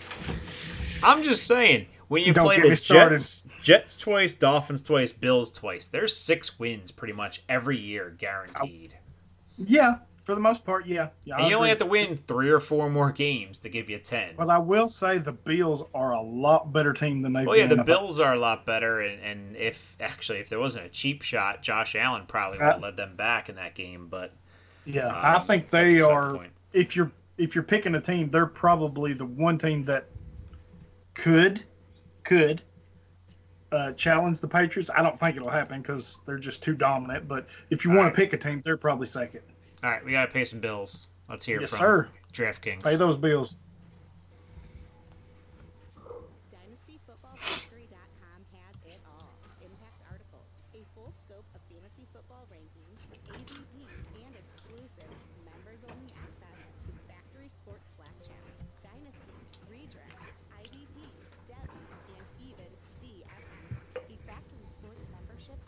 I'm 1.04 1.24
just 1.24 1.46
saying, 1.46 1.86
when 2.08 2.24
you 2.24 2.34
Don't 2.34 2.46
play 2.46 2.60
the. 2.60 2.76
Jets, 2.76 3.44
Jets 3.60 3.96
twice, 3.96 4.34
Dolphins 4.34 4.82
twice, 4.82 5.12
Bills 5.12 5.52
twice, 5.52 5.88
there's 5.88 6.16
six 6.16 6.58
wins 6.58 6.92
pretty 6.92 7.14
much 7.14 7.44
every 7.50 7.78
year 7.78 8.16
guaranteed. 8.18 8.96
Yeah, 9.58 9.98
for 10.26 10.36
the 10.36 10.42
most 10.42 10.66
part, 10.66 10.86
yeah. 10.88 11.10
yeah 11.24 11.38
And 11.38 11.48
you 11.50 11.56
only 11.56 11.70
have 11.70 11.78
to 11.78 11.86
win 11.86 12.18
three 12.18 12.50
or 12.50 12.60
four 12.60 12.90
more 12.90 13.12
games 13.12 13.60
to 13.60 13.70
give 13.70 13.90
you 13.90 14.00
ten. 14.00 14.34
But 14.36 14.50
I 14.50 14.58
will 14.58 14.88
say 14.88 15.18
the 15.20 15.32
Bills 15.32 15.84
are 15.94 16.12
a 16.14 16.22
lot 16.22 16.74
better 16.74 16.92
team 16.94 17.22
than 17.22 17.32
they've 17.34 17.46
Well, 17.48 17.56
yeah, 17.58 17.68
the 17.68 17.84
Bills 17.84 18.18
past. 18.18 18.28
are 18.30 18.36
a 18.36 18.40
lot 18.40 18.66
better, 18.66 19.00
and, 19.02 19.24
and 19.24 19.56
if 19.56 19.96
actually 20.00 20.40
if 20.40 20.50
there 20.50 20.60
wasn't 20.60 20.86
a 20.86 20.90
cheap 20.90 21.22
shot, 21.22 21.62
Josh 21.64 21.96
Allen 21.96 22.24
probably 22.28 22.58
would 22.58 22.66
Uh, 22.66 22.72
have 22.74 22.82
led 22.82 22.98
them 22.98 23.16
back 23.16 23.48
in 23.50 23.56
that 23.56 23.76
game. 23.76 24.08
But 24.10 24.34
Yeah, 24.86 25.08
um, 25.08 25.14
I 25.16 25.40
think 25.40 25.70
they 25.70 26.02
are. 26.02 26.34
point. 26.36 26.52
If 26.74 26.96
you're 26.96 27.12
if 27.38 27.54
you're 27.54 27.64
picking 27.64 27.96
a 27.96 28.02
team, 28.02 28.30
they're 28.30 28.46
probably 28.46 29.14
the 29.14 29.26
one 29.26 29.58
team 29.58 29.84
that 29.86 30.06
could 31.14 31.64
could 32.24 32.62
uh, 33.72 33.92
challenge 33.94 34.40
the 34.40 34.48
Patriots. 34.48 34.90
I 34.96 35.02
don't 35.02 35.20
think 35.20 35.36
it'll 35.38 35.50
happen 35.50 35.82
because 35.82 36.22
they're 36.26 36.38
just 36.40 36.64
too 36.64 36.74
dominant. 36.76 37.28
But 37.28 37.48
if 37.70 37.84
you 37.84 37.92
want 37.92 38.00
Alright. 38.00 38.16
to 38.16 38.22
pick 38.22 38.34
a 38.34 38.38
team, 38.38 38.62
they're 38.64 38.78
probably 38.78 39.06
second. 39.08 39.42
All 39.86 39.92
right, 39.92 40.04
we 40.04 40.14
gotta 40.14 40.32
pay 40.32 40.46
some 40.46 40.60
bills. 40.60 41.06
Let's 41.30 41.46
hear 41.46 41.62
Yes, 41.62 41.70
from 41.70 41.78
sir. 41.78 42.10
DraftKings. 42.34 42.82
Pay 42.82 42.96
those 42.96 43.18
bills. 43.18 43.56
DynastyFootballFactory.com 46.50 48.40
has 48.50 48.76
it 48.90 48.98
all. 49.06 49.30
Impact 49.62 50.02
articles, 50.10 50.50
a 50.74 50.82
full 50.98 51.14
scope 51.22 51.46
of 51.54 51.62
fantasy 51.70 52.10
football 52.12 52.50
rankings, 52.50 52.98
ADP, 53.30 53.86
and 54.26 54.34
exclusive 54.34 55.14
members-only 55.46 56.10
access 56.18 56.58
to 56.82 56.90
Factory 57.06 57.54
Sports 57.54 57.94
Slack 57.94 58.18
chat, 58.26 58.42
Dynasty, 58.82 59.38
Redraft, 59.70 60.34
IDP, 60.66 60.98
Devy, 61.46 61.86
and 62.18 62.26
even 62.42 62.70
DFS. 63.06 63.70
A 64.02 64.18
Factory 64.26 64.66
Sports 64.66 65.06
membership 65.14 65.62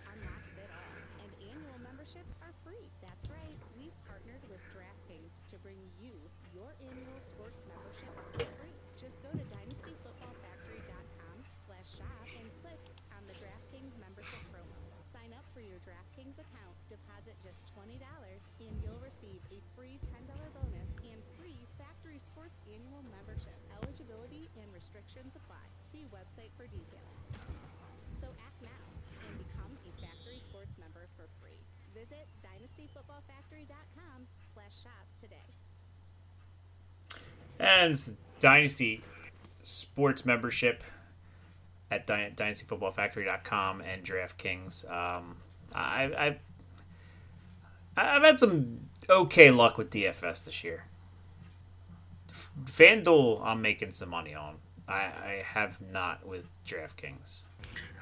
unlocks 0.00 0.56
it 0.56 0.70
all, 0.72 0.96
and 1.20 1.30
annual 1.52 1.76
memberships 1.84 2.32
are 2.40 2.56
free. 2.64 2.88
That's 3.04 3.28
right, 3.28 3.56
we've 3.76 3.92
partnered 4.08 4.40
with 4.48 4.60
DraftKings 4.72 5.32
to 5.52 5.56
bring 5.60 5.78
you 6.00 6.12
your 6.54 6.70
annual 6.86 7.18
sports 7.34 7.58
membership 7.68 8.14
for 8.32 8.46
free. 8.62 8.74
Just 9.00 9.18
go 9.26 9.30
to 9.34 9.44
dynastyfootballfactory.com 9.50 11.36
slash 11.66 11.88
shop 11.98 12.26
and 12.38 12.46
click 12.62 12.80
on 13.12 13.22
the 13.26 13.34
DraftKings 13.42 13.92
membership 14.00 14.38
promo. 14.54 14.78
Sign 15.12 15.34
up 15.34 15.44
for 15.52 15.60
your 15.60 15.78
DraftKings 15.82 16.38
account, 16.38 16.74
deposit 16.90 17.34
just 17.42 17.60
$20, 17.74 17.98
and 18.00 18.74
you'll 18.82 19.02
receive 19.02 19.40
a 19.50 19.58
free 19.74 19.98
$10 20.14 20.30
bonus 20.56 20.90
and 21.06 21.18
free 21.38 21.58
Factory 21.78 22.18
Sports 22.22 22.54
annual 22.70 23.02
membership. 23.14 23.58
Eligibility 23.82 24.46
and 24.58 24.66
restrictions 24.74 25.34
apply. 25.34 25.62
See 25.90 26.06
website 26.14 26.50
for 26.56 26.66
details. 26.70 27.18
So 28.22 28.30
act 28.46 28.58
now 28.62 28.84
and 29.26 29.34
become 29.42 29.72
a 29.86 29.90
Factory 30.00 30.38
Sports 30.40 30.74
member 30.78 31.06
for 31.18 31.26
free. 31.42 31.58
Visit 31.94 32.26
dynastyfootballfactory.com 32.42 34.26
slash 34.54 34.74
shop 34.82 35.06
today. 35.22 35.50
Dynasty 38.38 39.02
Sports 39.62 40.24
membership 40.26 40.82
at 41.90 42.06
Dy- 42.06 42.32
dynastyfootballfactory.com 42.34 43.80
and 43.80 44.04
DraftKings. 44.04 44.90
Um, 44.90 45.36
I, 45.74 46.04
I, 46.04 46.36
I've 47.96 48.22
had 48.22 48.38
some 48.38 48.80
okay 49.08 49.50
luck 49.50 49.78
with 49.78 49.90
DFS 49.90 50.44
this 50.44 50.64
year. 50.64 50.84
FanDuel, 52.64 53.40
I'm 53.44 53.62
making 53.62 53.92
some 53.92 54.10
money 54.10 54.34
on. 54.34 54.56
I, 54.86 55.00
I 55.02 55.42
have 55.44 55.80
not 55.80 56.26
with 56.26 56.48
DraftKings. 56.66 57.44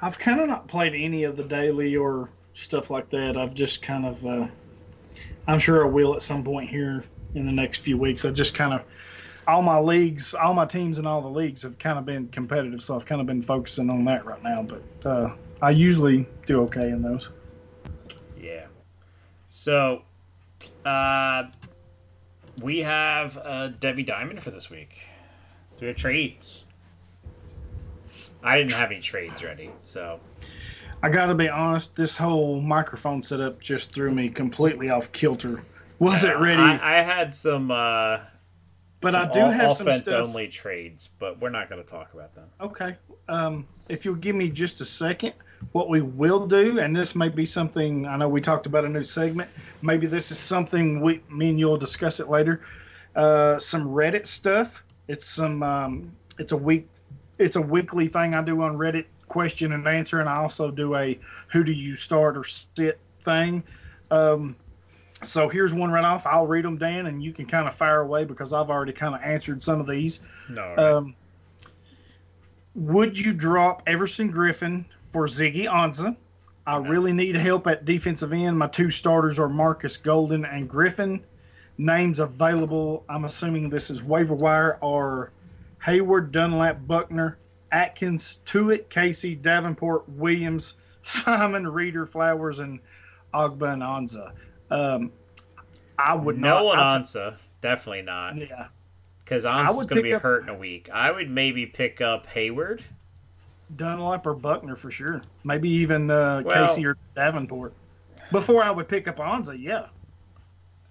I've 0.00 0.18
kind 0.18 0.40
of 0.40 0.48
not 0.48 0.68
played 0.68 0.94
any 0.94 1.24
of 1.24 1.36
the 1.36 1.44
daily 1.44 1.96
or 1.96 2.28
stuff 2.54 2.90
like 2.90 3.08
that. 3.10 3.36
I've 3.36 3.54
just 3.54 3.82
kind 3.82 4.04
of, 4.04 4.26
uh, 4.26 4.48
I'm 5.46 5.58
sure 5.58 5.84
I 5.84 5.88
will 5.88 6.14
at 6.14 6.22
some 6.22 6.42
point 6.42 6.68
here 6.68 7.04
in 7.34 7.46
the 7.46 7.52
next 7.52 7.78
few 7.78 7.96
weeks. 7.96 8.24
I 8.24 8.30
just 8.30 8.54
kind 8.54 8.74
of, 8.74 8.82
all 9.46 9.62
my 9.62 9.78
leagues, 9.78 10.34
all 10.34 10.54
my 10.54 10.66
teams 10.66 10.98
in 10.98 11.06
all 11.06 11.20
the 11.20 11.28
leagues 11.28 11.62
have 11.62 11.78
kind 11.78 11.98
of 11.98 12.04
been 12.04 12.28
competitive, 12.28 12.82
so 12.82 12.96
I've 12.96 13.06
kind 13.06 13.20
of 13.20 13.26
been 13.26 13.42
focusing 13.42 13.90
on 13.90 14.04
that 14.04 14.24
right 14.24 14.42
now. 14.42 14.62
But 14.62 15.08
uh, 15.08 15.34
I 15.60 15.70
usually 15.70 16.28
do 16.46 16.62
okay 16.62 16.90
in 16.90 17.02
those. 17.02 17.30
Yeah. 18.40 18.66
So, 19.48 20.02
uh, 20.84 21.44
we 22.60 22.78
have 22.80 23.36
uh, 23.38 23.68
Debbie 23.68 24.02
Diamond 24.02 24.42
for 24.42 24.50
this 24.50 24.70
week. 24.70 25.00
Do 25.78 25.86
we 25.86 25.88
have 25.88 25.96
trades? 25.96 26.64
I 28.42 28.58
didn't 28.58 28.72
have 28.72 28.90
any 28.90 29.00
trades 29.00 29.42
ready, 29.44 29.70
so 29.80 30.18
I 31.02 31.08
got 31.08 31.26
to 31.26 31.34
be 31.34 31.48
honest, 31.48 31.96
this 31.96 32.16
whole 32.16 32.60
microphone 32.60 33.22
setup 33.22 33.60
just 33.60 33.92
threw 33.92 34.10
me 34.10 34.28
completely 34.28 34.90
off 34.90 35.12
kilter. 35.12 35.62
Wasn't 35.98 36.38
ready, 36.38 36.60
I, 36.60 36.98
I 36.98 37.02
had 37.02 37.34
some, 37.34 37.70
uh, 37.70 38.18
but 39.02 39.14
I 39.14 39.30
do 39.30 39.40
o- 39.40 39.50
have 39.50 39.76
some 39.76 39.88
offense 39.88 40.06
stuff. 40.06 40.24
only 40.24 40.48
trades, 40.48 41.08
but 41.18 41.40
we're 41.40 41.50
not 41.50 41.68
going 41.68 41.82
to 41.82 41.88
talk 41.88 42.14
about 42.14 42.34
them. 42.34 42.48
Okay. 42.60 42.96
Um, 43.28 43.66
if 43.88 44.04
you'll 44.04 44.14
give 44.14 44.36
me 44.36 44.48
just 44.48 44.80
a 44.80 44.84
second, 44.84 45.34
what 45.72 45.88
we 45.88 46.00
will 46.00 46.46
do, 46.46 46.78
and 46.78 46.94
this 46.94 47.14
may 47.14 47.28
be 47.28 47.44
something 47.44 48.06
I 48.06 48.16
know 48.16 48.28
we 48.28 48.40
talked 48.40 48.66
about 48.66 48.84
a 48.84 48.88
new 48.88 49.02
segment. 49.02 49.50
Maybe 49.82 50.06
this 50.06 50.30
is 50.30 50.38
something 50.38 51.00
we, 51.00 51.20
me 51.30 51.50
and 51.50 51.58
you'll 51.58 51.76
discuss 51.76 52.20
it 52.20 52.28
later. 52.28 52.62
Uh, 53.14 53.58
some 53.58 53.86
Reddit 53.88 54.26
stuff. 54.26 54.82
It's 55.08 55.26
some. 55.26 55.62
Um, 55.62 56.12
it's 56.38 56.52
a 56.52 56.56
week. 56.56 56.88
It's 57.38 57.56
a 57.56 57.60
weekly 57.60 58.08
thing 58.08 58.34
I 58.34 58.42
do 58.42 58.62
on 58.62 58.76
Reddit, 58.76 59.06
question 59.28 59.72
and 59.72 59.86
answer, 59.86 60.20
and 60.20 60.28
I 60.28 60.36
also 60.36 60.70
do 60.70 60.94
a 60.94 61.18
who 61.48 61.64
do 61.64 61.72
you 61.72 61.96
start 61.96 62.36
or 62.36 62.44
sit 62.44 62.98
thing. 63.20 63.62
Um, 64.10 64.56
so 65.22 65.48
here's 65.48 65.72
one 65.72 65.90
right 65.90 66.04
off. 66.04 66.26
I'll 66.26 66.46
read 66.46 66.64
them, 66.64 66.76
Dan, 66.76 67.06
and 67.06 67.22
you 67.22 67.32
can 67.32 67.46
kind 67.46 67.66
of 67.68 67.74
fire 67.74 68.00
away 68.00 68.24
because 68.24 68.52
I've 68.52 68.70
already 68.70 68.92
kind 68.92 69.14
of 69.14 69.22
answered 69.22 69.62
some 69.62 69.80
of 69.80 69.86
these. 69.86 70.20
No. 70.48 70.74
Um, 70.76 71.14
would 72.74 73.18
you 73.18 73.32
drop 73.32 73.82
Everson 73.86 74.32
Griffen 74.32 74.84
for 75.10 75.26
Ziggy 75.26 75.66
Ansah? 75.66 76.16
I 76.66 76.78
really 76.78 77.12
need 77.12 77.34
help 77.34 77.66
at 77.66 77.84
defensive 77.84 78.32
end. 78.32 78.58
My 78.58 78.68
two 78.68 78.90
starters 78.90 79.38
are 79.38 79.48
Marcus 79.48 79.96
Golden 79.96 80.44
and 80.44 80.70
Griffen. 80.70 81.20
Names 81.78 82.20
available. 82.20 83.04
I'm 83.08 83.24
assuming 83.24 83.68
this 83.68 83.90
is 83.90 84.02
waiver 84.02 84.34
wire 84.34 84.78
are 84.82 85.32
Heyward, 85.84 86.30
Dunlap, 86.30 86.86
Buckner, 86.86 87.38
Atkins, 87.72 88.38
Tuitt, 88.44 88.88
Casey, 88.88 89.34
Davenport, 89.34 90.08
Williams, 90.08 90.76
Simon, 91.02 91.66
Reeder, 91.66 92.06
Flowers, 92.06 92.60
and 92.60 92.78
Ogbah 93.34 93.72
and 93.72 93.82
Ansah. 93.82 94.32
Um, 94.72 95.12
I 95.98 96.14
would 96.14 96.38
no 96.38 96.56
not. 96.56 96.64
one 96.64 96.78
Ansah. 96.78 97.36
Definitely 97.60 98.02
not. 98.02 98.36
Yeah. 98.36 98.66
Because 99.18 99.44
Ansah's 99.44 99.86
going 99.86 99.96
to 99.98 100.02
be 100.02 100.14
up- 100.14 100.22
hurt 100.22 100.42
in 100.42 100.48
a 100.48 100.54
week. 100.54 100.90
I 100.92 101.10
would 101.10 101.30
maybe 101.30 101.66
pick 101.66 102.00
up 102.00 102.26
Heyward. 102.26 102.80
Dunlap 103.74 104.26
or 104.26 104.34
Buckner 104.34 104.76
for 104.76 104.90
sure. 104.90 105.22
Maybe 105.44 105.68
even 105.70 106.10
uh, 106.10 106.42
Well- 106.44 106.66
Casey 106.66 106.84
or 106.86 106.96
Davenport. 107.14 107.72
Before 108.30 108.62
I 108.62 108.70
would 108.70 108.88
pick 108.88 109.06
up 109.08 109.16
Ansah, 109.18 109.60
yeah. 109.60 109.86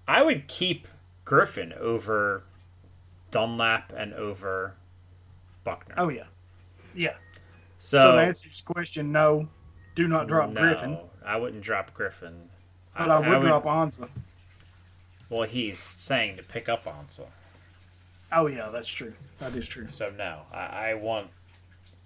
I 0.06 0.22
would 0.22 0.46
keep 0.48 0.88
Griffen 1.24 1.76
over 1.76 2.44
Dunlap 3.30 3.92
and 3.96 4.12
over 4.14 4.74
Buckner. 5.64 5.94
Oh 5.98 6.08
yeah, 6.08 6.24
yeah. 6.94 7.14
so, 7.78 7.98
So, 7.98 8.12
to 8.16 8.22
answer 8.22 8.48
your 8.48 8.74
question, 8.74 9.12
no, 9.12 9.48
do 9.94 10.06
not 10.08 10.26
drop 10.28 10.50
no, 10.50 10.60
Griffen, 10.60 11.00
I 11.24 11.36
wouldn't 11.36 11.62
drop 11.62 11.96
Griffen. 11.96 12.46
But 12.96 13.10
I, 13.10 13.18
would 13.18 13.40
drop 13.40 13.64
Ansah. 13.64 14.08
Well, 15.30 15.48
he's 15.48 15.78
saying 15.78 16.36
to 16.36 16.42
pick 16.42 16.68
up 16.68 16.84
Ansah. 16.84 17.26
Oh 18.32 18.46
yeah, 18.46 18.68
that's 18.70 18.88
true. 18.88 19.14
That 19.38 19.54
is 19.54 19.66
true. 19.66 19.88
So 19.88 20.10
no, 20.16 20.40
I, 20.52 20.90
I 20.90 20.94
want 20.94 21.28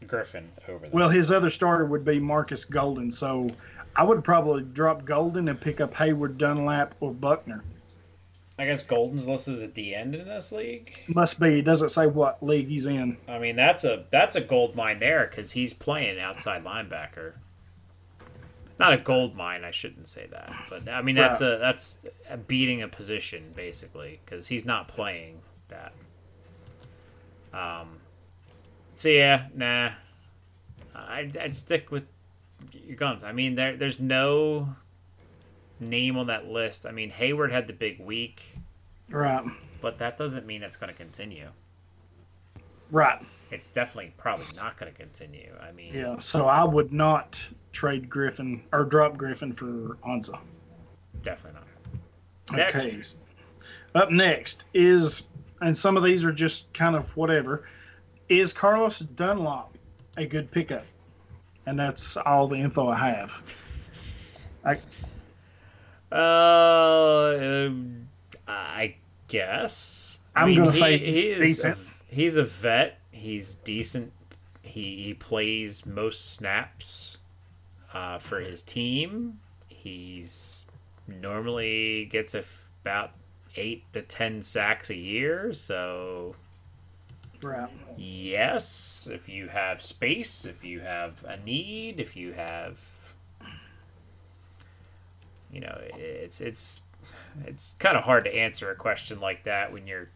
Griffen 0.04 0.44
over 0.68 0.86
there. 0.86 0.90
Well, 0.92 1.08
his 1.08 1.32
other 1.32 1.50
starter 1.50 1.86
would 1.86 2.04
be 2.04 2.20
Marcus 2.20 2.64
Golden, 2.64 3.10
so 3.10 3.48
I 3.94 4.02
would 4.02 4.22
probably 4.24 4.62
drop 4.62 5.04
Golden 5.04 5.48
and 5.48 5.60
pick 5.60 5.80
up 5.80 5.94
Heyward, 5.94 6.38
Dunlap, 6.38 6.94
or 7.00 7.12
Buckner. 7.12 7.64
I 8.58 8.64
guess 8.64 8.82
Golden's 8.82 9.28
listed 9.28 9.62
at 9.62 9.74
the 9.74 9.94
end 9.94 10.14
in 10.14 10.26
this 10.26 10.50
league. 10.50 11.04
Must 11.08 11.38
be. 11.38 11.58
It 11.58 11.64
doesn't 11.64 11.90
say 11.90 12.06
what 12.06 12.42
league 12.42 12.68
he's 12.68 12.86
in. 12.86 13.18
I 13.28 13.38
mean, 13.38 13.54
that's 13.54 13.84
a 13.84 14.04
that's 14.10 14.34
a 14.34 14.40
gold 14.40 14.74
mine 14.74 14.98
there 14.98 15.26
because 15.26 15.52
he's 15.52 15.74
playing 15.74 16.18
outside 16.18 16.64
linebacker. 16.64 17.34
Not 18.78 18.92
a 18.92 18.98
gold 18.98 19.34
mine, 19.34 19.64
I 19.64 19.70
shouldn't 19.70 20.06
say 20.06 20.26
that, 20.30 20.52
but 20.68 20.88
I 20.88 21.00
mean 21.00 21.14
that's 21.14 21.40
a 21.40 21.56
that's 21.58 22.06
a 22.28 22.36
beating 22.36 22.82
a 22.82 22.88
position 22.88 23.44
basically 23.54 24.20
because 24.24 24.46
he's 24.46 24.64
not 24.64 24.86
playing 24.88 25.38
that. 25.68 25.92
Um. 27.54 27.88
So 28.96 29.08
yeah, 29.08 29.46
nah. 29.54 29.90
I'd, 30.94 31.36
I'd 31.36 31.54
stick 31.54 31.90
with 31.90 32.06
your 32.72 32.96
guns. 32.96 33.22
I 33.24 33.32
mean, 33.32 33.54
there 33.54 33.76
there's 33.76 34.00
no 34.00 34.68
name 35.80 36.16
on 36.16 36.26
that 36.28 36.46
list. 36.46 36.86
I 36.86 36.90
mean, 36.90 37.10
Heyward 37.10 37.50
had 37.52 37.66
the 37.66 37.72
big 37.74 38.00
week, 38.00 38.56
Right. 39.10 39.44
but 39.82 39.98
that 39.98 40.16
doesn't 40.16 40.46
mean 40.46 40.62
it's 40.62 40.76
going 40.76 40.90
to 40.90 40.96
continue. 40.96 41.48
Right. 42.90 43.22
It's 43.50 43.68
definitely 43.68 44.14
probably 44.16 44.46
not 44.56 44.76
going 44.78 44.90
to 44.92 44.98
continue. 44.98 45.52
I 45.60 45.72
mean, 45.72 45.94
Yeah. 45.94 46.16
So 46.18 46.46
I 46.46 46.64
would 46.64 46.92
not 46.92 47.46
trade 47.76 48.08
Griffen 48.08 48.62
or 48.72 48.84
drop 48.84 49.16
Griffen 49.18 49.54
for 49.54 49.96
Ansah. 50.08 50.40
definitely 51.22 51.60
not. 51.60 52.56
Next. 52.56 52.76
Okay. 52.86 53.02
Up 53.94 54.10
next 54.10 54.64
is, 54.74 55.24
and 55.60 55.76
some 55.76 55.96
of 55.96 56.02
these 56.02 56.24
are 56.24 56.32
just 56.32 56.72
kind 56.72 56.96
of 56.96 57.14
whatever, 57.16 57.64
is 58.28 58.52
Carlos 58.52 59.00
Dunlap 59.00 59.68
a 60.16 60.24
good 60.26 60.50
pickup? 60.50 60.84
And 61.66 61.78
that's 61.78 62.16
all 62.16 62.46
the 62.48 62.56
info 62.56 62.88
I 62.88 62.96
have. 63.10 63.42
I, 64.64 64.78
Uh, 66.12 67.66
um, 67.66 68.08
I 68.46 68.96
guess. 69.28 70.18
I 70.34 70.42
I'm 70.42 70.48
mean, 70.48 70.58
gonna 70.58 70.72
he- 70.72 70.78
say 70.78 70.98
he 70.98 71.12
he's 71.12 71.38
decent. 71.38 71.76
A, 71.78 72.14
he's 72.14 72.36
a 72.36 72.44
vet. 72.44 72.98
He's 73.10 73.54
decent. 73.54 74.12
He 74.62 75.02
he 75.04 75.14
plays 75.14 75.84
most 75.86 76.32
snaps 76.34 77.20
uh, 77.96 78.18
for 78.18 78.40
his 78.40 78.60
team. 78.60 79.40
He's 79.68 80.66
normally 81.08 82.04
gets 82.10 82.34
f- 82.34 82.68
about 82.82 83.12
eight 83.56 83.84
to 83.94 84.02
ten 84.02 84.42
sacks 84.42 84.90
a 84.90 84.94
year. 84.94 85.54
So 85.54 86.36
right. 87.42 87.70
yes, 87.96 89.08
if 89.10 89.30
you 89.30 89.48
have 89.48 89.80
space, 89.80 90.44
if 90.44 90.62
you 90.62 90.80
have 90.80 91.24
a 91.24 91.38
need, 91.38 91.98
if 91.98 92.16
you 92.16 92.34
have, 92.34 92.84
you 95.50 95.60
know, 95.60 95.78
it's 95.94 96.42
it's 96.42 96.82
it's 97.46 97.76
kind 97.78 97.96
of 97.96 98.04
hard 98.04 98.24
to 98.24 98.34
answer 98.34 98.70
a 98.70 98.76
question 98.76 99.20
like 99.20 99.44
that 99.44 99.72
when 99.72 99.86
you're 99.86 100.10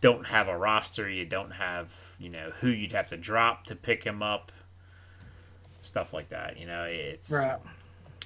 don't 0.00 0.26
have 0.26 0.48
a 0.48 0.56
roster, 0.56 1.06
you 1.10 1.26
don't 1.26 1.50
have 1.50 1.94
you 2.18 2.30
know 2.30 2.50
who 2.60 2.68
you'd 2.68 2.92
have 2.92 3.08
to 3.08 3.18
drop 3.18 3.66
to 3.66 3.76
pick 3.76 4.04
him 4.04 4.22
up, 4.22 4.52
stuff 5.88 6.12
like 6.12 6.28
that. 6.28 6.58
You 6.58 6.66
know, 6.66 6.84
it's. 6.84 7.32
Right. 7.32 7.58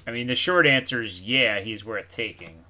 I 0.07 0.11
mean, 0.11 0.27
the 0.27 0.35
short 0.35 0.67
answer 0.67 1.01
is 1.01 1.23
yeah, 1.23 1.61
he's 1.61 1.85
worth 1.85 2.11
taking. 2.11 2.65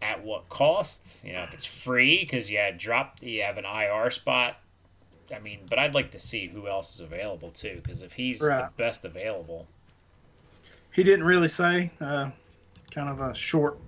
At 0.00 0.22
what 0.22 0.48
cost? 0.48 1.24
You 1.24 1.32
know, 1.32 1.42
if 1.42 1.54
it's 1.54 1.64
free 1.64 2.20
because 2.20 2.50
you 2.50 2.58
had 2.58 2.78
dropped, 2.78 3.22
you 3.22 3.42
have 3.42 3.58
an 3.58 3.64
IR 3.64 4.10
spot. 4.10 4.58
I 5.34 5.38
mean, 5.38 5.60
but 5.68 5.78
I'd 5.78 5.94
like 5.94 6.10
to 6.12 6.18
see 6.18 6.46
who 6.46 6.68
else 6.68 6.94
is 6.94 7.00
available 7.00 7.50
too, 7.50 7.80
because 7.82 8.02
if 8.02 8.12
he's 8.12 8.40
the 8.40 8.70
best 8.76 9.04
available, 9.04 9.66
He 10.92 11.02
didn't 11.02 11.24
really 11.24 11.48
say. 11.48 11.90
Uh, 12.00 12.30
kind 12.90 13.08
of 13.08 13.20
a 13.20 13.34
short 13.34 13.78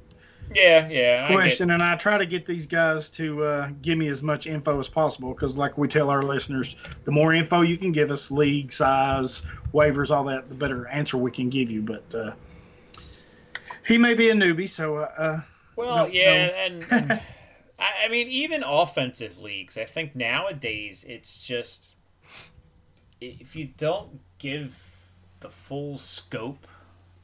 yeah, 0.55 0.89
yeah, 0.89 1.27
I 1.29 1.33
question, 1.33 1.71
and 1.71 1.83
I 1.83 1.97
try 1.97 2.19
to 2.19 2.27
get 2.27 2.47
these 2.47 2.67
guys 2.67 3.11
to 3.11 3.43
uh, 3.43 3.71
give 3.83 3.99
me 3.99 4.09
as 4.09 4.23
much 4.23 4.47
info 4.47 4.79
as 4.79 4.89
possible 4.89 5.33
because, 5.35 5.57
like 5.59 5.77
we 5.77 5.89
tell 5.89 6.11
our 6.11 6.23
listeners, 6.23 6.77
the 7.05 7.11
more 7.11 7.35
info 7.35 7.63
you 7.63 7.77
can 7.77 7.93
give 7.93 8.11
us, 8.11 8.31
league 8.31 8.73
size, 8.73 9.43
waivers, 9.73 10.15
all 10.15 10.25
that, 10.25 10.49
the 10.49 10.55
better 10.55 10.87
answer 10.89 11.17
we 11.17 11.31
can 11.31 11.51
give 11.51 11.71
you. 11.71 11.83
But 11.83 12.15
uh, 12.15 12.33
he 13.87 13.99
may 13.99 14.15
be 14.15 14.31
a 14.31 14.35
newbie, 14.35 14.69
so 14.69 14.97
uh, 14.97 15.13
uh, 15.17 15.41
Well, 15.77 16.07
No, 16.07 16.07
yeah, 16.07 16.47
no. 16.47 16.53
and, 16.53 16.87
and 16.91 17.13
I, 17.79 18.05
I 18.05 18.09
mean, 18.09 18.29
even 18.29 18.63
offensive 18.63 19.41
leagues, 19.41 19.77
I 19.77 19.85
think 19.85 20.17
nowadays 20.17 21.05
it's 21.09 21.39
just 21.39 21.97
if 23.21 23.57
you 23.57 23.71
don't 23.77 24.21
give 24.39 24.77
the 25.41 25.51
full 25.51 25.99
scope. 25.99 26.67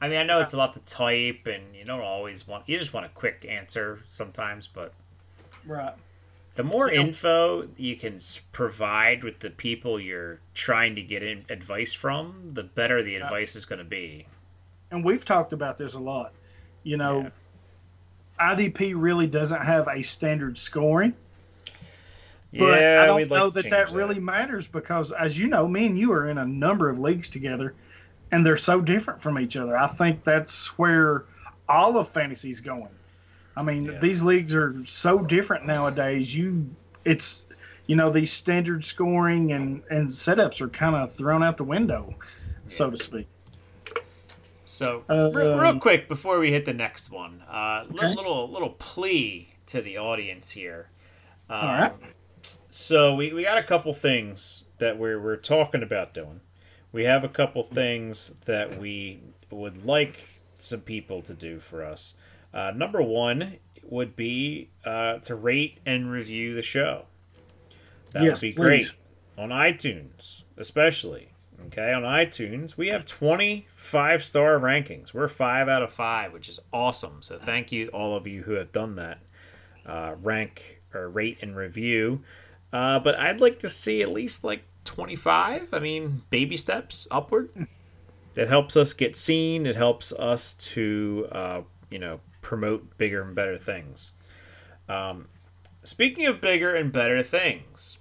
I 0.03 0.09
mean, 0.09 0.17
I 0.19 0.23
know 0.23 0.41
it's 0.41 0.51
a 0.51 0.57
lot 0.57 0.73
to 0.73 0.79
type, 0.79 1.47
and 1.47 1.73
you 1.73 1.85
don't 1.85 2.01
always 2.01 2.45
want. 2.45 2.67
You 2.67 2.77
just 2.77 2.93
want 2.93 3.05
a 3.05 3.09
quick 3.09 3.45
answer 3.47 4.01
sometimes, 4.09 4.67
but 4.67 4.91
right, 5.65 5.93
the 6.55 6.63
more 6.63 6.91
Yeah. 6.91 6.99
info 6.99 7.69
you 7.77 7.95
can 7.95 8.19
provide 8.51 9.23
with 9.23 9.39
the 9.39 9.49
people 9.49 9.97
you're 10.01 10.41
trying 10.53 10.95
to 10.95 11.01
get 11.01 11.23
in 11.23 11.45
advice 11.47 11.93
from, 11.93 12.51
the 12.53 12.63
better 12.63 13.01
the 13.01 13.15
advice 13.15 13.55
is 13.55 13.63
going 13.63 13.79
to 13.79 13.85
be. 13.85 14.27
and 14.91 15.05
we've 15.05 15.23
talked 15.23 15.53
about 15.53 15.77
this 15.77 15.93
a 15.95 15.99
lot. 16.01 16.33
You 16.83 16.97
know, 16.97 17.31
IDP 18.37 18.93
really 18.95 19.25
doesn't 19.25 19.61
have 19.61 19.87
a 19.87 20.03
standard 20.03 20.57
scoring. 20.57 21.13
But 22.53 22.81
yeah, 22.81 23.01
I 23.01 23.07
don't 23.07 23.21
like 23.21 23.29
know 23.29 23.49
that 23.49 23.69
that 23.69 23.91
really 23.91 24.19
matters 24.19 24.67
because, 24.67 25.13
as 25.13 25.39
you 25.39 25.47
know, 25.47 25.65
me 25.65 25.87
and 25.87 25.97
you 25.97 26.11
are 26.11 26.27
in 26.29 26.37
a 26.37 26.45
number 26.45 26.89
of 26.89 26.99
leagues 26.99 27.29
together, 27.29 27.73
and 28.33 28.43
they're 28.43 28.57
so 28.57 28.81
different 28.81 29.21
from 29.21 29.37
each 29.39 29.55
other. 29.55 29.77
I 29.77 29.85
think 29.87 30.23
that's 30.23 30.67
where 30.79 31.25
all 31.69 31.97
of 31.97 32.09
fantasy's 32.09 32.61
going. 32.61 32.89
I 33.55 33.61
mean, 33.61 33.85
Yeah. 33.85 33.99
these 33.99 34.23
leagues 34.23 34.55
are 34.55 34.73
so 34.83 35.19
different 35.19 35.65
nowadays. 35.67 36.35
You, 36.35 36.67
it's, 37.05 37.45
you 37.85 37.95
know, 37.95 38.09
these 38.09 38.31
standard 38.33 38.83
scoring 38.83 39.51
and 39.51 39.83
and 39.91 40.09
setups 40.09 40.61
are 40.61 40.69
kind 40.69 40.95
of 40.95 41.13
thrown 41.13 41.43
out 41.43 41.57
the 41.57 41.63
window, 41.63 42.15
so 42.67 42.89
to 42.89 42.97
speak. 42.97 43.27
So, 44.65 45.03
Uh, 45.07 45.29
real, 45.31 45.55
real 45.57 45.69
um, 45.69 45.79
quick 45.79 46.07
before 46.07 46.39
we 46.39 46.51
hit 46.51 46.65
the 46.65 46.73
next 46.73 47.11
one, 47.11 47.43
uh, 47.47 47.83
Okay. 47.91 48.15
little 48.15 48.49
little 48.51 48.71
plea 48.71 49.49
to 49.67 49.81
the 49.81 49.99
audience 49.99 50.49
here. 50.49 50.89
Um, 51.49 51.59
All 51.59 51.73
right. 51.77 51.93
So 52.69 53.13
we, 53.13 53.31
we 53.33 53.43
got 53.43 53.59
a 53.59 53.63
couple 53.63 53.93
things 53.93 54.63
that 54.79 54.97
we're 54.97 55.21
we're 55.21 55.35
talking 55.37 55.83
about 55.83 56.15
doing. 56.15 56.41
We 56.93 57.03
have 57.03 57.23
a 57.23 57.29
couple 57.29 57.63
things 57.63 58.35
that 58.45 58.79
we 58.79 59.19
would 59.49 59.85
like 59.85 60.27
some 60.59 60.81
people 60.81 61.21
to 61.23 61.33
do 61.33 61.59
for 61.59 61.83
us. 61.83 62.13
Uh, 62.53 62.71
number 62.75 63.01
one 63.01 63.57
would 63.83 64.15
be 64.15 64.69
uh, 64.85 65.17
to 65.19 65.35
rate 65.35 65.79
and 65.85 66.09
review 66.09 66.55
the 66.55 66.61
show. 66.61 67.05
That 68.13 68.23
Yes, 68.23 68.41
would 68.41 68.47
be 68.49 68.51
please. 68.55 68.91
great 68.91 68.91
on 69.37 69.49
iTunes, 69.49 70.43
especially. 70.57 71.29
Okay, 71.67 71.93
on 71.93 72.03
iTunes, 72.03 72.77
we 72.77 72.89
have 72.89 73.05
25 73.05 74.23
star 74.23 74.59
rankings. 74.59 75.13
We're 75.13 75.27
five 75.27 75.67
out 75.69 75.81
of 75.81 75.91
five, 75.91 76.33
which 76.33 76.49
is 76.49 76.59
awesome. 76.71 77.21
So 77.21 77.39
thank 77.39 77.71
you, 77.71 77.87
all 77.89 78.15
of 78.15 78.27
you 78.27 78.43
who 78.43 78.53
have 78.53 78.71
done 78.71 78.95
that. 78.95 79.19
Uh, 79.85 80.15
rank 80.21 80.81
or 80.93 81.09
rate 81.09 81.39
and 81.41 81.55
review. 81.55 82.21
Uh, 82.71 82.99
but 82.99 83.15
I'd 83.19 83.41
like 83.41 83.59
to 83.59 83.69
see 83.69 84.01
at 84.01 84.11
least 84.11 84.43
like 84.43 84.63
25. 84.85 85.73
I 85.73 85.79
mean, 85.79 86.23
baby 86.29 86.57
steps 86.57 87.07
upward. 87.11 87.67
It 88.35 88.47
helps 88.47 88.75
us 88.75 88.93
get 88.93 89.15
seen. 89.15 89.65
It 89.65 89.75
helps 89.75 90.11
us 90.11 90.53
to, 90.53 91.27
uh, 91.31 91.61
you 91.89 91.99
know, 91.99 92.19
promote 92.41 92.97
bigger 92.97 93.21
and 93.21 93.35
better 93.35 93.57
things. 93.57 94.13
Um, 94.89 95.27
speaking 95.83 96.25
of 96.25 96.41
bigger 96.41 96.75
and 96.75 96.91
better 96.91 97.21
things, 97.23 97.99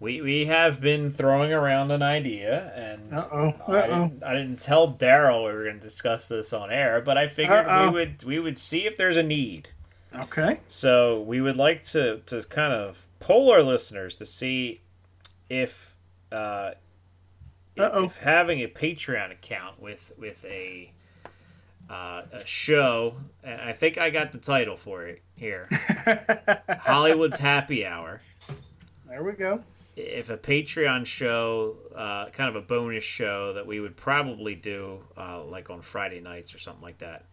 we 0.00 0.20
we 0.20 0.46
have 0.46 0.80
been 0.80 1.10
throwing 1.10 1.52
around 1.52 1.90
an 1.90 2.02
idea, 2.02 2.72
and 2.76 3.12
Uh-oh, 3.12 3.54
I, 3.66 3.72
uh-oh. 3.72 3.86
didn't, 4.08 4.22
I 4.22 4.32
didn't 4.34 4.60
tell 4.60 4.86
Darrell 4.86 5.44
we 5.44 5.52
were 5.52 5.64
going 5.64 5.80
to 5.80 5.82
discuss 5.82 6.28
this 6.28 6.52
on 6.52 6.70
air, 6.70 7.00
but 7.00 7.18
I 7.18 7.26
figured 7.26 7.66
Uh-oh. 7.66 7.86
we 7.86 7.92
would 7.92 8.22
we 8.24 8.38
would 8.38 8.58
see 8.58 8.86
if 8.86 8.96
there's 8.96 9.16
a 9.16 9.22
need. 9.22 9.70
Okay. 10.14 10.60
So 10.68 11.20
we 11.22 11.40
would 11.40 11.56
like 11.56 11.82
to 11.86 12.18
to 12.26 12.42
kind 12.44 12.72
of 12.72 13.06
poll 13.18 13.50
our 13.50 13.62
listeners 13.62 14.14
to 14.16 14.26
see 14.26 14.82
if 15.48 15.94
uh, 16.32 16.72
Uh-oh. 17.78 18.04
if 18.04 18.16
having 18.18 18.60
a 18.60 18.68
Patreon 18.68 19.30
account 19.32 19.80
with 19.80 20.12
with 20.18 20.44
a 20.44 20.92
uh, 21.90 22.22
a 22.32 22.46
show, 22.46 23.14
and 23.42 23.60
I 23.62 23.72
think 23.72 23.96
I 23.96 24.10
got 24.10 24.32
the 24.32 24.38
title 24.38 24.76
for 24.76 25.06
it 25.06 25.22
here, 25.36 25.66
Hollywood's 26.80 27.38
Happy 27.38 27.86
Hour. 27.86 28.20
there 29.08 29.22
we 29.24 29.32
go. 29.32 29.62
If 29.96 30.30
a 30.30 30.36
Patreon 30.36 31.06
show, 31.06 31.76
uh, 31.96 32.26
kind 32.30 32.48
of 32.48 32.56
a 32.56 32.60
bonus 32.64 33.02
show 33.04 33.52
that 33.54 33.66
we 33.66 33.80
would 33.80 33.96
probably 33.96 34.54
do, 34.54 35.00
uh, 35.16 35.42
like 35.44 35.70
on 35.70 35.80
Friday 35.80 36.20
nights 36.20 36.54
or 36.54 36.58
something 36.58 36.82
like 36.82 36.98
that, 36.98 37.24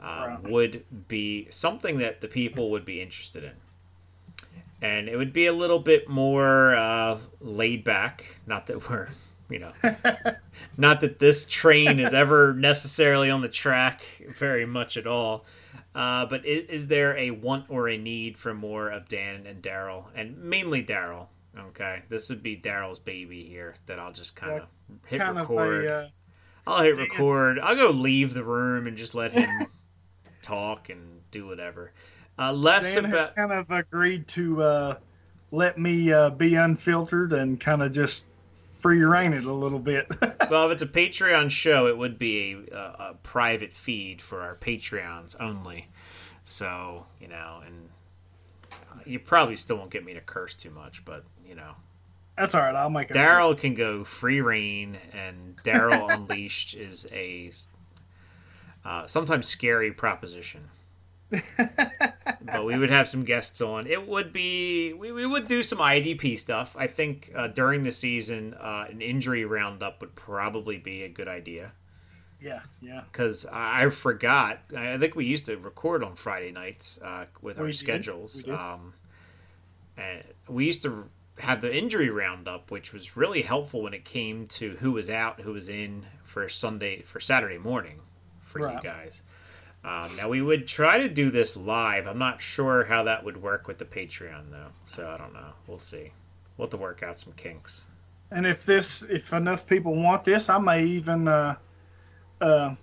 um, 0.00 0.06
Right. 0.08 0.42
would 0.44 1.08
be 1.08 1.46
something 1.50 1.98
that 1.98 2.20
the 2.22 2.28
people 2.28 2.70
would 2.70 2.84
be 2.86 3.02
interested 3.02 3.44
in. 3.44 3.52
And 4.86 5.08
it 5.08 5.16
would 5.16 5.32
be 5.32 5.46
a 5.46 5.52
little 5.52 5.80
bit 5.80 6.08
more 6.08 6.76
uh, 6.76 7.18
laid 7.40 7.82
back. 7.82 8.38
Not 8.46 8.66
that 8.66 8.88
we're, 8.88 9.08
you 9.50 9.58
know, 9.58 9.72
not 10.76 11.00
that 11.00 11.18
this 11.18 11.44
train 11.44 11.98
is 11.98 12.14
ever 12.14 12.54
necessarily 12.54 13.30
on 13.30 13.40
the 13.40 13.48
track 13.48 14.04
very 14.30 14.64
much 14.66 14.96
at 14.96 15.06
all. 15.06 15.44
Uh, 15.94 16.26
but 16.26 16.44
is, 16.44 16.68
is 16.68 16.86
there 16.88 17.16
a 17.16 17.30
want 17.30 17.64
or 17.68 17.88
a 17.88 17.96
need 17.96 18.38
for 18.38 18.52
more 18.52 18.90
of 18.90 19.08
Dan 19.08 19.46
and 19.46 19.62
Darrell, 19.62 20.08
and 20.14 20.36
mainly 20.36 20.82
Darrell? 20.82 21.30
Okay, 21.58 22.02
this 22.10 22.28
would 22.28 22.42
be 22.42 22.54
Darrell's 22.54 22.98
baby 22.98 23.44
here 23.44 23.76
that 23.86 23.98
I'll 23.98 24.12
just 24.12 24.36
kind 24.36 24.52
of 24.52 24.66
hit 25.06 25.20
kind 25.20 25.36
record. 25.36 25.84
of 25.86 25.90
a. 25.90 25.94
Uh, 25.94 26.08
I'll 26.66 26.82
hit 26.82 26.98
record. 26.98 27.58
I'll 27.58 27.76
go 27.76 27.90
leave 27.90 28.34
the 28.34 28.44
room 28.44 28.86
and 28.86 28.96
just 28.96 29.14
let 29.14 29.32
him 29.32 29.48
talk 30.42 30.90
and 30.90 31.22
do 31.30 31.46
whatever. 31.46 31.92
Uh, 32.38 32.52
less 32.52 32.94
Dan 32.94 33.04
has 33.04 33.28
kind 33.28 33.52
of 33.52 33.70
agreed 33.70 34.28
to 34.28 34.62
uh, 34.62 34.96
let 35.50 35.78
me 35.78 36.12
uh, 36.12 36.30
be 36.30 36.54
unfiltered 36.54 37.32
and 37.32 37.58
kind 37.58 37.82
of 37.82 37.92
just 37.92 38.26
free 38.74 39.02
reign 39.02 39.32
it 39.32 39.44
a 39.44 39.52
little 39.52 39.78
bit. 39.78 40.06
well, 40.50 40.70
if 40.70 40.72
it's 40.72 40.82
a 40.82 40.86
Patreon 40.86 41.50
show, 41.50 41.86
it 41.86 41.96
would 41.96 42.18
be 42.18 42.52
a, 42.70 42.76
a, 42.76 42.96
a 43.10 43.14
private 43.22 43.74
feed 43.74 44.20
for 44.20 44.42
our 44.42 44.54
Patreons 44.56 45.34
only. 45.40 45.88
So 46.44 47.06
you 47.20 47.28
know, 47.28 47.62
and 47.64 47.88
uh, 48.70 49.00
you 49.06 49.18
probably 49.18 49.56
still 49.56 49.76
won't 49.78 49.90
get 49.90 50.04
me 50.04 50.12
to 50.14 50.20
curse 50.20 50.52
too 50.54 50.70
much, 50.70 51.04
but 51.04 51.24
you 51.44 51.54
know, 51.54 51.72
That's 52.36 52.54
all 52.54 52.60
right. 52.62 52.74
I'll 52.74 52.90
make 52.90 53.10
it. 53.10 53.14
Darrell 53.14 53.54
can 53.54 53.74
go 53.74 54.04
free 54.04 54.40
reign, 54.42 54.98
and 55.12 55.56
Darrell 55.64 56.08
Unleashed 56.10 56.74
is 56.74 57.06
a. 57.12 57.50
uh, 58.84 59.06
sometimes 59.06 59.48
scary 59.48 59.90
proposition. 59.90 60.68
But 61.30 62.64
we 62.64 62.78
would 62.78 62.90
have 62.90 63.08
some 63.08 63.24
guests 63.24 63.60
on. 63.60 63.86
It 63.86 64.06
would 64.06 64.32
be 64.32 64.92
we, 64.92 65.12
we 65.12 65.26
would 65.26 65.48
do 65.48 65.62
some 65.62 65.78
IDP 65.78 66.38
stuff. 66.38 66.76
I 66.78 66.86
think 66.86 67.32
uh, 67.34 67.48
during 67.48 67.82
the 67.82 67.92
season, 67.92 68.54
uh, 68.54 68.86
an 68.88 69.00
injury 69.00 69.44
roundup 69.44 70.00
would 70.00 70.14
probably 70.14 70.78
be 70.78 71.02
a 71.02 71.08
good 71.08 71.28
idea 71.28 71.72
Yeah, 72.40 72.60
yeah. 72.80 73.02
because 73.10 73.44
I 73.46 73.84
I 73.86 73.90
forgot. 73.90 74.60
I 74.76 74.98
think 74.98 75.14
we 75.16 75.24
used 75.24 75.46
to 75.46 75.56
record 75.56 76.04
on 76.04 76.14
Friday 76.16 76.52
nights 76.52 76.98
uh, 77.02 77.26
with 77.42 77.58
our 77.58 77.66
did. 77.66 77.76
schedules. 77.76 78.44
We. 78.46 78.52
Um, 78.52 78.94
and 79.96 80.22
we 80.48 80.66
used 80.66 80.82
to 80.82 81.08
have 81.38 81.60
the 81.60 81.74
injury 81.74 82.10
roundup, 82.10 82.70
which 82.70 82.92
was 82.92 83.16
really 83.16 83.42
helpful 83.42 83.82
when 83.82 83.94
it 83.94 84.04
came 84.04 84.46
to 84.46 84.76
who 84.76 84.92
was 84.92 85.10
out, 85.10 85.40
who 85.40 85.52
was 85.52 85.68
in 85.68 86.06
for 86.22 86.48
Sunday 86.48 87.02
for 87.02 87.18
Saturday 87.20 87.58
morning 87.58 88.00
for 88.40 88.60
you 88.72 88.78
guys. 88.82 89.22
Um, 89.86 90.16
now 90.16 90.28
we 90.28 90.42
would 90.42 90.66
try 90.66 90.98
to 90.98 91.08
do 91.08 91.30
this 91.30 91.56
live. 91.56 92.06
I'm 92.08 92.18
not 92.18 92.42
sure 92.42 92.84
how 92.84 93.04
that 93.04 93.24
would 93.24 93.40
work 93.40 93.68
with 93.68 93.78
the 93.78 93.84
Patreon 93.84 94.50
though, 94.50 94.72
so 94.84 95.08
I 95.08 95.16
don't 95.16 95.32
know. 95.32 95.52
We'll 95.68 95.78
see. 95.78 96.10
We'll 96.56 96.66
have 96.66 96.70
to 96.72 96.76
work 96.76 97.02
out 97.04 97.18
some 97.18 97.32
kinks. 97.34 97.86
And 98.32 98.44
if 98.44 98.64
this, 98.64 99.02
if 99.02 99.32
enough 99.32 99.66
people 99.66 99.94
want 99.94 100.24
this, 100.24 100.48
I 100.48 100.58
may 100.58 100.84
even 100.84 101.28
uh, 101.28 101.54
uh, 102.40 102.74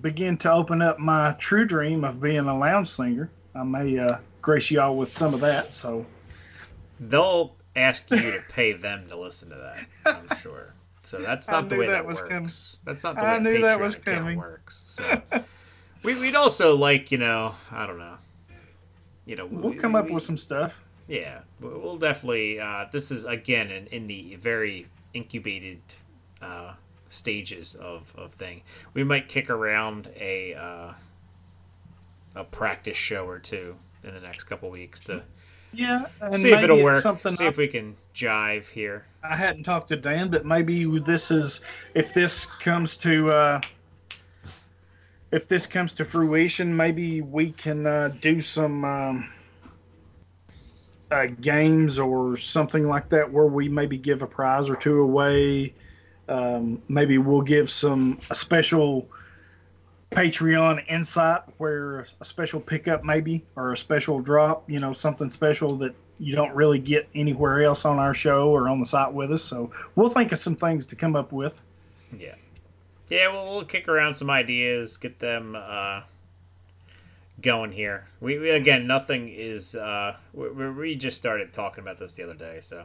begin 0.00 0.36
to 0.38 0.52
open 0.52 0.80
up 0.82 1.00
my 1.00 1.32
true 1.40 1.64
dream 1.64 2.04
of 2.04 2.20
being 2.20 2.38
a 2.46 2.56
lounge 2.56 2.88
singer. 2.88 3.30
I 3.56 3.64
may 3.64 3.98
uh, 3.98 4.18
grace 4.40 4.70
y'all 4.70 4.96
with 4.96 5.10
some 5.10 5.34
of 5.34 5.40
that. 5.40 5.74
So 5.74 6.06
They'll 7.00 7.56
ask 7.76 8.08
you 8.10 8.18
to 8.18 8.40
pay 8.50 8.72
them 8.72 9.08
to 9.08 9.16
listen 9.16 9.50
to 9.50 9.56
that. 9.56 9.86
I'm 10.06 10.38
sure. 10.38 10.74
So 11.02 11.18
that's 11.18 11.48
not 11.50 11.68
the 11.68 11.76
way 11.76 11.86
that 11.86 11.92
that, 11.92 12.06
was 12.06 12.20
works. 12.20 12.28
coming. 12.28 12.50
That's 12.84 13.02
not 13.02 13.16
the 13.16 13.24
I 13.24 13.36
way 13.36 13.42
knew 13.42 13.58
Patreon 13.58 13.62
that 13.62 13.80
was 13.80 13.96
coming. 13.96 14.38
works. 14.38 14.82
So 14.86 15.22
we, 16.04 16.14
we'd 16.14 16.36
also 16.36 16.76
like, 16.76 17.10
you 17.10 17.18
know, 17.18 17.54
I 17.72 17.86
don't 17.86 17.98
know. 17.98 18.16
You 19.26 19.36
know, 19.36 19.46
we'll 19.46 19.70
we- 19.72 19.76
come 19.76 19.96
up 19.96 20.06
we- 20.06 20.12
with 20.12 20.22
some 20.22 20.36
stuff. 20.36 20.80
Yeah, 21.08 21.40
we- 21.60 21.68
we'll 21.68 21.96
definitely. 21.98 22.60
Uh, 22.60 22.86
this 22.92 23.10
is 23.10 23.24
again 23.24 23.70
in, 23.70 23.86
in 23.88 24.06
the 24.06 24.36
very 24.36 24.86
incubated 25.14 25.80
uh, 26.42 26.72
stages 27.08 27.74
of 27.74 28.12
of 28.16 28.32
thing. 28.34 28.62
We 28.94 29.04
might 29.04 29.28
kick 29.28 29.50
around 29.50 30.08
a 30.18 30.54
uh, 30.54 30.92
a 32.36 32.44
practice 32.44 32.96
show 32.96 33.26
or 33.26 33.38
two 33.38 33.76
in 34.02 34.12
the 34.14 34.20
next 34.20 34.44
couple 34.44 34.68
weeks 34.70 35.00
to 35.00 35.22
Yeah, 35.72 36.06
and 36.20 36.36
see 36.36 36.52
if 36.52 36.62
it'll 36.62 36.82
work. 36.82 37.00
Something 37.02 37.32
See 37.32 37.46
if 37.46 37.56
we 37.56 37.68
can 37.68 37.96
jive 38.14 38.68
here. 38.68 39.06
I 39.22 39.36
hadn't 39.36 39.62
talked 39.62 39.88
to 39.88 39.96
Dan, 39.96 40.28
but 40.30 40.44
maybe 40.44 40.84
this 41.00 41.30
is 41.30 41.60
if 41.94 42.12
this 42.12 42.46
comes 42.46 42.96
to 42.98 43.30
uh, 43.30 43.60
if 45.34 45.48
this 45.48 45.66
comes 45.66 45.94
to 45.94 46.04
fruition, 46.04 46.76
maybe 46.76 47.20
we 47.20 47.50
can 47.50 47.88
uh, 47.88 48.08
do 48.20 48.40
some 48.40 48.84
um, 48.84 49.32
uh, 51.10 51.26
games 51.40 51.98
or 51.98 52.36
something 52.36 52.86
like 52.86 53.08
that 53.08 53.32
where 53.32 53.46
we 53.46 53.68
maybe 53.68 53.98
give 53.98 54.22
a 54.22 54.28
prize 54.28 54.70
or 54.70 54.76
two 54.76 55.00
away. 55.00 55.74
Um, 56.28 56.80
maybe 56.88 57.18
we'll 57.18 57.42
give 57.42 57.68
some 57.68 58.16
a 58.30 58.34
special 58.36 59.08
Patreon 60.12 60.84
insight 60.88 61.42
where 61.58 62.06
a 62.20 62.24
special 62.24 62.60
pickup 62.60 63.02
maybe 63.02 63.44
or 63.56 63.72
a 63.72 63.76
special 63.76 64.20
drop, 64.20 64.70
you 64.70 64.78
know, 64.78 64.92
something 64.92 65.30
special 65.30 65.74
that 65.78 65.96
you 66.20 66.36
don't 66.36 66.54
really 66.54 66.78
get 66.78 67.08
anywhere 67.16 67.64
else 67.64 67.84
on 67.84 67.98
our 67.98 68.14
show 68.14 68.50
or 68.50 68.68
on 68.68 68.78
the 68.78 68.86
site 68.86 69.12
with 69.12 69.32
us. 69.32 69.42
So 69.42 69.72
we'll 69.96 70.10
think 70.10 70.30
of 70.30 70.38
some 70.38 70.54
things 70.54 70.86
to 70.86 70.94
come 70.94 71.16
up 71.16 71.32
with. 71.32 71.60
Yeah, 72.16 72.36
yeah. 73.14 73.28
We'll, 73.32 73.46
we'll 73.54 73.64
kick 73.64 73.88
around 73.88 74.14
some 74.14 74.30
ideas, 74.30 74.96
get 74.96 75.18
them 75.18 75.56
uh, 75.56 76.02
going 77.40 77.72
here. 77.72 78.06
We, 78.20 78.38
we 78.38 78.50
again, 78.50 78.86
nothing 78.86 79.28
is. 79.28 79.74
Uh, 79.74 80.16
we, 80.32 80.70
we- 80.70 80.94
just 80.96 81.16
started 81.16 81.52
talking 81.52 81.82
about 81.82 81.98
this 81.98 82.14
the 82.14 82.24
other 82.24 82.34
day, 82.34 82.58
so. 82.60 82.84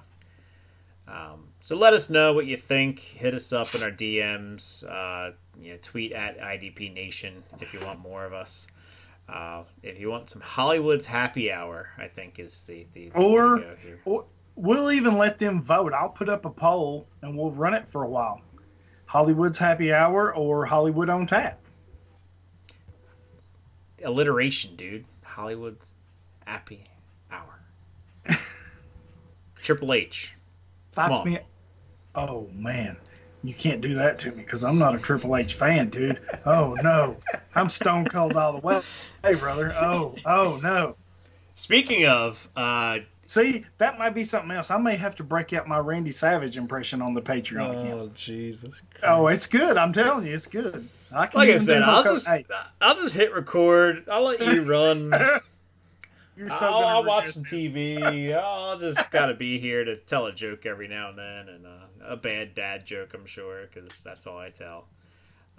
Um, 1.08 1.48
so 1.60 1.76
let 1.76 1.94
us 1.94 2.12
know 2.12 2.34
what 2.34 2.46
you 2.46 2.56
think. 2.56 3.00
Hit 3.00 3.34
us 3.34 3.52
up 3.52 3.74
in 3.74 3.82
our 3.82 3.90
DMs. 3.90 4.84
Uh, 4.88 5.32
you 5.60 5.72
know, 5.72 5.80
tweet 5.82 6.12
at 6.12 6.40
IDP 6.40 6.94
Nation 6.94 7.44
if 7.60 7.74
you 7.74 7.80
want 7.84 8.00
more 8.00 8.26
of 8.26 8.34
us. 8.34 8.68
Uh, 9.28 9.64
if 9.82 10.00
you 10.00 10.10
want 10.10 10.30
some 10.30 10.42
Hollywood's 10.42 11.06
happy 11.06 11.52
hour, 11.52 11.90
I 11.98 12.08
think 12.08 12.38
is 12.40 12.62
the 12.64 12.86
the, 12.94 13.12
Or-. 13.16 13.58
Or 14.06 14.26
we'll 14.56 14.92
even 14.92 15.18
let 15.18 15.40
them 15.40 15.62
vote. 15.64 15.94
I'll 15.94 16.10
put 16.10 16.30
up 16.30 16.46
a 16.46 16.50
poll 16.52 17.08
and 17.24 17.36
we'll 17.36 17.52
run 17.52 17.74
it 17.74 17.88
for 17.88 18.04
a 18.04 18.10
while. 18.10 18.42
Hollywood's 19.10 19.58
Happy 19.58 19.92
Hour 19.92 20.36
or 20.36 20.68
Hollywood 20.68 21.10
on 21.10 21.26
Tap. 21.26 21.60
alliteration, 24.04 24.76
dude. 24.76 25.04
Hollywood's 25.24 25.96
happy 26.46 26.84
hour. 27.32 27.60
Triple 29.64 29.94
H. 29.94 30.36
Fights 30.92 31.26
me. 31.26 31.40
Oh 32.14 32.48
man, 32.54 32.98
you 33.44 33.56
can't 33.56 33.82
do 33.82 33.96
that 33.96 34.20
to 34.20 34.30
me 34.30 34.44
because 34.44 34.64
I'm 34.64 34.78
not 34.78 34.94
a 34.94 35.00
Triple 35.00 35.36
H 35.36 35.56
fan, 35.56 35.90
dude. 35.90 36.20
Oh 36.46 36.78
no, 36.84 37.18
I'm 37.56 37.70
Stone 37.70 38.06
Cold 38.06 38.36
all 38.36 38.54
the 38.54 38.60
way. 38.60 38.80
Hey 39.24 39.34
brother. 39.34 39.74
Oh 39.74 40.14
oh 40.24 40.60
no. 40.62 40.96
Speaking 41.56 42.06
of, 42.06 42.48
uh, 42.56 43.00
See, 43.30 43.64
that 43.78 44.00
might 44.00 44.16
be 44.16 44.24
something 44.24 44.50
else. 44.50 44.72
I 44.72 44.78
may 44.80 44.96
have 44.96 45.16
to 45.18 45.24
break 45.24 45.54
out 45.54 45.68
my 45.68 45.78
Randy 45.78 46.10
Savage 46.10 46.58
impression 46.58 47.00
on 47.00 47.14
the 47.14 47.22
Patreon 47.22 47.80
account. 47.80 48.02
Oh 48.02 48.12
Jesus! 48.16 48.82
Oh, 49.04 49.28
it's 49.28 49.46
good. 49.46 49.78
I'm 49.78 49.94
telling 49.94 50.26
you, 50.26 50.34
it's 50.34 50.48
good. 50.48 50.90
I 51.12 51.28
can 51.28 51.38
like 51.38 51.50
I 51.50 51.58
said, 51.58 51.84
I'll 51.84 52.04
just 52.04 52.28
Hey, 52.28 52.44
I'll 52.82 52.96
just 52.96 53.14
hit 53.14 53.32
record. 53.32 54.04
I'll 54.10 54.24
let 54.24 54.40
you 54.40 54.64
run. 54.64 55.12
you're 56.36 56.50
so 56.50 56.74
I'll, 56.74 56.88
I'll 56.88 57.04
watch 57.04 57.34
some. 57.34 57.44
TV. 57.44 58.36
I'll 58.36 58.80
just 58.80 59.00
gotta 59.12 59.36
be 59.36 59.60
here 59.60 59.86
to 59.86 59.98
tell 59.98 60.26
a 60.26 60.34
joke 60.34 60.66
every 60.66 60.88
now 60.88 61.10
and 61.10 61.20
then, 61.20 61.50
and 61.50 61.68
uh, 61.68 62.06
a 62.08 62.18
bad 62.18 62.56
dad 62.56 62.84
joke, 62.84 63.14
I'm 63.14 63.28
sure, 63.28 63.68
because 63.72 64.02
that's 64.02 64.26
all 64.26 64.40
I 64.40 64.50
tell. 64.50 64.88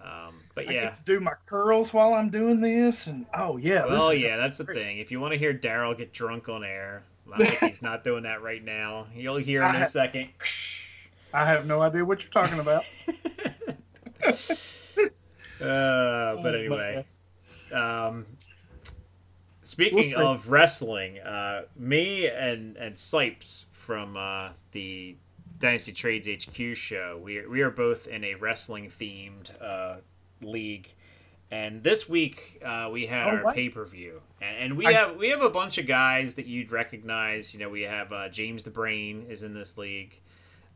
Um, 0.03 0.41
but 0.57 0.69
I 0.69 0.73
yeah, 0.73 0.83
get 0.87 0.95
to 0.95 1.03
do 1.03 1.21
my 1.21 1.35
curls 1.47 1.95
while 1.95 2.15
I'm 2.15 2.31
doing 2.31 2.61
this, 2.61 3.07
and 3.07 3.27
oh 3.33 3.59
yeah, 3.59 3.85
oh 3.87 3.91
well, 3.91 4.13
yeah, 4.13 4.39
that's 4.39 4.59
the 4.59 4.65
thing. 4.65 4.99
If 4.99 5.13
you 5.13 5.21
want 5.21 5.35
to 5.35 5.39
hear 5.39 5.53
Darrell 5.53 5.95
get 5.95 6.13
drunk 6.13 6.49
on 6.49 6.65
air, 6.65 7.05
he's 7.61 7.83
not 7.83 8.05
doing 8.05 8.23
that 8.25 8.43
right 8.43 8.65
now. 8.65 9.07
You'll 9.15 9.37
hear 9.37 9.63
him 9.63 9.71
in 9.71 9.77
I 9.77 9.79
a 9.79 9.81
ha- 9.81 9.87
second. 9.87 10.29
I 11.33 11.47
have 11.47 11.67
no 11.67 11.81
idea 11.81 12.05
what 12.05 12.23
you're 12.23 12.33
talking 12.33 12.59
about. 12.59 12.83
Uh, 15.61 16.43
but 16.43 16.55
anyway, 16.55 17.05
um, 17.71 18.25
speaking 19.63 19.99
We'll 20.17 20.29
of 20.29 20.49
wrestling, 20.49 21.19
uh, 21.19 21.63
me 21.77 22.27
and 22.29 22.79
and 22.79 22.95
Sipes 22.95 23.67
from 23.73 24.17
uh, 24.17 24.51
the 24.73 25.17
Dynasty 25.59 25.93
Trades 25.93 26.27
HQ 26.27 26.75
show, 26.77 27.21
we 27.23 27.47
we 27.47 27.61
are 27.61 27.71
both 27.71 28.07
in 28.07 28.25
a 28.25 28.37
wrestling 28.37 28.89
themed 28.89 29.51
uh, 29.63 29.97
league. 30.41 30.95
And 31.51 31.83
this 31.83 32.09
week 32.09 32.63
uh, 32.65 32.89
we 32.91 33.05
had 33.07 33.27
Oh, 33.27 33.45
our 33.45 33.53
pay 33.53 33.69
per 33.69 33.85
view, 33.85 34.23
and, 34.41 34.57
and 34.59 34.77
we 34.77 34.87
I- 34.87 34.93
have 34.93 35.17
we 35.17 35.29
have 35.31 35.43
a 35.43 35.51
bunch 35.51 35.79
of 35.79 35.87
guys 35.87 36.35
that 36.35 36.47
you'd 36.47 36.73
recognize. 36.73 37.53
You 37.55 37.61
know, 37.61 37.69
we 37.69 37.83
have 37.83 38.13
uh, 38.13 38.29
James 38.29 38.63
the 38.63 38.71
Brain 38.71 39.27
is 39.29 39.43
in 39.43 39.55
this 39.55 39.77
league 39.79 40.19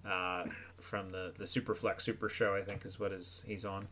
uh, 0.09 0.45
from 0.81 1.11
the 1.11 1.33
the 1.39 1.45
Superflex 1.45 2.03
Super 2.03 2.29
Show, 2.29 2.55
I 2.55 2.63
think 2.63 2.85
is 2.85 2.99
what 3.01 3.13
is 3.13 3.43
he's 3.47 3.65
on. 3.65 3.89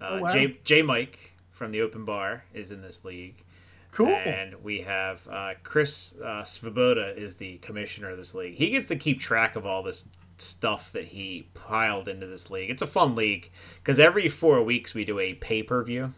Uh, 0.00 0.08
Oh, 0.10 0.20
wow. 0.22 0.28
J 0.28 0.58
J 0.64 0.82
Mike 0.82 1.32
from 1.50 1.72
the 1.72 1.80
Open 1.80 2.04
Bar 2.04 2.44
is 2.54 2.70
in 2.70 2.80
this 2.82 3.04
league, 3.04 3.42
Cool. 3.90 4.08
and 4.08 4.54
we 4.62 4.80
have 4.82 5.26
uh, 5.28 5.54
Chris 5.64 6.14
uh, 6.22 6.42
Svoboda 6.42 7.16
is 7.16 7.34
the 7.36 7.58
commissioner 7.58 8.10
of 8.10 8.16
this 8.16 8.32
league. 8.34 8.54
He 8.54 8.70
gets 8.70 8.86
to 8.88 8.96
keep 8.96 9.18
track 9.20 9.56
of 9.56 9.66
all 9.66 9.82
this 9.82 10.04
stuff 10.36 10.92
that 10.92 11.04
he 11.06 11.48
piled 11.54 12.06
into 12.06 12.26
this 12.28 12.48
league. 12.48 12.70
It's 12.70 12.80
a 12.82 12.86
fun 12.86 13.16
league 13.16 13.50
because 13.82 13.98
every 13.98 14.28
four 14.28 14.62
weeks 14.62 14.94
we 14.94 15.04
do 15.04 15.18
a 15.18 15.34
pay 15.34 15.64
per 15.64 15.82
view. 15.82 16.14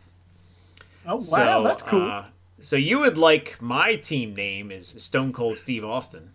oh 1.06 1.14
wow, 1.14 1.18
So, 1.20 1.62
that's 1.62 1.82
cool. 1.82 2.02
Uh, 2.02 2.24
so 2.60 2.76
you 2.76 3.00
would 3.00 3.16
like 3.16 3.60
my 3.60 3.96
team 3.96 4.34
name 4.34 4.70
is 4.70 4.94
Stone 4.98 5.32
Cold 5.32 5.58
Steve 5.58 5.84
Austin, 5.84 6.32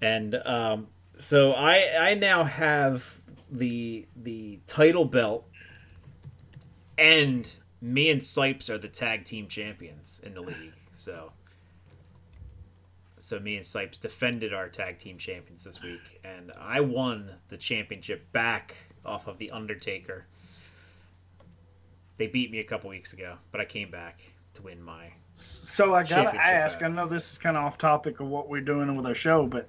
and 0.00 0.34
um, 0.34 0.88
so 1.16 1.52
I 1.52 2.10
I 2.10 2.14
now 2.14 2.44
have 2.44 3.20
the 3.50 4.06
the 4.16 4.60
title 4.66 5.04
belt, 5.04 5.48
and 6.98 7.48
me 7.80 8.10
and 8.10 8.20
Sipes 8.20 8.68
are 8.68 8.78
the 8.78 8.88
tag 8.88 9.24
team 9.24 9.46
champions 9.48 10.20
in 10.24 10.34
the 10.34 10.42
league. 10.42 10.74
So. 10.92 11.32
So 13.18 13.40
me 13.40 13.56
and 13.56 13.64
Sipes 13.64 13.98
defended 13.98 14.52
our 14.52 14.68
tag 14.68 14.98
team 14.98 15.16
champions 15.16 15.64
this 15.64 15.82
week, 15.82 16.20
and 16.22 16.52
I 16.60 16.80
won 16.80 17.30
the 17.48 17.56
championship 17.56 18.30
back 18.30 18.76
off 19.06 19.26
of 19.26 19.38
the 19.38 19.50
Undertaker. 19.50 20.26
They 22.18 22.26
beat 22.26 22.50
me 22.50 22.60
a 22.60 22.64
couple 22.64 22.90
weeks 22.90 23.14
ago, 23.14 23.38
but 23.50 23.60
I 23.60 23.64
came 23.64 23.90
back 23.90 24.20
to 24.56 24.62
win 24.62 24.82
my. 24.82 25.12
So 25.34 25.94
I 25.94 26.02
gotta 26.02 26.36
ask. 26.36 26.82
I 26.82 26.88
know 26.88 27.06
this 27.06 27.32
is 27.32 27.38
kind 27.38 27.56
of 27.56 27.64
off 27.64 27.78
topic 27.78 28.20
of 28.20 28.26
what 28.28 28.48
we're 28.48 28.60
doing 28.60 28.94
with 28.96 29.06
our 29.06 29.14
show, 29.14 29.46
but 29.46 29.68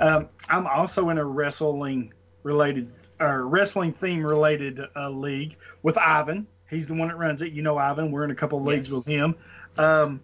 um, 0.00 0.28
I'm 0.48 0.66
also 0.66 1.10
in 1.10 1.18
a 1.18 1.24
wrestling 1.24 2.12
related 2.42 2.90
or 3.20 3.46
wrestling 3.46 3.92
theme 3.92 4.24
related 4.24 4.80
uh, 4.96 5.08
league 5.10 5.56
with 5.82 5.96
Ivan 5.98 6.46
He's 6.74 6.88
the 6.88 6.94
one 6.94 7.08
that 7.08 7.16
runs 7.16 7.42
it. 7.42 7.52
You 7.52 7.62
know 7.62 7.78
Ivan. 7.78 8.10
We're 8.10 8.24
in 8.24 8.30
a 8.30 8.34
couple 8.34 8.58
of 8.58 8.64
leagues 8.64 8.88
Yes. 8.88 8.94
with 8.94 9.06
him. 9.06 9.34
Um, 9.78 10.20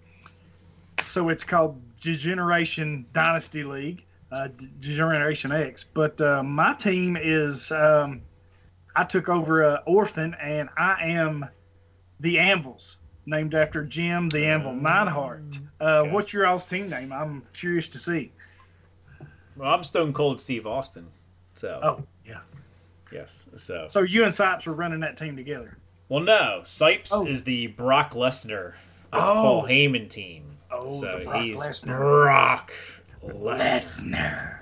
so 1.00 1.28
it's 1.28 1.44
called 1.44 1.80
Degeneration 1.96 3.06
Dynasty 3.12 3.64
League, 3.64 4.04
uh, 4.32 4.48
Degeneration 4.80 5.52
X. 5.52 5.84
But 5.84 6.20
uh, 6.20 6.42
my 6.42 6.74
team 6.74 7.16
is 7.20 7.72
um, 7.72 8.22
I 8.96 9.04
took 9.04 9.28
over 9.28 9.62
uh, 9.62 9.78
Orphan, 9.86 10.34
and 10.40 10.68
I 10.76 10.96
am 11.10 11.46
the 12.20 12.38
Anvils, 12.38 12.96
named 13.26 13.54
after 13.54 13.84
Jim 13.84 14.28
the 14.28 14.44
Anvil 14.46 14.74
Neidhart. 14.74 15.58
Uh, 15.80 16.00
okay. 16.00 16.10
What's 16.12 16.32
your 16.32 16.46
all's 16.46 16.64
team 16.64 16.88
name? 16.88 17.12
I'm 17.12 17.42
curious 17.52 17.88
to 17.90 17.98
see. 17.98 18.32
Well, 19.56 19.70
I'm 19.72 19.84
Stone 19.84 20.12
Cold 20.12 20.40
Steve 20.40 20.66
Austin. 20.66 21.06
So 21.54 21.80
Oh, 21.82 22.02
yeah. 22.26 22.40
yes. 23.12 23.48
So 23.56 23.86
So 23.88 24.00
you 24.02 24.24
and 24.24 24.32
Sipes 24.32 24.66
were 24.66 24.72
running 24.72 25.00
that 25.00 25.16
team 25.16 25.36
together. 25.36 25.76
well, 26.08 26.22
no. 26.22 26.60
Sipes 26.64 27.10
Oh. 27.12 27.26
is 27.26 27.44
the 27.44 27.68
Brock 27.68 28.12
Lesnar 28.14 28.74
of 29.12 29.22
Oh. 29.22 29.34
Paul 29.42 29.62
Heyman 29.64 30.08
team. 30.08 30.44
Oh, 30.70 30.86
so 30.88 31.18
the 31.18 31.24
Brock 31.24 31.42
he's 31.42 31.58
Lesnar. 31.58 31.98
Brock 31.98 32.72
Lesnar. 33.24 34.56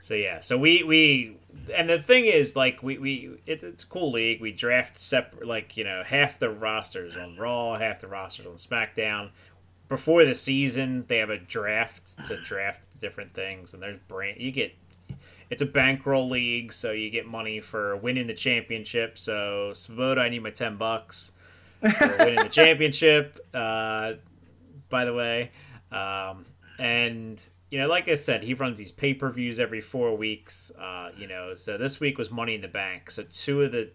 So 0.00 0.14
yeah, 0.14 0.40
so 0.40 0.58
we 0.58 0.82
we 0.82 1.36
and 1.74 1.88
the 1.88 1.98
thing 1.98 2.24
is 2.26 2.56
like 2.56 2.82
we 2.82 2.98
we 2.98 3.30
it, 3.46 3.62
it's 3.62 3.84
a 3.84 3.86
cool 3.86 4.12
league. 4.12 4.40
We 4.40 4.52
draft 4.52 4.98
separate 4.98 5.46
like 5.46 5.76
you 5.76 5.84
know 5.84 6.02
half 6.04 6.38
the 6.38 6.50
rosters 6.50 7.16
on 7.16 7.36
Raw, 7.36 7.78
half 7.78 8.00
the 8.00 8.08
rosters 8.08 8.46
on 8.46 8.54
SmackDown. 8.54 9.30
Before 9.88 10.24
the 10.24 10.34
season, 10.34 11.04
they 11.08 11.18
have 11.18 11.30
a 11.30 11.38
draft 11.38 12.24
to 12.24 12.40
draft 12.40 12.82
different 12.98 13.34
things, 13.34 13.74
and 13.74 13.82
there's 13.82 13.98
brand 14.08 14.40
you 14.40 14.50
get. 14.50 14.74
It's 15.50 15.60
a 15.60 15.66
bankroll 15.66 16.30
league, 16.30 16.72
so 16.72 16.92
you 16.92 17.10
get 17.10 17.26
money 17.26 17.60
for 17.60 17.96
winning 17.96 18.26
the 18.26 18.34
championship. 18.34 19.18
So 19.18 19.72
Svoboda, 19.74 20.18
I 20.18 20.28
need 20.30 20.42
my 20.42 20.50
ten 20.50 20.76
bucks 20.76 21.32
for 21.80 22.16
winning 22.18 22.42
the 22.42 22.48
championship. 22.48 23.38
Uh, 23.52 24.14
by 24.88 25.04
the 25.04 25.12
way, 25.12 25.50
um, 25.90 26.46
and 26.78 27.42
you 27.72 27.78
know, 27.78 27.88
like 27.88 28.06
I 28.06 28.16
said, 28.16 28.42
he 28.42 28.52
runs 28.52 28.78
these 28.78 28.92
pay 28.92 29.14
per 29.14 29.30
views 29.30 29.58
every 29.58 29.80
four 29.80 30.14
weeks. 30.14 30.70
Uh, 30.78 31.08
you 31.16 31.26
know, 31.26 31.54
so 31.54 31.78
this 31.78 32.00
week 32.00 32.18
was 32.18 32.30
Money 32.30 32.54
in 32.54 32.60
the 32.60 32.68
Bank. 32.68 33.10
So 33.10 33.22
two 33.22 33.62
of 33.62 33.72
the 33.72 33.90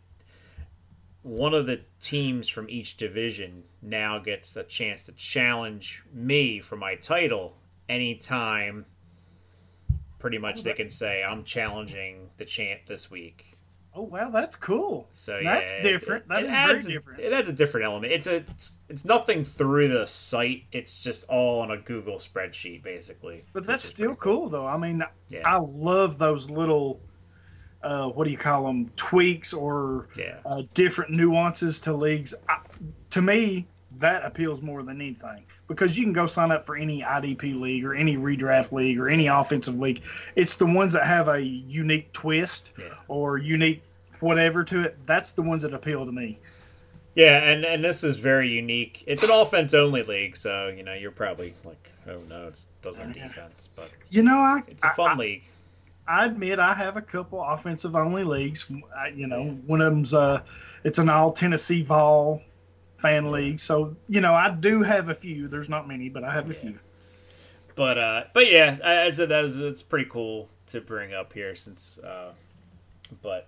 one 1.21 1.53
of 1.53 1.67
the 1.67 1.81
teams 1.99 2.49
from 2.49 2.67
each 2.71 2.97
division 2.97 3.65
now 3.83 4.17
gets 4.17 4.55
a 4.55 4.63
chance 4.63 5.03
to 5.03 5.11
challenge 5.11 6.01
me 6.11 6.59
for 6.59 6.75
my 6.75 6.95
title 6.95 7.55
anytime. 7.87 8.87
Pretty 10.17 10.39
much, 10.39 10.63
they 10.63 10.73
can 10.73 10.89
say 10.89 11.23
I'm 11.23 11.43
challenging 11.43 12.31
the 12.37 12.45
champ 12.45 12.87
this 12.87 13.11
week. 13.11 13.46
Oh 13.97 14.03
well, 14.03 14.29
that's 14.29 14.55
cool. 14.55 15.07
So 15.11 15.39
That's 15.43 15.73
yeah, 15.73 15.81
different. 15.81 16.25
It, 16.25 16.29
That 16.29 16.39
it 16.43 16.45
is 16.45 16.51
adds, 16.53 16.85
very 16.85 16.99
different. 16.99 17.19
It 17.19 17.33
adds 17.33 17.49
a 17.49 17.53
different 17.53 17.85
element. 17.87 18.13
It's 18.13 18.27
a 18.27 18.35
it's, 18.35 18.73
it's 18.89 19.05
nothing 19.05 19.43
through 19.43 19.87
the 19.87 20.05
site. 20.05 20.65
It's 20.71 21.01
just 21.01 21.25
all 21.29 21.61
on 21.61 21.71
a 21.71 21.77
Google 21.77 22.17
spreadsheet, 22.17 22.83
basically. 22.83 23.43
But 23.53 23.65
that's 23.65 23.83
still 23.83 24.09
pretty 24.09 24.21
cool, 24.21 24.49
though. 24.49 24.67
I 24.67 24.77
mean, 24.77 25.03
Yeah. 25.29 25.41
I 25.45 25.57
love 25.57 26.19
those 26.19 26.47
little, 26.47 26.99
uh, 27.81 28.09
what 28.09 28.25
do 28.25 28.29
you 28.29 28.37
call 28.37 28.65
them, 28.65 28.91
tweaks 28.97 29.51
or 29.51 30.09
Yeah, 30.15 30.37
uh, 30.45 30.61
different 30.75 31.09
nuances 31.09 31.79
to 31.81 31.93
leagues. 31.93 32.35
I, 32.47 32.59
to 33.09 33.21
me, 33.23 33.67
that 33.99 34.25
appeals 34.25 34.61
more 34.61 34.83
than 34.83 34.99
anything 35.01 35.43
because 35.67 35.97
you 35.97 36.03
can 36.03 36.13
go 36.13 36.25
sign 36.27 36.51
up 36.51 36.65
for 36.65 36.75
any 36.75 37.01
IDP 37.01 37.59
league 37.59 37.83
or 37.85 37.93
any 37.95 38.17
redraft 38.17 38.71
league 38.71 38.99
or 38.99 39.09
any 39.09 39.27
offensive 39.27 39.77
league. 39.79 40.01
It's 40.35 40.57
the 40.57 40.65
ones 40.65 40.93
that 40.93 41.05
have 41.05 41.27
a 41.27 41.41
unique 41.41 42.11
twist 42.13 42.73
Yeah. 42.77 42.85
or 43.07 43.37
unique 43.37 43.81
whatever 44.19 44.63
to 44.63 44.81
it. 44.85 44.97
That's 45.05 45.31
the 45.33 45.41
ones 45.41 45.61
that 45.63 45.73
appeal 45.73 46.05
to 46.05 46.11
me. 46.11 46.37
yeah, 47.15 47.49
and 47.49 47.65
and 47.65 47.83
this 47.83 48.03
is 48.03 48.17
very 48.17 48.49
unique. 48.49 49.03
It's 49.07 49.23
an 49.23 49.31
offense 49.31 49.73
only 49.73 50.03
league, 50.03 50.37
so 50.37 50.67
you 50.75 50.83
know 50.83 50.93
you're 50.93 51.11
probably 51.11 51.53
like, 51.65 51.89
oh 52.07 52.19
no, 52.29 52.47
it 52.47 52.63
doesn't 52.81 53.13
defense, 53.13 53.69
but 53.75 53.89
You 54.09 54.23
know, 54.23 54.37
I 54.39 54.63
it's 54.67 54.83
a 54.83 54.89
fun 54.91 55.11
I, 55.11 55.15
league. 55.15 55.43
I 56.07 56.25
admit 56.25 56.57
I 56.59 56.73
have 56.73 56.95
a 56.95 57.01
couple 57.01 57.43
offensive 57.43 57.95
only 57.95 58.23
leagues. 58.23 58.65
I, 58.97 59.09
you 59.09 59.27
know, 59.27 59.45
one 59.65 59.81
of 59.81 59.91
them's 59.91 60.13
uh, 60.13 60.41
it's 60.83 60.99
an 60.99 61.09
all 61.09 61.31
Tennessee 61.33 61.81
Vol 61.81 62.41
fan 62.97 63.31
league. 63.31 63.59
So 63.59 63.95
you 64.07 64.21
know, 64.21 64.33
I 64.33 64.49
do 64.49 64.83
have 64.83 65.09
a 65.09 65.15
few. 65.15 65.47
There's 65.47 65.69
not 65.69 65.87
many, 65.87 66.09
but 66.09 66.23
I 66.23 66.33
have 66.33 66.49
a 66.49 66.53
few. 66.53 66.77
But 67.75 67.97
uh, 67.97 68.23
but 68.33 68.51
yeah, 68.51 68.77
I, 68.83 69.03
I 69.03 69.09
said 69.11 69.29
that 69.29 69.41
was 69.41 69.57
it's 69.57 69.83
pretty 69.83 70.09
cool 70.09 70.49
to 70.67 70.81
bring 70.81 71.13
up 71.13 71.31
here 71.33 71.55
since. 71.55 71.99
Uh, 71.99 72.31
but, 73.21 73.47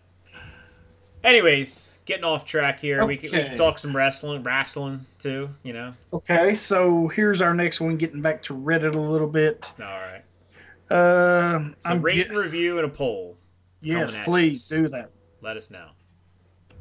anyways, 1.23 1.89
getting 2.05 2.23
off 2.23 2.45
track 2.45 2.79
here. 2.79 3.05
We, 3.05 3.17
can, 3.17 3.31
we 3.31 3.43
can 3.43 3.55
talk 3.55 3.77
some 3.77 3.95
wrestling, 3.95 4.43
wrestling 4.43 5.05
too. 5.17 5.49
You 5.63 5.73
know. 5.73 5.93
Okay, 6.13 6.53
so 6.53 7.07
here's 7.09 7.41
our 7.41 7.53
next 7.53 7.81
one. 7.81 7.97
Getting 7.97 8.21
back 8.21 8.41
to 8.43 8.53
Reddit 8.53 8.95
a 8.95 8.99
little 8.99 9.27
bit. 9.27 9.71
All 9.79 9.85
right. 9.85 10.23
Um, 10.91 11.75
So 11.79 11.89
I'm 11.89 12.01
rate 12.01 12.15
get- 12.15 12.29
and 12.29 12.37
review 12.37 12.77
and 12.77 12.85
a 12.85 12.89
poll. 12.89 13.37
yes, 13.81 14.15
please 14.23 14.69
you. 14.71 14.83
do 14.83 14.87
that. 14.89 15.11
Let 15.41 15.57
us 15.57 15.69
know. 15.69 15.89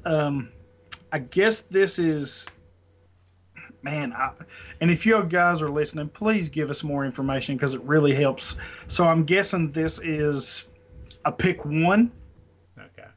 Um, 0.05 0.51
I 1.13 1.19
guess 1.19 1.61
this 1.63 1.99
is, 1.99 2.47
man. 3.83 4.13
I, 4.13 4.33
and 4.81 4.91
if 4.91 5.07
you 5.07 5.23
guys 5.25 5.63
are 5.63 5.71
listening, 5.71 6.09
please 6.09 6.49
give 6.49 6.71
us 6.71 6.83
more 6.85 7.05
information 7.05 7.57
because 7.57 7.75
it 7.75 7.83
really 7.83 8.15
helps. 8.15 8.57
So 8.87 9.07
I'm 9.07 9.25
guessing 9.25 9.71
this 9.71 10.01
is 10.01 10.67
a 11.25 11.33
pick 11.33 11.65
one 11.65 12.13
Okay. 12.79 13.09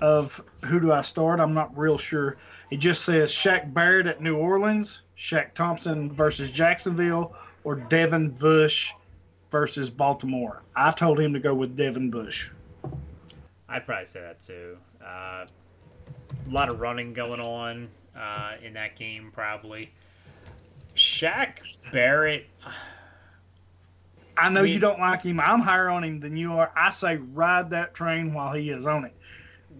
of 0.00 0.42
who 0.64 0.80
do 0.80 0.92
I 0.92 1.02
start? 1.02 1.40
I'm 1.40 1.54
not 1.54 1.76
real 1.76 1.98
sure. 1.98 2.36
It 2.70 2.78
just 2.78 3.04
says 3.04 3.32
Shaq 3.32 3.72
Barrett 3.74 4.06
at 4.06 4.20
New 4.20 4.36
Orleans, 4.36 5.02
Shaq 5.16 5.54
Thompson 5.54 6.12
versus 6.12 6.50
Jacksonville, 6.50 7.34
or 7.64 7.76
Devin 7.76 8.30
Bush 8.30 8.92
versus 9.50 9.90
Baltimore. 9.90 10.62
I 10.76 10.92
told 10.92 11.18
him 11.18 11.32
to 11.34 11.40
go 11.40 11.54
with 11.54 11.76
Devin 11.76 12.10
Bush. 12.10 12.50
I'd 13.68 13.84
probably 13.86 14.06
say 14.06 14.20
that 14.20 14.40
too. 14.40 14.76
Uh, 15.04 15.46
a 16.46 16.50
lot 16.50 16.72
of 16.72 16.80
running 16.80 17.12
going 17.12 17.40
on 17.40 17.88
uh, 18.16 18.52
in 18.62 18.74
that 18.74 18.96
game, 18.96 19.30
probably. 19.32 19.90
Shaq 20.96 21.58
Barrett. 21.92 22.46
I 24.36 24.48
know 24.48 24.62
you 24.62 24.78
don't 24.80 24.98
like 24.98 25.22
him. 25.22 25.38
I'm 25.38 25.60
higher 25.60 25.88
on 25.88 26.02
him 26.02 26.20
than 26.20 26.36
you 26.36 26.54
are. 26.54 26.72
I 26.74 26.90
say 26.90 27.16
ride 27.16 27.70
that 27.70 27.94
train 27.94 28.32
while 28.32 28.52
he 28.54 28.70
is 28.70 28.86
on 28.86 29.04
it. 29.04 29.14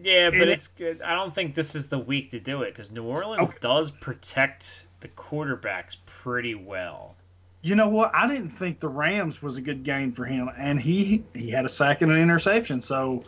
Yeah, 0.03 0.31
but 0.31 0.41
And 0.41 0.51
it's 0.51 0.67
good. 0.67 1.03
I 1.03 1.15
don't 1.15 1.35
think 1.35 1.55
this 1.55 1.75
is 1.75 1.89
the 1.89 1.99
week 1.99 2.31
to 2.31 2.41
do 2.41 2.63
it 2.63 2.73
because 2.75 2.91
New 2.91 3.05
Orleans 3.05 3.51
Okay. 3.51 3.59
does 3.61 3.91
protect 3.91 4.87
the 5.01 5.09
quarterbacks 5.09 5.97
pretty 6.07 6.55
well. 6.55 7.17
You 7.63 7.75
know 7.75 7.89
what? 7.89 8.11
I 8.15 8.27
didn't 8.27 8.51
think 8.51 8.81
the 8.81 8.89
Rams 8.89 9.43
was 9.43 9.59
a 9.59 9.63
good 9.63 9.83
game 9.83 10.13
for 10.13 10.25
him, 10.25 10.51
and 10.57 10.81
he 10.81 11.25
he 11.35 11.51
had 11.51 11.65
a 11.65 11.69
sack 11.69 12.01
and 12.01 12.11
an 12.11 12.19
interception. 12.19 12.81
So, 12.81 13.25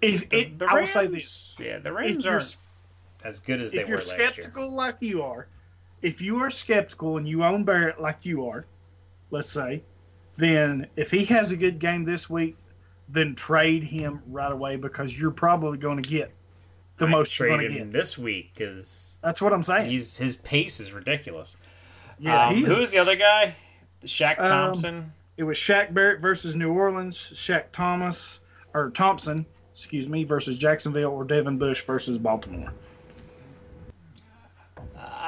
if 0.00 0.28
The, 0.30 0.40
it, 0.40 0.58
the 0.58 0.66
I 0.66 0.74
will 0.80 0.86
say 0.86 1.06
this: 1.06 1.56
yeah, 1.58 1.78
the 1.78 1.92
Rams 1.92 2.24
aren't 2.26 2.56
as 3.24 3.38
good 3.38 3.60
as 3.60 3.70
they 3.72 3.78
were. 3.78 3.82
if 3.84 3.88
you're 3.88 4.00
skeptical 4.00 4.70
like 4.72 4.96
you 5.00 5.22
are, 5.22 5.46
if 6.02 6.20
you 6.20 6.38
are 6.38 6.50
skeptical 6.50 7.16
and 7.16 7.28
you 7.28 7.44
own 7.44 7.64
Barrett 7.64 8.00
like 8.00 8.24
you 8.24 8.46
are, 8.48 8.66
let's 9.30 9.48
say, 9.48 9.82
then 10.36 10.86
if 10.96 11.10
he 11.10 11.24
has 11.26 11.52
a 11.52 11.56
good 11.56 11.78
game 11.78 12.04
this 12.04 12.28
week, 12.30 12.56
then 13.08 13.34
trade 13.34 13.82
him 13.84 14.22
right 14.28 14.50
away 14.52 14.76
because 14.76 15.18
you're 15.18 15.30
probably 15.30 15.78
going 15.78 16.02
to 16.02 16.08
get 16.08 16.32
the 16.98 17.06
I'd 17.06 17.10
most 17.10 17.38
you're 17.38 17.48
trade 17.48 17.58
going 17.58 17.72
to 17.72 17.78
get. 17.80 17.92
this 17.92 18.16
week 18.18 18.50
because 18.54 19.18
That's 19.22 19.42
what 19.42 19.52
I'm 19.52 19.62
saying. 19.62 19.90
he's 19.90 20.16
his 20.16 20.36
pace 20.36 20.80
is 20.80 20.92
ridiculous. 20.92 21.56
yeah, 22.18 22.48
Um, 22.48 22.64
who's 22.64 22.90
the 22.90 22.98
other 22.98 23.16
guy? 23.16 23.54
Shaq 24.04 24.38
Um, 24.40 24.48
Thompson. 24.48 25.12
It 25.36 25.44
was 25.44 25.56
Shaq 25.58 25.92
Barrett 25.94 26.20
versus 26.20 26.54
New 26.56 26.72
Orleans, 26.72 27.16
Shaq 27.16 27.64
Thomas 27.72 28.40
or 28.74 28.90
Thompson, 28.90 29.44
excuse 29.72 30.08
me, 30.08 30.24
versus 30.24 30.58
Jacksonville, 30.58 31.10
or 31.10 31.24
Devin 31.24 31.58
Bush 31.58 31.82
versus 31.84 32.18
Baltimore. 32.18 32.72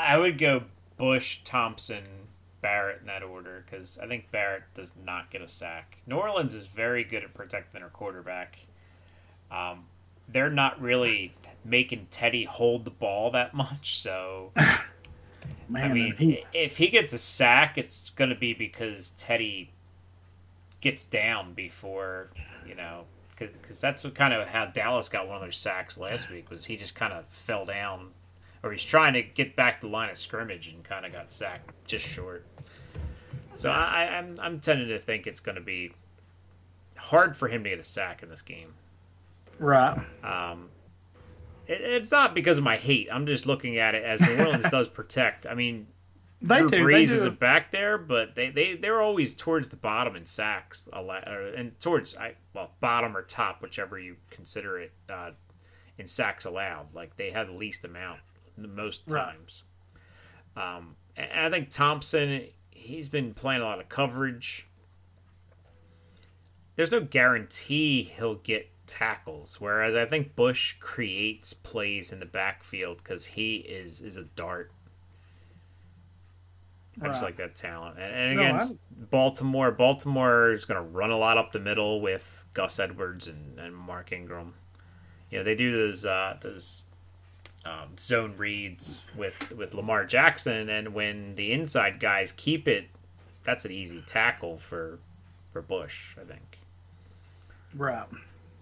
I 0.04 0.18
would 0.18 0.38
go 0.38 0.64
Bush, 0.96 1.40
Thompson, 1.44 2.04
Barrett 2.60 3.00
in 3.00 3.06
that 3.06 3.22
order 3.22 3.64
because 3.64 3.98
I 3.98 4.06
think 4.06 4.30
Barrett 4.30 4.62
does 4.74 4.92
not 5.04 5.30
get 5.30 5.42
a 5.42 5.48
sack. 5.48 5.98
New 6.06 6.16
Orleans 6.16 6.54
is 6.54 6.66
very 6.66 7.04
good 7.04 7.24
at 7.24 7.34
protecting 7.34 7.80
their 7.80 7.90
quarterback. 7.90 8.58
Um, 9.50 9.84
they're 10.28 10.50
not 10.50 10.80
really 10.80 11.34
making 11.64 12.08
Teddy 12.10 12.44
hold 12.44 12.84
the 12.84 12.90
ball 12.90 13.30
that 13.32 13.54
much, 13.54 13.98
so 13.98 14.52
Man, 15.68 15.90
I 15.90 15.94
mean, 15.94 16.14
he, 16.14 16.44
if 16.52 16.76
he 16.76 16.88
gets 16.88 17.12
a 17.12 17.18
sack, 17.18 17.78
it's 17.78 18.10
going 18.10 18.30
to 18.30 18.36
be 18.36 18.52
because 18.52 19.10
Teddy 19.10 19.70
gets 20.80 21.04
down 21.04 21.54
before 21.54 22.28
you 22.66 22.74
know, 22.74 23.04
because 23.38 23.80
that's 23.80 24.04
what 24.04 24.14
kind 24.14 24.32
of 24.32 24.46
how 24.48 24.66
Dallas 24.66 25.08
got 25.08 25.26
one 25.26 25.36
of 25.36 25.42
their 25.42 25.52
sacks 25.52 25.98
last 25.98 26.30
week 26.30 26.50
was 26.50 26.64
he 26.64 26.76
just 26.76 26.94
kind 26.94 27.12
of 27.12 27.26
fell 27.26 27.64
down, 27.64 28.10
or 28.64 28.72
he's 28.72 28.82
trying 28.82 29.12
to 29.12 29.22
get 29.22 29.54
back 29.54 29.80
the 29.80 29.86
line 29.88 30.10
of 30.10 30.18
scrimmage 30.18 30.68
and 30.68 30.82
kind 30.82 31.04
of 31.06 31.12
got 31.12 31.30
sacked 31.30 31.70
just 31.86 32.04
short. 32.06 32.44
So 33.54 33.70
I, 33.70 34.04
I- 34.10 34.16
I'm 34.18 34.34
I'm 34.40 34.58
tending 34.60 34.88
to 34.88 34.98
think 34.98 35.26
it's 35.28 35.38
going 35.40 35.54
to 35.56 35.60
be 35.60 35.92
hard 36.96 37.36
for 37.36 37.46
him 37.48 37.62
to 37.64 37.70
get 37.70 37.78
a 37.78 37.82
sack 37.84 38.22
in 38.22 38.28
this 38.28 38.42
game. 38.42 38.72
right. 39.58 39.98
Um, 40.24 40.70
It, 41.66 41.80
it's 41.80 42.10
not 42.10 42.34
because 42.34 42.58
of 42.58 42.64
my 42.64 42.76
hate. 42.76 43.08
I'm 43.12 43.26
just 43.26 43.46
looking 43.46 43.78
at 43.78 43.94
it 43.94 44.02
as 44.04 44.20
New 44.20 44.38
Orleans 44.44 44.68
does 44.70 44.88
protect. 44.88 45.46
I 45.46 45.54
mean, 45.54 45.86
They 46.42 46.58
Drew 46.60 46.68
do. 46.70 46.78
Brees 46.84 47.08
They 47.08 47.14
is 47.14 47.22
do. 47.22 47.28
a 47.28 47.30
back 47.30 47.70
there, 47.70 47.98
but 47.98 48.34
they 48.34 48.50
they 48.50 48.74
they're 48.76 49.00
always 49.02 49.34
towards 49.34 49.68
the 49.68 49.76
bottom 49.76 50.16
in 50.16 50.26
sacks, 50.26 50.88
a 50.92 51.00
lot, 51.02 51.28
or, 51.28 51.48
and 51.48 51.78
towards 51.80 52.16
I 52.16 52.34
well 52.54 52.70
bottom 52.80 53.16
or 53.16 53.22
top, 53.22 53.62
whichever 53.62 53.98
you 53.98 54.16
consider 54.30 54.78
it, 54.78 54.92
uh, 55.10 55.30
in 55.98 56.06
sacks 56.08 56.44
allowed. 56.44 56.94
Like 56.94 57.16
they 57.16 57.30
have 57.30 57.46
the 57.48 57.58
least 57.58 57.84
amount 57.84 58.20
most 58.56 59.02
Right. 59.08 59.32
times. 59.32 59.64
Um, 60.56 60.96
and 61.16 61.46
I 61.46 61.50
think 61.50 61.70
Thompson, 61.70 62.46
he's 62.70 63.08
been 63.08 63.34
playing 63.34 63.60
a 63.62 63.64
lot 63.64 63.80
of 63.80 63.88
coverage. 63.88 64.66
There's 66.76 66.90
no 66.90 67.00
guarantee 67.00 68.02
he'll 68.02 68.36
get 68.36 68.68
tackles, 68.86 69.60
whereas 69.60 69.94
I 69.94 70.06
think 70.06 70.34
Bush 70.36 70.74
creates 70.80 71.52
plays 71.52 72.12
in 72.12 72.20
the 72.20 72.26
backfield 72.26 72.98
because 72.98 73.24
he 73.24 73.56
is 73.56 74.00
is 74.00 74.16
a 74.16 74.24
dart. 74.24 74.72
I 77.02 77.08
just 77.08 77.22
like 77.24 77.36
that 77.38 77.56
talent. 77.56 77.98
And, 77.98 78.14
and 78.14 78.36
No, 78.36 78.42
against 78.42 78.78
Baltimore, 79.10 79.72
Baltimore 79.72 80.52
is 80.52 80.64
going 80.64 80.76
to 80.80 80.88
run 80.88 81.10
a 81.10 81.16
lot 81.16 81.38
up 81.38 81.50
the 81.50 81.58
middle 81.58 82.00
with 82.00 82.46
Gus 82.54 82.78
Edwards 82.78 83.26
and, 83.26 83.58
and 83.58 83.74
Mark 83.74 84.12
Ingram. 84.12 84.54
You 85.30 85.38
know, 85.38 85.44
they 85.44 85.56
do 85.56 85.72
those 85.72 86.04
uh, 86.04 86.36
those 86.40 86.84
um, 87.64 87.96
zone 87.98 88.34
reads 88.36 89.06
with 89.16 89.54
with 89.56 89.74
Lamar 89.74 90.04
Jackson, 90.04 90.68
and 90.68 90.94
when 90.94 91.34
the 91.36 91.52
inside 91.52 92.00
guys 92.00 92.32
keep 92.32 92.68
it, 92.68 92.88
that's 93.42 93.64
an 93.64 93.72
easy 93.72 94.00
tackle 94.02 94.56
for 94.58 94.98
for 95.52 95.62
Bush, 95.62 96.16
I 96.20 96.24
think. 96.24 96.58
Right. 97.74 98.06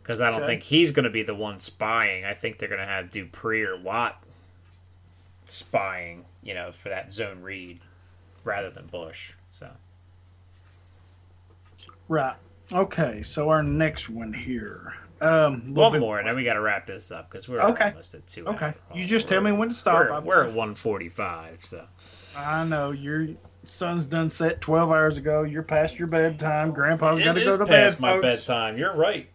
Because 0.02 0.20
I 0.20 0.30
don't 0.30 0.42
Okay. 0.42 0.46
think 0.46 0.62
he's 0.64 0.90
going 0.90 1.04
to 1.04 1.10
be 1.10 1.22
the 1.22 1.34
one 1.34 1.60
spying. 1.60 2.24
I 2.24 2.34
think 2.34 2.58
they're 2.58 2.68
going 2.68 2.80
to 2.80 2.86
have 2.86 3.10
Dupree 3.10 3.62
or 3.62 3.76
Watt 3.76 4.22
spying, 5.44 6.24
you 6.42 6.54
know, 6.54 6.72
for 6.72 6.88
that 6.88 7.12
zone 7.12 7.42
read 7.42 7.80
rather 8.44 8.70
than 8.70 8.86
Bush. 8.86 9.34
So 9.52 9.70
Right. 12.08 12.36
Okay. 12.72 13.22
So 13.22 13.48
our 13.48 13.62
next 13.62 14.08
one 14.08 14.32
here. 14.32 14.94
Um, 15.22 15.72
one 15.74 15.98
more, 16.00 16.18
and 16.18 16.28
then 16.28 16.34
we 16.36 16.42
got 16.44 16.54
to 16.54 16.60
wrap 16.60 16.86
this 16.86 17.10
up 17.12 17.30
because 17.30 17.48
we're 17.48 17.60
Okay. 17.60 17.86
almost 17.90 18.14
at 18.14 18.26
two. 18.26 18.46
Okay. 18.48 18.74
You 18.94 19.04
just 19.06 19.28
tell 19.28 19.40
We're- 19.40 19.52
me 19.52 19.58
when 19.58 19.68
to 19.68 19.74
stop. 19.74 20.08
We're, 20.08 20.20
we're 20.20 20.44
at 20.44 20.52
one 20.52 20.74
forty 20.74 21.08
five. 21.08 21.58
So 21.64 21.86
I 22.36 22.64
know 22.64 22.90
your 22.90 23.28
sun's 23.64 24.04
done 24.04 24.28
set 24.28 24.60
12 24.60 24.90
hours 24.90 25.18
ago. 25.18 25.44
You're 25.44 25.62
past 25.62 25.96
your 25.98 26.08
bedtime. 26.08 26.72
Grandpa's 26.72 27.20
got 27.20 27.34
to 27.34 27.44
go 27.44 27.56
to 27.56 27.64
bed. 27.64 27.84
past 27.84 28.00
my 28.00 28.14
folks. 28.20 28.22
bedtime. 28.40 28.76
You're 28.76 28.96
right. 28.96 29.28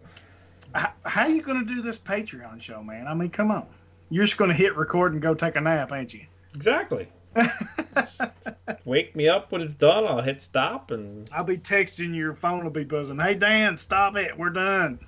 H- 0.76 0.88
How 1.06 1.28
you 1.28 1.42
going 1.42 1.66
to 1.66 1.74
do 1.76 1.82
this 1.82 1.98
Patreon 1.98 2.62
show, 2.62 2.84
man? 2.84 3.08
I 3.08 3.14
mean, 3.14 3.30
come 3.30 3.52
on. 3.52 3.66
You're 4.10 4.26
just 4.26 4.36
going 4.38 4.50
to 4.50 4.56
hit 4.58 4.76
record 4.76 5.14
and 5.14 5.22
go 5.22 5.34
take 5.34 5.56
a 5.56 5.62
nap, 5.62 5.94
ain't 5.94 6.14
you? 6.14 6.26
Exactly. 6.54 7.08
Wake 8.86 9.16
me 9.16 9.28
up 9.28 9.52
when 9.52 9.62
it's 9.62 9.74
done. 9.74 10.06
I'll 10.06 10.22
hit 10.22 10.42
stop 10.42 10.92
and 10.92 11.30
I'll 11.34 11.44
be 11.44 11.58
texting. 11.58 12.16
Your 12.16 12.34
phone 12.34 12.64
will 12.64 12.72
be 12.72 12.84
buzzing. 12.84 13.20
Hey, 13.20 13.36
Dan, 13.36 13.78
stop 13.78 14.16
it. 14.18 14.38
We're 14.38 14.50
done. 14.50 15.00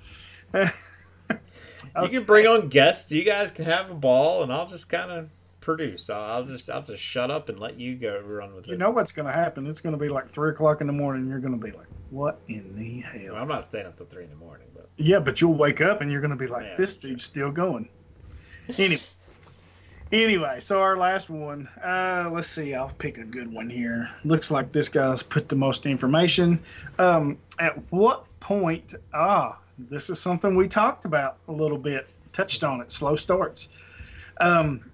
You 0.54 2.08
can 2.08 2.24
bring 2.24 2.46
on 2.46 2.68
guests. 2.68 3.10
You 3.10 3.24
guys 3.24 3.50
can 3.50 3.64
have 3.64 3.90
a 3.90 3.94
ball, 3.94 4.42
and 4.42 4.52
I'll 4.52 4.66
just 4.66 4.88
kind 4.88 5.10
of 5.10 5.28
produce. 5.60 6.08
I'll, 6.08 6.44
just 6.44 6.70
I'll 6.70 6.82
just 6.82 7.02
shut 7.02 7.30
up 7.30 7.48
and 7.48 7.58
let 7.58 7.78
you 7.78 7.96
go 7.96 8.20
run 8.20 8.54
with 8.54 8.66
it. 8.66 8.70
You 8.70 8.76
know 8.76 8.90
what's 8.90 9.12
going 9.12 9.26
to 9.26 9.32
happen? 9.32 9.66
It's 9.66 9.80
going 9.80 9.94
to 9.94 9.98
be 9.98 10.08
like 10.08 10.28
3 10.28 10.50
o'clock 10.50 10.80
in 10.80 10.86
the 10.86 10.92
morning. 10.92 11.28
You're 11.28 11.40
going 11.40 11.58
to 11.58 11.64
be 11.64 11.72
like, 11.72 11.86
what 12.10 12.40
in 12.48 12.76
the 12.76 13.00
hell? 13.00 13.32
Well, 13.34 13.42
I'm 13.42 13.48
not 13.48 13.64
staying 13.64 13.86
up 13.86 13.96
till 13.96 14.06
three 14.06 14.24
in 14.24 14.30
the 14.30 14.36
morning, 14.36 14.66
but 14.74 14.88
Yeah, 14.96 15.20
but 15.20 15.40
you'll 15.40 15.54
wake 15.54 15.80
up 15.80 16.00
and 16.00 16.10
you're 16.10 16.20
going 16.20 16.32
to 16.32 16.36
be 16.36 16.46
like, 16.48 16.64
Yeah, 16.64 16.74
this 16.76 16.96
dude's 16.96 17.24
still 17.24 17.50
going. 17.50 17.88
Anyway, 18.78 19.02
anyway, 20.12 20.60
so 20.60 20.80
our 20.80 20.96
last 20.96 21.30
one. 21.30 21.68
Uh, 21.82 22.30
let's 22.32 22.48
see. 22.48 22.74
I'll 22.74 22.92
pick 22.98 23.18
a 23.18 23.24
good 23.24 23.52
one 23.52 23.68
here. 23.70 24.08
Looks 24.24 24.50
like 24.50 24.72
this 24.72 24.88
guy's 24.88 25.22
put 25.22 25.48
the 25.48 25.56
most 25.56 25.86
information. 25.86 26.60
Um, 26.98 27.38
at 27.58 27.76
what 27.92 28.26
point? 28.40 28.94
Ah, 29.14 29.58
this 29.88 30.10
is 30.10 30.20
something 30.20 30.56
we 30.56 30.68
talked 30.68 31.04
about 31.04 31.38
a 31.48 31.52
little 31.52 31.78
bit. 31.78 32.08
Touched 32.32 32.64
on 32.64 32.80
it. 32.80 32.92
Slow 32.92 33.16
starts. 33.16 33.68
Um, 34.40 34.90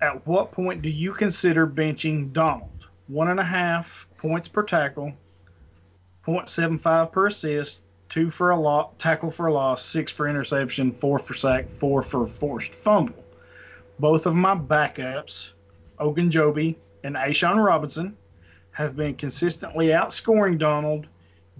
at 0.00 0.26
what 0.26 0.50
point 0.50 0.82
do 0.82 0.88
you 0.88 1.12
consider 1.12 1.66
benching 1.66 2.32
Donald? 2.32 2.88
One 3.08 3.28
and 3.28 3.40
a 3.40 3.44
half 3.44 4.06
points 4.16 4.48
per 4.48 4.62
tackle, 4.62 5.12
0.75 6.26 7.12
per 7.12 7.26
assist, 7.26 7.84
two 8.08 8.30
for 8.30 8.50
a 8.50 8.56
lot, 8.56 8.98
tackle 8.98 9.30
for 9.30 9.46
a 9.46 9.52
loss, 9.52 9.84
six 9.84 10.12
for 10.12 10.28
interception, 10.28 10.92
four 10.92 11.18
for 11.18 11.34
sack, 11.34 11.68
four 11.68 12.02
for 12.02 12.26
forced 12.26 12.74
fumble. 12.74 13.24
Both 13.98 14.26
of 14.26 14.34
my 14.34 14.54
backups, 14.54 15.52
Ogunjobi 15.98 16.76
and 17.04 17.16
A'Shawn 17.16 17.64
Robinson, 17.64 18.16
have 18.72 18.96
been 18.96 19.14
consistently 19.14 19.88
outscoring 19.88 20.58
Donald. 20.58 21.06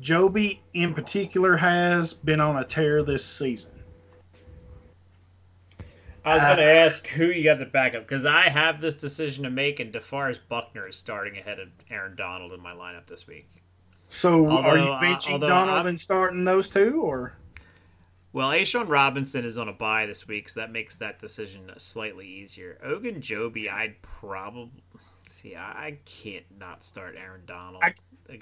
Joby, 0.00 0.62
in 0.74 0.94
particular, 0.94 1.56
has 1.56 2.14
been 2.14 2.40
on 2.40 2.56
a 2.56 2.64
tear 2.64 3.02
this 3.02 3.24
season. 3.24 3.70
I 6.24 6.34
was 6.34 6.42
going 6.44 6.58
to 6.58 6.72
ask 6.72 7.06
who 7.08 7.26
you 7.26 7.42
got 7.42 7.58
to 7.58 7.66
back 7.66 7.94
up 7.94 8.02
because 8.02 8.24
I 8.26 8.42
have 8.42 8.80
this 8.80 8.94
decision 8.94 9.42
to 9.44 9.50
make, 9.50 9.80
and 9.80 9.92
DeForest 9.92 10.40
Buckner 10.48 10.86
is 10.86 10.96
starting 10.96 11.36
ahead 11.36 11.58
of 11.58 11.68
Aaron 11.90 12.14
Donald 12.14 12.52
in 12.52 12.60
my 12.60 12.72
lineup 12.72 13.06
this 13.06 13.26
week. 13.26 13.48
So, 14.08 14.46
are 14.48 14.76
you 14.76 14.82
Although, 14.84 14.92
uh, 14.92 15.00
benching 15.00 15.40
Donald 15.40 15.78
I'm- 15.78 15.86
and 15.86 15.98
starting 15.98 16.44
those 16.44 16.68
two, 16.68 17.00
or 17.02 17.32
Well, 18.34 18.48
A'Shawn 18.48 18.88
Robinson 18.88 19.44
is 19.44 19.58
on 19.58 19.68
a 19.68 19.74
bye 19.74 20.06
this 20.06 20.26
week, 20.26 20.48
so 20.48 20.60
that 20.60 20.70
makes 20.70 20.96
that 20.96 21.18
decision 21.18 21.70
slightly 21.76 22.26
easier. 22.26 22.78
Ogunjobi, 22.82 23.70
I'd 23.70 24.00
probably 24.00 24.82
see. 25.42 25.56
I, 25.56 25.86
I 25.86 25.98
can't 26.04 26.44
not 26.58 26.82
start 26.84 27.16
Aaron 27.18 27.42
Donald. 27.46 27.82
I- 27.82 27.94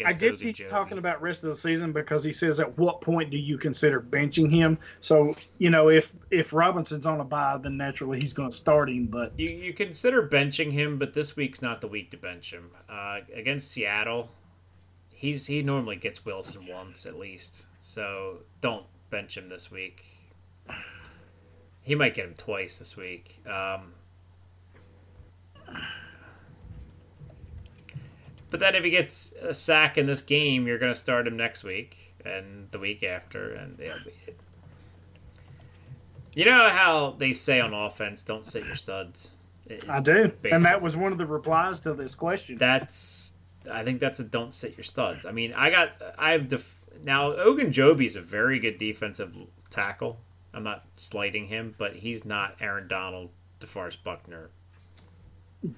I 0.07 0.13
guess 0.13 0.39
he's 0.39 0.65
talking 0.67 0.99
about 0.99 1.21
rest 1.21 1.43
of 1.43 1.51
the 1.51 1.57
season 1.57 1.91
because 1.91 2.23
he 2.23 2.31
says 2.31 2.61
at 2.61 2.79
what 2.79 3.01
point 3.01 3.31
do 3.31 3.37
you 3.39 3.59
consider 3.59 4.01
benching 4.01 4.49
him? 4.49 4.79
So 5.01 5.35
you 5.59 5.69
know 5.71 5.89
if 5.89 6.15
if 6.31 6.53
Robinson's 6.53 7.07
on 7.07 7.19
a 7.19 7.25
bye, 7.25 7.59
then 7.61 7.77
naturally 7.77 8.21
he's 8.21 8.33
going 8.33 8.51
to 8.51 8.55
start 8.57 8.89
him. 8.89 9.07
But 9.07 9.33
You, 9.37 9.49
you 9.49 9.73
consider 9.73 10.29
benching 10.29 10.71
him, 10.71 10.97
but 10.99 11.13
this 11.13 11.35
week's 11.35 11.61
not 11.61 11.81
the 11.81 11.89
week 11.89 12.11
to 12.13 12.19
bench 12.19 12.53
him. 12.53 12.71
Uh, 12.89 13.21
against 13.35 13.73
Seattle, 13.73 14.31
he's 15.09 15.45
he 15.47 15.61
normally 15.63 15.97
gets 15.97 16.25
Wilson 16.25 16.67
once 16.69 17.05
at 17.07 17.19
least, 17.19 17.67
so 17.81 18.41
don't 18.61 18.85
bench 19.09 19.37
him 19.37 19.49
this 19.49 19.73
week. 19.73 20.05
He 21.83 21.97
might 21.97 22.15
get 22.15 22.27
him 22.27 22.35
twice 22.35 22.79
this 22.79 22.97
week. 22.97 23.43
Um, 23.47 23.93
but 28.51 28.61
then 28.61 28.75
if 28.75 28.85
he 28.85 28.91
gets 28.91 29.33
a 29.41 29.55
sack 29.55 29.97
in 29.97 30.07
this 30.07 30.23
game, 30.23 30.67
you're 30.67 30.79
going 30.79 30.93
to 30.93 30.99
start 30.99 31.27
him 31.27 31.37
next 31.37 31.65
week 31.65 32.15
and 32.25 32.69
the 32.71 32.79
week 32.79 33.03
after, 33.03 33.53
and 33.55 33.79
yeah. 33.81 33.95
You 36.35 36.45
know 36.45 36.69
how 36.69 37.17
they 37.19 37.33
say 37.33 37.61
on 37.61 37.75
offense, 37.75 38.23
"Don't 38.23 38.47
sit 38.47 38.65
your 38.65 38.77
studs." 38.77 39.35
It's 39.67 39.89
I 39.89 40.01
do, 40.01 40.29
basic. 40.29 40.53
and 40.53 40.65
that 40.65 40.83
was 40.83 40.97
one 40.97 41.13
of 41.13 41.19
the 41.19 41.27
replies 41.27 41.81
to 41.81 41.95
this 41.95 42.15
question. 42.15 42.57
That's 42.59 43.35
I 43.71 43.85
think 43.85 44.01
that's 44.01 44.21
a 44.21 44.25
don't 44.25 44.53
sit 44.55 44.77
your 44.77 44.85
studs. 44.85 45.27
I 45.27 45.33
mean, 45.33 45.53
I 45.55 45.71
got 45.71 45.93
I 46.19 46.33
have 46.33 46.49
def- 46.49 46.77
now 47.05 47.33
Ogunjobi 47.33 48.07
is 48.07 48.17
a 48.17 48.21
very 48.21 48.59
good 48.59 48.79
defensive 48.79 49.37
tackle. 49.71 50.19
I'm 50.53 50.65
not 50.65 50.85
slighting 50.95 51.47
him, 51.47 51.75
but 51.79 51.95
he's 51.95 52.25
not 52.25 52.57
Aaron 52.61 52.89
Donald, 52.89 53.31
DeForest 53.61 54.03
Buckner. 54.03 54.51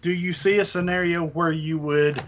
do 0.01 0.13
you 0.13 0.33
see 0.33 0.59
a 0.59 0.65
scenario 0.65 1.27
where 1.27 1.53
you 1.53 1.77
would 1.79 2.23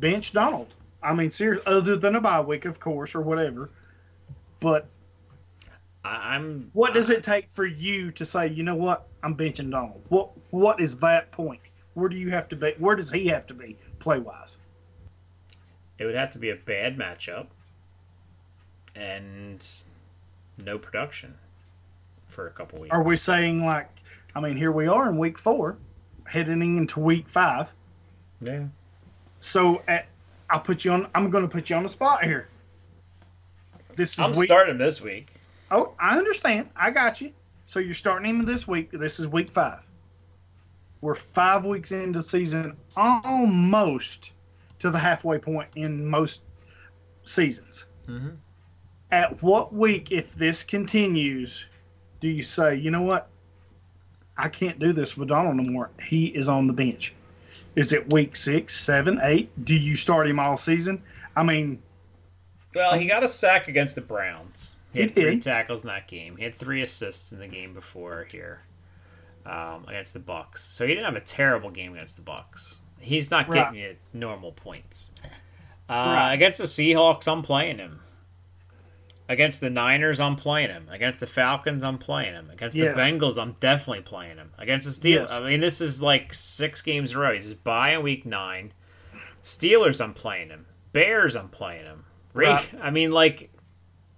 bench 0.00 0.32
Donald? 0.32 0.74
I 1.02 1.12
mean, 1.12 1.30
seriously, 1.30 1.72
other 1.72 1.96
than 1.96 2.16
a 2.16 2.20
bye 2.20 2.40
week, 2.40 2.64
of 2.64 2.80
course, 2.80 3.14
or 3.14 3.20
whatever. 3.20 3.70
But 4.60 4.88
I'm 6.04 6.70
what 6.72 6.94
does 6.94 7.10
it 7.10 7.22
take 7.22 7.50
for 7.50 7.66
you 7.66 8.10
to 8.12 8.24
say, 8.24 8.48
you 8.48 8.62
know 8.62 8.74
what, 8.74 9.08
I'm 9.22 9.36
benching 9.36 9.70
Donald? 9.70 10.02
What 10.08 10.30
What 10.50 10.80
is 10.80 10.98
that 10.98 11.30
point? 11.32 11.60
Where 11.94 12.08
do 12.08 12.16
you 12.16 12.30
have 12.30 12.48
to 12.48 12.56
be? 12.56 12.74
Where 12.78 12.96
does 12.96 13.10
he 13.10 13.26
have 13.28 13.46
to 13.46 13.54
be 13.54 13.76
play 13.98 14.18
wise? 14.18 14.58
It 15.98 16.04
would 16.04 16.14
have 16.14 16.30
to 16.30 16.38
be 16.38 16.50
a 16.50 16.56
bad 16.56 16.98
matchup 16.98 17.46
and 18.94 19.66
no 20.58 20.78
production 20.78 21.34
for 22.28 22.46
a 22.46 22.50
couple 22.50 22.80
weeks. 22.80 22.92
Are 22.92 23.02
we 23.02 23.16
saying 23.16 23.64
like, 23.64 23.88
I 24.34 24.40
mean, 24.40 24.56
here 24.56 24.72
we 24.72 24.86
are 24.88 25.08
in 25.08 25.16
week 25.16 25.38
four, 25.38 25.78
heading 26.24 26.76
into 26.76 27.00
week 27.00 27.28
five. 27.28 27.72
Yeah. 28.40 28.66
So 29.46 29.80
at, 29.86 30.06
I'll 30.50 30.60
put 30.60 30.84
you 30.84 30.90
on. 30.90 31.06
I'm 31.14 31.30
going 31.30 31.44
to 31.44 31.48
put 31.48 31.70
you 31.70 31.76
on 31.76 31.84
the 31.84 31.88
spot 31.88 32.24
here. 32.24 32.48
This 33.94 34.14
is 34.14 34.18
I'm 34.18 34.32
week. 34.32 34.48
starting 34.48 34.76
this 34.76 35.00
week. 35.00 35.34
Oh, 35.70 35.94
I 36.00 36.18
understand. 36.18 36.68
I 36.74 36.90
got 36.90 37.20
you. 37.20 37.32
So 37.64 37.78
you're 37.78 37.94
starting 37.94 38.28
him 38.28 38.44
this 38.44 38.66
week. 38.66 38.90
This 38.90 39.20
is 39.20 39.28
week 39.28 39.48
five. 39.48 39.86
We're 41.00 41.14
five 41.14 41.64
weeks 41.64 41.92
into 41.92 42.18
the 42.18 42.22
season, 42.24 42.76
almost 42.96 44.32
to 44.80 44.90
the 44.90 44.98
halfway 44.98 45.38
point 45.38 45.68
in 45.76 46.04
most 46.04 46.42
seasons. 47.22 47.86
Mm-hmm. 48.08 48.30
At 49.12 49.40
what 49.42 49.72
week, 49.72 50.10
if 50.10 50.34
this 50.34 50.64
continues, 50.64 51.66
do 52.18 52.28
you 52.28 52.42
say, 52.42 52.74
you 52.74 52.90
know 52.90 53.02
what? 53.02 53.28
I 54.36 54.48
can't 54.48 54.80
do 54.80 54.92
this 54.92 55.16
with 55.16 55.28
Donald 55.28 55.56
no 55.56 55.70
more. 55.70 55.90
He 56.02 56.26
is 56.26 56.48
on 56.48 56.66
the 56.66 56.72
bench. 56.72 57.14
Is 57.76 57.92
it 57.92 58.10
week 58.12 58.34
six, 58.34 58.74
seven, 58.74 59.20
eight? 59.22 59.50
Do 59.64 59.74
you 59.74 59.94
start 59.96 60.26
him 60.28 60.38
all 60.40 60.56
season? 60.56 61.02
I 61.36 61.42
mean, 61.42 61.82
Well, 62.74 62.98
he 62.98 63.06
got 63.06 63.22
a 63.22 63.28
sack 63.28 63.68
against 63.68 63.94
the 63.94 64.00
Browns. 64.00 64.76
He 64.92 65.00
had 65.00 65.10
He 65.10 65.20
three 65.22 65.34
did. 65.34 65.42
tackles 65.42 65.82
in 65.82 65.88
that 65.88 66.08
game. 66.08 66.36
He 66.36 66.44
had 66.44 66.54
three 66.54 66.80
assists 66.82 67.32
in 67.32 67.38
the 67.38 67.46
game 67.48 67.74
before 67.74 68.26
here 68.30 68.62
um, 69.44 69.84
against 69.86 70.14
the 70.14 70.20
Bucs. 70.20 70.58
So 70.58 70.86
he 70.86 70.94
didn't 70.94 71.04
have 71.04 71.16
a 71.16 71.20
terrible 71.20 71.70
game 71.70 71.94
against 71.94 72.16
the 72.16 72.22
Bucs. 72.22 72.76
He's 72.98 73.30
not 73.30 73.48
Right. 73.48 73.58
getting 73.72 73.78
you 73.78 73.96
normal 74.14 74.52
points. 74.52 75.12
Uh, 75.88 75.92
Right. 75.92 76.32
Against 76.32 76.58
the 76.58 76.64
Seahawks, 76.64 77.28
I'm 77.30 77.42
playing 77.42 77.78
him. 77.78 78.00
Against 79.28 79.60
the 79.60 79.70
Niners, 79.70 80.20
I'm 80.20 80.36
playing 80.36 80.68
him. 80.68 80.88
Against 80.90 81.18
the 81.20 81.26
Falcons, 81.26 81.82
I'm 81.82 81.98
playing 81.98 82.34
him. 82.34 82.48
Against 82.50 82.76
Yes. 82.76 82.94
the 82.96 83.00
Bengals, 83.02 83.40
I'm 83.42 83.52
definitely 83.58 84.02
playing 84.02 84.36
him. 84.36 84.52
Against 84.58 84.86
the 84.86 84.92
Steelers, 84.92 85.28
Yes. 85.28 85.32
I 85.32 85.40
mean, 85.48 85.60
this 85.60 85.80
is 85.80 86.00
like 86.00 86.32
six 86.32 86.80
games 86.80 87.10
in 87.10 87.16
a 87.16 87.20
row. 87.20 87.34
He's 87.34 87.52
bye 87.52 87.90
in 87.94 88.02
week 88.02 88.24
nine. 88.24 88.72
Steelers, 89.42 90.00
I'm 90.00 90.14
playing 90.14 90.48
him. 90.50 90.66
Bears, 90.92 91.34
I'm 91.36 91.48
playing 91.48 91.84
him. 91.84 92.04
Right. 92.34 92.68
I 92.80 92.90
mean, 92.90 93.10
like 93.12 93.50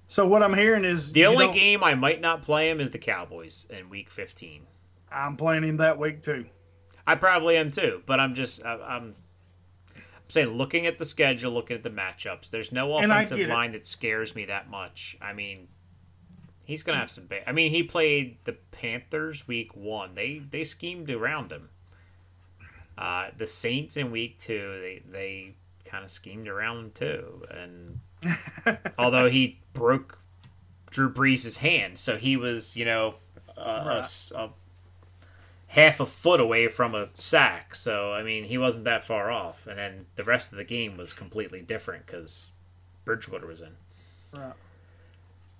so 0.09 0.27
what 0.27 0.43
I'm 0.43 0.55
hearing 0.55 0.85
is 0.85 1.13
the 1.13 1.27
only 1.27 1.47
don't- 1.47 1.55
game 1.55 1.85
I 1.85 1.95
might 1.95 2.21
not 2.21 2.43
play 2.43 2.69
him 2.71 2.81
is 2.81 2.91
the 2.91 2.99
Cowboys 2.99 3.67
in 3.71 3.89
Week 3.91 4.11
15. 4.11 4.67
I'm 5.11 5.37
playing 5.37 5.65
him 5.65 5.77
that 5.79 5.99
week 5.99 6.23
too. 6.23 6.47
I 7.07 7.15
probably 7.15 7.57
am 7.57 7.71
too, 7.71 8.03
but 8.07 8.21
I'm 8.21 8.35
just 8.35 8.65
I, 8.65 8.75
I'm 8.75 9.15
saying 10.29 10.49
looking 10.51 10.87
at 10.87 10.99
the 10.99 11.05
schedule, 11.05 11.53
looking 11.53 11.77
at 11.77 11.83
the 11.83 11.91
matchups. 11.91 12.51
There's 12.51 12.71
no 12.73 12.97
offensive 12.97 13.39
line 13.49 13.71
that 13.73 13.87
scares 13.87 14.35
me 14.35 14.45
that 14.47 14.69
much. 14.71 15.17
I 15.21 15.33
mean, 15.33 15.69
he's 16.65 16.83
gonna 16.83 16.99
have 16.99 17.11
some. 17.11 17.27
Ba- 17.27 17.49
I 17.49 17.53
mean, 17.53 17.71
he 17.71 17.83
played 17.83 18.39
the 18.45 18.53
Panthers 18.71 19.49
Week 19.49 19.75
One. 19.75 20.15
They 20.15 20.39
they 20.51 20.65
schemed 20.65 21.11
around 21.11 21.51
him. 21.53 21.71
Uh, 22.97 23.29
the 23.37 23.47
Saints 23.47 23.97
in 23.97 24.11
Week 24.11 24.39
Two, 24.39 24.79
they 24.81 25.03
they 25.11 25.55
kind 25.85 26.05
of 26.05 26.11
schemed 26.11 26.49
around 26.49 26.79
him 26.79 26.91
too, 26.93 27.43
and 27.51 27.99
although 28.99 29.31
he 29.31 29.61
broke 29.73 30.19
Drew 30.91 31.13
Brees' 31.13 31.57
hand, 31.59 31.97
so 31.99 32.17
he 32.17 32.37
was, 32.37 32.77
you 32.77 32.85
know, 32.85 33.15
uh, 33.57 33.61
a 33.63 33.85
Right. 33.87 33.99
s- 33.99 34.33
a, 34.35 34.51
half 35.69 36.01
a 36.01 36.07
foot 36.07 36.40
away 36.40 36.69
from 36.69 36.95
a 36.95 37.09
sack. 37.15 37.74
So 37.74 38.12
I 38.12 38.23
mean, 38.23 38.45
he 38.45 38.59
wasn't 38.59 38.85
that 38.85 39.05
far 39.05 39.31
off. 39.31 39.66
And 39.66 39.78
then 39.78 40.07
the 40.16 40.24
rest 40.24 40.53
of 40.53 40.59
the 40.59 40.65
game 40.65 40.97
was 40.97 41.12
completely 41.12 41.61
different 41.61 42.07
because 42.07 42.53
Bridgewater 43.05 43.47
was 43.47 43.61
in. 43.61 43.77
Right. 44.35 44.53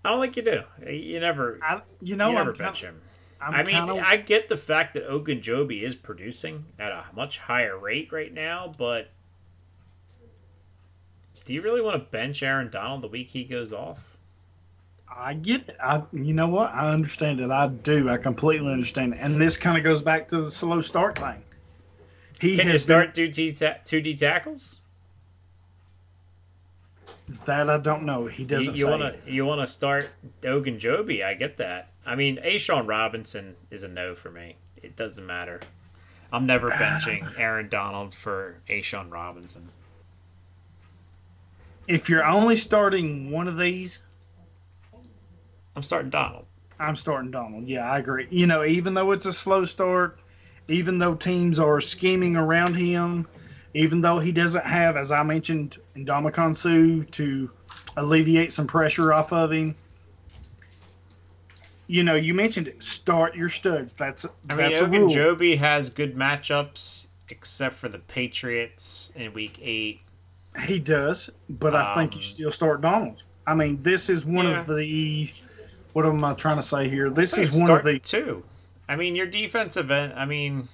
I 0.05 0.11
don't 0.11 0.21
think 0.21 0.37
you 0.37 0.43
do. 0.43 0.63
You 0.91 1.21
never, 1.21 1.59
I, 1.63 1.83
you 2.01 2.17
know, 2.17 2.29
you 2.29 2.35
never 2.35 2.53
I'm 2.53 2.57
bench 2.57 2.83
him. 2.83 3.03
I'm 3.41 3.55
I 3.55 3.63
mean, 3.63 3.75
kinda, 3.75 4.03
I 4.05 4.17
get 4.17 4.49
the 4.49 4.57
fact 4.57 4.95
that 4.95 5.09
Ogunjobi 5.09 5.83
is 5.83 5.95
producing 5.95 6.67
at 6.79 6.91
a 6.93 7.05
much 7.15 7.39
higher 7.39 7.79
rate 7.79 8.11
right 8.11 8.33
now, 8.33 8.73
but 8.77 9.11
do 11.45 11.55
you 11.55 11.63
really 11.63 11.81
want 11.81 12.03
to 12.03 12.11
bench 12.11 12.43
Aaron 12.43 12.69
Donald 12.69 13.03
the 13.03 13.09
week 13.09 13.29
he 13.29 13.45
goes 13.45 13.73
off? 13.73 14.18
I 15.15 15.35
get 15.35 15.69
it. 15.69 15.77
I, 15.83 16.03
you 16.13 16.33
know 16.33 16.49
what? 16.49 16.73
I 16.73 16.93
understand 16.93 17.41
it. 17.41 17.51
I 17.51 17.69
do. 17.69 18.09
I 18.09 18.19
completely 18.19 18.73
understand 18.73 19.15
it. 19.15 19.19
And 19.21 19.41
this 19.41 19.57
kind 19.57 19.77
of 19.77 19.85
goes 19.85 20.03
back 20.03 20.29
to 20.29 20.43
the 20.43 20.51
slow 20.51 20.81
start 20.81 21.19
thing. 21.19 21.43
He 22.41 22.57
Can 22.57 22.67
you 22.67 22.73
has 22.73 22.83
start 22.83 23.15
two 23.15 23.29
T 23.29 23.53
two 23.85 24.01
D 24.01 24.15
tackles? 24.15 24.81
that. 27.45 27.69
I 27.69 27.79
don't 27.79 28.05
know. 28.05 28.27
He 28.27 28.45
doesn't 28.45 28.79
you 28.79 28.89
want 28.89 29.03
to 29.03 29.33
you 29.33 29.45
want 29.45 29.61
to 29.61 29.67
start 29.67 30.09
Ogunjobi? 30.43 31.25
I 31.25 31.35
get 31.35 31.57
that. 31.59 31.91
I 32.07 32.15
mean, 32.15 32.39
A'Shawn 32.39 32.89
Robinson 32.89 33.57
is 33.71 33.83
a 33.83 33.89
no 33.89 34.15
for 34.15 34.31
me. 34.31 34.57
It 34.83 34.97
doesn't 34.97 35.27
matter. 35.27 35.61
I'm 36.33 36.47
never 36.47 36.71
benching 36.71 37.39
Aaron 37.39 37.69
Donald 37.69 38.15
for 38.15 38.61
A'Shawn 38.69 39.11
Robinson. 39.11 39.69
If 41.87 42.09
you're 42.09 42.25
only 42.25 42.55
starting 42.55 43.31
one 43.31 43.49
of 43.49 43.57
these, 43.57 44.01
I'm 45.79 45.83
starting 45.85 46.11
Donald. 46.11 46.45
I'm 46.81 46.97
starting 46.97 47.31
Donald. 47.31 47.69
Yeah, 47.69 47.89
I 47.89 47.99
agree. 47.99 48.27
You 48.31 48.49
know, 48.49 48.65
even 48.65 48.95
though 48.95 49.13
it's 49.13 49.27
a 49.27 49.33
slow 49.33 49.65
start, 49.65 50.19
even 50.67 50.99
though 50.99 51.15
teams 51.15 51.61
are 51.61 51.81
scheming 51.81 52.35
around 52.35 52.75
him, 52.75 53.29
even 53.75 54.01
though 54.01 54.19
he 54.19 54.33
doesn't 54.33 54.65
have, 54.67 54.97
as 54.97 55.13
I 55.13 55.23
mentioned, 55.23 55.79
Ndamukong 55.95 56.57
Suh 56.57 57.05
to 57.13 57.49
alleviate 57.97 58.51
some 58.51 58.67
pressure 58.67 59.13
off 59.13 59.33
of 59.33 59.53
him. 59.53 59.77
You 61.87 62.03
know, 62.03 62.17
you 62.17 62.35
mentioned 62.35 62.67
it. 62.67 62.83
Start 62.83 63.37
your 63.37 63.49
studs. 63.49 63.95
That's 63.95 64.27
I 64.51 64.55
mean, 64.55 64.57
that's 64.57 64.81
a 64.81 64.89
rule. 64.89 65.09
Ogunjobi 65.09 65.57
has 65.59 65.91
good 65.91 66.17
matchups 66.17 67.07
except 67.29 67.77
for 67.77 67.89
the 67.89 68.01
Patriots 68.01 69.13
in 69.15 69.33
Week 69.33 69.61
Eight. 69.63 70.01
He 70.65 70.81
does, 70.81 71.31
but 71.49 71.77
I 71.77 71.95
think 71.95 72.15
you 72.15 72.19
Um, 72.19 72.23
still 72.23 72.51
start 72.51 72.81
Donald. 72.81 73.23
I 73.47 73.55
mean, 73.55 73.81
this 73.81 74.11
is 74.11 74.27
one 74.27 74.47
Yeah. 74.47 74.59
of 74.59 74.67
the. 74.67 75.31
What 75.93 76.07
am 76.07 76.23
I 76.25 76.35
trying 76.35 76.57
to 76.57 76.63
say 76.63 76.89
here? 76.89 77.11
This 77.11 77.33
Say 77.33 77.43
is 77.43 77.61
one 77.61 77.71
of 77.71 77.85
the. 77.85 77.99
two. 77.99 78.45
I 78.89 78.97
mean, 78.97 79.17
your 79.17 79.27
defensive 79.27 79.91
end. 79.91 80.13
I 80.15 80.25
mean, 80.25 80.69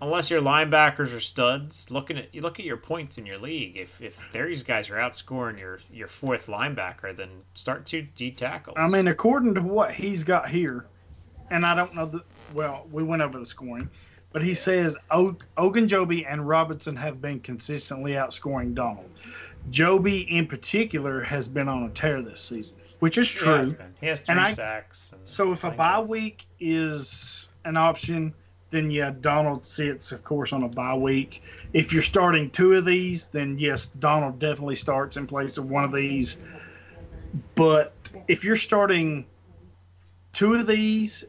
unless 0.00 0.30
your 0.30 0.40
linebackers 0.42 1.14
are 1.14 1.20
studs, 1.20 1.90
looking 1.90 2.18
at 2.18 2.34
you 2.34 2.40
look 2.40 2.58
at 2.58 2.66
your 2.66 2.76
points 2.76 3.18
in 3.18 3.26
your 3.26 3.38
league. 3.38 3.76
If 3.76 4.00
if 4.00 4.30
these 4.32 4.62
guys 4.62 4.90
are 4.90 4.96
outscoring 4.96 5.58
your 5.60 5.80
your 5.92 6.08
fourth 6.08 6.46
linebacker, 6.46 7.14
then 7.14 7.28
start 7.54 7.86
two 7.86 8.02
D 8.02 8.30
tackles. 8.30 8.76
I 8.78 8.88
mean, 8.88 9.08
according 9.08 9.54
to 9.54 9.62
what 9.62 9.92
he's 9.92 10.24
got 10.24 10.48
here, 10.48 10.86
and 11.50 11.64
I 11.64 11.74
don't 11.74 11.94
know 11.94 12.06
the. 12.06 12.22
Well, 12.54 12.86
we 12.92 13.02
went 13.02 13.22
over 13.22 13.38
the 13.38 13.46
scoring, 13.46 13.90
but 14.32 14.42
he 14.42 14.54
says 14.54 14.96
Og- 15.10 15.44
Ogunjobi 15.58 16.24
and 16.28 16.46
Robinson 16.46 16.94
have 16.96 17.20
been 17.20 17.40
consistently 17.40 18.12
outscoring 18.12 18.74
Donald. 18.74 19.10
Joby, 19.70 20.20
in 20.34 20.46
particular, 20.46 21.20
has 21.22 21.48
been 21.48 21.68
on 21.68 21.84
a 21.84 21.90
tear 21.90 22.22
this 22.22 22.40
season, 22.40 22.78
which 23.00 23.18
is 23.18 23.30
he 23.30 23.38
true. 23.38 23.54
has, 23.54 23.72
been. 23.72 23.94
He 24.00 24.06
has 24.06 24.20
three 24.20 24.36
I- 24.36 24.52
sacks. 24.52 25.14
So 25.24 25.52
if 25.52 25.64
a 25.64 25.70
bye 25.70 26.00
week 26.00 26.46
is 26.60 27.48
an 27.64 27.76
option, 27.76 28.32
then 28.70 28.90
yeah, 28.90 29.12
Donald 29.20 29.64
sits, 29.64 30.12
of 30.12 30.24
course, 30.24 30.52
on 30.52 30.62
a 30.62 30.68
bye 30.68 30.94
week. 30.94 31.42
If 31.72 31.92
you're 31.92 32.02
starting 32.02 32.50
two 32.50 32.74
of 32.74 32.84
these, 32.84 33.26
then 33.28 33.58
yes, 33.58 33.88
Donald 33.88 34.38
definitely 34.38 34.74
starts 34.76 35.16
in 35.16 35.26
place 35.26 35.58
of 35.58 35.68
one 35.70 35.84
of 35.84 35.92
these. 35.92 36.40
But 37.54 37.92
if 38.28 38.44
you're 38.44 38.56
starting 38.56 39.26
two 40.32 40.54
of 40.54 40.66
these, 40.66 41.24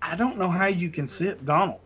I 0.00 0.16
don't 0.16 0.38
know 0.38 0.48
how 0.48 0.66
you 0.66 0.90
can 0.90 1.06
sit 1.06 1.44
Donald. 1.44 1.80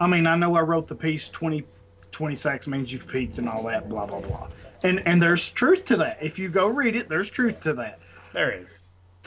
I 0.00 0.06
mean, 0.06 0.26
I 0.26 0.34
know 0.36 0.56
I 0.56 0.60
wrote 0.60 0.88
the 0.88 0.94
piece 0.94 1.28
20, 1.28 1.64
20 2.12 2.34
sacks 2.34 2.66
means 2.68 2.92
you've 2.92 3.08
peaked 3.08 3.38
and 3.38 3.48
all 3.48 3.62
that, 3.64 3.88
blah, 3.88 4.06
blah, 4.06 4.20
blah. 4.20 4.48
And, 4.84 5.02
and 5.06 5.20
there's 5.20 5.50
truth 5.50 5.84
to 5.86 5.96
that. 5.96 6.18
If 6.20 6.38
you 6.38 6.48
go 6.48 6.68
read 6.68 6.94
it, 6.94 7.08
there's 7.08 7.30
truth 7.30 7.60
to 7.60 7.72
that 7.74 8.00
there 8.32 8.52
is. 8.52 8.80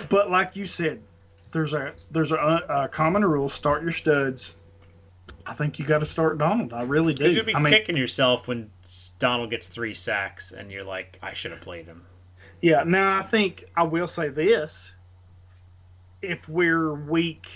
but 0.09 0.29
like 0.29 0.55
you 0.55 0.65
said, 0.65 1.01
there's 1.51 1.73
a 1.73 1.93
there's 2.11 2.31
a, 2.31 2.63
a 2.69 2.87
common 2.89 3.23
rule: 3.23 3.47
start 3.47 3.81
your 3.81 3.91
studs. 3.91 4.55
I 5.45 5.53
think 5.53 5.79
you 5.79 5.85
got 5.85 5.99
to 5.99 6.05
start 6.05 6.37
Donald. 6.37 6.73
I 6.73 6.81
really 6.81 7.13
do. 7.13 7.29
You'll 7.31 7.45
be 7.45 7.55
I 7.55 7.59
mean, 7.59 7.71
kicking 7.71 7.95
yourself 7.95 8.47
when 8.47 8.69
Donald 9.19 9.51
gets 9.51 9.67
three 9.67 9.93
sacks, 9.93 10.51
and 10.51 10.71
you're 10.71 10.83
like, 10.83 11.17
I 11.21 11.33
should 11.33 11.51
have 11.51 11.61
played 11.61 11.85
him. 11.85 12.05
yeah. 12.61 12.83
Now 12.83 13.17
I 13.17 13.21
think 13.21 13.65
I 13.75 13.83
will 13.83 14.07
say 14.07 14.27
this: 14.29 14.93
if 16.21 16.49
we're 16.49 16.93
week 16.93 17.47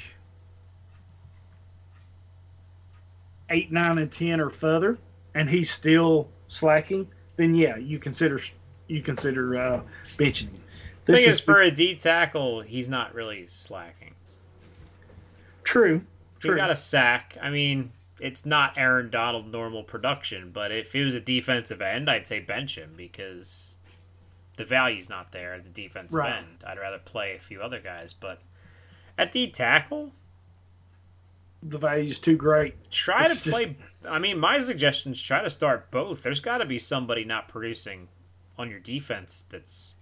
eight, 3.49 3.72
nine, 3.72 3.97
and 3.97 4.11
ten 4.11 4.39
or 4.39 4.49
further, 4.49 4.97
and 5.35 5.49
he's 5.49 5.69
still 5.69 6.30
slacking, 6.47 7.07
then 7.35 7.56
yeah, 7.56 7.77
you 7.77 7.99
consider 7.99 8.39
you 8.88 9.01
consider 9.01 9.57
uh, 9.57 9.81
benching 10.18 10.49
him. 10.49 10.61
The 11.06 11.14
This 11.14 11.22
thing 11.22 11.30
is 11.30 11.35
is, 11.35 11.39
for 11.39 11.61
a 11.61 11.72
D 11.72 11.95
tackle, 11.95 12.61
he's 12.61 12.89
not 12.89 13.14
really 13.14 13.45
slacking. 13.47 14.14
true. 15.64 16.01
He's 16.41 16.51
True. 16.51 16.56
got 16.56 16.72
a 16.72 16.76
sack. 16.76 17.38
I 17.41 17.49
mean, 17.49 17.91
it's 18.22 18.45
not 18.45 18.77
Aaron 18.77 19.10
Donald 19.10 19.51
normal 19.51 19.84
production, 19.84 20.51
but 20.51 20.72
if 20.72 20.93
he 20.93 21.01
was 21.01 21.15
a 21.15 21.19
defensive 21.19 21.81
end, 21.81 22.10
I'd 22.10 22.26
say 22.27 22.39
bench 22.39 22.77
him 22.77 22.93
because 22.95 23.77
the 24.56 24.64
value's 24.64 25.10
not 25.10 25.31
there 25.34 25.53
at 25.56 25.64
the 25.64 25.69
defensive 25.69 26.18
Right. 26.18 26.38
end. 26.38 26.64
I'd 26.65 26.80
rather 26.80 26.97
play 26.99 27.35
a 27.35 27.39
few 27.39 27.61
other 27.61 27.80
guys, 27.81 28.14
but 28.14 28.39
at 29.18 29.31
D 29.34 29.49
tackle, 29.51 30.14
the 31.61 31.77
value's 31.77 32.19
too 32.19 32.38
great. 32.38 32.89
try 32.89 33.26
It's 33.26 33.43
to 33.43 33.49
just- 33.51 33.56
play. 33.56 33.76
I 34.07 34.19
mean, 34.19 34.39
my 34.39 34.59
suggestion 34.61 35.11
is 35.11 35.21
try 35.21 35.41
to 35.43 35.49
start 35.49 35.91
both. 35.91 36.23
There's 36.23 36.39
got 36.39 36.59
to 36.59 36.65
be 36.65 36.80
somebody 36.80 37.26
not 37.26 37.47
producing 37.47 38.07
on 38.57 38.69
your 38.69 38.80
defense 38.80 39.45
that's 39.49 39.95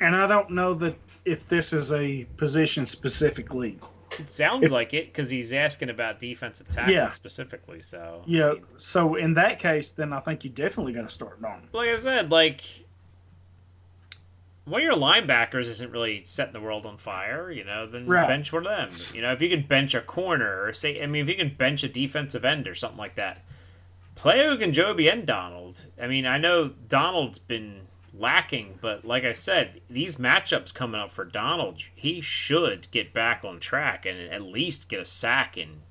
And 0.00 0.14
I 0.14 0.26
don't 0.28 0.50
know 0.50 0.74
that 0.74 0.96
if 1.24 1.48
this 1.48 1.72
is 1.72 1.92
a 1.92 2.24
position 2.36 2.86
specific 2.86 3.52
league. 3.52 3.82
It 4.18 4.30
sounds 4.30 4.64
If- 4.64 4.70
like 4.70 4.94
it 4.94 5.06
because 5.06 5.28
he's 5.28 5.52
asking 5.52 5.90
about 5.90 6.20
defensive 6.20 6.68
tackles 6.68 6.92
Yeah. 6.94 7.08
specifically. 7.08 7.80
So 7.80 8.22
I 8.24 8.30
Yeah. 8.30 8.50
mean, 8.52 8.64
So 8.76 9.16
in 9.16 9.34
that 9.34 9.58
case, 9.58 9.90
then 9.90 10.12
I 10.12 10.20
think 10.20 10.44
you're 10.44 10.52
definitely 10.54 10.92
got 10.92 11.02
to 11.02 11.12
start 11.12 11.42
Donald. 11.42 11.68
like 11.72 11.88
I 11.88 11.96
said, 11.96 12.30
like 12.30 12.62
one 14.68 14.80
of 14.80 14.84
your 14.84 14.94
linebackers 14.96 15.68
isn't 15.68 15.90
really 15.90 16.22
setting 16.24 16.52
the 16.52 16.60
world 16.60 16.86
on 16.86 16.96
fire, 16.96 17.50
you 17.50 17.64
know, 17.64 17.86
then 17.86 18.06
Right. 18.06 18.26
bench 18.28 18.52
one 18.52 18.66
of 18.66 18.90
them. 18.90 19.14
You 19.14 19.22
know, 19.22 19.32
if 19.32 19.40
you 19.42 19.48
can 19.48 19.62
bench 19.62 19.94
a 19.94 20.00
corner 20.00 20.62
or 20.64 20.72
say, 20.72 21.02
I 21.02 21.06
mean, 21.06 21.22
if 21.22 21.28
you 21.28 21.34
can 21.34 21.54
bench 21.54 21.82
a 21.84 21.88
defensive 21.88 22.44
end 22.44 22.66
or 22.68 22.74
something 22.74 22.98
like 22.98 23.14
that, 23.16 23.44
play 24.14 24.38
Ogunjobi 24.38 25.10
and 25.12 25.26
Donald. 25.26 25.86
I 26.00 26.06
mean, 26.06 26.26
I 26.26 26.38
know 26.38 26.68
Donald's 26.88 27.38
been 27.38 27.82
lacking, 28.14 28.78
but 28.80 29.04
like 29.04 29.24
I 29.24 29.32
said, 29.32 29.80
these 29.88 30.16
matchups 30.16 30.74
coming 30.74 31.00
up 31.00 31.10
for 31.10 31.24
Donald, 31.24 31.80
he 31.94 32.20
should 32.20 32.90
get 32.90 33.12
back 33.12 33.44
on 33.44 33.60
track 33.60 34.06
and 34.06 34.18
at 34.32 34.42
least 34.42 34.88
get 34.88 35.00
a 35.00 35.04
sack 35.04 35.56
in, 35.56 35.82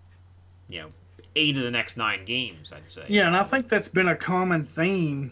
you 0.67 0.81
know, 0.81 0.89
eight 1.35 1.55
of 1.55 1.63
the 1.63 1.71
next 1.71 1.95
nine 1.97 2.25
games. 2.25 2.73
I'd 2.73 2.91
say. 2.91 3.05
Yeah, 3.07 3.27
and 3.27 3.35
I 3.37 3.43
think 3.43 3.69
that's 3.69 3.87
been 3.87 4.07
a 4.07 4.15
common 4.15 4.63
theme 4.63 5.31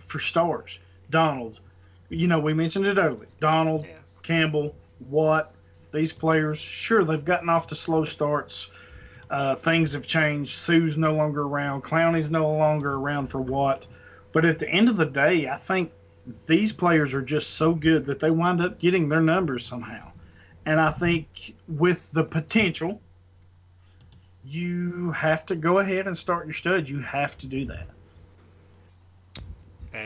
for 0.00 0.18
stars. 0.18 0.78
Donald, 1.10 1.60
you 2.08 2.26
know, 2.26 2.38
we 2.38 2.54
mentioned 2.54 2.86
it 2.86 2.98
earlier. 2.98 3.28
Donald, 3.40 3.84
Yeah. 3.84 3.96
Campbell, 4.22 4.74
Watt, 5.08 5.54
these 5.92 6.12
players, 6.12 6.58
sure, 6.58 7.04
they've 7.04 7.24
gotten 7.24 7.48
off 7.48 7.66
to 7.68 7.74
slow 7.74 8.04
starts. 8.04 8.70
Uh, 9.30 9.54
things 9.54 9.92
have 9.92 10.06
changed. 10.06 10.50
Suh's 10.50 10.96
no 10.96 11.12
longer 11.14 11.42
around. 11.42 11.82
Clowney's 11.84 12.30
no 12.30 12.50
longer 12.50 12.94
around 12.94 13.26
for 13.26 13.40
Watt. 13.40 13.86
But 14.32 14.44
at 14.44 14.58
the 14.58 14.68
end 14.68 14.88
of 14.88 14.96
the 14.96 15.06
day, 15.06 15.48
I 15.48 15.56
think 15.56 15.92
these 16.46 16.72
players 16.72 17.14
are 17.14 17.22
just 17.22 17.54
so 17.54 17.74
good 17.74 18.04
that 18.06 18.20
they 18.20 18.30
wind 18.30 18.60
up 18.60 18.78
getting 18.78 19.08
their 19.08 19.20
numbers 19.20 19.64
somehow. 19.64 20.10
And 20.66 20.80
I 20.80 20.90
think 20.90 21.54
with 21.66 22.10
the 22.12 22.24
potential, 22.24 23.00
you 24.44 25.10
have 25.12 25.44
to 25.46 25.56
go 25.56 25.78
ahead 25.78 26.06
and 26.06 26.16
start 26.16 26.46
your 26.46 26.54
stud. 26.54 26.88
You 26.88 27.00
have 27.00 27.36
to 27.38 27.46
do 27.46 27.64
that. 27.66 27.88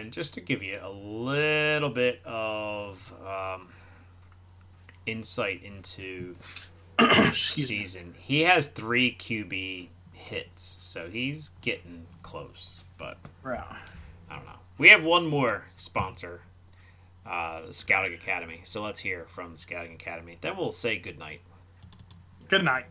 And 0.01 0.13
just 0.13 0.35
to 0.35 0.41
give 0.41 0.63
you 0.63 0.79
a 0.81 0.91
little 0.91 1.91
bit 1.91 2.21
of 2.25 3.13
um, 3.27 3.69
insight 5.07 5.63
into 5.63 6.37
each 7.01 7.53
season, 7.53 8.15
he 8.19 8.41
has 8.43 8.69
three 8.69 9.15
QB 9.15 9.89
hits, 10.13 10.77
so 10.81 11.09
he's 11.09 11.51
getting 11.61 12.07
close. 12.23 12.85
But. 12.99 13.19
I 14.31 14.37
don't 14.37 14.47
know. 14.47 14.53
We 14.79 14.89
have 14.89 15.05
one 15.05 15.27
more 15.27 15.65
sponsor, 15.77 16.41
uh, 17.27 17.67
the 17.67 17.73
Scouting 17.75 18.15
Academy. 18.15 18.61
So 18.65 18.83
let's 18.83 19.01
hear 19.01 19.27
from 19.29 19.53
the 19.53 19.59
Scouting 19.59 19.95
Academy. 19.95 20.39
Then 20.41 20.57
we'll 20.57 20.73
say 20.73 20.97
goodnight. 20.99 21.41
Good 22.49 22.65
night. 22.65 22.87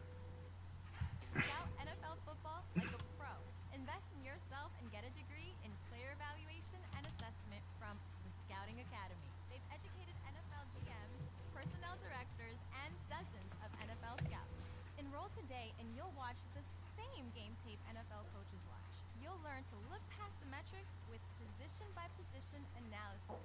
Scout 1.40 1.70
NFL 1.80 2.16
football 2.28 2.62
like 2.76 2.92
a 2.92 3.02
pro. 3.18 3.32
Invest 3.74 4.06
in 4.20 4.22
yourself 4.26 4.70
and 4.80 4.92
get 4.92 5.02
a 5.08 5.12
degree 5.18 5.56
in 5.64 5.72
player 5.90 6.12
evaluation 6.14 6.80
and 6.98 7.04
assessment 7.08 7.64
from 7.80 7.96
the 8.28 8.32
Scouting 8.46 8.78
Academy. 8.84 9.28
They've 9.50 9.68
educated 9.72 10.14
NFL 10.28 10.66
GMs, 10.76 11.22
personnel 11.56 11.96
directors, 12.04 12.60
and 12.86 12.92
dozens 13.10 13.52
of 13.64 13.70
NFL 13.82 14.18
scouts. 14.28 14.58
Enroll 15.00 15.32
today 15.34 15.74
and 15.80 15.88
you'll 15.96 16.14
watch 16.20 16.40
the 16.54 16.64
same 17.00 17.26
game 17.34 17.54
tape 17.64 17.80
NFL 17.90 18.28
coaches 18.36 18.62
watch. 18.70 18.96
You'll 19.22 19.40
learn 19.46 19.62
to 19.72 19.78
look 19.94 20.02
past 20.12 20.36
the 20.42 20.50
metrics 20.50 20.94
with 21.08 21.22
position 21.38 21.88
by 21.94 22.06
position 22.18 22.62
analysis. 22.92 23.40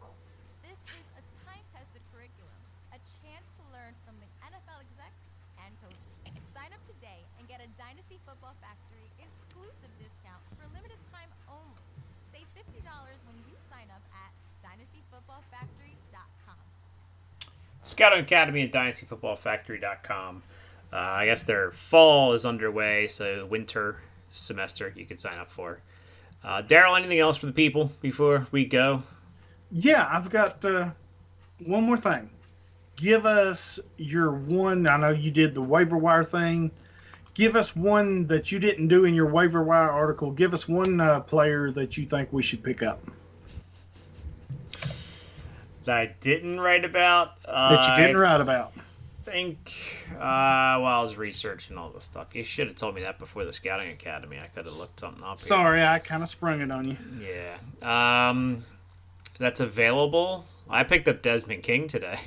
This 0.67 0.79
is 0.91 1.07
a 1.15 1.23
time 1.47 1.63
tested 1.71 2.03
curriculum, 2.11 2.59
a 2.91 2.99
chance 3.23 3.47
to 3.55 3.63
learn 3.71 3.95
from 4.03 4.19
the 4.19 4.27
NFL 4.43 4.83
execs 4.83 5.23
and 5.63 5.71
coaches. 5.79 6.03
Sign 6.51 6.75
up 6.75 6.83
today 6.83 7.23
and 7.39 7.47
get 7.47 7.63
a 7.63 7.71
Dynasty 7.79 8.19
Football 8.27 8.59
Factory 8.59 9.07
exclusive 9.23 9.93
discount 10.03 10.43
for 10.59 10.67
limited 10.75 10.99
time 11.15 11.31
only. 11.47 11.79
Save 12.35 12.51
$50 12.59 12.83
when 12.83 13.39
you 13.47 13.55
sign 13.71 13.87
up 13.95 14.03
at 14.11 14.35
dynastyfootballfactory.com. 14.67 16.59
Scouting 17.87 18.27
Academy 18.27 18.67
at 18.67 18.73
DynastyFootballFactory.com. 18.75 20.43
Uh, 20.93 20.97
I 20.97 21.27
guess 21.27 21.45
their 21.45 21.71
fall 21.71 22.33
is 22.33 22.45
underway, 22.45 23.07
so 23.07 23.47
winter 23.47 24.03
semester 24.29 24.93
you 24.97 25.07
can 25.07 25.19
sign 25.19 25.39
up 25.39 25.51
for. 25.51 25.79
Uh, 26.43 26.63
Darrell, 26.63 26.97
anything 26.97 27.19
else 27.19 27.37
for 27.37 27.47
the 27.47 27.53
people 27.53 27.93
before 28.01 28.47
we 28.51 28.65
go? 28.65 29.03
Yeah, 29.71 30.09
I've 30.11 30.31
got 30.31 30.65
uh, 30.65 30.91
one 31.65 31.85
more 31.85 31.97
thing. 31.97 32.31
Give 32.97 33.27
us 33.27 33.79
your 33.99 34.33
one. 34.33 34.87
I 34.87 34.97
know 34.97 35.11
you 35.11 35.31
did 35.31 35.55
the 35.55 35.61
waiver 35.61 35.97
wire 35.99 36.25
thing. 36.25 36.71
Give 37.35 37.55
us 37.55 37.77
one 37.77 38.27
that 38.29 38.51
you 38.51 38.59
didn't 38.59 38.89
do 38.89 39.05
in 39.05 39.13
your 39.15 39.27
waiver 39.27 39.63
wire 39.63 39.91
article. 39.91 40.31
Give 40.31 40.55
us 40.55 40.67
one 40.67 41.01
uh, 41.01 41.21
player 41.21 41.71
that 41.73 41.99
you 41.99 42.07
think 42.07 42.33
we 42.33 42.43
should 42.43 42.63
pick 42.63 42.83
up 42.83 42.99
That 45.85 45.97
I 45.99 46.15
didn't 46.21 46.59
write 46.61 46.87
about. 46.87 47.33
Uh, 47.45 47.77
that 47.77 47.89
you 47.91 48.03
didn't 48.03 48.17
write 48.17 48.41
about. 48.41 48.73
think 49.23 50.07
uh, 50.15 50.17
while 50.19 50.87
I 50.87 51.03
was 51.03 51.19
researching 51.19 51.77
all 51.77 51.91
this 51.91 52.05
stuff, 52.05 52.35
you 52.35 52.43
should 52.43 52.69
have 52.69 52.77
told 52.77 52.95
me 52.95 53.03
that 53.03 53.19
before 53.19 53.45
the 53.45 53.53
Scouting 53.53 53.91
Academy. 53.91 54.39
I 54.39 54.47
could 54.47 54.65
have 54.65 54.77
looked 54.79 55.01
something 55.01 55.23
up. 55.23 55.39
here. 55.39 55.49
Sorry, 55.49 55.85
I 55.85 55.99
kind 55.99 56.23
of 56.23 56.31
sprung 56.31 56.63
it 56.63 56.71
on 56.71 56.89
you. 56.89 56.97
Yeah. 57.21 58.31
Um, 58.31 58.65
that's 59.39 59.61
available. 59.61 60.47
I 60.69 60.83
picked 60.83 61.09
up 61.09 61.23
Desmond 61.23 61.63
King 61.63 61.89
today. 61.89 62.21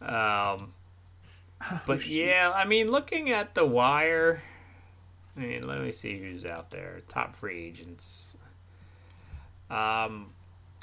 um, 0.00 0.72
but 1.86 2.06
yeah, 2.06 2.52
I 2.54 2.64
mean, 2.64 2.90
looking 2.90 3.30
at 3.30 3.54
the 3.54 3.64
wire, 3.66 4.42
I 5.36 5.40
mean, 5.40 5.66
let 5.66 5.80
me 5.80 5.92
see 5.92 6.18
who's 6.18 6.44
out 6.44 6.70
there. 6.70 7.02
Top 7.08 7.36
free 7.36 7.66
agents. 7.66 8.34
Um, 9.70 10.30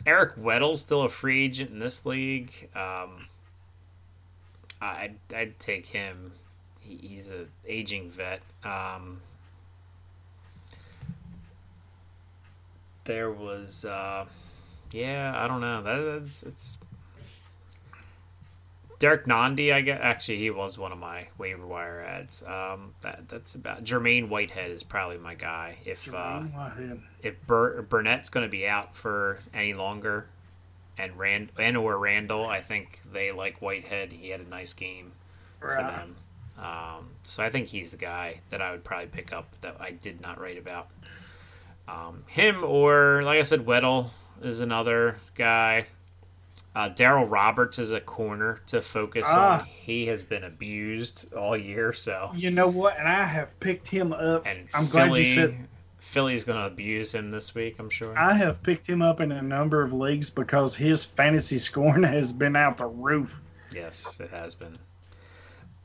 Eric 0.06 0.34
Weddle's 0.38 0.82
still 0.82 1.04
a 1.04 1.10
free 1.10 1.46
agent 1.46 1.70
in 1.70 1.80
this 1.80 2.06
league. 2.06 2.70
Um, 2.76 3.28
I'd, 4.82 5.18
I'd 5.36 5.60
take 5.60 5.88
him. 5.88 6.34
He, 6.80 6.96
he's 6.96 7.30
a 7.32 7.46
aging 7.68 8.12
vet. 8.12 8.42
Um, 8.64 9.22
there 13.10 13.32
was 13.32 13.86
uh 13.86 14.24
yeah 14.92 15.34
i 15.36 15.48
don't 15.48 15.62
know 15.62 15.82
that, 15.82 16.20
that's 16.20 16.44
it's 16.44 16.78
Derrick 19.00 19.26
Nnadi, 19.28 19.74
I 19.74 19.80
guess. 19.80 20.00
Actually, 20.04 20.40
he 20.40 20.50
was 20.50 20.78
one 20.78 20.92
of 20.92 21.00
my 21.00 21.28
waiver 21.38 21.66
wire 21.66 22.02
ads. 22.02 22.44
Um, 22.44 22.94
that 23.00 23.30
that's 23.30 23.56
about 23.56 23.86
Jermaine 23.86 24.28
Whitehead 24.28 24.72
is 24.72 24.84
probably 24.84 25.18
my 25.18 25.36
guy. 25.36 25.78
If 25.86 26.14
uh, 26.14 26.42
if 27.24 27.48
Bur- 27.48 27.82
Burnett's 27.84 28.28
going 28.28 28.46
to 28.46 28.52
be 28.52 28.68
out 28.68 28.98
for 28.98 29.40
any 29.54 29.74
longer, 29.74 30.26
and 30.98 31.18
Rand 31.18 31.54
and 31.58 31.78
or 31.78 31.98
Randall, 31.98 32.46
I 32.46 32.60
think 32.60 33.00
they 33.10 33.32
like 33.32 33.62
Whitehead. 33.62 34.12
He 34.12 34.32
had 34.32 34.42
a 34.42 34.50
nice 34.50 34.74
game 34.74 35.14
for 35.62 35.70
them. 35.78 36.16
Um, 36.62 37.12
so 37.24 37.42
I 37.42 37.50
think 37.50 37.70
he's 37.70 37.92
the 37.92 37.98
guy 37.98 38.42
that 38.50 38.62
I 38.62 38.72
would 38.72 38.84
probably 38.84 39.08
pick 39.08 39.32
up 39.32 39.48
that 39.62 39.78
I 39.80 39.92
did 39.92 40.20
not 40.20 40.42
write 40.42 40.58
about. 40.58 40.90
Um, 41.90 42.24
him 42.28 42.64
or 42.64 43.24
like 43.24 43.40
I 43.40 43.44
said, 43.44 43.66
Weddle 43.66 44.10
is 44.44 44.60
another 44.60 45.18
guy. 45.36 45.88
Uh, 46.76 46.90
Darryl 46.90 47.30
Roberts 47.30 47.80
is 47.80 47.92
a 47.92 48.00
corner 48.00 48.62
to 48.68 48.82
focus 48.82 49.26
Ah. 49.28 49.62
on. 49.62 49.66
He 49.66 50.06
has 50.06 50.22
been 50.22 50.44
abused 50.44 51.34
all 51.34 51.58
year, 51.58 51.92
so 51.94 52.30
You 52.36 52.52
know 52.52 52.68
what? 52.68 52.98
And 53.00 53.08
I 53.08 53.24
have 53.24 53.60
picked 53.60 53.88
him 53.88 54.14
up. 54.14 54.46
and 54.46 54.68
I'm 54.74 54.86
Philly, 54.86 55.10
glad 55.10 55.18
you 55.18 55.26
said. 55.26 55.68
Philly's 55.98 56.44
going 56.44 56.60
to 56.60 56.66
abuse 56.68 57.14
him 57.14 57.32
this 57.32 57.54
week. 57.56 57.76
I'm 57.80 57.90
sure. 57.90 58.18
I 58.18 58.34
have 58.34 58.64
picked 58.64 58.88
him 58.88 59.02
up 59.02 59.20
in 59.20 59.32
a 59.32 59.42
number 59.42 59.82
of 59.82 59.92
leagues 59.94 60.30
because 60.30 60.76
his 60.76 61.04
fantasy 61.04 61.58
scoring 61.58 62.04
has 62.18 62.32
been 62.34 62.56
out 62.56 62.78
the 62.78 62.86
roof. 62.86 63.42
Yes, 63.74 64.20
it 64.20 64.30
has 64.32 64.56
been. 64.56 64.78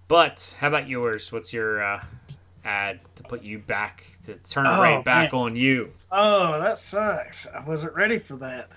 But 0.07 0.57
how 0.61 0.69
about 0.69 0.89
yours? 0.89 1.33
What's 1.33 1.53
your 1.53 1.83
uh, 1.83 2.05
ad 2.65 3.01
to 3.17 3.23
put 3.25 3.43
you 3.43 3.59
back 3.59 4.05
to 4.27 4.35
turn 4.49 4.67
it 4.67 4.71
Oh, 4.71 4.81
right 4.83 5.05
back 5.05 5.33
man. 5.33 5.41
on 5.43 5.57
you? 5.57 5.91
Oh, 6.11 6.61
that 6.61 6.79
sucks. 6.79 7.47
I 7.47 7.61
wasn't 7.61 7.95
ready 7.95 8.19
for 8.19 8.37
that. 8.37 8.73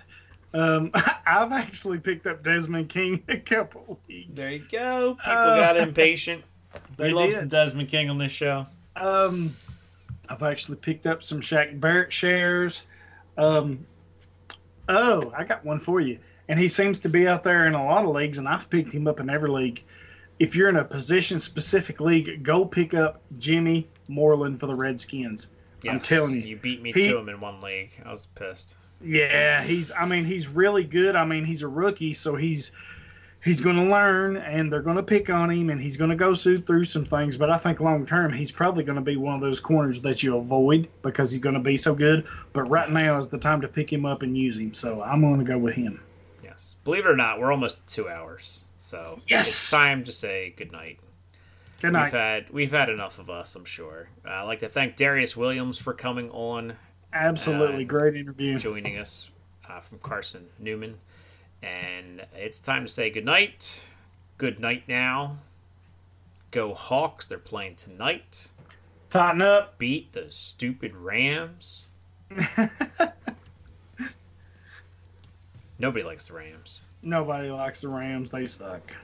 Um, 0.53 0.91
I've 1.25 1.51
actually 1.51 1.99
picked 1.99 2.25
up 2.27 2.43
Desmond 2.43 2.89
King 2.89 3.23
a 3.29 3.37
couple 3.37 3.99
weeks. 4.07 4.29
There 4.33 4.51
you 4.51 4.63
go. 4.71 5.15
People 5.15 5.31
Uh, 5.33 5.55
got 5.59 5.77
impatient. 5.87 6.43
they 6.95 7.07
we 7.09 7.13
love 7.13 7.29
did. 7.29 7.39
some 7.39 7.47
Desmond 7.49 7.89
King 7.89 8.09
on 8.09 8.17
this 8.17 8.31
show. 8.31 8.65
Um, 8.95 9.55
I've 10.29 10.43
actually 10.43 10.77
picked 10.77 11.05
up 11.07 11.23
some 11.23 11.41
Shaq 11.41 11.79
Barrett 11.79 12.11
shares. 12.11 12.83
Um, 13.37 13.85
oh, 14.89 15.31
I 15.37 15.43
got 15.43 15.63
one 15.65 15.79
for 15.79 16.01
you. 16.01 16.19
And 16.49 16.57
he 16.57 16.67
seems 16.69 16.99
to 17.01 17.09
be 17.09 17.27
out 17.27 17.43
there 17.43 17.65
in 17.67 17.73
a 17.73 17.85
lot 17.85 18.05
of 18.05 18.11
leagues, 18.15 18.37
and 18.37 18.47
I've 18.47 18.69
picked 18.69 18.93
him 18.93 19.07
up 19.07 19.19
in 19.19 19.29
every 19.29 19.49
league. 19.49 19.83
If 20.39 20.55
you're 20.55 20.69
in 20.69 20.77
a 20.77 20.83
position 20.85 21.39
specific 21.39 21.99
league, 21.99 22.41
go 22.43 22.63
pick 22.63 22.93
up 22.93 23.21
Jimmy 23.37 23.87
Moreland 24.07 24.59
for 24.59 24.67
the 24.67 24.75
Redskins. 24.75 25.49
I'm 25.89 25.99
telling 25.99 26.33
you. 26.35 26.41
You 26.41 26.55
beat 26.57 26.81
me 26.81 26.91
He- 26.91 27.07
to 27.07 27.17
him 27.17 27.29
in 27.29 27.39
one 27.39 27.61
league. 27.61 27.91
I 28.05 28.11
was 28.11 28.25
pissed. 28.25 28.75
Yeah, 29.03 29.61
he's. 29.63 29.91
I 29.91 30.05
mean, 30.05 30.25
he's 30.25 30.47
really 30.47 30.83
good. 30.83 31.15
I 31.15 31.23
mean, 31.23 31.45
he's 31.45 31.61
a 31.61 31.67
rookie, 31.67 32.13
so 32.15 32.35
he's 32.35 32.71
he's 33.43 33.61
going 33.61 33.75
to 33.75 33.83
learn, 33.83 34.37
and 34.37 34.73
they're 34.73 34.81
going 34.81 34.97
to 34.97 35.03
pick 35.03 35.29
on 35.29 35.51
him, 35.51 35.69
and 35.69 35.79
he's 35.79 35.95
going 35.97 36.09
to 36.09 36.15
go 36.15 36.33
through 36.33 36.57
through 36.57 36.85
some 36.85 37.05
things. 37.05 37.37
But 37.37 37.51
I 37.51 37.59
think 37.59 37.79
long 37.79 38.07
term, 38.07 38.33
he's 38.33 38.51
probably 38.51 38.83
going 38.83 38.95
to 38.95 39.01
be 39.03 39.15
one 39.15 39.35
of 39.35 39.41
those 39.41 39.59
corners 39.59 40.01
that 40.01 40.23
you 40.23 40.35
avoid 40.37 40.87
because 41.03 41.29
he's 41.31 41.39
going 41.39 41.53
to 41.53 41.61
be 41.61 41.77
so 41.77 41.93
good. 41.93 42.27
But 42.53 42.63
right 42.63 42.89
now 42.89 43.17
is 43.19 43.29
the 43.29 43.37
time 43.37 43.61
to 43.61 43.67
pick 43.67 43.93
him 43.93 44.03
up 44.05 44.23
and 44.23 44.35
use 44.35 44.57
him. 44.57 44.73
So 44.73 45.03
I'm 45.03 45.21
going 45.21 45.37
to 45.37 45.45
go 45.45 45.59
with 45.59 45.75
him. 45.75 46.01
Yes. 46.43 46.75
Believe 46.83 47.05
it 47.05 47.09
or 47.09 47.15
not, 47.15 47.39
we're 47.39 47.51
almost 47.51 47.85
two 47.87 48.09
hours. 48.09 48.61
So 48.79 49.19
Yes! 49.27 49.47
it's 49.47 49.69
time 49.69 50.05
to 50.05 50.11
say 50.11 50.55
goodnight. 50.57 50.97
Good 51.81 51.93
We've 51.93 52.11
had 52.11 52.49
we've 52.49 52.71
had 52.71 52.89
enough 52.89 53.19
of 53.19 53.29
us, 53.29 53.55
I'm 53.55 53.65
sure. 53.65 54.09
Uh, 54.25 54.31
I'd 54.31 54.43
like 54.43 54.59
to 54.59 54.69
thank 54.69 54.95
Darius 54.95 55.37
Williams 55.37 55.77
for 55.77 55.93
coming 55.93 56.31
on, 56.31 56.73
Absolutely 57.13 57.83
uh, 57.83 57.87
great 57.87 58.15
interview. 58.15 58.57
joining 58.57 58.97
us 58.97 59.29
uh, 59.69 59.79
from 59.79 59.99
Carson 59.99 60.47
Newman, 60.57 60.95
and 61.61 62.25
it's 62.35 62.59
time 62.59 62.83
to 62.83 62.89
say 62.89 63.11
goodnight. 63.11 63.79
Good 64.39 64.59
night 64.59 64.83
now. 64.87 65.37
Go 66.49 66.73
Hawks! 66.73 67.27
They're 67.27 67.37
playing 67.37 67.75
tonight. 67.75 68.49
Tighten 69.11 69.41
up. 69.43 69.77
Beat 69.77 70.13
the 70.13 70.27
stupid 70.31 70.95
Rams. 70.95 71.85
Nobody 75.79 76.03
likes 76.03 76.27
the 76.27 76.33
Rams. 76.33 76.81
Nobody 77.03 77.49
likes 77.49 77.81
the 77.81 77.89
Rams. 77.89 78.31
They 78.31 78.47
suck. 78.47 78.95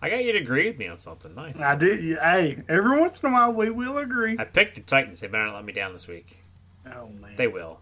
I 0.00 0.10
got 0.10 0.24
you 0.24 0.32
to 0.32 0.38
agree 0.38 0.68
with 0.68 0.78
me 0.78 0.86
on 0.86 0.96
something 0.96 1.34
nice. 1.34 1.60
I 1.60 1.74
do. 1.76 2.16
Hey, 2.20 2.62
every 2.68 3.00
once 3.00 3.22
in 3.22 3.30
a 3.30 3.32
while 3.32 3.52
we 3.52 3.70
will 3.70 3.98
agree. 3.98 4.36
I 4.38 4.44
picked 4.44 4.76
the 4.76 4.80
Titans. 4.82 5.20
They 5.20 5.26
better 5.26 5.46
not 5.46 5.56
let 5.56 5.64
me 5.64 5.72
down 5.72 5.92
this 5.92 6.06
week. 6.06 6.38
Oh 6.86 7.08
man. 7.20 7.34
They 7.36 7.48
will. 7.48 7.80